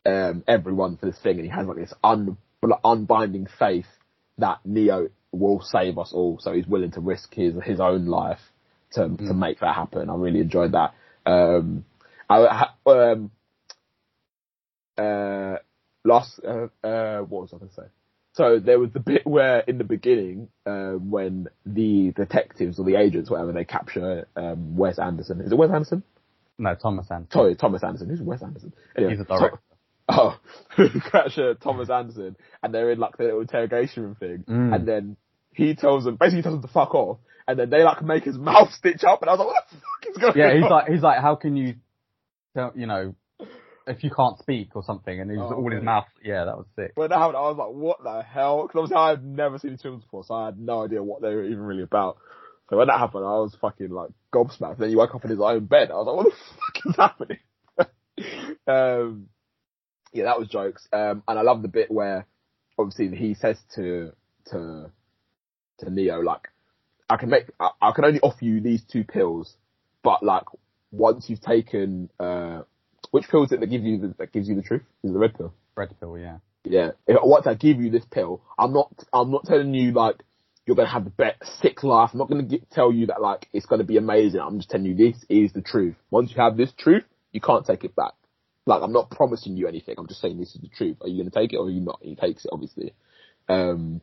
um, 0.07 0.43
everyone 0.47 0.97
for 0.97 1.05
this 1.07 1.19
thing, 1.19 1.37
and 1.37 1.43
he 1.43 1.49
has 1.49 1.67
like 1.67 1.77
this 1.77 1.93
un, 2.03 2.37
unbinding 2.83 3.47
faith 3.59 3.87
that 4.37 4.59
Neo 4.65 5.09
will 5.31 5.61
save 5.61 5.97
us 5.97 6.11
all. 6.13 6.39
So 6.39 6.53
he's 6.53 6.67
willing 6.67 6.91
to 6.91 7.01
risk 7.01 7.33
his 7.33 7.53
his 7.63 7.79
own 7.79 8.05
life 8.05 8.39
to 8.93 9.01
to 9.01 9.07
Mm. 9.33 9.37
make 9.37 9.59
that 9.59 9.75
happen. 9.75 10.09
I 10.09 10.15
really 10.15 10.39
enjoyed 10.39 10.71
that. 10.71 10.93
Um, 11.25 11.83
I 12.29 12.67
um, 12.85 13.31
uh, 14.97 15.57
last 16.03 16.39
uh, 16.45 16.67
uh, 16.85 17.19
what 17.21 17.41
was 17.43 17.53
I 17.53 17.57
going 17.57 17.69
to 17.69 17.75
say? 17.75 17.87
So 18.33 18.59
there 18.59 18.79
was 18.79 18.91
the 18.91 18.99
bit 18.99 19.25
where 19.35 19.59
in 19.59 19.77
the 19.77 19.83
beginning, 19.83 20.49
um, 20.65 21.09
when 21.09 21.47
the 21.65 22.11
detectives 22.15 22.79
or 22.79 22.85
the 22.85 22.95
agents, 22.95 23.29
whatever, 23.29 23.51
they 23.51 23.65
capture 23.65 24.27
um, 24.35 24.75
Wes 24.77 24.99
Anderson. 24.99 25.41
Is 25.41 25.51
it 25.51 25.57
Wes 25.57 25.71
Anderson? 25.71 26.03
No, 26.59 26.73
Thomas 26.75 27.07
Anderson. 27.11 27.31
Sorry, 27.31 27.55
Thomas 27.55 27.83
Anderson. 27.83 28.09
Who's 28.09 28.21
Wes 28.21 28.41
Anderson? 28.41 28.73
Anyway, 28.95 29.11
He's 29.13 29.21
a 29.21 29.25
director. 29.25 29.59
Oh, 30.09 30.37
capture 31.11 31.53
Thomas 31.55 31.89
Anderson, 31.89 32.35
and 32.63 32.73
they're 32.73 32.91
in 32.91 32.99
like 32.99 33.17
the 33.17 33.25
little 33.25 33.41
interrogation 33.41 34.03
room 34.03 34.15
thing, 34.15 34.43
Mm. 34.47 34.73
and 34.75 34.87
then 34.87 35.17
he 35.53 35.75
tells 35.75 36.05
them, 36.05 36.15
basically 36.15 36.43
tells 36.43 36.55
them 36.55 36.61
to 36.61 36.67
fuck 36.73 36.93
off, 36.95 37.17
and 37.47 37.59
then 37.59 37.69
they 37.69 37.83
like 37.83 38.01
make 38.03 38.23
his 38.23 38.37
mouth 38.37 38.71
stitch 38.73 39.03
up, 39.03 39.21
and 39.21 39.29
I 39.29 39.33
was 39.33 39.39
like, 39.39 39.47
what 39.47 39.63
the 39.69 39.75
fuck 39.77 40.09
is 40.11 40.17
going 40.17 40.33
Yeah, 40.37 40.45
on? 40.45 40.55
Yeah, 40.55 40.61
he's 40.61 40.71
like, 40.71 40.87
he's 40.87 41.01
like, 41.03 41.19
how 41.21 41.35
can 41.35 41.55
you, 41.57 41.75
tell, 42.55 42.71
you 42.75 42.87
know, 42.87 43.15
if 43.85 44.03
you 44.03 44.09
can't 44.09 44.37
speak 44.39 44.75
or 44.75 44.83
something, 44.83 45.19
and 45.19 45.29
he's 45.31 45.39
Oh, 45.39 45.53
all 45.55 45.71
his 45.71 45.83
mouth. 45.83 46.05
Yeah, 46.23 46.45
that 46.45 46.57
was 46.57 46.65
sick. 46.75 46.91
when 46.95 47.09
that 47.09 47.17
happened, 47.19 47.37
I 47.37 47.41
was 47.41 47.57
like, 47.57 47.69
what 47.73 48.03
the 48.03 48.21
hell? 48.21 48.63
Because 48.63 48.79
obviously 48.83 48.97
I've 48.97 49.23
never 49.23 49.59
seen 49.59 49.71
these 49.71 49.81
films 49.81 50.03
before, 50.03 50.23
so 50.25 50.33
I 50.35 50.45
had 50.47 50.59
no 50.59 50.83
idea 50.83 51.01
what 51.03 51.21
they 51.21 51.33
were 51.35 51.43
even 51.45 51.63
really 51.63 51.83
about. 51.83 52.17
So 52.69 52.75
when 52.77 52.87
that 52.87 52.99
happened, 52.99 53.23
I 53.25 53.39
was 53.39 53.55
fucking 53.61 53.89
like 53.89 54.09
gobsmacked. 54.33 54.77
Then 54.77 54.89
he 54.89 54.95
woke 54.97 55.15
up 55.15 55.23
in 55.23 55.29
his 55.31 55.39
own 55.39 55.65
bed. 55.65 55.89
I 55.89 55.95
was 55.95 56.05
like, 56.07 56.15
what 56.17 56.33
the 56.33 56.95
fuck 56.97 57.37
is 57.79 57.87
happening? 57.87 58.57
um, 58.67 59.27
yeah, 60.13 60.25
that 60.25 60.39
was 60.39 60.47
jokes. 60.47 60.87
Um, 60.91 61.23
and 61.27 61.39
I 61.39 61.41
love 61.41 61.61
the 61.61 61.67
bit 61.67 61.91
where 61.91 62.25
obviously 62.77 63.15
he 63.15 63.33
says 63.33 63.57
to, 63.75 64.11
to, 64.51 64.91
to 65.79 65.89
Neo, 65.89 66.19
like, 66.21 66.49
I 67.09 67.17
can 67.17 67.29
make, 67.29 67.45
I, 67.59 67.69
I 67.81 67.91
can 67.91 68.05
only 68.05 68.19
offer 68.19 68.43
you 68.43 68.61
these 68.61 68.83
two 68.83 69.03
pills, 69.03 69.55
but 70.03 70.23
like, 70.23 70.43
once 70.91 71.29
you've 71.29 71.41
taken, 71.41 72.09
uh, 72.19 72.61
which 73.11 73.27
pill 73.29 73.43
is 73.43 73.51
it 73.51 73.59
that 73.59 73.67
gives 73.67 73.83
you 73.83 73.99
the, 73.99 74.15
that 74.17 74.31
gives 74.31 74.47
you 74.47 74.55
the 74.55 74.61
truth? 74.61 74.83
Is 75.03 75.11
it 75.11 75.13
the 75.13 75.19
red 75.19 75.35
pill? 75.35 75.53
Red 75.75 75.97
pill, 75.99 76.17
yeah. 76.17 76.37
Yeah. 76.63 76.91
If, 77.07 77.17
once 77.23 77.47
I 77.47 77.53
give 77.53 77.79
you 77.79 77.89
this 77.89 78.05
pill, 78.09 78.41
I'm 78.57 78.73
not, 78.73 78.93
I'm 79.13 79.31
not 79.31 79.45
telling 79.45 79.73
you 79.73 79.91
like, 79.91 80.23
you're 80.65 80.75
gonna 80.75 80.91
have 80.91 81.05
the 81.05 81.09
best 81.09 81.61
sick 81.61 81.83
life. 81.83 82.09
I'm 82.11 82.19
not 82.19 82.29
gonna 82.29 82.43
get, 82.43 82.69
tell 82.69 82.91
you 82.91 83.07
that 83.07 83.21
like, 83.21 83.47
it's 83.53 83.65
gonna 83.65 83.85
be 83.85 83.97
amazing. 83.97 84.41
I'm 84.41 84.57
just 84.57 84.69
telling 84.69 84.85
you 84.85 84.95
this 84.95 85.23
is 85.29 85.53
the 85.53 85.61
truth. 85.61 85.95
Once 86.11 86.31
you 86.31 86.41
have 86.41 86.57
this 86.57 86.71
truth, 86.77 87.03
you 87.31 87.39
can't 87.39 87.65
take 87.65 87.85
it 87.85 87.95
back. 87.95 88.13
Like, 88.67 88.81
I'm 88.81 88.91
not 88.91 89.09
promising 89.09 89.57
you 89.57 89.67
anything. 89.67 89.95
I'm 89.97 90.07
just 90.07 90.21
saying 90.21 90.37
this 90.37 90.55
is 90.55 90.61
the 90.61 90.67
truth. 90.67 90.97
Are 91.01 91.07
you 91.07 91.23
gonna 91.23 91.31
take 91.31 91.53
it 91.53 91.57
or 91.57 91.67
are 91.67 91.69
you 91.69 91.81
not? 91.81 91.99
He 92.01 92.15
takes 92.15 92.45
it, 92.45 92.51
obviously. 92.51 92.93
Um, 93.49 94.01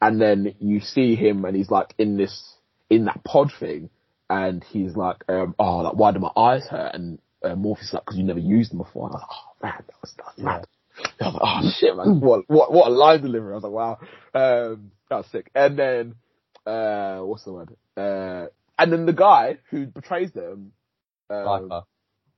and 0.00 0.20
then 0.20 0.54
you 0.58 0.80
see 0.80 1.14
him 1.14 1.44
and 1.44 1.56
he's 1.56 1.70
like 1.70 1.94
in 1.98 2.16
this, 2.16 2.54
in 2.88 3.04
that 3.04 3.22
pod 3.24 3.52
thing 3.58 3.90
and 4.28 4.64
he's 4.64 4.96
like, 4.96 5.22
um, 5.28 5.54
oh, 5.58 5.78
like, 5.78 5.94
why 5.94 6.12
do 6.12 6.18
my 6.18 6.30
eyes 6.36 6.66
hurt? 6.66 6.94
And, 6.94 7.18
uh, 7.44 7.54
Morpheus 7.54 7.88
is 7.88 7.94
like, 7.94 8.06
cause 8.06 8.16
you 8.16 8.24
never 8.24 8.38
used 8.38 8.72
them 8.72 8.78
before. 8.78 9.08
And 9.08 9.16
I 9.16 9.18
was 9.18 9.22
like, 9.22 9.36
oh 9.38 9.52
man, 9.62 9.84
that 9.86 10.00
was, 10.00 10.14
that 10.16 10.26
was 10.26 10.44
mad. 10.44 10.66
I 11.20 11.24
was 11.24 11.34
like, 11.34 11.42
oh 11.44 11.70
shit, 11.78 11.96
man, 11.96 12.20
what, 12.20 12.44
what, 12.48 12.72
what 12.72 12.88
a 12.88 12.90
line 12.90 13.22
delivery. 13.22 13.52
I 13.52 13.56
was 13.56 13.64
like, 13.64 13.72
wow, 13.72 13.98
um, 14.34 14.90
that 15.10 15.16
was 15.16 15.26
sick. 15.30 15.50
And 15.54 15.78
then, 15.78 16.14
uh, 16.66 17.20
what's 17.20 17.44
the 17.44 17.52
word? 17.52 17.76
Uh, 17.96 18.46
and 18.78 18.92
then 18.92 19.06
the 19.06 19.12
guy 19.12 19.58
who 19.70 19.86
betrays 19.86 20.32
them, 20.32 20.72
um, 21.30 21.70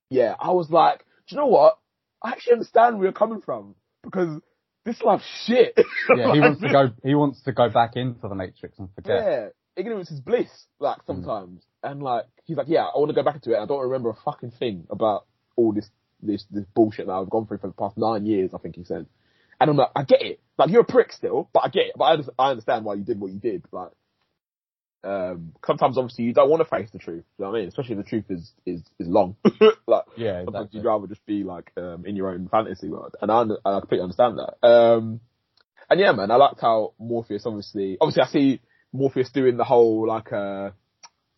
yeah, 0.09 0.35
I 0.39 0.51
was 0.51 0.69
like, 0.69 1.05
you 1.31 1.37
know 1.37 1.47
what? 1.47 1.77
I 2.23 2.31
actually 2.31 2.53
understand 2.53 2.97
where 2.97 3.05
you're 3.05 3.13
coming 3.13 3.41
from 3.41 3.75
because 4.03 4.41
this 4.85 5.01
life's 5.01 5.23
shit. 5.45 5.77
Yeah, 6.15 6.33
he 6.33 6.39
wants 6.39 6.61
to 6.61 6.69
go. 6.69 6.89
He 7.03 7.13
wants 7.15 7.41
to 7.43 7.51
go 7.51 7.69
back 7.69 7.95
into 7.95 8.27
the 8.27 8.35
Matrix 8.35 8.79
and 8.79 8.89
forget. 8.95 9.23
Yeah, 9.23 9.47
ignorance 9.75 10.09
is 10.11 10.19
bliss. 10.19 10.49
Like 10.79 10.97
Mm. 10.99 11.05
sometimes, 11.07 11.61
and 11.83 12.01
like 12.01 12.25
he's 12.45 12.57
like, 12.57 12.67
yeah, 12.67 12.85
I 12.85 12.97
want 12.97 13.09
to 13.09 13.15
go 13.15 13.23
back 13.23 13.35
into 13.35 13.53
it. 13.53 13.59
I 13.59 13.65
don't 13.65 13.81
remember 13.83 14.09
a 14.09 14.15
fucking 14.25 14.51
thing 14.51 14.87
about 14.89 15.25
all 15.55 15.71
this 15.73 15.89
this 16.21 16.45
this 16.49 16.65
bullshit 16.75 17.05
that 17.07 17.13
I've 17.13 17.29
gone 17.29 17.45
through 17.47 17.59
for 17.59 17.67
the 17.67 17.73
past 17.73 17.97
nine 17.97 18.25
years. 18.25 18.51
I 18.53 18.57
think 18.57 18.75
he 18.75 18.83
said, 18.83 19.05
and 19.61 19.69
I'm 19.69 19.77
like, 19.77 19.91
I 19.95 20.03
get 20.03 20.21
it. 20.21 20.39
Like 20.57 20.71
you're 20.71 20.81
a 20.81 20.85
prick 20.85 21.11
still, 21.13 21.49
but 21.53 21.63
I 21.63 21.69
get 21.69 21.87
it. 21.87 21.93
But 21.95 22.05
I, 22.05 22.13
under- 22.13 22.33
I 22.39 22.49
understand 22.51 22.85
why 22.85 22.95
you 22.95 23.03
did 23.03 23.19
what 23.19 23.31
you 23.31 23.39
did. 23.39 23.63
Like, 23.71 23.91
um, 25.03 25.53
sometimes 25.65 25.97
obviously 25.97 26.25
you 26.25 26.33
don't 26.33 26.49
want 26.49 26.61
to 26.61 26.69
face 26.69 26.89
the 26.91 26.99
truth. 26.99 27.23
You 27.37 27.45
know 27.45 27.51
what 27.51 27.57
I 27.57 27.59
mean? 27.61 27.69
Especially 27.69 27.93
if 27.97 28.03
the 28.03 28.09
truth 28.09 28.25
is 28.29 28.51
is 28.65 28.81
is 28.99 29.07
long. 29.07 29.35
like 29.87 30.03
Yeah, 30.17 30.43
sometimes 30.43 30.65
exactly. 30.65 30.79
you'd 30.79 30.85
rather 30.85 31.07
just 31.07 31.25
be 31.25 31.43
like 31.43 31.71
um, 31.77 32.05
in 32.05 32.15
your 32.15 32.29
own 32.29 32.47
fantasy 32.49 32.89
world, 32.89 33.15
and 33.21 33.31
I, 33.31 33.43
I 33.65 33.79
completely 33.79 34.03
understand 34.03 34.39
that. 34.39 34.67
Um, 34.67 35.21
and 35.89 35.99
yeah, 35.99 36.11
man, 36.11 36.31
I 36.31 36.35
liked 36.35 36.61
how 36.61 36.93
Morpheus 36.99 37.43
obviously, 37.45 37.97
obviously, 37.99 38.23
I 38.23 38.27
see 38.27 38.61
Morpheus 38.93 39.31
doing 39.31 39.57
the 39.57 39.63
whole 39.63 40.07
like, 40.07 40.31
uh, 40.31 40.71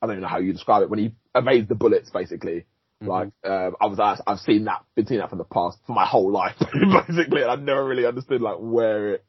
I 0.01 0.07
don't 0.07 0.19
know 0.19 0.27
how 0.27 0.39
you 0.39 0.53
describe 0.53 0.83
it 0.83 0.89
when 0.89 0.99
he 0.99 1.11
evades 1.35 1.69
the 1.69 1.75
bullets, 1.75 2.09
basically. 2.09 2.65
Mhm. 3.01 3.07
Like, 3.07 3.29
um, 3.49 3.75
I 3.81 3.85
was, 3.87 3.99
asked, 3.99 4.21
I've 4.27 4.39
seen 4.39 4.65
that, 4.65 4.83
been 4.95 5.07
seeing 5.07 5.21
that 5.21 5.29
from 5.29 5.37
the 5.37 5.43
past 5.45 5.77
for 5.87 5.93
my 5.93 6.05
whole 6.05 6.31
life, 6.31 6.55
basically, 7.07 7.41
and 7.41 7.51
I 7.51 7.55
never 7.55 7.85
really 7.85 8.05
understood 8.05 8.41
like 8.41 8.57
where 8.59 9.13
it 9.15 9.25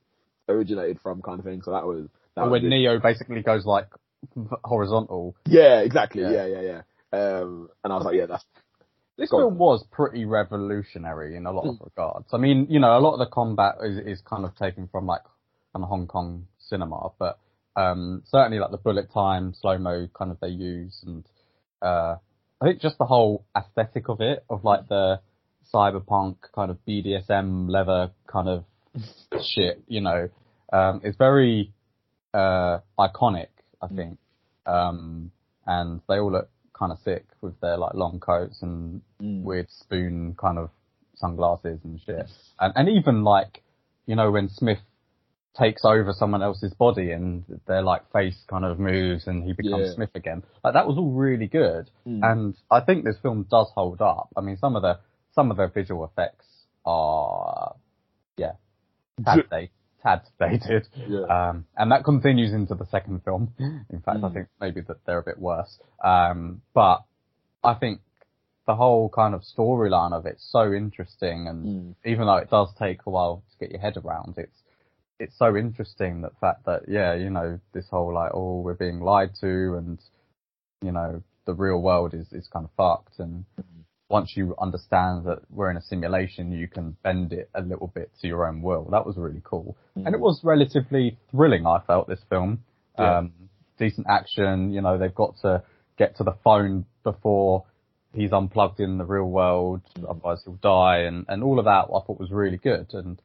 originated 0.48 1.00
from, 1.00 1.22
kind 1.22 1.38
of 1.38 1.44
thing. 1.44 1.62
So 1.62 1.70
that 1.72 1.86
was 1.86 2.08
that 2.34 2.42
was 2.42 2.50
when 2.50 2.64
it. 2.66 2.68
Neo 2.68 2.98
basically 2.98 3.42
goes 3.42 3.64
like 3.64 3.88
horizontal. 4.64 5.34
yeah, 5.46 5.80
exactly, 5.80 6.22
Yeah. 6.22 6.30
yeah, 6.30 6.46
yeah, 6.46 6.60
yeah. 6.60 6.82
Um, 7.18 7.68
and 7.84 7.92
I 7.92 7.96
was 7.96 8.04
like, 8.06 8.16
yeah, 8.16 8.26
that's 8.26 8.44
This 9.18 9.30
Go 9.30 9.36
on. 9.36 9.42
film 9.42 9.58
was 9.58 9.84
pretty 9.90 10.24
revolutionary 10.24 11.36
in 11.36 11.44
a 11.46 11.52
lot 11.52 11.66
of 11.66 11.74
Mm. 11.76 11.84
regards. 11.84 12.26
I 12.32 12.38
mean, 12.38 12.66
you 12.70 12.80
know, 12.80 12.96
a 12.96 13.00
lot 13.00 13.12
of 13.12 13.18
the 13.18 13.26
combat 13.26 13.74
is, 13.82 13.98
is 13.98 14.20
kind 14.22 14.44
of 14.44 14.56
taken 14.56 14.88
from 14.88 15.06
like 15.06 15.22
kind 15.72 15.82
of 15.84 15.88
Hong 15.90 16.06
Kong 16.06 16.46
cinema, 16.58 17.10
but 17.18 17.38
um, 17.76 18.22
certainly 18.26 18.58
like 18.58 18.70
the 18.70 18.78
bullet 18.78 19.10
time, 19.12 19.52
slow 19.54 19.76
mo 19.78 20.08
kind 20.14 20.30
of 20.30 20.38
they 20.40 20.48
use, 20.48 21.02
and 21.06 21.24
uh, 21.82 22.16
I 22.60 22.64
think 22.66 22.80
just 22.80 22.96
the 22.98 23.04
whole 23.06 23.44
aesthetic 23.56 24.08
of 24.08 24.20
it, 24.20 24.44
of 24.48 24.64
like 24.64 24.88
the 24.88 25.20
cyberpunk 25.72 26.36
kind 26.54 26.70
of 26.70 26.78
BDSM 26.86 27.68
leather 27.70 28.10
kind 28.26 28.48
of 28.48 28.64
shit, 29.42 29.82
you 29.88 30.00
know, 30.00 30.28
um, 30.72 31.00
it's 31.04 31.16
very 31.18 31.72
uh, 32.34 32.78
iconic, 32.98 33.48
I 33.82 33.88
think. 33.88 34.18
Um, 34.66 35.30
and 35.66 36.00
they 36.08 36.18
all 36.18 36.30
look 36.32 36.48
kind 36.72 36.92
of 36.92 36.98
sick 37.04 37.24
with 37.40 37.58
their 37.60 37.76
like 37.76 37.94
long 37.94 38.20
coats 38.20 38.62
and 38.62 39.02
Mm. 39.20 39.42
weird 39.42 39.70
spoon 39.70 40.34
kind 40.38 40.58
of 40.58 40.70
sunglasses 41.16 41.78
and 41.84 42.00
shit. 42.00 42.26
And 42.60 42.72
and 42.76 42.88
even 42.88 43.24
like, 43.24 43.62
you 44.06 44.16
know, 44.16 44.30
when 44.30 44.48
Smith 44.48 44.78
takes 45.58 45.84
over 45.84 46.12
someone 46.14 46.42
else's 46.42 46.72
body 46.72 47.10
and 47.12 47.44
their 47.66 47.82
like 47.82 48.10
face 48.10 48.42
kind 48.48 48.64
of 48.64 48.78
moves 48.78 49.26
and 49.26 49.44
he 49.44 49.52
becomes 49.52 49.88
Yeah. 49.88 49.94
Smith 49.94 50.10
again. 50.14 50.42
Like 50.64 50.72
that 50.74 50.86
was 50.86 50.96
all 50.96 51.10
really 51.12 51.46
good. 51.46 51.90
Mm. 52.06 52.20
And 52.24 52.54
I 52.70 52.80
think 52.80 53.04
this 53.04 53.18
film 53.22 53.46
does 53.50 53.70
hold 53.74 54.00
up. 54.00 54.28
I 54.36 54.40
mean, 54.40 54.56
some 54.56 54.76
of 54.76 54.82
the 54.82 54.98
some 55.34 55.50
of 55.50 55.56
the 55.58 55.66
visual 55.68 56.04
effects 56.04 56.46
are, 56.84 57.74
yeah, 58.36 58.52
tad, 59.24 59.48
da- 59.50 59.68
tad 60.02 60.22
dated. 60.40 60.88
Yeah. 61.08 61.24
Um, 61.26 61.66
and 61.76 61.90
that 61.92 62.04
continues 62.04 62.52
into 62.52 62.74
the 62.74 62.86
second 62.86 63.22
film. 63.24 63.52
In 63.58 64.00
fact, 64.04 64.18
I 64.22 64.28
Mm. 64.28 64.34
think 64.34 64.48
maybe 64.60 64.80
that 64.82 65.04
they're 65.06 65.18
a 65.18 65.22
bit 65.22 65.38
worse. 65.38 65.78
Um, 66.02 66.62
but 66.74 67.04
I 67.64 67.74
think 67.74 68.00
the 68.66 68.74
whole 68.76 69.08
kind 69.08 69.34
of 69.34 69.42
storyline 69.42 70.12
of 70.12 70.26
it's 70.26 70.44
so 70.50 70.72
interesting, 70.72 71.46
and 71.48 71.64
Mm. 71.64 71.94
even 72.04 72.26
though 72.26 72.36
it 72.36 72.50
does 72.50 72.72
take 72.74 73.00
a 73.06 73.10
while 73.10 73.42
to 73.50 73.58
get 73.58 73.70
your 73.70 73.80
head 73.80 73.96
around, 73.96 74.38
it's 74.38 74.58
it's 75.18 75.36
so 75.38 75.56
interesting 75.56 76.22
that 76.22 76.36
fact 76.40 76.64
that 76.64 76.88
yeah, 76.88 77.14
you 77.14 77.30
know, 77.30 77.60
this 77.72 77.88
whole 77.88 78.12
like 78.12 78.32
oh 78.34 78.60
we're 78.60 78.74
being 78.74 79.00
lied 79.00 79.34
to, 79.40 79.74
and 79.76 80.00
you 80.82 80.90
know 80.92 81.22
the 81.44 81.54
real 81.54 81.80
world 81.80 82.14
is 82.14 82.32
is 82.32 82.48
kind 82.48 82.64
of 82.64 82.70
fucked, 82.76 83.18
and 83.18 83.44
once 84.12 84.36
you 84.36 84.54
understand 84.60 85.24
that 85.24 85.40
we're 85.50 85.70
in 85.70 85.76
a 85.76 85.82
simulation, 85.82 86.52
you 86.52 86.68
can 86.68 86.96
bend 87.02 87.32
it 87.32 87.48
a 87.54 87.62
little 87.62 87.88
bit 87.88 88.10
to 88.20 88.28
your 88.28 88.46
own 88.46 88.60
will. 88.60 88.84
That 88.90 89.06
was 89.06 89.16
really 89.16 89.40
cool. 89.42 89.76
And 89.96 90.14
it 90.14 90.20
was 90.20 90.40
relatively 90.44 91.18
thrilling, 91.30 91.66
I 91.66 91.80
felt, 91.86 92.06
this 92.08 92.20
film. 92.28 92.62
Yeah. 92.98 93.18
Um, 93.18 93.32
decent 93.78 94.06
action, 94.08 94.72
you 94.72 94.82
know, 94.82 94.98
they've 94.98 95.14
got 95.14 95.34
to 95.42 95.62
get 95.98 96.16
to 96.18 96.24
the 96.24 96.36
phone 96.44 96.84
before 97.02 97.64
he's 98.14 98.32
unplugged 98.32 98.80
in 98.80 98.98
the 98.98 99.04
real 99.04 99.24
world, 99.24 99.80
otherwise 100.08 100.42
he'll 100.44 100.54
die, 100.54 100.98
and, 100.98 101.24
and 101.28 101.42
all 101.42 101.58
of 101.58 101.64
that 101.64 101.86
I 101.86 102.00
thought 102.04 102.20
was 102.20 102.30
really 102.30 102.58
good. 102.58 102.92
And 102.92 103.20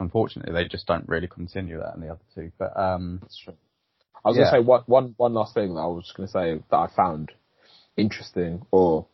unfortunately, 0.00 0.52
they 0.52 0.66
just 0.68 0.86
don't 0.86 1.08
really 1.08 1.28
continue 1.28 1.78
that 1.78 1.94
in 1.94 2.00
the 2.00 2.08
other 2.08 2.24
two. 2.34 2.50
But, 2.58 2.76
um, 2.76 3.20
That's 3.22 3.38
true. 3.38 3.54
I 4.24 4.28
was 4.30 4.36
Yeah. 4.36 4.44
gonna 4.50 4.62
say 4.62 4.66
one, 4.66 4.82
one, 4.86 5.14
one 5.16 5.34
last 5.34 5.54
thing 5.54 5.74
that 5.74 5.80
I 5.80 5.86
was 5.86 6.12
gonna 6.16 6.28
say 6.28 6.60
that 6.70 6.76
I 6.76 6.88
found 6.88 7.30
interesting 7.96 8.66
or 8.72 9.06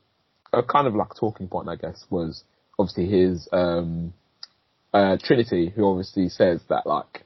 a 0.53 0.63
kind 0.63 0.87
of 0.87 0.95
like 0.95 1.15
talking 1.19 1.49
point, 1.49 1.69
I 1.69 1.77
guess, 1.77 2.05
was 2.11 2.45
obviously 2.79 3.07
his, 3.07 3.49
um, 3.53 4.13
uh, 4.93 5.17
Trinity, 5.23 5.73
who 5.75 5.87
obviously 5.89 6.29
says 6.29 6.61
that 6.69 6.87
like, 6.87 7.25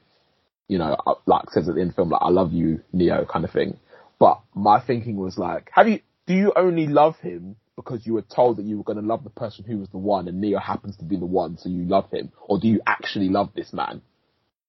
you 0.67 0.77
know, 0.77 0.95
uh, 1.05 1.15
like 1.25 1.49
says 1.51 1.67
at 1.69 1.75
the 1.75 1.81
end 1.81 1.89
of 1.91 1.95
the 1.95 2.01
film, 2.01 2.09
like, 2.09 2.21
I 2.21 2.29
love 2.29 2.51
you, 2.53 2.81
Neo 2.93 3.25
kind 3.25 3.45
of 3.45 3.51
thing. 3.51 3.77
But 4.19 4.41
my 4.53 4.79
thinking 4.79 5.17
was 5.17 5.37
like, 5.37 5.69
have 5.73 5.87
you, 5.87 5.99
do 6.27 6.33
you 6.33 6.53
only 6.55 6.87
love 6.87 7.17
him 7.17 7.55
because 7.75 8.05
you 8.05 8.13
were 8.13 8.21
told 8.23 8.57
that 8.57 8.65
you 8.65 8.77
were 8.77 8.83
going 8.83 9.01
to 9.01 9.05
love 9.05 9.23
the 9.23 9.29
person 9.29 9.65
who 9.65 9.77
was 9.77 9.89
the 9.89 9.97
one 9.97 10.27
and 10.27 10.39
Neo 10.39 10.59
happens 10.59 10.95
to 10.97 11.03
be 11.03 11.17
the 11.17 11.25
one, 11.25 11.57
so 11.57 11.69
you 11.69 11.83
love 11.83 12.09
him? 12.11 12.31
Or 12.47 12.59
do 12.59 12.67
you 12.67 12.81
actually 12.87 13.29
love 13.29 13.49
this 13.55 13.73
man? 13.73 14.01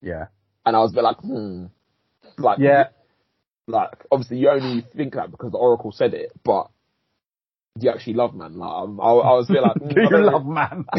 yeah. 0.02 0.26
And 0.64 0.74
I 0.74 0.80
was 0.80 0.90
a 0.90 0.94
bit 0.96 1.04
like, 1.04 1.18
hmm. 1.18 1.66
Like, 2.38 2.59
Yeah. 2.59 2.88
like 3.68 4.04
obviously 4.11 4.38
you 4.38 4.50
only 4.50 4.84
think 4.96 5.14
that 5.14 5.30
because 5.30 5.52
the 5.52 5.59
Oracle 5.59 5.92
said 5.92 6.12
it, 6.12 6.32
but 6.44 6.70
you 7.84 7.90
actually 7.90 8.14
love 8.14 8.34
man? 8.34 8.56
Like 8.58 8.70
um, 8.70 9.00
I, 9.00 9.04
I 9.04 9.32
was 9.34 9.48
a 9.50 9.52
bit 9.52 9.62
like, 9.62 9.76
mm, 9.80 9.94
Do 9.94 10.00
I 10.00 10.04
you 10.04 10.10
don't 10.10 10.26
love 10.26 10.46
man? 10.46 10.84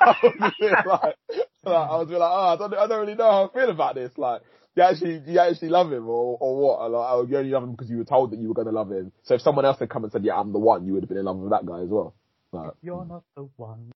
I 0.00 0.16
was 0.22 0.34
a 0.40 0.52
bit 0.60 0.72
like, 0.86 0.86
like, 0.86 1.16
I 1.64 1.96
was 1.96 2.06
a 2.06 2.10
bit 2.10 2.18
like, 2.18 2.30
oh, 2.30 2.48
I 2.48 2.56
don't, 2.56 2.74
I 2.74 2.86
don't 2.86 3.00
really 3.00 3.14
know 3.14 3.30
how 3.30 3.48
I 3.48 3.52
feel 3.52 3.70
about 3.70 3.94
this. 3.94 4.12
Like, 4.16 4.42
do 4.42 4.82
you 4.82 4.88
actually, 4.88 5.18
do 5.20 5.32
you 5.32 5.38
actually 5.40 5.68
love 5.68 5.92
him 5.92 6.08
or, 6.08 6.38
or 6.40 6.56
what? 6.56 6.90
Like, 6.90 7.06
oh, 7.12 7.26
you 7.28 7.36
only 7.36 7.50
love 7.50 7.64
him 7.64 7.72
because 7.72 7.90
you 7.90 7.98
were 7.98 8.04
told 8.04 8.30
that 8.32 8.38
you 8.38 8.48
were 8.48 8.54
going 8.54 8.68
to 8.68 8.72
love 8.72 8.90
him. 8.90 9.12
So 9.24 9.34
if 9.34 9.40
someone 9.40 9.64
else 9.64 9.78
had 9.78 9.90
come 9.90 10.04
and 10.04 10.12
said, 10.12 10.24
yeah, 10.24 10.34
I'm 10.36 10.52
the 10.52 10.58
one, 10.58 10.86
you 10.86 10.92
would 10.94 11.02
have 11.02 11.08
been 11.08 11.18
in 11.18 11.24
love 11.24 11.38
with 11.38 11.50
that 11.50 11.66
guy 11.66 11.80
as 11.80 11.88
well. 11.88 12.14
Like, 12.52 12.72
You're 12.82 13.04
not 13.04 13.24
the 13.36 13.48
one. 13.56 13.92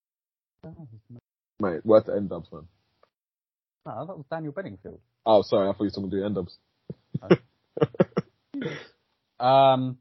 Mate, 1.61 1.81
where's 1.85 2.05
the 2.05 2.15
end 2.15 2.31
dubs, 2.31 2.49
man? 2.53 2.67
that 3.85 4.07
was 4.09 4.25
Daniel 4.31 4.53
Bedingfield. 4.53 5.01
Oh, 5.27 5.43
sorry, 5.43 5.69
I 5.69 5.73
thought 5.73 5.85
you 5.85 5.87
were 5.87 5.91
talking 5.91 6.11
to 6.11 6.25
end 6.25 6.35
dubs. 6.35 6.57
Um, 9.41 9.99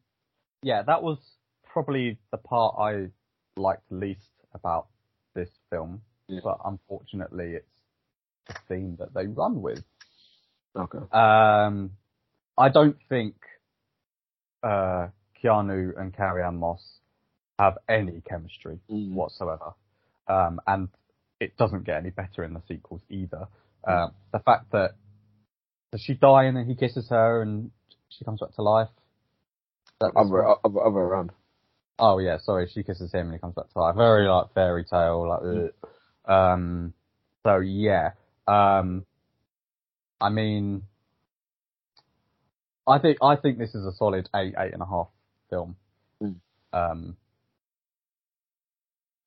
yeah, 0.63 0.81
that 0.83 1.03
was 1.03 1.17
probably 1.71 2.17
the 2.31 2.37
part 2.37 2.75
I 2.79 3.07
liked 3.59 3.91
least 3.91 4.21
about 4.53 4.87
this 5.35 5.49
film, 5.69 6.01
Yeah. 6.27 6.41
but 6.43 6.59
unfortunately, 6.65 7.53
it's 7.55 7.81
the 8.47 8.55
theme 8.67 8.95
that 8.99 9.13
they 9.13 9.27
run 9.27 9.61
with. 9.61 9.83
Okay. 10.75 10.99
Um, 11.11 11.91
I 12.57 12.69
don't 12.69 12.97
think 13.09 13.35
uh, 14.63 15.07
Keanu 15.43 15.99
and 15.99 16.15
Carrie 16.15 16.43
Ann 16.43 16.57
Moss 16.57 16.99
have 17.59 17.77
any 17.87 18.21
chemistry 18.21 18.79
Mm. 18.89 19.13
whatsoever, 19.13 19.73
um, 20.27 20.59
and 20.67 20.89
it 21.39 21.57
doesn't 21.57 21.83
get 21.83 21.97
any 21.97 22.09
better 22.09 22.43
in 22.43 22.53
the 22.53 22.61
sequels 22.67 23.01
either. 23.09 23.47
Um, 23.85 24.13
the 24.31 24.39
fact 24.39 24.71
that 24.71 24.91
does 25.91 26.01
she 26.01 26.13
die 26.13 26.45
and 26.45 26.55
then 26.55 26.65
he 26.65 26.75
kisses 26.75 27.09
her 27.09 27.41
and 27.41 27.69
she 28.09 28.23
comes 28.23 28.39
back 28.39 28.53
to 28.55 28.61
life. 28.61 28.87
Other, 30.01 30.45
other, 30.47 30.81
other 30.81 30.99
around. 30.99 31.31
Oh 31.99 32.17
yeah, 32.19 32.37
sorry, 32.39 32.69
she 32.73 32.83
kisses 32.83 33.11
him 33.11 33.27
and 33.27 33.33
he 33.33 33.39
comes 33.39 33.55
back 33.55 33.71
to 33.71 33.79
life. 33.79 33.95
Very 33.95 34.27
like 34.27 34.53
fairy 34.53 34.83
tale, 34.83 35.27
like 35.27 35.41
ugh. 35.43 36.31
um 36.33 36.93
so 37.45 37.59
yeah. 37.59 38.11
Um 38.47 39.05
I 40.19 40.29
mean 40.29 40.83
I 42.87 42.97
think 42.99 43.17
I 43.21 43.35
think 43.35 43.57
this 43.57 43.75
is 43.75 43.85
a 43.85 43.93
solid 43.93 44.29
eight, 44.35 44.55
eight 44.57 44.73
and 44.73 44.81
a 44.81 44.85
half 44.85 45.07
film. 45.49 45.75
Mm. 46.21 46.35
Um 46.73 47.17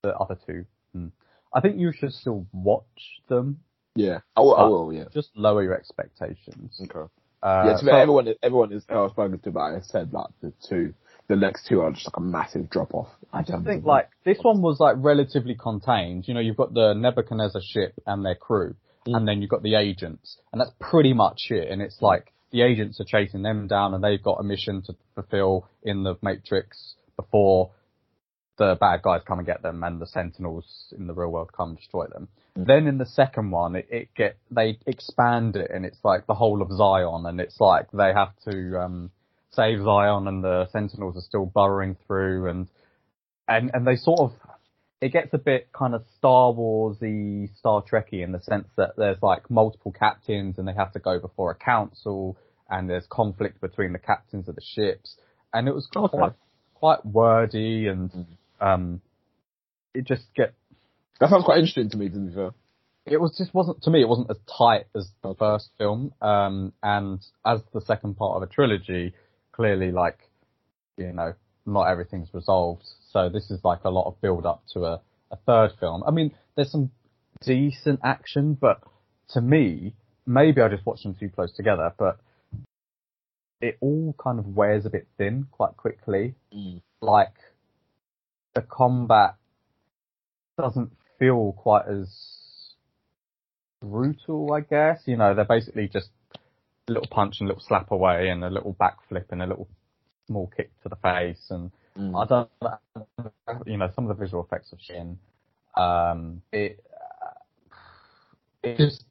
the 0.03 0.15
other 0.17 0.39
two. 0.47 0.67
hmm. 0.93 1.09
I 1.55 1.61
think 1.61 1.79
you 1.79 1.93
should 1.93 2.13
still 2.13 2.47
watch 2.53 3.23
them. 3.29 3.61
Yeah. 3.95 4.19
I 4.37 4.41
will, 4.41 4.57
I 4.57 4.65
will, 4.67 4.93
yeah. 4.93 5.05
Just 5.13 5.31
lower 5.35 5.63
your 5.63 5.75
expectations. 5.75 6.79
Okay. 6.83 7.11
Uh, 7.43 7.65
yeah, 7.67 7.77
to 7.79 7.85
be 7.85 7.91
so- 7.91 7.97
everyone, 7.97 8.35
everyone 8.43 8.73
is, 8.73 8.85
I 8.89 8.95
was 8.97 9.13
spoken 9.13 9.39
to 9.39 9.49
about 9.49 9.75
it, 9.75 9.85
said 9.85 10.13
like 10.13 10.29
the 10.43 10.53
two, 10.69 10.95
the 11.29 11.37
next 11.37 11.67
two 11.67 11.81
are 11.81 11.91
just 11.91 12.07
like 12.07 12.17
a 12.17 12.21
massive 12.21 12.71
drop 12.71 12.95
off. 12.95 13.09
I 13.33 13.43
just 13.43 13.65
think 13.65 13.85
like 13.85 14.09
this 14.25 14.39
one 14.43 14.63
was 14.63 14.81
like 14.81 14.97
relatively 14.99 15.55
contained. 15.55 16.29
You 16.29 16.35
know, 16.35 16.41
you've 16.41 16.57
got 16.57 16.73
the 16.73 16.95
Nebuchadnezzar 16.95 17.61
ship 17.63 17.95
and 18.07 18.25
their 18.25 18.37
crew, 18.37 18.75
and 19.07 19.27
then 19.29 19.41
you've 19.43 19.51
got 19.51 19.63
the 19.63 19.75
agents, 19.75 20.39
and 20.53 20.61
that's 20.61 20.73
pretty 20.81 21.13
much 21.13 21.47
it. 21.51 21.71
And 21.71 21.83
it's 21.83 22.01
like 22.01 22.33
the 22.53 22.63
agents 22.63 23.01
are 23.01 23.05
chasing 23.05 23.43
them 23.43 23.67
down, 23.67 23.93
and 23.95 24.03
they've 24.03 24.23
got 24.23 24.41
a 24.41 24.43
mission 24.43 24.83
to 24.83 24.95
fulfill 25.15 25.69
in 25.83 26.03
the 26.05 26.15
Matrix 26.23 26.95
before 27.17 27.71
the 28.59 28.77
bad 28.81 29.03
guys 29.03 29.21
come 29.27 29.39
and 29.39 29.47
get 29.47 29.63
them, 29.63 29.83
and 29.85 30.01
the 30.01 30.07
Sentinels 30.07 30.93
in 30.97 31.07
the 31.07 31.15
real 31.15 31.31
world 31.31 31.51
come 31.57 31.71
and 31.71 31.79
destroy 31.79 32.07
them. 32.07 32.29
Then 32.55 32.87
in 32.87 32.99
the 32.99 33.07
second 33.07 33.51
one, 33.51 33.77
it, 33.77 33.87
it 33.91 34.09
get 34.17 34.39
they 34.51 34.79
expand 34.87 35.57
it, 35.57 35.71
and 35.73 35.85
it's 35.85 35.99
like 36.05 36.27
the 36.27 36.35
whole 36.35 36.63
of 36.63 36.71
Zion, 36.73 37.27
and 37.27 37.41
it's 37.41 37.61
like 37.61 37.91
they 37.93 38.13
have 38.15 38.33
to 38.49 38.79
um, 38.81 39.11
save 39.51 39.83
Zion, 39.83 40.27
and 40.27 40.43
the 40.43 40.69
Sentinels 40.73 41.17
are 41.17 41.21
still 41.23 41.47
burrowing 41.47 41.97
through, 42.07 42.49
and 42.49 42.69
and 43.49 43.71
and 43.75 43.87
they 43.87 43.97
sort 43.97 44.21
of 44.21 44.33
it 45.03 45.13
gets 45.13 45.35
a 45.35 45.39
bit 45.39 45.69
kind 45.73 45.95
of 45.95 46.05
Star 46.17 46.53
Warsy, 46.53 47.55
Star 47.59 47.83
Trekky 47.83 48.25
in 48.25 48.33
the 48.33 48.41
sense 48.41 48.69
that 48.77 48.97
there's 48.97 49.19
like 49.23 49.51
multiple 49.51 49.93
captains, 49.93 50.57
and 50.59 50.67
they 50.67 50.73
have 50.73 50.93
to 50.95 50.99
go 50.99 51.19
before 51.21 51.51
a 51.51 51.55
council, 51.55 52.39
and 52.71 52.89
there's 52.89 53.07
conflict 53.11 53.61
between 53.61 53.93
the 53.93 53.99
captains 53.99 54.49
of 54.49 54.55
the 54.55 54.63
ships, 54.63 55.17
and 55.53 55.69
it 55.69 55.75
was 55.75 55.87
Okay. 55.95 56.17
quite 56.17 56.33
quite 56.75 57.05
wordy, 57.05 57.87
and 57.89 58.11
um, 58.61 59.01
it 59.95 60.07
just 60.07 60.25
get 60.35 60.55
that 61.21 61.31
sounds 61.31 61.45
quite 61.45 61.59
interesting 61.59 61.91
to 61.91 61.97
me. 61.97 62.09
To 62.09 62.19
be 62.19 62.35
fair, 62.35 62.51
it 63.07 63.21
was 63.21 63.37
just 63.37 63.55
wasn't 63.55 63.83
to 63.83 63.91
me 63.91 64.03
it 64.03 64.09
wasn't 64.09 64.31
as 64.31 64.39
tight 64.59 64.87
as 64.95 65.09
the 65.23 65.35
first 65.35 65.71
film 65.79 66.13
um 66.21 66.73
and 66.83 67.25
as 67.45 67.61
the 67.73 67.81
second 67.81 68.17
part 68.17 68.37
of 68.37 68.43
a 68.43 68.53
trilogy 68.53 69.15
clearly 69.53 69.93
like 69.93 70.19
you 70.97 71.13
know 71.13 71.35
not 71.65 71.85
everything's 71.85 72.33
resolved. 72.33 72.85
So 73.13 73.29
this 73.29 73.51
is 73.51 73.61
like 73.65 73.85
a 73.85 73.91
lot 73.91 74.07
of 74.07 74.21
build 74.21 74.47
up 74.47 74.63
to 74.75 74.85
a, 74.85 75.01
a 75.31 75.37
third 75.47 75.73
film. 75.81 76.03
I 76.07 76.11
mean 76.11 76.33
there's 76.55 76.71
some 76.71 76.91
decent 77.43 78.01
action 78.03 78.55
but 78.55 78.81
to 79.29 79.41
me 79.43 79.93
maybe 80.25 80.63
i 80.63 80.69
just 80.69 80.87
watched 80.87 81.03
them 81.03 81.15
too 81.15 81.29
close 81.29 81.53
together 81.53 81.93
but 81.99 82.19
it 83.61 83.77
all 83.81 84.15
kind 84.23 84.39
of 84.39 84.47
wears 84.47 84.87
a 84.87 84.91
bit 84.91 85.07
thin 85.19 85.47
quite 85.51 85.77
quickly. 85.77 86.35
Like 87.01 87.35
the 88.57 88.63
combat 88.63 89.35
doesn't 90.59 90.91
feel 91.19 91.53
quite 91.53 91.87
as 91.87 92.09
brutal, 93.83 94.53
I 94.53 94.61
guess. 94.61 95.03
You 95.05 95.19
know, 95.19 95.35
they're 95.35 95.45
basically 95.45 95.89
just 95.89 96.09
a 96.89 96.93
little 96.93 97.09
punch 97.11 97.37
and 97.41 97.49
a 97.49 97.53
little 97.53 97.63
slap 97.67 97.91
away 97.91 98.29
and 98.31 98.43
a 98.43 98.49
little 98.51 98.75
backflip 98.75 99.27
and 99.31 99.43
a 99.43 99.47
little 99.47 99.69
small 100.27 100.51
kick 100.57 100.71
to 100.83 100.89
the 100.89 100.97
face. 100.97 101.51
And 101.51 101.71
I 102.17 102.25
don't, 102.25 102.49
you 103.67 103.77
know, 103.77 103.91
some 103.95 104.09
of 104.09 104.17
the 104.17 104.25
visual 104.25 104.43
effects 104.43 104.73
of 104.73 104.79
Shin, 104.81 105.19
um, 105.77 106.41
it, 106.51 106.83
it 108.63 108.79
just 108.79 109.05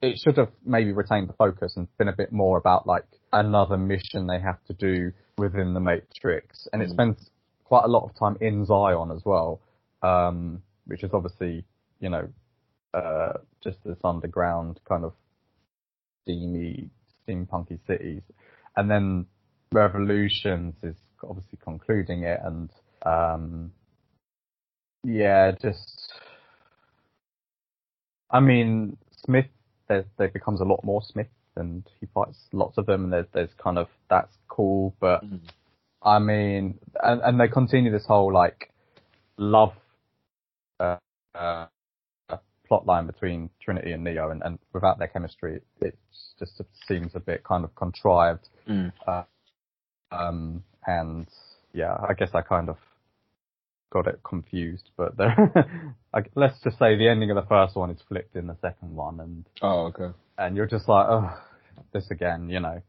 it 0.00 0.18
should 0.18 0.38
have 0.38 0.48
maybe 0.64 0.92
retained 0.92 1.28
the 1.28 1.34
focus 1.34 1.74
and 1.76 1.86
been 1.98 2.08
a 2.08 2.16
bit 2.16 2.32
more 2.32 2.56
about 2.56 2.86
like 2.86 3.04
another 3.34 3.76
mission 3.76 4.26
they 4.26 4.40
have 4.40 4.64
to 4.64 4.72
do 4.72 5.12
within 5.36 5.74
the 5.74 5.80
Matrix, 5.80 6.66
and 6.72 6.80
it 6.80 6.88
Mm. 6.88 6.92
spends 6.92 7.30
quite 7.70 7.84
a 7.84 7.88
lot 7.88 8.02
of 8.02 8.12
time 8.18 8.36
in 8.40 8.66
Zion 8.66 9.12
as 9.12 9.24
well, 9.24 9.60
um, 10.02 10.60
which 10.86 11.04
is 11.04 11.10
obviously 11.14 11.64
you 12.00 12.10
know 12.10 12.28
uh, 12.92 13.34
just 13.62 13.78
this 13.84 13.96
underground 14.02 14.80
kind 14.88 15.04
of 15.04 15.12
steamy, 16.22 16.90
steampunky 17.26 17.78
cities, 17.86 18.22
and 18.76 18.90
then 18.90 19.24
Revolutions 19.72 20.74
is 20.82 20.96
obviously 21.22 21.58
concluding 21.62 22.24
it, 22.24 22.40
and 22.42 22.70
um, 23.06 23.70
yeah, 25.04 25.52
just 25.52 26.12
I 28.32 28.40
mean 28.40 28.96
Smith, 29.24 29.46
there 29.88 30.04
there 30.18 30.28
becomes 30.28 30.60
a 30.60 30.64
lot 30.64 30.82
more 30.82 31.02
Smith, 31.02 31.30
and 31.54 31.88
he 32.00 32.08
fights 32.12 32.48
lots 32.52 32.78
of 32.78 32.86
them, 32.86 33.04
and 33.04 33.12
there's 33.12 33.26
there's 33.32 33.54
kind 33.62 33.78
of 33.78 33.86
that's 34.08 34.36
cool, 34.48 34.96
but 34.98 35.22
Mm. 35.24 35.40
I 36.02 36.18
mean, 36.18 36.78
and 37.02 37.20
and 37.22 37.40
they 37.40 37.48
continue 37.48 37.92
this 37.92 38.06
whole 38.06 38.32
like 38.32 38.72
love 39.36 39.72
uh, 40.78 40.96
uh, 41.34 41.66
plot 42.66 42.86
line 42.86 43.06
between 43.06 43.50
Trinity 43.62 43.92
and 43.92 44.04
Neo, 44.04 44.30
and, 44.30 44.42
and 44.42 44.58
without 44.72 44.98
their 44.98 45.08
chemistry, 45.08 45.60
it 45.80 45.98
just 46.38 46.60
seems 46.88 47.14
a 47.14 47.20
bit 47.20 47.44
kind 47.44 47.64
of 47.64 47.74
contrived. 47.74 48.48
Mm. 48.68 48.92
Um, 50.12 50.64
and 50.86 51.26
yeah, 51.74 51.96
I 52.08 52.14
guess 52.14 52.30
I 52.34 52.42
kind 52.42 52.68
of 52.68 52.76
got 53.92 54.06
it 54.06 54.20
confused, 54.22 54.88
but 54.96 55.16
there, 55.16 55.86
I, 56.14 56.20
let's 56.34 56.58
just 56.62 56.78
say 56.78 56.96
the 56.96 57.08
ending 57.08 57.30
of 57.30 57.36
the 57.36 57.48
first 57.48 57.76
one 57.76 57.90
is 57.90 57.98
flipped 58.08 58.36
in 58.36 58.46
the 58.46 58.56
second 58.62 58.94
one, 58.94 59.20
and 59.20 59.44
Oh, 59.62 59.86
okay. 59.86 60.16
and 60.38 60.56
you're 60.56 60.66
just 60.66 60.88
like, 60.88 61.06
oh, 61.08 61.30
this 61.92 62.10
again, 62.10 62.48
you 62.48 62.60
know. 62.60 62.82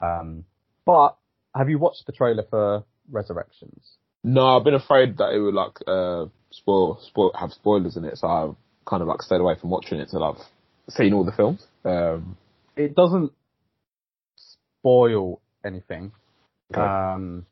Um, 0.00 0.44
but 0.86 1.16
have 1.54 1.68
you 1.70 1.78
watched 1.78 2.04
the 2.06 2.12
trailer 2.12 2.44
for 2.48 2.84
Resurrections? 3.10 3.82
No, 4.22 4.56
I've 4.56 4.64
been 4.64 4.74
afraid 4.74 5.18
that 5.18 5.32
it 5.34 5.38
would 5.40 5.54
like 5.54 5.76
uh 5.86 6.26
spoil, 6.50 6.98
spoil 7.08 7.32
have 7.38 7.52
spoilers 7.52 7.96
in 7.96 8.04
it, 8.04 8.16
so 8.18 8.26
I've 8.28 8.56
kind 8.86 9.02
of 9.02 9.08
like 9.08 9.22
stayed 9.22 9.40
away 9.40 9.54
from 9.60 9.70
watching 9.70 9.98
it 10.00 10.08
till 10.10 10.24
I've 10.24 10.40
seen 10.88 11.12
all 11.12 11.24
the 11.24 11.32
films. 11.32 11.66
Um, 11.84 12.36
It 12.76 12.94
doesn't 12.94 13.32
spoil 14.36 15.40
anything 15.64 16.12
Okay. 16.72 16.80
um, 16.82 17.46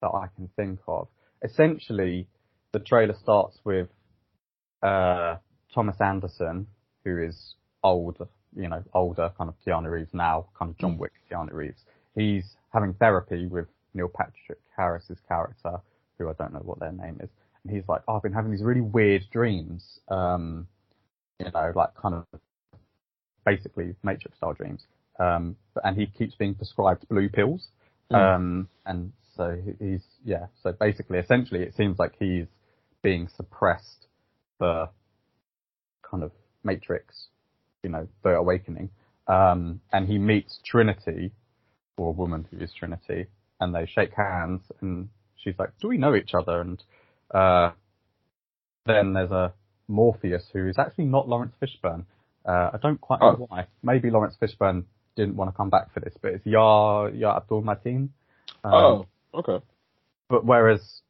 that 0.00 0.08
I 0.08 0.26
can 0.36 0.48
think 0.56 0.80
of. 0.86 1.08
Essentially, 1.42 2.28
the 2.72 2.78
trailer 2.80 3.14
starts 3.22 3.58
with 3.64 3.88
uh, 4.82 5.36
Thomas 5.74 5.96
Anderson, 6.00 6.66
who 7.04 7.22
is 7.22 7.54
old, 7.82 8.18
you 8.54 8.68
know, 8.68 8.82
older, 8.94 9.32
kind 9.36 9.48
of 9.50 9.54
Keanu 9.66 9.90
Reeves 9.90 10.10
now, 10.12 10.46
kind 10.58 10.70
of 10.70 10.78
John 10.78 10.94
Mm. 10.96 10.98
Wick 10.98 11.12
Keanu 11.30 11.52
Reeves. 11.52 11.80
He's 12.14 12.44
having 12.72 12.94
therapy 12.94 13.46
with 13.46 13.66
Neil 13.94 14.08
Patrick 14.08 14.58
Harris's 14.76 15.18
character, 15.28 15.80
who 16.18 16.28
I 16.28 16.32
don't 16.34 16.52
know 16.52 16.60
what 16.60 16.80
their 16.80 16.92
name 16.92 17.18
is, 17.22 17.30
and 17.64 17.74
he's 17.74 17.86
like, 17.88 18.02
oh, 18.08 18.16
I've 18.16 18.22
been 18.22 18.32
having 18.32 18.50
these 18.50 18.62
really 18.62 18.80
weird 18.80 19.22
dreams, 19.30 20.00
um, 20.08 20.66
you 21.38 21.46
know, 21.52 21.72
like 21.74 21.94
kind 21.94 22.14
of 22.14 22.40
basically 23.44 23.94
Matrix 24.02 24.36
style 24.36 24.54
dreams. 24.54 24.86
Um, 25.18 25.56
but- 25.74 25.84
and 25.86 25.96
he 25.96 26.06
keeps 26.06 26.34
being 26.34 26.54
prescribed 26.54 27.08
blue 27.08 27.28
pills. 27.28 27.68
Mm. 28.10 28.16
Um, 28.16 28.68
and 28.86 29.12
so 29.36 29.56
he's, 29.78 30.02
yeah, 30.24 30.46
so 30.62 30.72
basically, 30.72 31.18
essentially, 31.18 31.62
it 31.62 31.74
seems 31.74 31.98
like 31.98 32.14
he's 32.18 32.46
being 33.02 33.28
suppressed 33.28 34.06
for 34.58 34.88
kind 36.02 36.22
of 36.22 36.32
Matrix, 36.64 37.28
you 37.82 37.90
know, 37.90 38.06
the 38.22 38.30
awakening. 38.30 38.90
Um, 39.26 39.80
and 39.92 40.06
he 40.08 40.18
meets 40.18 40.58
Trinity, 40.64 41.32
or 41.96 42.08
a 42.08 42.12
woman 42.12 42.46
who 42.50 42.58
is 42.62 42.72
Trinity, 42.78 43.26
and 43.60 43.74
they 43.74 43.86
shake 43.86 44.12
hands, 44.14 44.62
and 44.80 45.08
she's 45.36 45.54
like, 45.58 45.70
do 45.80 45.88
we 45.88 45.98
know 45.98 46.14
each 46.14 46.34
other? 46.34 46.60
And, 46.60 46.82
uh, 47.32 47.70
then 48.86 49.12
there's 49.12 49.30
a 49.30 49.52
Morpheus 49.88 50.44
who 50.52 50.68
is 50.68 50.78
actually 50.78 51.04
not 51.04 51.28
Laurence 51.28 51.54
Fishburne. 51.62 52.04
Uh, 52.44 52.70
I 52.74 52.78
don't 52.82 53.00
quite 53.00 53.20
know 53.20 53.36
Oh. 53.40 53.46
why. 53.48 53.66
Maybe 53.82 54.10
Laurence 54.10 54.36
Fishburne 54.40 54.84
didn't 55.16 55.36
want 55.36 55.50
to 55.50 55.56
come 55.56 55.70
back 55.70 55.92
for 55.92 56.00
this, 56.00 56.14
but 56.20 56.32
it's 56.32 56.46
Yar, 56.46 57.10
Yar 57.10 57.36
Abdul 57.36 57.62
Mateen. 57.62 58.08
Um, 58.64 58.72
oh, 58.74 59.06
okay. 59.34 59.64
But 60.28 60.44
whereas 60.44 61.02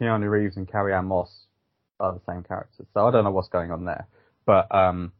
Keanu 0.00 0.30
Reeves 0.30 0.56
and 0.56 0.70
Carrie 0.70 0.94
Ann 0.94 1.06
Moss 1.06 1.30
are 2.00 2.12
the 2.14 2.20
same 2.32 2.44
characters. 2.44 2.86
So 2.94 3.06
I 3.06 3.10
don't 3.10 3.24
know 3.24 3.32
what's 3.32 3.48
going 3.48 3.70
on 3.72 3.84
there. 3.84 4.06
But, 4.46 4.72
um, 4.74 5.12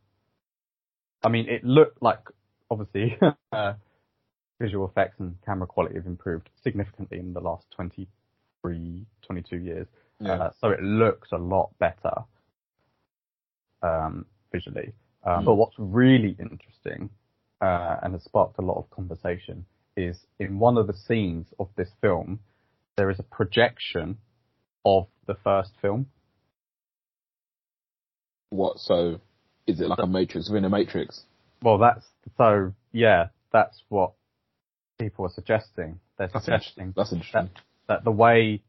I 1.22 1.28
mean, 1.28 1.48
it 1.48 1.64
looked 1.64 2.00
like, 2.00 2.20
obviously, 2.70 3.18
uh, 3.52 3.74
visual 4.60 4.86
effects 4.88 5.20
and 5.20 5.36
camera 5.44 5.66
quality 5.66 5.94
have 5.94 6.06
improved 6.06 6.48
significantly 6.62 7.18
in 7.18 7.32
the 7.32 7.40
last 7.40 7.66
23, 7.74 9.06
22 9.22 9.56
years. 9.56 9.86
Yeah. 10.20 10.32
Uh, 10.32 10.50
so 10.60 10.70
it 10.70 10.82
looks 10.82 11.28
a 11.32 11.38
lot 11.38 11.70
better 11.78 12.24
um, 13.82 14.26
visually. 14.52 14.92
Uh, 15.24 15.38
Mm. 15.40 15.44
But 15.44 15.54
what's 15.56 15.74
really 15.78 16.36
interesting 16.38 17.10
uh, 17.60 17.96
and 18.02 18.14
has 18.14 18.22
sparked 18.24 18.58
a 18.58 18.62
lot 18.62 18.78
of 18.78 18.88
conversation 18.90 19.66
is 19.96 20.16
in 20.38 20.58
one 20.58 20.78
of 20.78 20.86
the 20.86 20.94
scenes 20.94 21.46
of 21.58 21.68
this 21.76 21.90
film, 22.00 22.38
there 22.96 23.10
is 23.10 23.18
a 23.18 23.24
projection 23.24 24.18
of 24.84 25.06
the 25.26 25.34
first 25.44 25.72
film. 25.82 26.06
what? 28.50 28.78
So, 28.78 29.20
is 29.66 29.80
it 29.80 29.88
like 29.88 29.98
a 29.98 30.06
matrix 30.06 30.48
within 30.48 30.64
a 30.64 30.70
matrix? 30.70 31.24
Well, 31.62 31.78
that's 31.78 32.06
so 32.38 32.72
yeah, 32.92 33.26
that's 33.52 33.82
what 33.88 34.12
people 34.98 35.24
are 35.24 35.30
suggesting. 35.34 36.00
They're 36.18 36.28
That's 36.32 36.44
suggesting 36.44 36.88
interesting. 36.88 36.94
That's 36.96 37.12
interesting. 37.12 37.50
that 37.88 38.04
the 38.04 38.10
way 38.10 38.60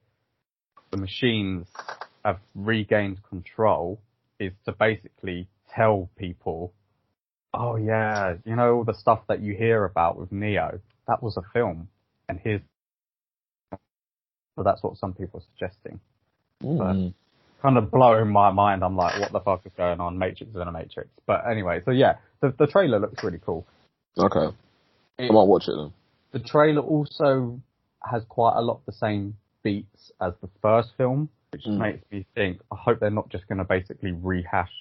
the 0.91 0.97
machines 0.97 1.67
have 2.23 2.39
regained 2.55 3.19
control 3.29 3.99
is 4.39 4.53
to 4.65 4.71
basically 4.71 5.47
tell 5.75 6.09
people, 6.17 6.73
oh 7.53 7.75
yeah, 7.75 8.35
you 8.45 8.55
know 8.55 8.75
all 8.77 8.83
the 8.83 8.93
stuff 8.93 9.21
that 9.27 9.41
you 9.41 9.55
hear 9.55 9.85
about 9.85 10.17
with 10.17 10.31
Neo, 10.31 10.79
that 11.07 11.21
was 11.21 11.37
a 11.37 11.43
film, 11.53 11.87
and 12.27 12.39
here's. 12.43 12.61
So 13.71 14.63
that's 14.63 14.83
what 14.83 14.97
some 14.97 15.13
people 15.13 15.39
are 15.39 15.43
suggesting. 15.53 15.99
Mm. 16.63 17.13
Kind 17.61 17.77
of 17.77 17.89
blowing 17.91 18.29
my 18.29 18.51
mind. 18.51 18.83
I'm 18.83 18.97
like, 18.97 19.19
what 19.21 19.31
the 19.31 19.39
fuck 19.39 19.65
is 19.65 19.71
going 19.77 19.99
on? 20.01 20.17
Matrix 20.17 20.49
is 20.51 20.55
in 20.61 20.67
a 20.67 20.71
Matrix. 20.71 21.09
But 21.25 21.43
anyway, 21.49 21.81
so 21.85 21.91
yeah, 21.91 22.15
the 22.41 22.53
the 22.57 22.67
trailer 22.67 22.99
looks 22.99 23.23
really 23.23 23.39
cool. 23.45 23.65
Okay. 24.17 24.55
It- 25.17 25.29
I 25.29 25.33
might 25.33 25.43
watch 25.47 25.67
it 25.67 25.75
then. 25.75 25.93
The 26.31 26.39
trailer 26.39 26.81
also 26.81 27.59
has 28.09 28.23
quite 28.29 28.55
a 28.55 28.61
lot 28.61 28.75
of 28.75 28.85
the 28.85 28.91
same 28.93 29.35
beats 29.63 30.11
as 30.21 30.33
the 30.41 30.49
first 30.61 30.91
film, 30.97 31.29
which 31.51 31.63
Mm. 31.65 31.77
makes 31.77 32.11
me 32.11 32.25
think, 32.35 32.61
I 32.71 32.75
hope 32.75 32.99
they're 32.99 33.09
not 33.09 33.29
just 33.29 33.47
going 33.47 33.57
to 33.57 33.63
basically 33.65 34.11
rehash 34.11 34.71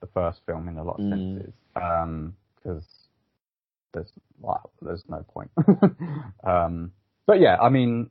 the 0.00 0.06
first 0.08 0.40
film 0.46 0.68
in 0.68 0.78
a 0.78 0.84
lot 0.84 0.94
of 0.94 1.00
Mm. 1.06 1.10
senses. 1.10 1.54
Um, 1.76 2.36
cause 2.62 2.86
there's, 3.92 4.12
well, 4.40 4.70
there's 4.80 5.04
no 5.08 5.22
point. 5.28 5.50
um, 6.44 6.92
but 7.26 7.40
yeah, 7.40 7.58
I 7.60 7.68
mean, 7.68 8.08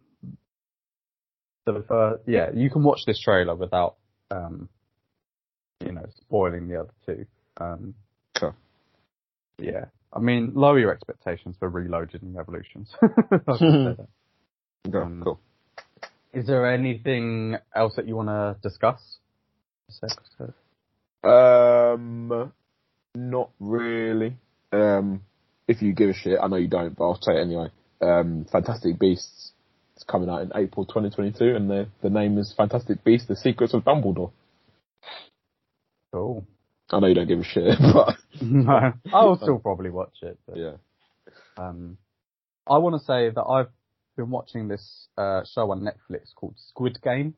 the 1.65 1.83
first, 1.87 2.23
yeah, 2.27 2.51
you 2.53 2.69
can 2.69 2.83
watch 2.83 3.01
this 3.05 3.19
trailer 3.19 3.55
without, 3.55 3.95
um, 4.29 4.69
you 5.79 5.91
know, 5.91 6.05
spoiling 6.21 6.67
the 6.67 6.81
other 6.81 6.93
two. 7.05 7.25
Um, 7.57 7.95
Sure. 8.37 8.55
yeah. 9.57 9.85
I 10.13 10.19
mean, 10.19 10.51
lower 10.55 10.79
your 10.79 10.91
expectations 10.91 11.55
for 11.59 11.69
Reloaded 11.69 12.21
and 12.21 12.35
Revolutions. 12.35 12.93
I'll 13.01 13.57
just 13.57 13.59
say 13.59 13.95
that. 13.97 14.07
Okay, 14.87 14.97
Um, 14.97 15.21
cool. 15.23 15.39
Is 16.33 16.47
there 16.47 16.71
anything 16.71 17.57
else 17.75 17.95
that 17.95 18.07
you 18.07 18.15
want 18.15 18.29
to 18.29 18.55
discuss? 18.61 18.99
Um, 21.23 22.51
not 23.15 23.49
really. 23.59 24.37
Um, 24.71 25.21
if 25.67 25.81
you 25.81 25.93
give 25.93 26.09
a 26.09 26.13
shit, 26.13 26.39
I 26.41 26.47
know 26.47 26.55
you 26.55 26.67
don't, 26.67 26.95
but 26.97 27.03
I'll 27.03 27.21
say 27.21 27.33
it 27.33 27.41
anyway. 27.41 27.67
Um, 28.01 28.45
Fantastic 28.51 28.97
Beasts 28.97 29.51
is 29.97 30.03
coming 30.03 30.29
out 30.29 30.41
in 30.41 30.51
April 30.55 30.85
2022, 30.85 31.55
and 31.55 31.69
the 31.69 31.87
the 32.01 32.09
name 32.09 32.37
is 32.37 32.53
Fantastic 32.55 33.03
Beasts: 33.03 33.27
The 33.27 33.35
Secrets 33.35 33.73
of 33.73 33.83
Dumbledore. 33.83 34.31
Cool. 36.13 36.45
I 36.91 36.99
know 36.99 37.07
you 37.07 37.13
don't 37.15 37.27
give 37.27 37.39
a 37.39 37.43
shit, 37.43 37.77
but 37.93 38.15
no, 38.41 38.93
I'll 39.13 39.37
still 39.41 39.59
probably 39.59 39.89
watch 39.89 40.15
it. 40.21 40.37
But, 40.47 40.57
yeah. 40.57 40.71
um, 41.57 41.97
I 42.69 42.77
want 42.77 42.99
to 42.99 43.05
say 43.05 43.29
that 43.29 43.41
I've 43.43 43.69
been 44.17 44.29
watching 44.29 44.67
this 44.67 45.07
uh, 45.17 45.41
show 45.53 45.71
on 45.71 45.81
Netflix 45.81 46.33
called 46.35 46.55
Squid 46.69 47.01
Game, 47.01 47.33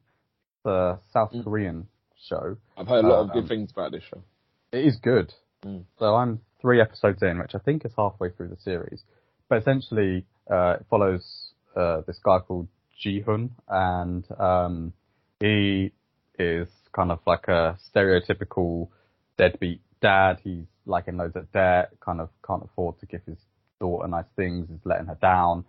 the 0.63 0.99
South 1.11 1.31
Mm. 1.33 1.43
Korean 1.43 1.87
show. 2.27 2.57
I've 2.77 2.87
heard 2.87 3.05
a 3.05 3.07
lot 3.07 3.19
of 3.21 3.29
Um, 3.29 3.33
good 3.41 3.47
things 3.47 3.71
about 3.71 3.91
this 3.91 4.03
show. 4.03 4.23
It 4.71 4.85
is 4.85 4.95
good. 4.97 5.33
Mm. 5.65 5.83
So 5.99 6.15
I'm 6.15 6.39
three 6.61 6.81
episodes 6.81 7.21
in, 7.21 7.39
which 7.39 7.53
I 7.53 7.59
think 7.59 7.85
is 7.85 7.91
halfway 7.97 8.29
through 8.31 8.49
the 8.49 8.57
series. 8.57 9.03
But 9.49 9.59
essentially, 9.59 10.25
uh, 10.49 10.77
it 10.79 10.85
follows 10.89 11.51
uh, 11.75 12.01
this 12.07 12.17
guy 12.23 12.39
called 12.39 12.67
Gi-hun, 12.99 13.51
and 13.67 14.25
um, 14.39 14.93
he 15.39 15.91
is 16.39 16.67
kind 16.95 17.11
of 17.11 17.19
like 17.27 17.47
a 17.47 17.77
stereotypical 17.93 18.87
deadbeat 19.37 19.81
dad. 20.01 20.39
He's 20.43 20.65
like 20.85 21.07
in 21.07 21.17
loads 21.17 21.35
of 21.35 21.51
debt, 21.51 21.91
kind 21.99 22.21
of 22.21 22.29
can't 22.45 22.63
afford 22.63 22.99
to 22.99 23.05
give 23.05 23.21
his 23.25 23.37
daughter 23.79 24.07
nice 24.07 24.25
things. 24.35 24.69
Is 24.69 24.79
letting 24.85 25.07
her 25.07 25.17
down. 25.21 25.65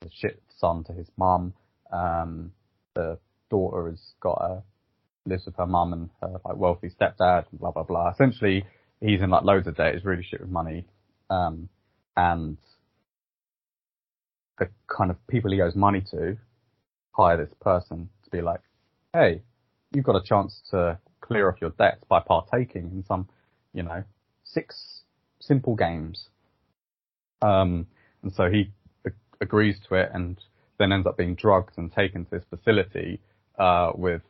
The 0.00 0.10
shit 0.12 0.42
son 0.58 0.84
to 0.84 0.92
his 0.92 1.08
mum. 1.16 1.54
Um, 1.92 2.52
the 2.94 3.18
daughter 3.50 3.90
has 3.90 4.00
got 4.20 4.38
a 4.40 4.62
lives 5.26 5.46
with 5.46 5.56
her 5.56 5.66
mum 5.66 5.92
and 5.92 6.10
her 6.20 6.40
like 6.44 6.56
wealthy 6.56 6.88
stepdad. 6.88 7.44
Blah 7.52 7.72
blah 7.72 7.84
blah. 7.84 8.10
Essentially, 8.10 8.64
he's 9.00 9.20
in 9.20 9.30
like 9.30 9.44
loads 9.44 9.66
of 9.66 9.76
debt. 9.76 9.94
He's 9.94 10.04
really 10.04 10.26
shit 10.28 10.40
with 10.40 10.50
money. 10.50 10.86
Um, 11.30 11.68
and 12.16 12.58
the 14.58 14.68
kind 14.88 15.10
of 15.10 15.16
people 15.28 15.50
he 15.50 15.60
owes 15.60 15.74
money 15.74 16.02
to 16.10 16.36
hire 17.12 17.36
this 17.36 17.54
person 17.60 18.08
to 18.24 18.30
be 18.30 18.42
like, 18.42 18.60
hey, 19.12 19.42
you've 19.92 20.04
got 20.04 20.16
a 20.16 20.22
chance 20.24 20.60
to 20.70 20.98
clear 21.32 21.48
off 21.48 21.60
your 21.60 21.70
debts 21.70 22.04
by 22.08 22.20
partaking 22.20 22.90
in 22.92 23.04
some, 23.06 23.28
you 23.72 23.82
know, 23.82 24.04
six 24.44 25.02
simple 25.40 25.74
games. 25.74 26.28
Um, 27.40 27.86
and 28.22 28.32
so 28.32 28.50
he 28.50 28.70
agrees 29.40 29.76
to 29.88 29.96
it 29.96 30.10
and 30.14 30.38
then 30.78 30.92
ends 30.92 31.06
up 31.06 31.16
being 31.16 31.34
drugged 31.34 31.76
and 31.76 31.92
taken 31.92 32.24
to 32.24 32.30
this 32.30 32.44
facility, 32.50 33.20
uh, 33.58 33.92
with 33.94 34.22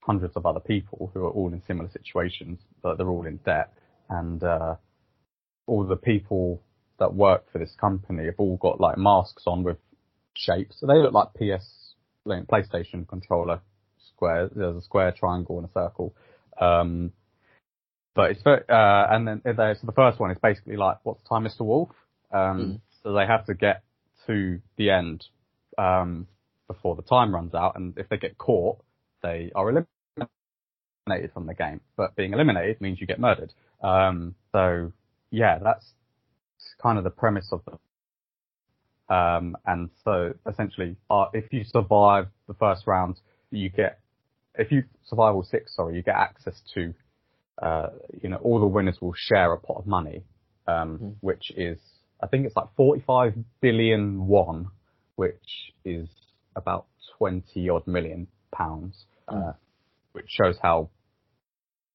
hundreds 0.00 0.34
of 0.36 0.46
other 0.46 0.60
people 0.60 1.10
who 1.14 1.24
are 1.24 1.30
all 1.30 1.52
in 1.52 1.62
similar 1.66 1.90
situations, 1.90 2.58
but 2.82 2.96
they're 2.96 3.08
all 3.08 3.26
in 3.26 3.38
debt. 3.44 3.72
And, 4.08 4.42
uh, 4.42 4.76
all 5.66 5.84
the 5.84 5.96
people 5.96 6.60
that 6.98 7.14
work 7.14 7.50
for 7.52 7.58
this 7.58 7.74
company 7.80 8.26
have 8.26 8.34
all 8.38 8.56
got 8.56 8.80
like 8.80 8.98
masks 8.98 9.44
on 9.46 9.62
with 9.62 9.78
shapes. 10.34 10.76
So 10.80 10.86
they 10.86 10.94
look 10.94 11.12
like 11.12 11.28
PS, 11.34 11.94
PlayStation 12.26 13.06
controller 13.06 13.60
square. 14.14 14.50
There's 14.54 14.76
a 14.76 14.82
square, 14.82 15.12
triangle, 15.12 15.58
and 15.58 15.68
a 15.68 15.72
circle. 15.72 16.14
Um, 16.60 17.12
but 18.14 18.32
it's 18.32 18.42
very, 18.42 18.62
uh, 18.68 19.06
and 19.10 19.26
then 19.26 19.42
so 19.44 19.86
the 19.86 19.92
first 19.94 20.20
one 20.20 20.30
is 20.30 20.38
basically 20.42 20.76
like, 20.76 20.98
what's 21.04 21.22
the 21.22 21.28
time, 21.28 21.44
Mr. 21.44 21.60
Wolf? 21.60 21.90
Um, 22.32 22.58
Mm. 22.58 22.80
so 23.02 23.12
they 23.14 23.26
have 23.26 23.46
to 23.46 23.54
get 23.54 23.82
to 24.26 24.60
the 24.76 24.90
end, 24.90 25.24
um, 25.78 26.26
before 26.68 26.96
the 26.96 27.02
time 27.02 27.34
runs 27.34 27.54
out. 27.54 27.76
And 27.76 27.96
if 27.98 28.08
they 28.08 28.18
get 28.18 28.38
caught, 28.38 28.78
they 29.22 29.50
are 29.54 29.68
eliminated 29.70 31.32
from 31.32 31.46
the 31.46 31.54
game. 31.54 31.80
But 31.96 32.16
being 32.16 32.32
eliminated 32.34 32.80
means 32.80 33.00
you 33.00 33.06
get 33.06 33.20
murdered. 33.20 33.52
Um, 33.82 34.34
so 34.52 34.92
yeah, 35.30 35.58
that's 35.58 35.94
kind 36.82 36.98
of 36.98 37.04
the 37.04 37.10
premise 37.10 37.48
of 37.52 37.62
the 37.64 37.78
um, 39.10 39.56
and 39.66 39.90
so 40.04 40.34
essentially, 40.48 40.96
uh, 41.10 41.26
if 41.34 41.52
you 41.52 41.64
survive 41.64 42.28
the 42.46 42.54
first 42.54 42.86
round, 42.86 43.16
you 43.50 43.68
get, 43.68 43.98
if 44.58 44.70
you 44.72 44.84
survive 45.06 45.34
all 45.34 45.42
six, 45.42 45.74
sorry, 45.74 45.96
you 45.96 46.02
get 46.02 46.16
access 46.16 46.60
to, 46.74 46.94
uh, 47.62 47.88
you 48.22 48.28
know, 48.28 48.36
all 48.38 48.60
the 48.60 48.66
winners 48.66 49.00
will 49.00 49.14
share 49.16 49.52
a 49.52 49.58
pot 49.58 49.78
of 49.78 49.86
money, 49.86 50.24
um, 50.66 50.98
Mhm. 50.98 51.16
which 51.20 51.50
is, 51.56 51.78
I 52.20 52.26
think 52.26 52.46
it's 52.46 52.56
like 52.56 52.68
45 52.76 53.34
billion 53.60 54.26
won, 54.26 54.68
which 55.16 55.72
is 55.84 56.08
about 56.56 56.86
20 57.18 57.68
odd 57.68 57.86
million 57.86 58.26
pounds, 58.52 59.06
uh, 59.28 59.34
Mm. 59.34 59.56
which 60.12 60.26
shows 60.28 60.58
how 60.60 60.90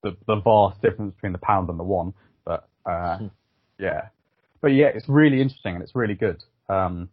the, 0.04 0.16
the 0.28 0.36
vast 0.36 0.82
difference 0.82 1.16
between 1.16 1.32
the 1.34 1.40
pound 1.40 1.70
and 1.70 1.80
the 1.80 1.84
won. 1.84 2.14
But, 2.46 2.68
uh, 2.86 3.18
Hmm. 3.18 3.28
yeah. 3.80 4.10
But 4.62 4.70
yeah, 4.74 4.88
it's 4.88 5.08
really 5.10 5.42
interesting 5.42 5.76
and 5.76 5.84
it's 5.84 5.96
really 5.96 6.16
good. 6.16 6.44
Um, 6.70 7.10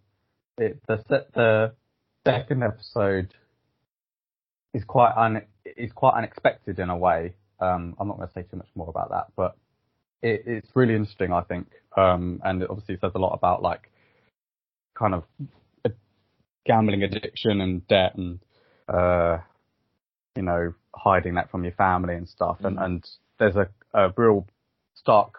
it, 0.58 0.80
the 0.86 1.02
the 1.34 1.74
second 2.24 2.62
episode 2.62 3.34
is 4.74 4.84
quite 4.84 5.12
un 5.16 5.42
is 5.76 5.92
quite 5.92 6.14
unexpected 6.14 6.78
in 6.78 6.90
a 6.90 6.96
way. 6.96 7.34
Um, 7.60 7.94
I'm 7.98 8.08
not 8.08 8.16
going 8.16 8.28
to 8.28 8.34
say 8.34 8.42
too 8.42 8.56
much 8.56 8.68
more 8.74 8.88
about 8.88 9.10
that, 9.10 9.26
but 9.36 9.56
it, 10.22 10.42
it's 10.46 10.70
really 10.74 10.94
interesting, 10.94 11.32
I 11.32 11.42
think. 11.42 11.68
Um, 11.96 12.40
and 12.44 12.62
it 12.62 12.70
obviously 12.70 12.98
says 13.00 13.12
a 13.14 13.18
lot 13.18 13.34
about 13.34 13.62
like 13.62 13.90
kind 14.98 15.14
of 15.14 15.24
a 15.84 15.90
gambling 16.66 17.02
addiction 17.02 17.60
and 17.60 17.86
debt 17.86 18.14
and 18.16 18.40
uh, 18.88 19.38
you 20.36 20.42
know 20.42 20.74
hiding 20.94 21.34
that 21.34 21.50
from 21.50 21.64
your 21.64 21.74
family 21.74 22.14
and 22.14 22.28
stuff. 22.28 22.58
And 22.64 22.76
Mm. 22.78 22.84
and 22.84 23.10
there's 23.38 23.56
a, 23.56 23.68
a 23.94 24.12
real 24.16 24.46
stark 24.94 25.34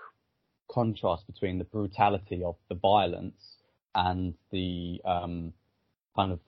contrast 0.70 1.28
between 1.28 1.58
the 1.58 1.66
brutality 1.66 2.44
of 2.44 2.56
the 2.70 2.76
violence 2.76 3.58
and 3.96 4.34
the 4.52 5.02
um, 5.06 5.54
kind 6.16 6.32
of 6.32 6.40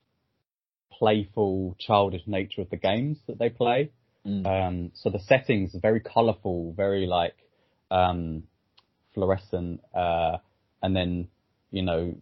playful, 0.97 1.76
childish 1.80 2.22
nature 2.26 2.61
of 2.61 2.69
the 2.69 2.77
games 2.77 3.17
that 3.27 3.39
they 3.39 3.49
play. 3.49 3.91
Mm. 4.26 4.45
Um, 4.45 4.91
so 4.95 5.09
the 5.09 5.19
settings 5.19 5.76
are 5.76 5.80
very 5.80 5.99
colourful, 5.99 6.73
very 6.76 7.05
like 7.05 7.35
um, 7.91 8.43
fluorescent, 9.13 9.81
uh, 9.93 10.38
and 10.81 10.95
then 10.95 11.27
you 11.72 11.84
know, 11.84 12.15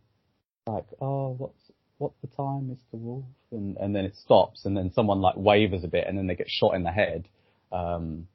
like 0.67 0.85
oh, 1.01 1.35
what's 1.37 1.71
what's 1.97 2.19
the 2.21 2.27
time, 2.27 2.75
Mr. 2.75 2.99
Wolf, 2.99 3.25
and 3.51 3.77
and 3.77 3.95
then 3.95 4.05
it 4.05 4.15
stops, 4.17 4.65
and 4.65 4.75
then 4.75 4.91
someone 4.93 5.21
like 5.21 5.35
wavers 5.37 5.83
a 5.83 5.87
bit, 5.87 6.05
and 6.07 6.17
then 6.17 6.27
they 6.27 6.35
get 6.35 6.49
shot 6.49 6.75
in 6.75 6.83
the 6.83 6.91
head. 6.91 7.27
Um, 7.71 8.27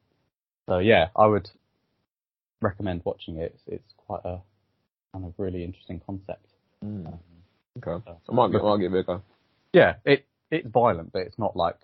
so 0.67 0.79
yeah, 0.79 1.09
I 1.15 1.27
would 1.27 1.49
recommend 2.61 3.03
watching 3.05 3.37
it. 3.39 3.53
It's, 3.55 3.63
it's 3.67 3.95
quite 3.97 4.25
a 4.25 4.41
kind 5.13 5.25
of 5.25 5.35
really 5.37 5.65
interesting 5.65 6.01
concept. 6.05 6.47
Mm. 6.85 7.19
Okay. 7.79 8.05
So- 8.05 8.19
I 8.29 8.35
might, 8.35 8.55
I 8.55 8.63
might 8.63 8.81
give 8.81 8.95
it 8.95 9.01
a 9.01 9.05
go. 9.05 9.23
Yeah, 9.79 9.95
it 10.05 10.27
it's 10.51 10.67
violent, 10.69 11.13
but 11.13 11.23
it's 11.23 11.39
not 11.39 11.57
like 11.57 11.77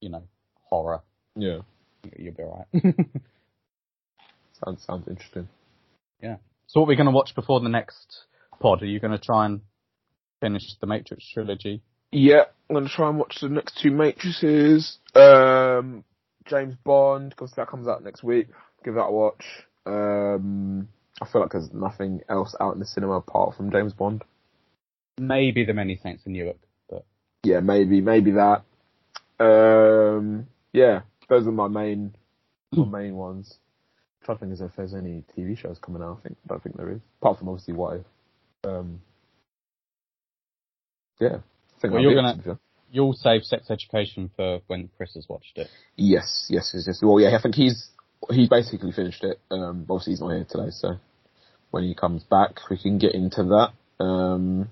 you 0.00 0.10
know 0.10 0.24
horror. 0.64 1.02
Yeah. 1.36 1.58
You'll 2.18 2.34
be 2.34 2.42
alright. 2.42 2.66
Sounds, 4.64 4.84
sounds 4.84 5.08
interesting. 5.08 5.48
Yeah. 6.20 6.36
So 6.68 6.80
what 6.80 6.86
are 6.86 6.90
we 6.90 6.96
going 6.96 7.06
to 7.06 7.12
watch 7.12 7.34
before 7.34 7.58
the 7.58 7.68
next 7.68 8.26
pod? 8.60 8.80
Are 8.82 8.86
you 8.86 9.00
going 9.00 9.10
to 9.10 9.18
try 9.18 9.44
and 9.46 9.60
finish 10.40 10.62
the 10.80 10.86
Matrix 10.86 11.28
trilogy? 11.32 11.82
Yeah, 12.12 12.44
I'm 12.68 12.76
gonna 12.76 12.90
try 12.90 13.08
and 13.08 13.18
watch 13.18 13.38
the 13.40 13.48
next 13.48 13.80
two 13.82 13.90
Matrices. 13.90 14.98
Um, 15.14 16.04
James 16.46 16.74
Bond, 16.84 17.30
because 17.30 17.52
that 17.56 17.68
comes 17.68 17.88
out 17.88 18.04
next 18.04 18.22
week. 18.22 18.48
Give 18.84 18.94
that 18.94 19.04
a 19.04 19.10
watch. 19.10 19.44
Um, 19.86 20.88
I 21.22 21.26
feel 21.26 21.40
like 21.40 21.52
there's 21.52 21.72
nothing 21.72 22.20
else 22.28 22.54
out 22.60 22.74
in 22.74 22.80
the 22.80 22.86
cinema 22.86 23.14
apart 23.14 23.56
from 23.56 23.70
James 23.70 23.94
Bond. 23.94 24.24
Maybe 25.18 25.64
the 25.64 25.72
Many 25.72 25.98
Saints 26.02 26.24
in 26.26 26.34
Newark, 26.34 26.58
but 26.60 26.68
Yeah, 27.44 27.60
maybe, 27.60 28.00
maybe 28.00 28.32
that. 28.32 28.62
Um, 29.40 30.46
yeah, 30.72 31.00
those 31.28 31.46
are 31.46 31.52
my 31.52 31.68
main, 31.68 32.14
my 32.72 32.84
main 33.02 33.16
ones. 33.16 33.54
I'm 34.20 34.24
trying 34.26 34.38
to 34.38 34.40
think 34.40 34.52
as 34.52 34.60
if 34.60 34.76
there's 34.76 34.94
any 34.94 35.24
TV 35.36 35.58
shows 35.58 35.78
coming 35.80 36.02
out. 36.02 36.18
I 36.20 36.22
think, 36.22 36.38
I 36.44 36.48
don't 36.48 36.62
think 36.62 36.76
there 36.76 36.90
is. 36.90 37.00
Apart 37.20 37.38
from 37.38 37.48
obviously 37.48 37.74
What 37.74 37.96
If. 37.96 38.06
Um, 38.64 39.00
yeah. 41.18 41.36
I 41.36 41.80
think 41.80 41.94
Well, 41.94 42.02
you're 42.02 42.14
gonna. 42.14 42.38
It, 42.44 42.58
you'll 42.92 43.14
save 43.14 43.42
Sex 43.42 43.70
Education 43.70 44.30
for 44.36 44.60
when 44.68 44.88
Chris 44.96 45.14
has 45.14 45.28
watched 45.28 45.56
it. 45.58 45.68
Yes, 45.96 46.46
yes, 46.48 46.70
yes, 46.74 46.84
yes. 46.86 47.00
Well, 47.02 47.18
yeah, 47.18 47.36
I 47.36 47.42
think 47.42 47.56
he's 47.56 47.88
he 48.30 48.46
basically 48.48 48.92
finished 48.92 49.24
it. 49.24 49.40
Um, 49.50 49.86
obviously 49.90 50.12
he's 50.12 50.20
not 50.20 50.30
here 50.30 50.46
today, 50.48 50.70
so 50.70 50.96
when 51.72 51.84
he 51.84 51.94
comes 51.94 52.22
back, 52.22 52.60
we 52.70 52.78
can 52.78 52.98
get 52.98 53.14
into 53.14 53.42
that. 53.44 54.04
Um, 54.04 54.68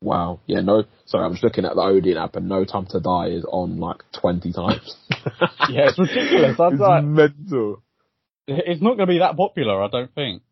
wow, 0.00 0.40
yeah, 0.46 0.60
no, 0.60 0.84
sorry, 1.06 1.24
I'm 1.24 1.32
just 1.32 1.44
looking 1.44 1.64
at 1.64 1.74
the 1.74 1.80
Odeon 1.82 2.16
app, 2.18 2.36
and 2.36 2.48
No 2.48 2.64
Time 2.64 2.86
to 2.90 3.00
Die 3.00 3.26
is 3.28 3.44
on 3.50 3.78
like 3.78 3.98
20 4.20 4.52
times. 4.52 4.96
Yeah, 5.68 5.88
it's 5.88 5.98
ridiculous. 5.98 6.58
Was 6.58 6.72
it's 6.72 6.80
like- 6.80 7.04
mental. 7.04 7.82
It's 8.48 8.82
not 8.82 8.96
going 8.96 9.06
to 9.06 9.12
be 9.12 9.18
that 9.20 9.36
popular, 9.36 9.80
I 9.80 9.88
don't 9.88 10.12
think. 10.12 10.42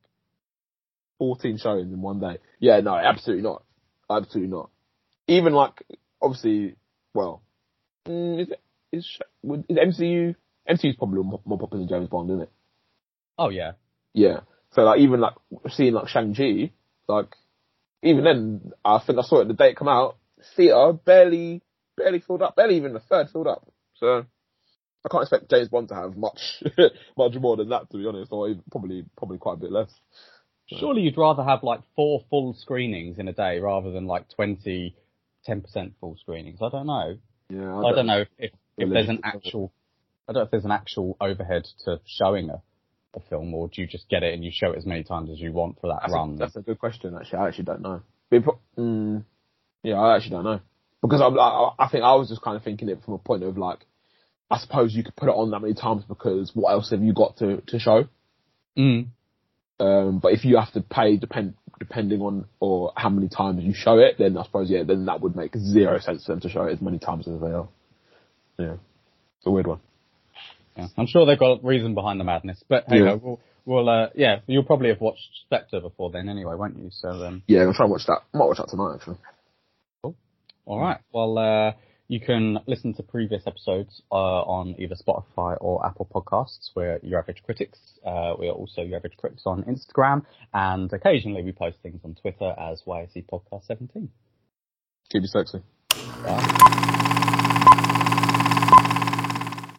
14 1.18 1.58
showings 1.58 1.92
in 1.92 2.00
one 2.00 2.20
day. 2.20 2.38
Yeah, 2.60 2.78
no, 2.80 2.94
absolutely 2.94 3.42
not. 3.42 3.64
Absolutely 4.08 4.50
not. 4.52 4.70
Even 5.26 5.52
like, 5.52 5.82
obviously, 6.22 6.76
well, 7.12 7.42
mm, 8.06 8.40
is 8.42 8.50
it, 8.50 8.60
is, 8.92 9.18
is 9.68 9.76
MCU, 9.76 10.36
MCU's 10.70 10.96
probably 10.96 11.24
more, 11.24 11.40
more 11.44 11.58
popular 11.58 11.84
than 11.84 11.88
James 11.88 12.08
Bond, 12.08 12.30
isn't 12.30 12.42
it? 12.42 12.50
Oh 13.36 13.48
yeah, 13.48 13.72
Yeah. 14.12 14.40
So 14.72 14.82
like 14.82 15.00
even 15.00 15.18
like 15.20 15.34
seeing 15.70 15.94
like 15.94 16.08
Shang 16.08 16.34
Chi, 16.34 16.70
like 17.08 17.34
even 18.02 18.24
then 18.24 18.72
I 18.84 18.98
think 18.98 19.18
I 19.18 19.22
saw 19.22 19.40
it 19.40 19.48
the 19.48 19.54
day 19.54 19.70
it 19.70 19.76
come 19.76 19.88
out. 19.88 20.16
Theater 20.56 20.92
barely 20.92 21.62
barely 21.96 22.20
filled 22.20 22.42
up, 22.42 22.56
barely 22.56 22.76
even 22.76 22.94
a 22.94 23.00
third 23.00 23.28
filled 23.30 23.48
up. 23.48 23.66
So 23.96 24.24
I 25.04 25.08
can't 25.10 25.22
expect 25.22 25.50
James 25.50 25.68
Bond 25.68 25.88
to 25.88 25.94
have 25.94 26.16
much 26.16 26.62
much 27.16 27.34
more 27.34 27.56
than 27.56 27.70
that 27.70 27.90
to 27.90 27.96
be 27.96 28.06
honest, 28.06 28.32
or 28.32 28.48
even, 28.48 28.62
probably 28.70 29.04
probably 29.16 29.38
quite 29.38 29.54
a 29.54 29.60
bit 29.60 29.72
less. 29.72 29.90
surely 30.66 31.02
you'd 31.02 31.18
rather 31.18 31.42
have 31.42 31.62
like 31.62 31.80
four 31.96 32.24
full 32.30 32.54
screenings 32.54 33.18
in 33.18 33.28
a 33.28 33.32
day 33.32 33.58
rather 33.58 33.90
than 33.90 34.06
like 34.06 34.28
20, 34.30 34.94
10% 35.48 35.92
full 36.00 36.16
screenings. 36.20 36.60
I 36.62 36.68
don't 36.68 36.86
know. 36.86 37.18
Yeah, 37.50 37.78
I 37.78 37.92
don't 37.92 38.06
know 38.06 38.20
if, 38.20 38.28
if, 38.38 38.50
if 38.76 38.90
there's 38.90 39.08
an 39.08 39.20
actual, 39.24 39.72
I 40.28 40.32
don't 40.32 40.40
know 40.40 40.44
if 40.44 40.50
there's 40.50 40.66
an 40.66 40.70
actual 40.70 41.16
overhead 41.20 41.66
to 41.84 42.00
showing 42.06 42.50
a, 42.50 42.62
a 43.18 43.28
film, 43.28 43.54
or 43.54 43.68
do 43.68 43.80
you 43.80 43.86
just 43.86 44.08
get 44.08 44.22
it 44.22 44.34
and 44.34 44.44
you 44.44 44.50
show 44.52 44.72
it 44.72 44.78
as 44.78 44.86
many 44.86 45.04
times 45.04 45.30
as 45.30 45.38
you 45.38 45.52
want 45.52 45.80
for 45.80 45.88
that 45.88 46.00
That's, 46.02 46.12
run? 46.12 46.34
a, 46.34 46.36
that's 46.36 46.56
a 46.56 46.62
good 46.62 46.78
question. 46.78 47.16
Actually, 47.18 47.38
I 47.38 47.48
actually 47.48 47.64
don't 47.64 47.82
know. 47.82 48.02
Pro- 48.30 48.58
mm, 48.76 49.24
yeah, 49.82 49.94
I 49.94 50.16
actually 50.16 50.32
don't 50.32 50.44
know 50.44 50.60
because 51.02 51.20
I'm, 51.20 51.38
I, 51.38 51.70
I 51.78 51.88
think 51.88 52.04
I 52.04 52.14
was 52.14 52.28
just 52.28 52.42
kind 52.42 52.56
of 52.56 52.62
thinking 52.62 52.88
it 52.88 53.02
from 53.04 53.14
a 53.14 53.18
point 53.18 53.42
of 53.42 53.56
like, 53.56 53.78
I 54.50 54.58
suppose 54.58 54.94
you 54.94 55.04
could 55.04 55.16
put 55.16 55.28
it 55.28 55.32
on 55.32 55.50
that 55.50 55.60
many 55.60 55.74
times 55.74 56.04
because 56.08 56.50
what 56.54 56.72
else 56.72 56.90
have 56.90 57.02
you 57.02 57.12
got 57.12 57.36
to 57.38 57.60
to 57.68 57.78
show? 57.78 58.08
Mm. 58.76 59.08
Um, 59.80 60.18
but 60.18 60.32
if 60.32 60.44
you 60.44 60.56
have 60.56 60.72
to 60.72 60.80
pay 60.80 61.16
depend 61.16 61.54
depending 61.78 62.20
on 62.22 62.46
or 62.58 62.92
how 62.96 63.08
many 63.08 63.28
times 63.28 63.62
you 63.62 63.72
show 63.74 63.98
it, 63.98 64.16
then 64.18 64.36
I 64.36 64.44
suppose 64.44 64.70
yeah, 64.70 64.82
then 64.84 65.04
that 65.04 65.20
would 65.20 65.36
make 65.36 65.56
zero 65.56 65.98
sense 66.00 66.24
for 66.24 66.32
them 66.32 66.40
to 66.40 66.48
show 66.48 66.64
it 66.64 66.72
as 66.72 66.80
many 66.80 66.98
times 66.98 67.28
as 67.28 67.40
they 67.40 67.48
are. 67.48 67.68
Yeah, 68.58 68.74
it's 69.38 69.46
a 69.46 69.50
weird 69.50 69.66
one. 69.66 69.80
Yeah. 70.78 70.86
I'm 70.96 71.06
sure 71.06 71.26
they've 71.26 71.38
got 71.38 71.60
a 71.62 71.66
reason 71.66 71.94
behind 71.94 72.20
the 72.20 72.24
madness, 72.24 72.62
but 72.68 72.84
hey, 72.88 72.98
Yeah. 73.00 73.14
we'll, 73.14 73.40
we'll 73.64 73.88
uh, 73.88 74.09
yeah, 74.14 74.40
you'll 74.46 74.62
probably 74.64 74.88
have 74.90 75.00
watched 75.00 75.28
Spectre 75.44 75.80
before 75.80 76.10
then 76.12 76.28
anyway, 76.28 76.55
won't 76.55 76.78
you? 76.78 76.88
So, 76.90 77.09
um, 77.10 77.42
Yeah, 77.48 77.60
I'm 77.60 77.64
gonna 77.66 77.76
try 77.76 77.84
and 77.84 77.90
watch 77.92 78.06
that. 78.06 78.20
I 78.32 78.38
might 78.38 78.46
watch 78.46 78.59
that 78.59 78.68
tonight 78.68 78.94
actually. 78.94 79.16
Cool. 80.02 80.16
All 80.66 80.80
right. 80.80 80.98
Well, 81.12 81.36
uh, 81.38 81.72
you 82.10 82.20
can 82.20 82.59
listen 82.66 82.94
to 82.94 83.02
previous 83.02 83.42
episodes 83.46 84.00
uh, 84.10 84.14
on 84.14 84.76
either 84.78 84.94
Spotify 84.94 85.59
or 85.60 85.84
Apple 85.84 86.09
Podcasts. 86.14 86.70
We're 86.74 86.98
Your 87.02 87.18
Average 87.18 87.42
Critics. 87.44 87.78
Uh, 88.06 88.32
we 88.38 88.48
are 88.48 88.52
also 88.52 88.80
Your 88.82 88.96
Average 88.96 89.16
Critics 89.18 89.42
on 89.44 89.64
Instagram, 89.64 90.24
and 90.55 90.90
occasionally 90.92 91.42
we 91.42 91.52
post 91.52 91.76
things 91.82 92.00
on 92.05 92.14
Twitter 92.14 92.55
as 92.59 92.80
YAC 92.86 93.26
Podcast 93.26 93.66
17. 93.66 94.09
Keep 95.10 95.22
you 95.22 95.26
sexy. 95.28 95.59
Bye. 96.24 97.16